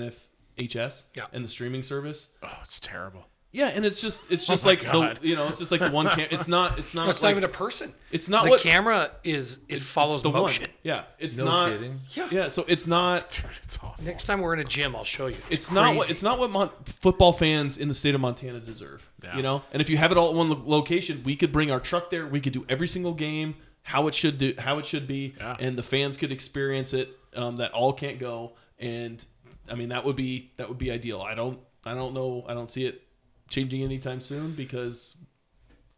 [0.67, 1.25] NFHS Yeah.
[1.33, 2.27] and the streaming service.
[2.43, 3.25] Oh, it's terrible.
[3.51, 5.17] Yeah, and it's just it's just my like God.
[5.21, 6.27] the you know it's just like the one cam.
[6.29, 7.93] It's not it's not No, it's like, not even a person.
[8.11, 9.57] it's not the what camera is.
[9.67, 10.65] It it's follows the motion.
[10.65, 10.71] One.
[10.83, 11.69] Yeah, it's No not.
[11.71, 11.95] kidding.
[12.13, 12.27] Yeah.
[12.29, 13.41] Yeah, so it's not.
[13.63, 14.03] It's awful.
[14.05, 15.37] Next time we're in a gym, I'll show you.
[15.49, 19.09] It's not what it's not what Mon- football fans in the state of Montana deserve.
[19.23, 19.35] Yeah.
[19.37, 21.71] You know, and if you have it all at one lo- location, we could bring
[21.71, 22.27] our truck there.
[22.27, 25.55] We could do every single game how it should do, how it should be, Yeah.
[25.59, 27.15] and the fans could experience it.
[27.35, 29.23] Um, that all can't go, and
[29.71, 31.21] I mean that would be that would be ideal.
[31.21, 33.01] I don't I don't know I don't see it
[33.47, 35.15] changing anytime soon because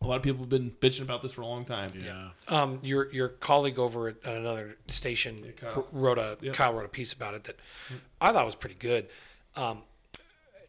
[0.01, 1.91] a lot of people have been bitching about this for a long time.
[2.03, 2.29] Yeah.
[2.47, 5.87] Um, your your colleague over at at another station Kyle.
[5.91, 6.53] wrote a Yep.
[6.55, 7.57] Kyle wrote a piece about it that
[8.19, 9.07] I thought was pretty good.
[9.55, 9.83] Um,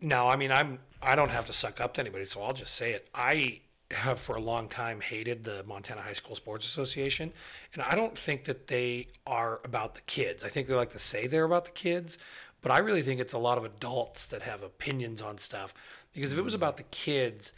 [0.01, 2.75] now, I mean, I'm I don't have to suck up to anybody, so I'll just
[2.75, 3.09] say it.
[3.15, 7.33] I have for a long time hated the Montana High School Sports Association,
[7.75, 10.45] and I don't think that they are about the kids.
[10.45, 12.19] I think they like to say they're about the kids,
[12.63, 15.75] but I really think it's a lot of adults that have opinions on stuff.
[16.15, 16.57] Because if it was mm.
[16.57, 17.53] about the kids,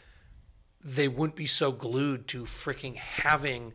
[0.83, 3.73] they wouldn't be so glued to freaking having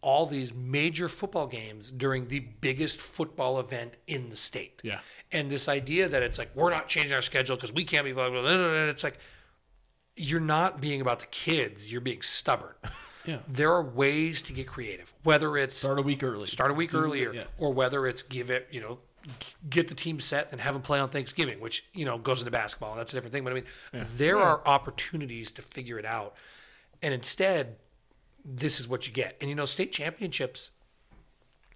[0.00, 4.80] all these major football games during the biggest football event in the state.
[4.84, 5.00] Yeah.
[5.32, 8.12] And this idea that it's like we're not changing our schedule because we can't be
[8.12, 9.18] blah, blah, blah, blah, blah, it's like
[10.16, 12.74] you're not being about the kids, you're being stubborn.
[13.24, 13.40] Yeah.
[13.46, 16.46] There are ways to get creative, whether it's Start a week early.
[16.46, 17.44] start a week earlier, yeah.
[17.58, 19.00] or whether it's give it, you know,
[19.68, 22.50] get the team set and have them play on Thanksgiving, which you know goes into
[22.50, 22.92] basketball.
[22.92, 23.44] and That's a different thing.
[23.44, 23.64] But I mean,
[24.16, 26.34] there are opportunities to figure it out,
[27.02, 27.76] and instead,
[28.44, 29.36] this is what you get.
[29.40, 30.72] And you know, state championships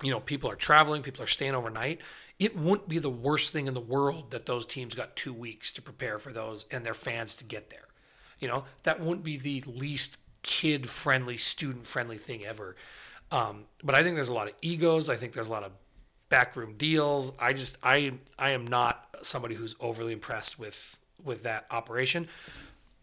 [0.02, 2.00] you know, people are traveling, people are staying overnight.
[2.38, 5.72] It wouldn't be the worst thing in the world that those teams got two weeks
[5.72, 7.86] to prepare for those and their fans to get there.
[8.40, 12.74] You know, that wouldn't be the least kid friendly, student friendly thing ever.
[13.30, 15.08] Um, but I think there's a lot of egos.
[15.08, 15.72] I think there's a lot of
[16.32, 17.32] backroom deals.
[17.38, 22.26] I just I I am not somebody who's overly impressed with with that operation.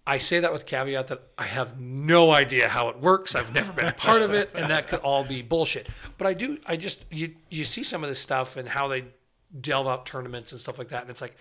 [0.07, 3.35] I say that with caveat that I have no idea how it works.
[3.35, 5.87] I've never been a part of it, and that could all be bullshit.
[6.17, 6.57] But I do.
[6.65, 9.05] I just you you see some of this stuff and how they
[9.61, 11.35] delve out tournaments and stuff like that, and it's like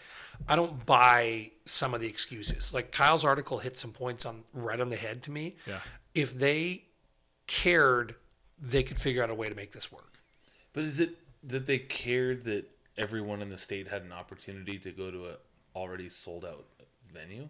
[0.47, 2.75] I don't buy some of the excuses.
[2.75, 5.57] Like Kyle's article hit some points on right on the head to me.
[5.67, 5.81] Yeah.
[6.15, 6.85] If they
[7.47, 8.15] cared,
[8.61, 10.13] they could figure out a way to make this work.
[10.75, 14.91] But is it that they cared that everyone in the state had an opportunity to
[14.91, 15.37] go to a
[15.75, 16.67] already sold out
[17.13, 17.49] venue?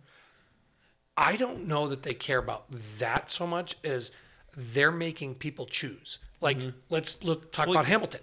[1.16, 2.66] I don't know that they care about
[2.98, 4.12] that so much as
[4.56, 6.18] they're making people choose.
[6.40, 6.70] Like, mm-hmm.
[6.88, 8.20] let's look talk about Hamilton.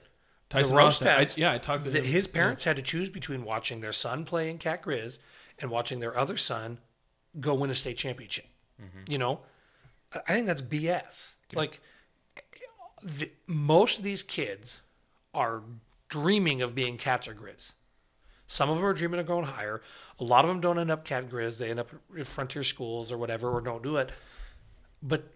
[0.49, 2.05] Tyson the Austin, I- yeah, I talked to the- him.
[2.05, 5.19] his parents had to choose between watching their son play in Cat Griz
[5.59, 6.79] and watching their other son
[7.39, 8.45] go win a state championship.
[8.81, 9.11] Mm-hmm.
[9.11, 9.41] You know,
[10.13, 11.33] I I think that's BS.
[11.53, 11.81] Like,
[13.01, 14.81] the, most of these kids
[15.35, 15.61] are
[16.09, 17.73] dreaming of being Cats or Griz.
[18.47, 19.81] Some of them are dreaming of going higher.
[20.19, 21.57] A lot of them don't end up Cat Grizz.
[21.57, 24.11] They end up at frontier schools or whatever, or don't do it.
[25.01, 25.31] But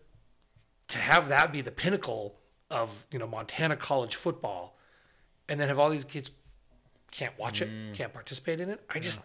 [0.89, 2.35] to have that be the pinnacle
[2.69, 4.77] of you know Montana college football,
[5.47, 6.31] and then have all these kids
[7.11, 7.93] can't watch it, mm.
[7.95, 8.79] can't participate in it.
[8.89, 9.21] I just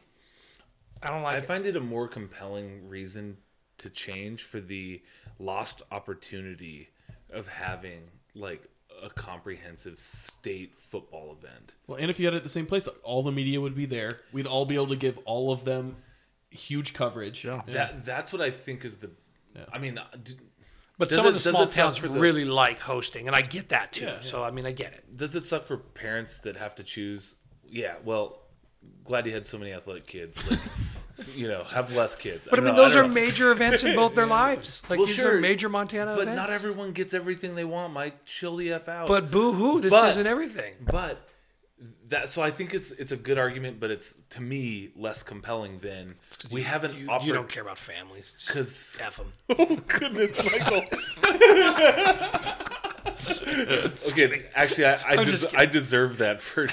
[1.02, 1.44] I don't like I it.
[1.44, 3.36] find it a more compelling reason
[3.78, 5.02] to change for the
[5.38, 6.88] lost opportunity
[7.30, 8.00] of having
[8.34, 8.62] like
[9.04, 11.74] a comprehensive state football event.
[11.86, 13.86] Well, and if you had it at the same place, all the media would be
[13.86, 14.20] there.
[14.32, 15.96] We'd all be able to give all of them
[16.50, 17.44] huge coverage.
[17.44, 17.62] Yeah.
[17.66, 19.10] That that's what I think is the.
[19.72, 20.04] I mean, uh,
[20.98, 23.92] But some it- of the small towns the- really like hosting, and I get that
[23.92, 24.04] too.
[24.06, 25.16] Yeah, So I mean, I get it.
[25.16, 27.36] does it suck for parents that have to choose?
[27.68, 28.40] Yeah, well,
[29.04, 30.42] glad you had so many athletic kids.
[30.50, 30.60] Like,
[31.34, 32.46] you know, have less kids.
[32.48, 33.14] But I don't mean, know, those don't are know.
[33.14, 34.82] major events in both their lives.
[34.90, 36.36] Like Well, these sure, are major Montana But events.
[36.36, 38.24] not everyone gets everything they want, Mike.
[38.24, 39.06] Chill the f out.
[39.08, 40.74] But boo hoo, this But- isn't everything.
[40.80, 41.28] But
[42.08, 45.78] that so I think it's it's a good argument, but it's to me less compelling
[45.80, 46.14] than
[46.50, 48.34] we haven't You, oper- you don't care about families.
[48.46, 49.32] because F them.
[49.58, 50.84] oh goodness, Michael.
[54.12, 55.54] okay, actually, I I, des- just.
[55.54, 56.68] I deserve that for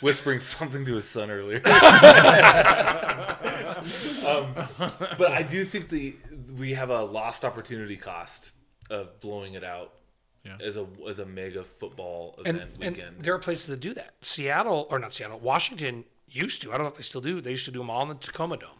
[0.00, 1.60] whispering something to his son earlier.
[4.26, 4.54] um,
[5.18, 6.16] but I do think the
[6.58, 8.50] we have a lost opportunity cost
[8.90, 9.92] of blowing it out
[10.44, 10.56] Yeah.
[10.62, 13.16] as a as a mega football event and weekend.
[13.22, 14.14] there are places that do that.
[14.22, 16.72] Seattle, or not Seattle, Washington used to.
[16.72, 17.40] I don't know if they still do.
[17.40, 18.70] They used to do them all in the Tacoma Dome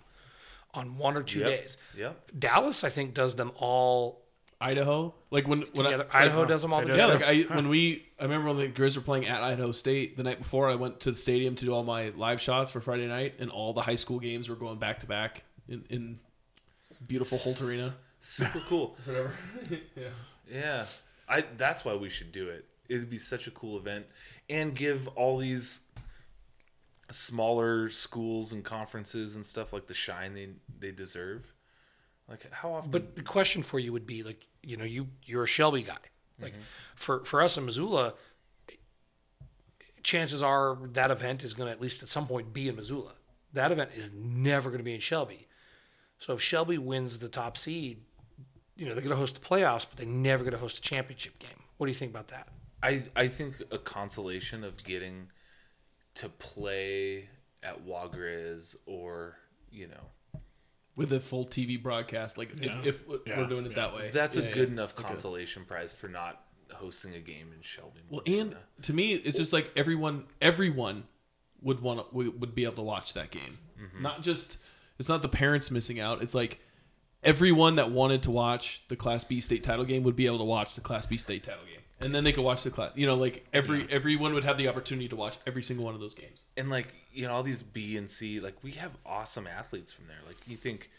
[0.74, 1.76] on one or two Yep, days.
[1.96, 2.30] Yep.
[2.38, 4.25] Dallas, I think, does them all
[4.60, 6.06] Idaho, like when when together.
[6.12, 6.96] I, Idaho like, does them all they do.
[6.96, 7.32] Yeah, together.
[7.32, 10.22] like I when we I remember when the Griz were playing at Idaho State the
[10.22, 10.70] night before.
[10.70, 13.50] I went to the stadium to do all my live shots for Friday night, and
[13.50, 16.18] all the high school games were going back to back in, in
[17.06, 17.94] beautiful Holt Arena.
[18.20, 18.96] Super cool.
[19.04, 19.34] Whatever.
[19.94, 20.08] yeah.
[20.50, 20.86] Yeah,
[21.28, 21.44] I.
[21.56, 22.64] That's why we should do it.
[22.88, 24.06] It'd be such a cool event,
[24.48, 25.80] and give all these
[27.10, 31.52] smaller schools and conferences and stuff like the shine they they deserve.
[32.28, 32.90] Like how often?
[32.90, 35.96] But the question for you would be like, you know, you you're a Shelby guy.
[36.40, 36.62] Like mm-hmm.
[36.96, 38.14] for for us in Missoula,
[40.02, 43.12] chances are that event is going to at least at some point be in Missoula.
[43.52, 45.46] That event is never going to be in Shelby.
[46.18, 48.02] So if Shelby wins the top seed,
[48.76, 50.80] you know they're going to host the playoffs, but they're never going to host a
[50.80, 51.62] championship game.
[51.76, 52.48] What do you think about that?
[52.82, 55.30] I I think a consolation of getting
[56.14, 57.28] to play
[57.62, 59.36] at Wagriz or
[59.70, 60.10] you know
[60.96, 62.78] With a full TV broadcast, like Yeah.
[62.82, 63.74] if, if Yeah, we're doing it yeah.
[63.76, 64.52] that way, that's Yeah, a yeah.
[64.52, 65.06] good enough Okay.
[65.06, 66.42] consolation prize for not
[66.72, 68.00] hosting a game in Shelby.
[68.10, 71.04] Well, and to me, it's just like everyone, everyone
[71.62, 73.58] would want to, would, would be able to watch that game.
[73.80, 74.02] Mm-hmm.
[74.02, 74.58] Not just,
[74.98, 76.22] it's not the parents missing out.
[76.22, 76.60] It's like
[77.22, 80.44] everyone that wanted to watch the Class B state title game would be able to
[80.44, 82.92] watch the Class B state title game, and then they could watch the class.
[82.94, 86.00] You know, like every everyone would have the opportunity to watch every single one of
[86.00, 86.44] those games.
[86.56, 90.06] and like you know all these B and C, like we have awesome athletes from
[90.06, 90.18] there.
[90.26, 90.90] Like you think,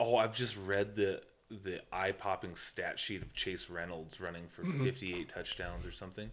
[0.00, 4.62] oh, I've just read the the eye popping stat sheet of Chase Reynolds running for
[4.62, 4.82] mm-hmm.
[4.82, 6.30] 58 touchdowns or something.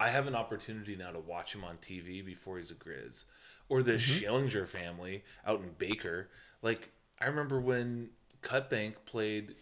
[0.00, 3.26] I have an opportunity now to watch him on TV before he's a Griz,
[3.68, 4.24] or the mm-hmm.
[4.24, 6.30] Schillinger family out in Baker.
[6.62, 8.10] Like I remember when
[8.42, 9.54] Cutbank played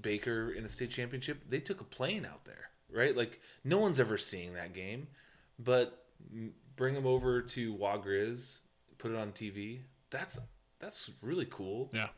[0.00, 3.16] Baker in a state championship, they took a plane out there, right?
[3.16, 5.06] Like no one's ever seeing that game,
[5.58, 6.04] but
[6.76, 8.58] bring them over to Wagriz,
[8.98, 9.80] put it on TV.
[10.10, 10.38] That's
[10.80, 11.90] that's really cool.
[11.92, 12.08] Yeah.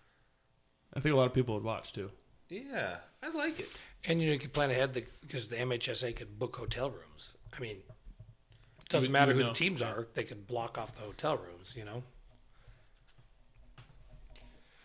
[0.95, 2.11] I think a lot of people would watch too.
[2.49, 3.69] Yeah, I like it.
[4.07, 7.61] And you know you could plan ahead because the MHSA could book hotel rooms I
[7.61, 10.07] mean, it doesn't would- matter you who would the teams are.
[10.15, 12.03] They could block off the hotel rooms, you know?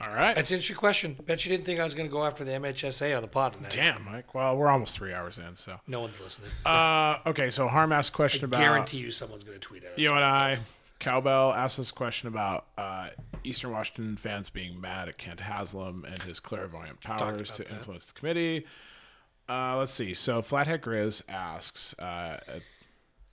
[0.04, 0.36] All right.
[0.36, 1.18] That's an interesting question.
[1.26, 3.54] Bet you didn't think I was going to go after the MHSA on the pod
[3.54, 3.72] tonight.
[3.72, 4.34] Damn, Mike.
[4.36, 5.80] Well, we're almost three hours in, so.
[5.88, 6.50] No one's listening.
[6.66, 9.84] Uh, okay, so Harm asked a question I about guarantee you someone's going to tweet
[9.84, 9.98] at us.
[10.00, 10.64] UNI.
[11.00, 13.10] Cowbell asked this question about uh,
[13.44, 17.72] Eastern Washington fans being mad at Kent Haslam and his clairvoyant powers to that.
[17.72, 18.66] influence the committee.
[19.50, 20.14] Uh, let's see.
[20.14, 22.40] So Flathead Grizz asks, uh, uh,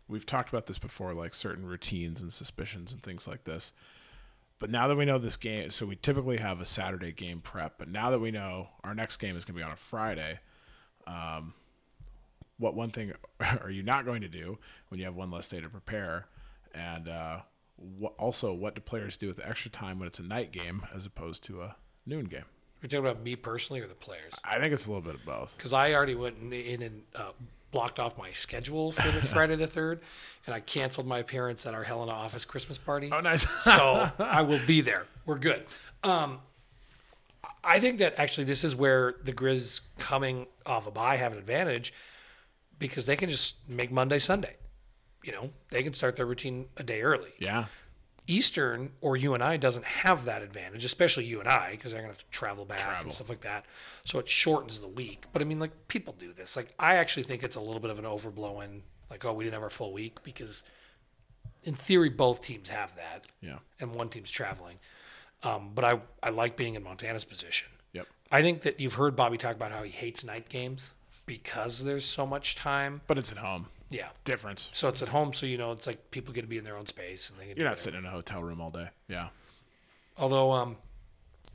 [0.09, 3.73] we've talked about this before, like certain routines and suspicions and things like this.
[4.61, 7.79] But now that we know this game, so we typically have a Saturday game prep.
[7.79, 10.39] But now that we know our next game is going to be on a Friday,
[11.07, 11.55] um,
[12.59, 14.59] what one thing are you not going to do
[14.89, 16.27] when you have one less day to prepare?
[16.75, 17.41] And uh,
[17.99, 21.07] what, also, what do players do with extra time when it's a night game as
[21.07, 22.45] opposed to a noon game?
[22.83, 24.35] We're talking about me personally or the players?
[24.45, 25.55] I think it's a little bit of both.
[25.57, 27.33] Because I already went in- in and uh,
[27.71, 30.01] blocked off my schedule for the Friday the 3rd,
[30.47, 33.11] and I canceled my appearance at our Helena office Christmas party.
[33.13, 33.47] Oh, nice.
[33.63, 35.07] so I will be there.
[35.27, 35.65] We're good.
[36.03, 36.41] Um,
[37.63, 41.39] I think that actually this is where the Griz coming off a bye have an
[41.39, 41.93] advantage
[42.79, 44.57] because they can just make Monday Sunday.
[45.23, 47.31] You know, they can start their routine a day early.
[47.39, 47.67] yeah.
[48.31, 52.65] Eastern or UNI doesn't have that advantage, especially UNI, because they're gonna have to travel
[52.65, 53.05] back Travel.
[53.05, 53.67] and stuff like that.
[54.07, 55.25] So it shortens the week.
[55.33, 56.57] But I mean, like people do this.
[56.57, 58.83] Like I actually think it's a little bit of an overblowing.
[59.11, 60.63] Like, oh, we didn't have our full week because,
[61.65, 63.59] in theory, both teams have that, Yeah.
[63.81, 64.79] and one team's traveling.
[65.43, 67.69] Um, but I I like being in Montana's position.
[67.93, 68.07] Yep.
[68.31, 70.93] I think that you've heard Bobby talk about how he hates night games
[71.31, 73.01] because there's so much time.
[73.07, 73.67] But it's at home.
[73.89, 74.09] Yeah.
[74.25, 74.69] Difference.
[74.73, 76.77] So it's at home, so you know it's like people get to be in their
[76.77, 77.83] own space and they can You're not whatever.
[77.83, 78.89] sitting in a hotel room all day.
[79.07, 79.29] Yeah.
[80.19, 80.77] Although um,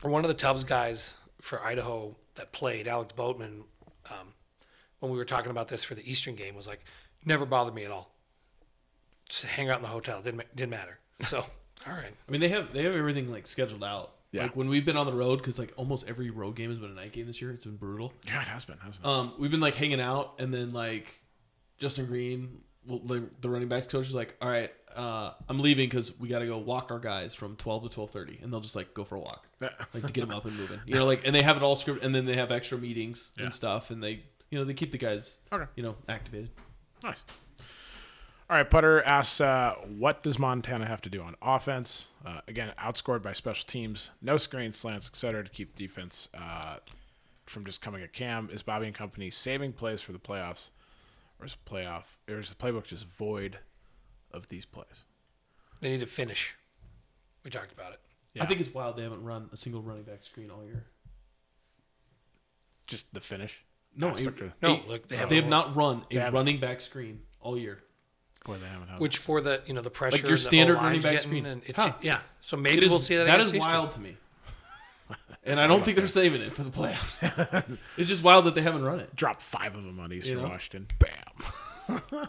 [0.00, 3.64] one of the Tubbs guys for Idaho that played, Alex Boatman,
[4.10, 4.28] um,
[5.00, 6.82] when we were talking about this for the Eastern game, was like,
[7.26, 8.14] never bothered me at all.
[9.28, 10.22] Just hang out in the hotel.
[10.22, 10.98] Didn't didn't matter.
[11.26, 11.38] So
[11.86, 12.14] all right.
[12.28, 14.12] I mean, they have they have everything like scheduled out.
[14.36, 14.42] Yeah.
[14.44, 16.90] Like when we've been on the road, because like almost every road game has been
[16.90, 17.50] a night game this year.
[17.52, 18.12] It's been brutal.
[18.26, 19.08] Yeah, it has been, hasn't it?
[19.08, 21.06] Um, we've been like hanging out, and then like
[21.78, 25.86] Justin Green, well, the, the running backs coach is like, "All right, uh, I'm leaving
[25.88, 28.76] because we got to go walk our guys from 12 to 12:30," and they'll just
[28.76, 30.80] like go for a walk, like to get them up and moving.
[30.86, 33.30] You know, like, and they have it all scripted, and then they have extra meetings
[33.36, 33.44] Yeah.
[33.44, 35.64] and stuff, and they, you know, they keep the guys, Okay.
[35.76, 36.50] you know, activated.
[37.02, 37.22] Nice.
[38.48, 42.08] All right, Putter asks, uh, what does Montana have to do on offense?
[42.24, 46.76] Uh, again, outscored by special teams, no screen slants, etc., to keep defense uh,
[47.46, 48.48] from just coming at cam.
[48.52, 50.68] Is Bobby and company saving plays for the playoffs,
[51.40, 53.58] or is the playoff, or is the playbook just void
[54.30, 55.02] of these plays?
[55.80, 56.54] They need to finish.
[57.44, 58.00] We talked about it.
[58.34, 58.44] Yeah.
[58.44, 60.86] I think it's wild they haven't run a single running back screen all year.
[62.86, 63.58] Just the finish.
[63.96, 66.80] No, aspect a- No, look, they, they haven't have run- not run a running back
[66.80, 67.82] screen all year.
[68.46, 71.16] Boy, they haven't had Which for the you know the pressure your standard O-line's running
[71.16, 71.46] back screen.
[71.46, 71.92] and it's, Huh.
[72.00, 72.20] yeah.
[72.40, 73.26] So maybe It is, we'll see that.
[73.26, 74.16] That is against wild to me.
[75.44, 77.22] And I don't think they're saving it for the playoffs.
[77.96, 79.14] it's just wild that they haven't run it.
[79.14, 80.48] dropped five of them on Eastern You know?
[80.48, 80.88] Washington.
[80.98, 82.00] Bam.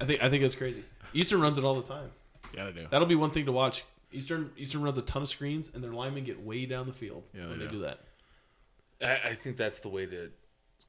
[0.00, 0.82] I think I think it's crazy.
[1.12, 2.10] Eastern runs it all the time.
[2.54, 2.86] Yeah, they do.
[2.90, 3.84] That'll be one thing to watch.
[4.10, 7.24] Eastern Eastern runs a ton of screens, and their linemen get way down the field
[7.34, 7.78] Yeah, when they they do.
[7.78, 7.98] do that.
[9.04, 10.30] I, I think that's the way to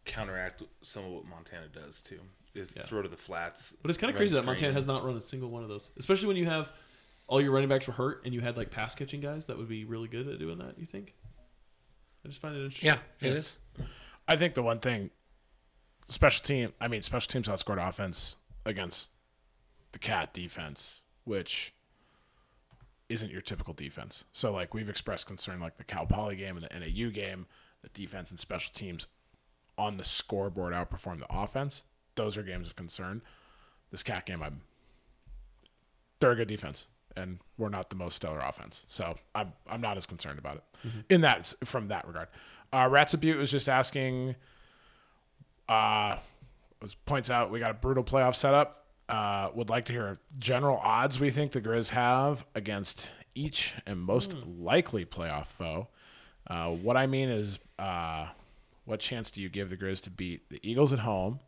[0.06, 2.19] counteract some of what Montana does too.
[2.53, 2.83] Is Yeah.
[2.83, 3.75] throw to the flats.
[3.82, 5.69] But it's kind of run crazy that Montana has not run a single one of
[5.69, 6.72] those, especially when you have
[7.27, 9.67] all your running backs were hurt and you had like pass catching guys that would
[9.69, 10.77] be really good at doing that.
[10.77, 11.14] You think?
[12.23, 12.88] I just find it interesting.
[12.88, 13.57] Yeah, it is.
[14.27, 15.09] I think the one thing,
[16.07, 16.73] special team.
[16.80, 19.09] I mean, special teams outscored offense against
[19.91, 21.73] the Cat defense, which
[23.09, 24.25] isn't your typical defense.
[24.32, 27.48] So, like we've expressed concern, like the Cal Poly game and the NAU game,
[27.82, 29.07] the defense and special teams
[29.77, 31.85] on the scoreboard outperform the offense.
[32.16, 33.22] Those are games of concern.
[33.92, 34.61] This Cat game, I'm
[36.19, 36.88] they're a good defense,
[37.18, 38.85] and we're not the most stellar offense.
[38.88, 42.27] So I'm I'm not as concerned about it in that from that regard.
[42.72, 44.35] Uh, Ratsabute was just asking.
[45.69, 46.18] Uh,
[46.82, 48.85] was- points out we got a brutal playoff setup.
[49.10, 54.00] Uh, would like to hear general odds we think the Griz have against each and
[54.00, 55.88] most likely playoff foe.
[56.48, 58.27] Uh, what I mean is, uh,
[58.86, 61.40] what chance do you give the Griz to beat the Eagles at home,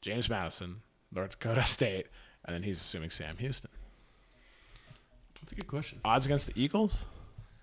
[0.00, 2.06] James Madison, North Dakota State,
[2.44, 3.70] and then he's assuming Sam Houston?
[5.40, 6.00] That's a good question.
[6.04, 7.04] Odds against the Eagles?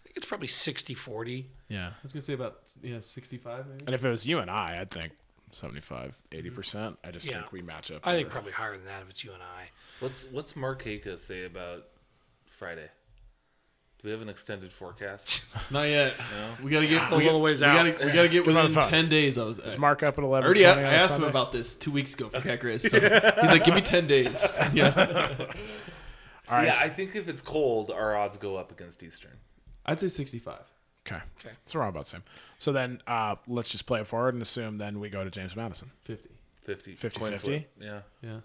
[0.01, 1.45] I think it's probably 60-40.
[1.69, 1.87] Yeah.
[1.89, 3.83] I was gonna say about yeah sixty five maybe.
[3.85, 5.11] And if it was UNI, I'd think
[5.51, 6.59] 75, mm-hmm.
[6.59, 6.97] 80%.
[7.03, 7.33] I just Yeah.
[7.33, 8.05] think we match up.
[8.07, 8.33] I think better.
[8.33, 9.37] probably higher than that if it's UNI.
[9.99, 11.85] What's what's Mark Haka say about
[12.45, 12.89] Friday?
[13.99, 15.43] Do we have an extended forecast?
[15.71, 16.13] Not yet.
[16.19, 16.63] No.
[16.65, 17.75] We gotta get a we little ways we out.
[17.77, 18.89] Gotta, we gotta get Come on within the phone.
[18.91, 19.37] ten days.
[19.39, 19.57] I was.
[19.59, 20.45] Is Mark up at eleven?
[20.45, 20.63] already.
[20.63, 22.83] a- I asked him about this two weeks ago for Cat Griz.
[22.83, 24.43] So he's like, "Give me ten days."
[24.73, 25.35] Yeah,
[26.49, 26.67] All right.
[26.67, 29.31] Yeah, I think if it's cold, our odds go up against Eastern.
[29.85, 30.61] I'd say sixty-five.
[31.07, 31.21] okay.
[31.39, 31.55] Okay.
[31.65, 32.23] So we're all about the same.
[32.59, 35.55] So then uh, let's just play it forward and assume then we go to James
[35.55, 35.89] Madison.
[36.03, 36.29] 50.
[36.67, 36.95] 50.
[36.95, 37.47] 50, coin 50?
[37.47, 37.71] flip.
[37.79, 37.99] Yeah.
[38.21, 38.39] Yeah.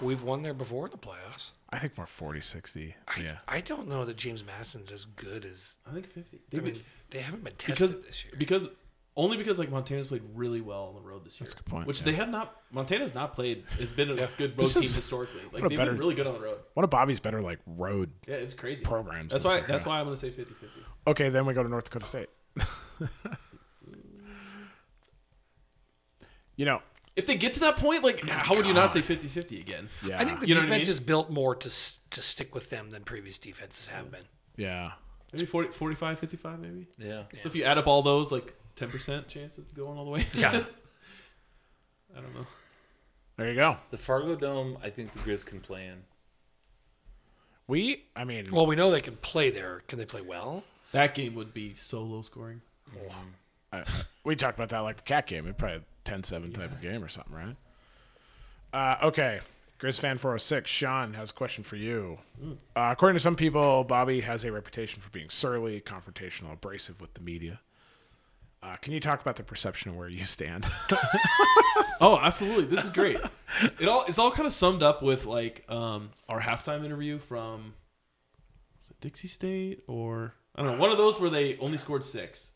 [0.00, 1.52] We've won there before in the playoffs.
[1.70, 2.94] I think more 40, 60.
[3.08, 3.38] I, yeah.
[3.48, 5.78] I don't know that James Madison's as good as.
[5.88, 6.40] I think fifty.
[6.54, 8.34] I mean, they haven't been tested because this year.
[8.38, 8.68] because
[9.16, 11.46] only because like Montana's played really well on the road this year.
[11.46, 12.06] That's a good point, Which yeah.
[12.06, 12.54] they have not.
[12.70, 13.64] Montana's not played.
[13.78, 15.40] It's been a good road This team is- historically.
[15.50, 16.58] Like they've better- been really good on the road.
[16.74, 18.84] One of Bobby's better like road Yeah, it's crazy.
[18.84, 19.32] programs.
[19.32, 19.56] That's why.
[19.58, 20.44] year, That's why I'm gonna say 50-50.
[21.06, 22.28] Okay, then we go to North Dakota State.
[26.56, 26.80] you know,
[27.16, 29.88] If they get to that point, like, oh how would you not say 50-50 again?
[30.04, 30.20] yeah.
[30.20, 30.92] I think the You know what I defense mean?
[30.94, 34.24] is built more to s- to stick with them than previous defenses have been.
[34.56, 34.92] yeah.
[35.32, 36.86] Maybe 40, 45, 55 maybe.
[36.98, 37.22] Yeah.
[37.42, 40.10] So if you add up all those, like ten percent chance of going all the
[40.12, 40.26] way.
[40.34, 40.50] Yeah.
[42.16, 42.46] I don't know.
[43.36, 43.76] There you go.
[43.90, 46.02] The Fargo Dome, I think the Griz can play in.
[47.66, 49.82] We, I mean, well, we know they can play there.
[49.88, 50.62] Can they play well?
[50.92, 52.60] That game would be so low scoring.
[52.90, 53.28] Mm-hmm.
[53.74, 53.84] I-
[54.24, 55.46] we talked about that like the cat game.
[55.46, 57.56] It's probably a 10-7 type of game or something, right?
[58.72, 59.40] Uh, okay.
[59.80, 62.18] Grizz fan 406, Shaun has a question for you.
[62.74, 67.12] Uh, according to some people, Bobby has a reputation for being surly, confrontational, abrasive with
[67.14, 67.60] the media.
[68.62, 70.66] Uh, can you talk about the perception of where you stand?
[72.00, 72.64] Oh, absolutely.
[72.66, 73.18] This is great.
[73.80, 77.72] it all it's all kind of summed up with like um our halftime interview from
[78.78, 82.04] was it Dixie State or I don't know, one of those where they only scored
[82.04, 82.50] six.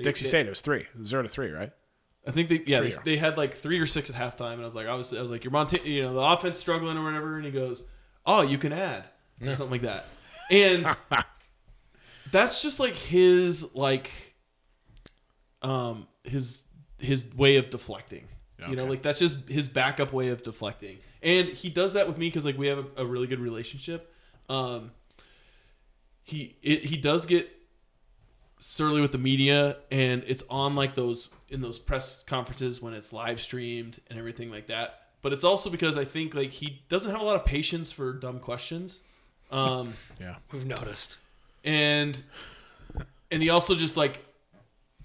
[0.00, 1.72] They- Dixie they- State, it was three, It was zero to three, right?
[2.26, 4.64] I think they yeah they, they had like three or six at halftime, and I
[4.66, 7.04] was like I was I was like your Montana you know the offense struggling or
[7.04, 7.82] whatever, and he goes,
[8.26, 9.04] oh you can add
[9.40, 10.04] or something like that,
[10.50, 10.86] and
[12.30, 14.10] that's just like his like
[15.62, 16.64] um his
[16.98, 18.28] his way of deflecting.
[18.68, 22.18] You know, like that's just his backup way of deflecting, and he does that with
[22.18, 24.12] me because like we have a, a really good relationship.
[24.50, 24.90] Um,
[26.22, 27.48] he it, he does get
[28.62, 33.12] surly with the media and it's on like those in those press conferences when it's
[33.12, 37.10] live streamed and everything like that but it's also because i think like he doesn't
[37.10, 39.00] have a lot of patience for dumb questions
[39.50, 40.36] um Yeah.
[40.52, 41.16] We've noticed.
[41.64, 42.22] and
[43.30, 44.24] and he also just like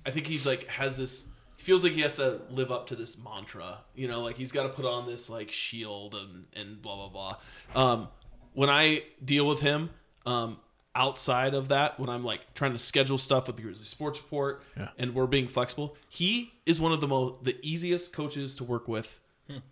[0.05, 1.23] i think he's like has this
[1.55, 4.51] he feels like he has to live up to this mantra you know like he's
[4.51, 7.37] got to put on this like shield and and blah blah
[7.73, 8.07] blah um
[8.53, 9.89] when i deal with him
[10.25, 10.57] um
[10.95, 14.63] outside of that when i'm like trying to schedule stuff with the grizzly sports report
[14.77, 14.89] Yeah.
[14.97, 18.87] and we're being flexible he is one of the most the easiest coaches to work
[18.87, 19.19] with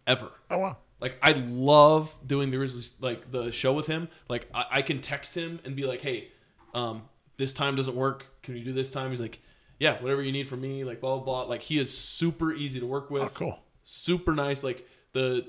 [0.06, 0.77] ever Oh, wow.
[1.00, 4.08] like I love doing the Grizzlies like the show with him.
[4.30, 6.27] Like I, I can text him and be like, "Hey,
[6.76, 7.02] um,
[7.38, 8.27] this time doesn't work.
[8.43, 9.42] Can you do this time?" He's like,
[9.80, 11.42] "Yeah, whatever you need from me." Like blah blah blah.
[11.50, 13.24] Like he is super easy to work with.
[13.24, 13.60] Oh, cool.
[13.84, 14.64] Super nice.
[14.64, 15.48] Like the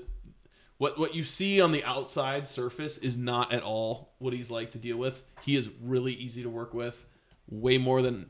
[0.77, 4.71] what what you see on the outside surface is not at all what he's like
[4.71, 5.23] to deal with.
[5.41, 7.05] He is really easy to work with.
[7.49, 8.29] Way more than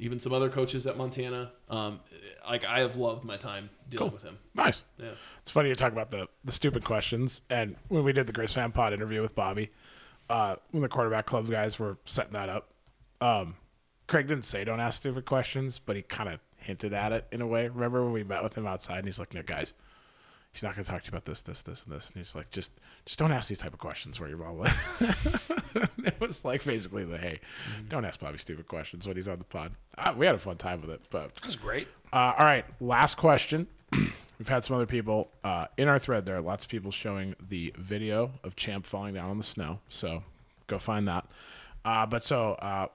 [0.00, 1.52] even some other coaches at Montana.
[1.70, 2.00] Um,
[2.48, 4.14] like I have loved my time dealing Cool.
[4.14, 4.38] with him.
[4.54, 4.82] Nice.
[4.98, 5.12] Yeah.
[5.42, 7.42] It's funny you talk about the, the stupid questions.
[7.48, 9.70] And when we did the Griz Fan Pod interview with Bobby,
[10.28, 12.70] uh, when the quarterback club guys were setting that up,
[13.20, 13.54] um,
[14.08, 17.40] Kraig didn't say don't ask stupid questions, but he kind of hinted at it in
[17.40, 17.68] a way.
[17.68, 19.74] Remember when we met with him outside and he's like, no, guys,
[20.54, 22.08] he's not going to talk to you about this, this, this, and this.
[22.08, 22.72] And he's like, just
[23.04, 24.70] just don't ask these type of questions where you're probably.
[26.04, 27.40] it was like basically the, hey,
[27.88, 29.72] don't ask Bobby stupid questions when he's on the pod.
[29.98, 31.86] Uh, we had a fun time with it, but That was great.
[32.12, 33.66] uh, all right, last question.
[33.92, 36.26] We've had some other people uh, in our thread.
[36.26, 39.78] There are lots of people showing the video of Champ falling down on the snow.
[39.88, 40.24] So
[40.66, 41.26] go find that.
[41.84, 42.88] Uh, but so uh,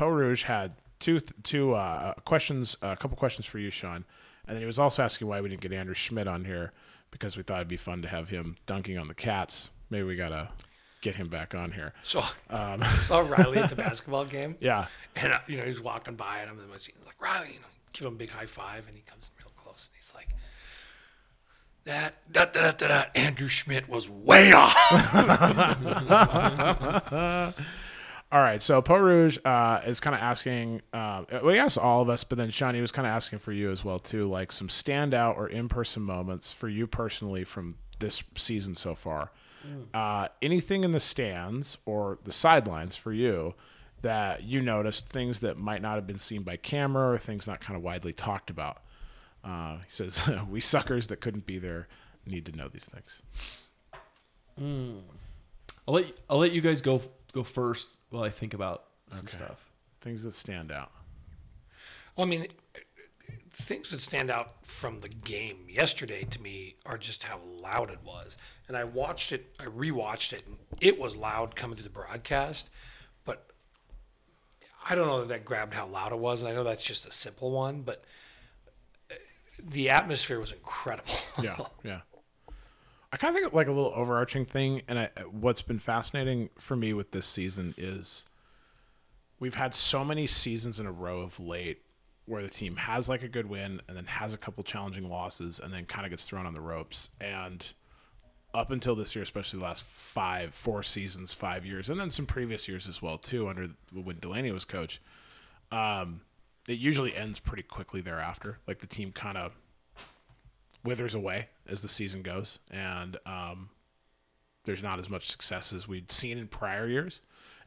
[0.00, 4.04] Rouge had two two uh, questions, a couple questions for you, Shaun,
[4.48, 6.72] and then he was also asking why we didn't get Andrew Schmidt on here
[7.10, 9.70] because we thought it'd be fun to have him dunking on the cats.
[9.90, 10.48] Maybe we gotta
[11.00, 11.92] get him back on here.
[12.02, 14.56] So I saw Riley at the basketball game.
[14.60, 14.86] Yeah,
[15.16, 17.60] And uh, you know he's walking by, and I'm in my seat, like Riley, you
[17.60, 20.28] know, give him a big high five, and he comes real close, and he's like,
[21.84, 24.74] "That da da da da da." Andrew Schmidt was way off.
[28.30, 32.02] All right, so Poe Rouge uh, is kind of asking, uh, well, he asked all
[32.02, 34.28] of us, but then Shaun, he was kind of asking for you as well too,
[34.28, 39.30] like some standout or in-person moments for you personally from this season so far.
[39.94, 43.54] Uh, anything in the stands or the sidelines for you
[44.02, 47.60] that you noticed, things that might not have been seen by camera or things not
[47.60, 48.82] kind of widely talked about.
[49.42, 51.88] Uh, he says, "We suckers that couldn't be there
[52.26, 53.20] need to know these things."
[55.86, 57.97] I'll let I'll let you guys go go first.
[58.10, 59.36] While I think about some Okay.
[59.36, 59.70] stuff.
[60.00, 60.92] Things that stand out.
[62.16, 62.46] Well, I mean,
[63.50, 68.00] things that stand out from the game yesterday to me are just how loud it
[68.04, 68.36] was.
[68.66, 72.70] And I watched it, I rewatched it, and it was loud coming through the broadcast.
[73.24, 73.50] But
[74.88, 76.42] I don't know that that grabbed how loud it was.
[76.42, 78.04] And I know that's just a simple one, but
[79.10, 79.14] uh,
[79.62, 81.12] the atmosphere was incredible.
[81.42, 82.00] Yeah, yeah.
[83.12, 86.50] I kind of think of like a little overarching thing, and I, what's been fascinating
[86.58, 88.26] for me with this season is
[89.40, 91.82] we've had so many seasons in a row of late
[92.26, 95.60] where the team has like a good win and then has a couple challenging losses
[95.60, 97.08] and then kind of gets thrown on the ropes.
[97.20, 97.66] And
[98.52, 102.26] up until this year, especially the last five, four seasons, five years, and then some
[102.26, 105.00] previous years as well too, under when Delaney was coach,
[105.72, 106.20] um,
[106.68, 108.58] it usually ends pretty quickly thereafter.
[108.66, 109.52] Like the team kind of
[110.88, 113.68] withers away as the season goes, and um,
[114.64, 117.20] there's not as much success as we'd seen in prior years.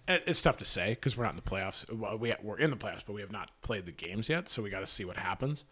[0.07, 1.87] And it's tough to say because we're not in the playoffs.
[1.93, 4.63] Well, we we're in the playoffs, but we have not played the games yet, so
[4.63, 5.65] we got to see what happens.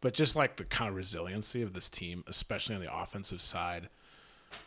[0.00, 3.90] But just like the kind of resiliency of this team, especially on the offensive side,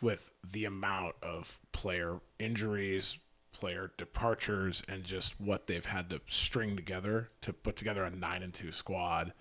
[0.00, 3.18] with the amount of player injuries,
[3.50, 8.44] player departures, and just what they've had to string together to put together a nine
[8.44, 9.32] and two squad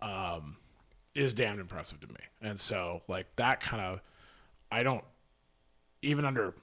[0.00, 0.56] um,
[1.14, 2.20] is damn impressive to me.
[2.40, 4.00] And so, like that kind of,
[4.70, 5.04] I don't
[6.02, 6.54] even under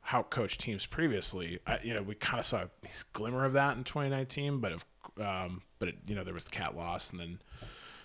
[0.00, 2.70] how coach teams previously, I, you know, we kind of saw a
[3.12, 4.84] glimmer of that in 2019, but if,
[5.20, 7.40] um, but it, you know, there was the cat loss, and then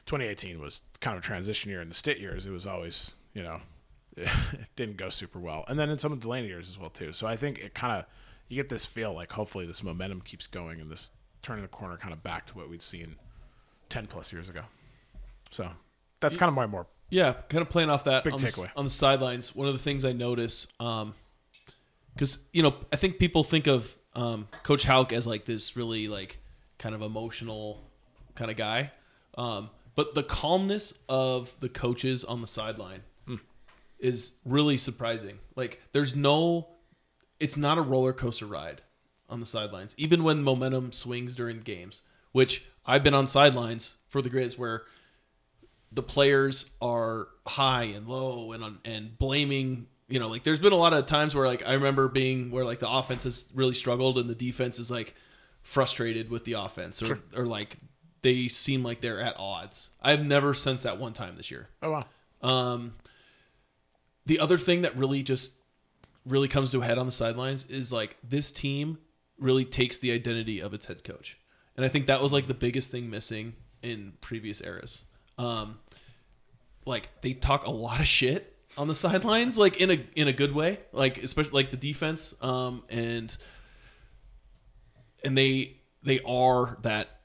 [0.07, 1.81] 2018 was kind of a transition year.
[1.81, 3.61] In the Stitt years, it was always, you know,
[4.17, 4.27] it
[4.75, 7.13] didn't go super well, and then in some of the Delaney years as well too.
[7.13, 8.05] So I think it kind of
[8.51, 11.95] you get this feel like hopefully this momentum keeps going and this turning the corner
[11.95, 13.15] kind of back to what we'd seen
[13.88, 14.63] 10 plus years ago.
[15.51, 15.69] So
[16.22, 18.69] that's kind of my more Yeah, kind of playing off that Big on, the, takeaway.
[18.75, 19.53] on the sidelines.
[19.53, 24.48] One of the things I notice, because you know, I think people think of um,
[24.64, 26.40] Coach Hauck as like this really like
[26.77, 27.83] kind of emotional
[28.35, 28.91] kind of guy,
[29.38, 33.01] um, but the calmness of the coaches on the sideline
[34.00, 35.38] is really surprising.
[35.56, 36.69] Like, there's no,
[37.40, 38.82] it's not a roller coaster ride
[39.30, 42.01] on the sidelines, even when momentum swings during games.
[42.32, 44.83] Which I've been on sidelines for the Griz where
[45.91, 50.77] the players are high and low and and blaming you know like there's been a
[50.77, 54.17] lot of times where like I remember being where like the offense has really struggled
[54.17, 55.15] and the defense is like
[55.63, 57.77] frustrated with the offense or or like
[58.21, 59.89] they seem like they're at odds.
[60.01, 61.69] I've never sensed that one time this year.
[61.81, 62.05] oh wow
[62.41, 62.93] Um,
[64.25, 65.53] the other thing that really just
[66.25, 68.99] really comes to a head on the sidelines is like this team
[69.39, 71.39] really takes the identity of its head coach,
[71.75, 75.03] and I think that was like the biggest thing missing in previous eras.
[75.41, 75.79] Um,
[76.85, 80.33] like they talk a lot of shit on the sidelines, like in a in a
[80.33, 83.35] good way, like especially like the defense, um, and
[85.23, 87.21] and they they are that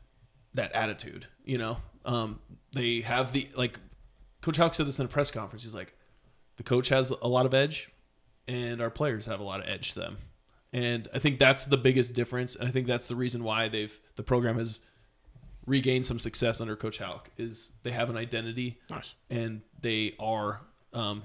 [0.55, 1.79] that attitude, you know.
[2.05, 2.39] Um,
[2.73, 3.79] they have the like
[4.41, 5.65] Coach Hauck said this in a press conference.
[5.65, 5.95] He's like,
[6.57, 7.91] the coach has a lot of edge,
[8.47, 10.19] and our players have a lot of edge to them.
[10.73, 12.55] And I think that's the biggest difference.
[12.55, 14.81] And I think that's the reason why they've the program has
[15.67, 20.61] regained some success under Coach Hauck is they have an identity nice and they are
[20.93, 21.23] um,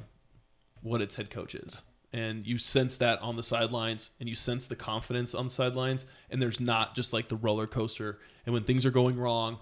[0.82, 1.82] what its head coach is.
[2.14, 6.06] And you sense that on the sidelines, and you sense the confidence on the sidelines.
[6.30, 8.20] And there's not just like the roller coaster.
[8.46, 9.60] And when things are going wrong,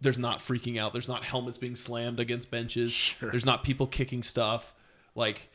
[0.00, 0.92] there's not freaking out.
[0.92, 3.14] There's not helmets being slammed against benches.
[3.20, 4.72] There's not people kicking stuff.
[5.16, 5.50] Like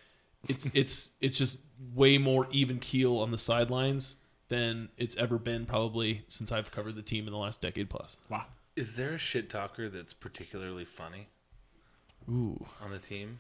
[0.50, 1.60] it's it's it's just
[1.94, 4.18] way more even keel on the sidelines
[4.50, 8.18] than it's ever been probably since I've covered the team in the last decade plus.
[8.30, 8.46] wow
[8.76, 11.28] Is there a shit talker that's particularly funny
[12.30, 12.66] Ooh.
[12.82, 13.40] on the team?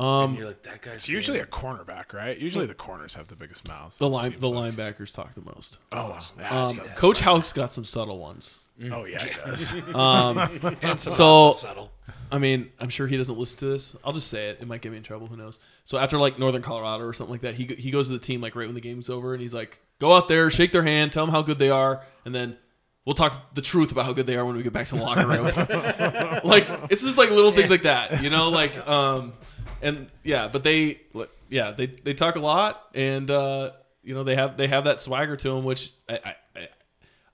[0.00, 0.94] Um, and you're like that guy's.
[0.96, 4.48] it's usually a cornerback right usually the corners have the biggest mouths the line the
[4.48, 4.74] like.
[4.74, 5.78] linebackers talk the most.
[5.92, 6.18] oh wow.
[6.38, 8.60] Yeah, Um, that's- Coach Hauck's got some subtle ones.
[8.92, 10.38] oh yeah he does Um,
[10.82, 11.92] And So- so subtle.
[12.30, 13.96] I mean, I'm sure he doesn't listen to this.
[14.04, 14.60] I'll just say it.
[14.60, 15.26] It might get me in trouble.
[15.28, 15.58] Who knows?
[15.86, 18.42] So after like Northern Colorado or something like that, he he goes to the team
[18.42, 21.10] like right when the game's over, and he's like, "Go out there, shake their hand,
[21.10, 22.58] tell them how good they are, and then
[23.06, 25.02] we'll talk the truth about how good they are when we get back to the
[25.02, 25.44] locker room."
[26.44, 29.32] like it's just like little things like that, you know, like um,
[29.82, 31.00] and yeah, but they
[31.48, 33.70] yeah they they talk a lot, and uh,
[34.02, 36.68] you know they have they have that swagger to them, which I I, I-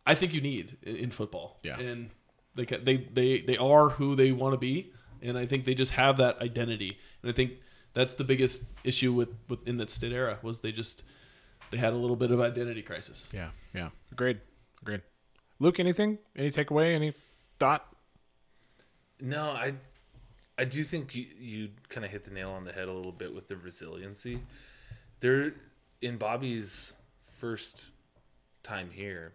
[0.06, 1.58] I think you need in, in football.
[1.62, 1.78] Yeah.
[1.80, 2.10] and
[2.54, 4.92] they ca- they they they are who they want to be,
[5.22, 7.52] and I think they just have that identity, and I think
[7.94, 11.04] that's the biggest issue with, with in that Stitt era was they just
[11.70, 13.26] they had a little bit of identity crisis.
[13.32, 14.40] yeah yeah agreed
[14.82, 15.00] agreed
[15.58, 17.14] luke anything any takeaway any
[17.58, 17.86] thought
[19.20, 19.74] No, I,
[20.56, 23.12] I do think you you kind of hit the nail on the head a little
[23.12, 24.40] bit with the resiliency.
[25.20, 25.54] There,
[26.00, 27.90] in Bobby's first
[28.62, 29.32] time here,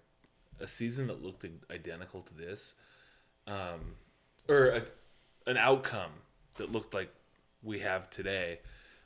[0.60, 2.76] a season that looked identical to this,
[3.48, 3.96] um,
[4.48, 4.84] or a,
[5.48, 6.12] an outcome
[6.58, 7.10] that looked like
[7.64, 8.60] we have today,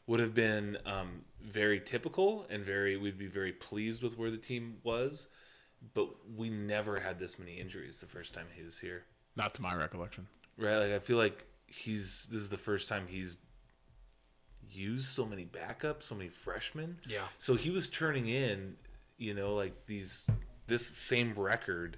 [0.05, 4.37] would have been um, very typical and very we'd be very pleased with where the
[4.37, 5.29] team was,
[5.93, 9.05] but we never had this many injuries the first time he was here.
[9.35, 10.27] Not to my recollection.
[10.57, 13.37] Right, like I feel like he's this is the first time he's
[14.69, 16.97] used so many backups, so many freshmen.
[17.07, 17.21] Yeah.
[17.39, 18.75] So he was turning in,
[19.17, 20.27] you know, like these
[20.67, 21.97] this same record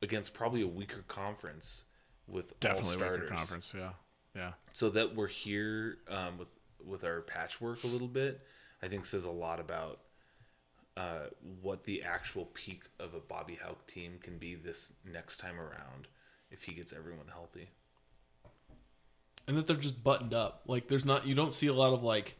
[0.00, 1.84] against probably a weaker conference
[2.26, 3.74] with all Definitely weaker conference.
[3.76, 3.90] Yeah.
[4.34, 4.52] Yeah.
[4.72, 6.48] So that we're here um, with
[6.84, 8.40] with our patchwork a little bit,
[8.82, 10.00] I think says a lot about
[10.96, 11.26] uh,
[11.60, 16.08] what the actual peak of a Bobby Hauck team can be this next time around
[16.50, 17.70] if he gets everyone healthy.
[19.46, 20.62] And that they're just buttoned up.
[20.66, 22.36] Like there's not you don't see a lot of like,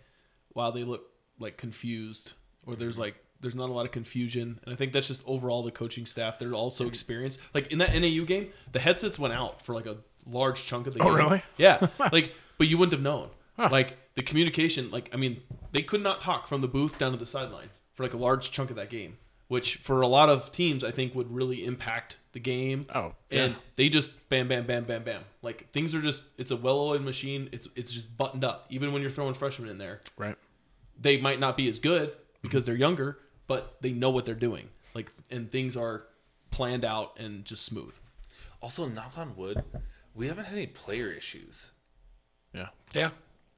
[0.55, 2.33] wow, they look like confused,
[2.67, 4.61] or there's like there's not a lot of confusion.
[4.65, 6.39] And I think that's just overall the coaching staff.
[6.39, 7.41] They're also experienced.
[7.55, 10.95] Like in that NAU game, the headsets went out for like a large chunk of
[10.95, 11.09] the game.
[11.09, 11.27] Oh, game.
[11.27, 11.43] really?
[11.57, 11.89] Yeah.
[12.13, 13.31] like, but you wouldn't have known.
[13.59, 14.91] Like the communication.
[14.91, 18.03] Like I mean, they could not talk from the booth down to the sideline for
[18.03, 19.19] like a large chunk of that game.
[19.53, 22.87] Which for a lot of teams, I think would really impact the game.
[22.95, 23.41] Oh, yeah.
[23.45, 25.23] and they just bam, bam, bam, bam, bam.
[25.43, 27.51] Like things are just it's a well-oiled machine.
[27.53, 28.67] It's it's just buttoned up.
[28.71, 30.37] Even when you're throwing freshmen in there, Right.
[30.99, 32.39] they might not be as good mm-hmm.
[32.43, 34.71] because they're younger, but they know what they're doing.
[34.95, 36.05] Like and things are
[36.51, 37.95] planned out and just smooth.
[38.63, 39.63] Also, knock on wood,
[40.15, 41.73] we haven't had any player issues
[42.55, 42.69] Yeah.
[42.95, 43.11] Yeah.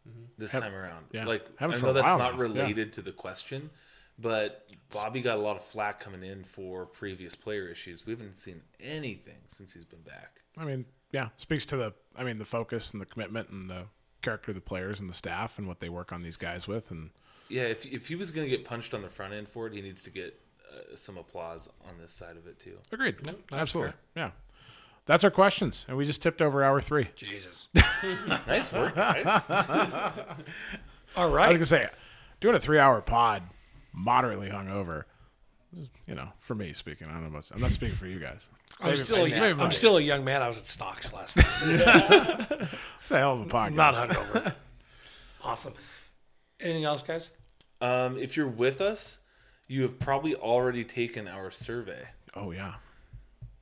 [0.09, 0.25] Mm-hmm.
[0.39, 1.07] this Have- time around.
[1.13, 1.25] yeah.
[1.25, 2.43] Like I Haven't for know that's not now, yeah.
[2.43, 3.71] related to the question,
[4.19, 8.07] but Bobby got a lot of flack coming in for previous player issues.
[8.07, 10.41] We haven't seen anything since he's been back.
[10.57, 13.85] I mean, yeah, speaks to the I mean the focus and the commitment and the
[14.23, 16.91] character of the players and the staff and what they work on these guys with
[16.91, 17.11] and
[17.49, 19.81] Yeah, if if he was gonna get punched on the front end for it, he
[19.83, 20.41] needs to get
[20.73, 22.79] uh, some applause on this side of it too.
[22.93, 23.17] agreed.
[23.23, 23.95] that's Absolutely.
[24.17, 24.31] Yeah.
[25.07, 27.09] That's our questions, and we just tipped over hour three.
[27.15, 27.69] Jesus.
[28.47, 29.27] nice work, guys.
[31.17, 31.89] All I was gonna say,
[32.41, 33.43] doing a three-hour pod,
[33.95, 35.05] moderately hungover.
[35.75, 37.47] is, You know, for me speaking, I don't know much.
[37.53, 38.49] I'm not speaking for you guys.
[38.81, 40.43] I'm Maybe- still a, maybe young, I'm still a young man.
[40.43, 41.47] I was at Stocks last night.
[43.01, 43.75] It's a hell of a podcast.
[43.75, 44.55] Not hungover.
[45.45, 45.75] awesome.
[46.61, 47.31] Anything else, guys?
[47.83, 49.21] Um, if you're with us,
[49.69, 52.03] you have probably already taken our survey.
[52.35, 52.75] Oh yeah.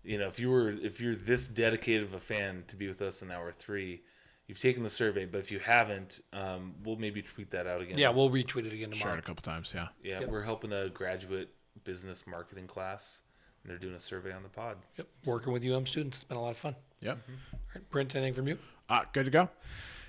[0.04, 3.02] You know, if you were if you're this dedicated of a fan to be with
[3.02, 4.02] us in hour three,
[4.46, 5.24] you've taken the survey.
[5.24, 7.98] But if you haven't, um, we'll maybe tweet that out again.
[7.98, 9.18] Yeah, we'll retweet it again Shared tomorrow.
[9.18, 9.72] a couple times.
[9.74, 9.88] Yeah.
[10.02, 10.20] yeah.
[10.20, 10.28] Yep.
[10.30, 11.50] We're helping a graduate
[11.84, 13.22] business marketing class,
[13.62, 14.78] and they're doing a survey on the pod.
[14.96, 15.06] Yep.
[15.26, 16.18] Working with UM students.
[16.18, 16.76] It's been a lot of fun.
[17.00, 17.18] Yep.
[17.28, 18.58] All right, Brent, anything from you?
[18.88, 19.48] Uh, good to go.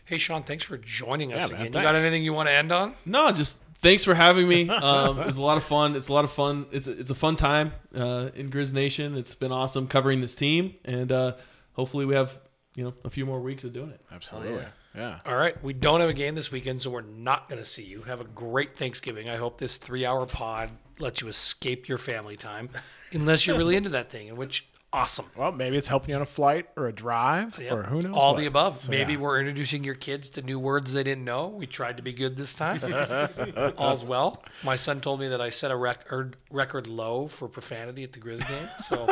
[0.05, 1.81] Hey, Shaun, thanks for joining us Yeah, man, again.
[1.81, 2.93] You got anything you want to end on?
[3.05, 4.69] No, just thanks for having me.
[4.69, 5.95] Um, it was a lot of fun.
[5.95, 6.65] It's a lot of fun.
[6.71, 9.15] It's a, it's a fun time uh, in Griz Nation.
[9.15, 11.35] It's been awesome covering this team, and uh,
[11.73, 12.37] hopefully we have
[12.75, 14.01] you know a few more weeks of doing it.
[14.11, 14.65] Absolutely.
[14.95, 15.19] yeah.
[15.25, 15.61] All right.
[15.63, 18.01] We don't have a game this weekend, so we're not going to see you.
[18.03, 19.29] Have a great Thanksgiving.
[19.29, 20.69] I hope this three hour pod
[20.99, 22.69] lets you escape your family time,
[23.11, 25.25] unless you're really into that thing, in which, awesome.
[25.35, 27.71] Well, maybe it's helping you on a flight or a drive Yep.
[27.71, 28.15] or who knows.
[28.15, 28.39] All what.
[28.39, 28.77] the above.
[28.77, 29.19] So, Maybe yeah.
[29.19, 31.47] we're introducing your kids to new words they didn't know.
[31.47, 32.79] We tried to be good this time.
[33.77, 34.43] All's well.
[34.63, 38.13] My son told me that I set a record er, record low for profanity at
[38.13, 39.07] the Griz game, so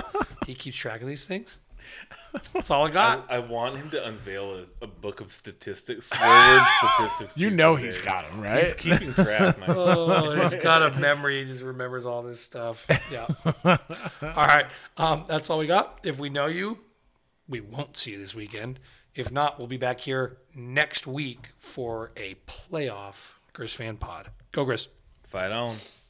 [0.45, 1.57] he keeps track of these things.
[2.53, 3.31] That's all I I, got.
[3.31, 7.37] I want him to unveil a, a book of statistics, swear word statistics.
[7.37, 7.85] You know someday.
[7.85, 8.63] he's got them right.
[8.63, 9.69] He's keeping track, man.
[9.77, 11.43] Oh, he's got a memory.
[11.43, 12.85] He just remembers all this stuff.
[13.11, 13.27] Yeah.
[13.65, 13.77] all
[14.35, 14.65] right.
[14.97, 15.99] Um, that's all we got.
[16.03, 16.79] If we know you,
[17.47, 18.79] we won't see you this weekend.
[19.13, 24.29] If not, we'll be back here next week for a playoff Griz fan pod.
[24.51, 24.87] Go Griz.
[25.23, 25.77] Fight on.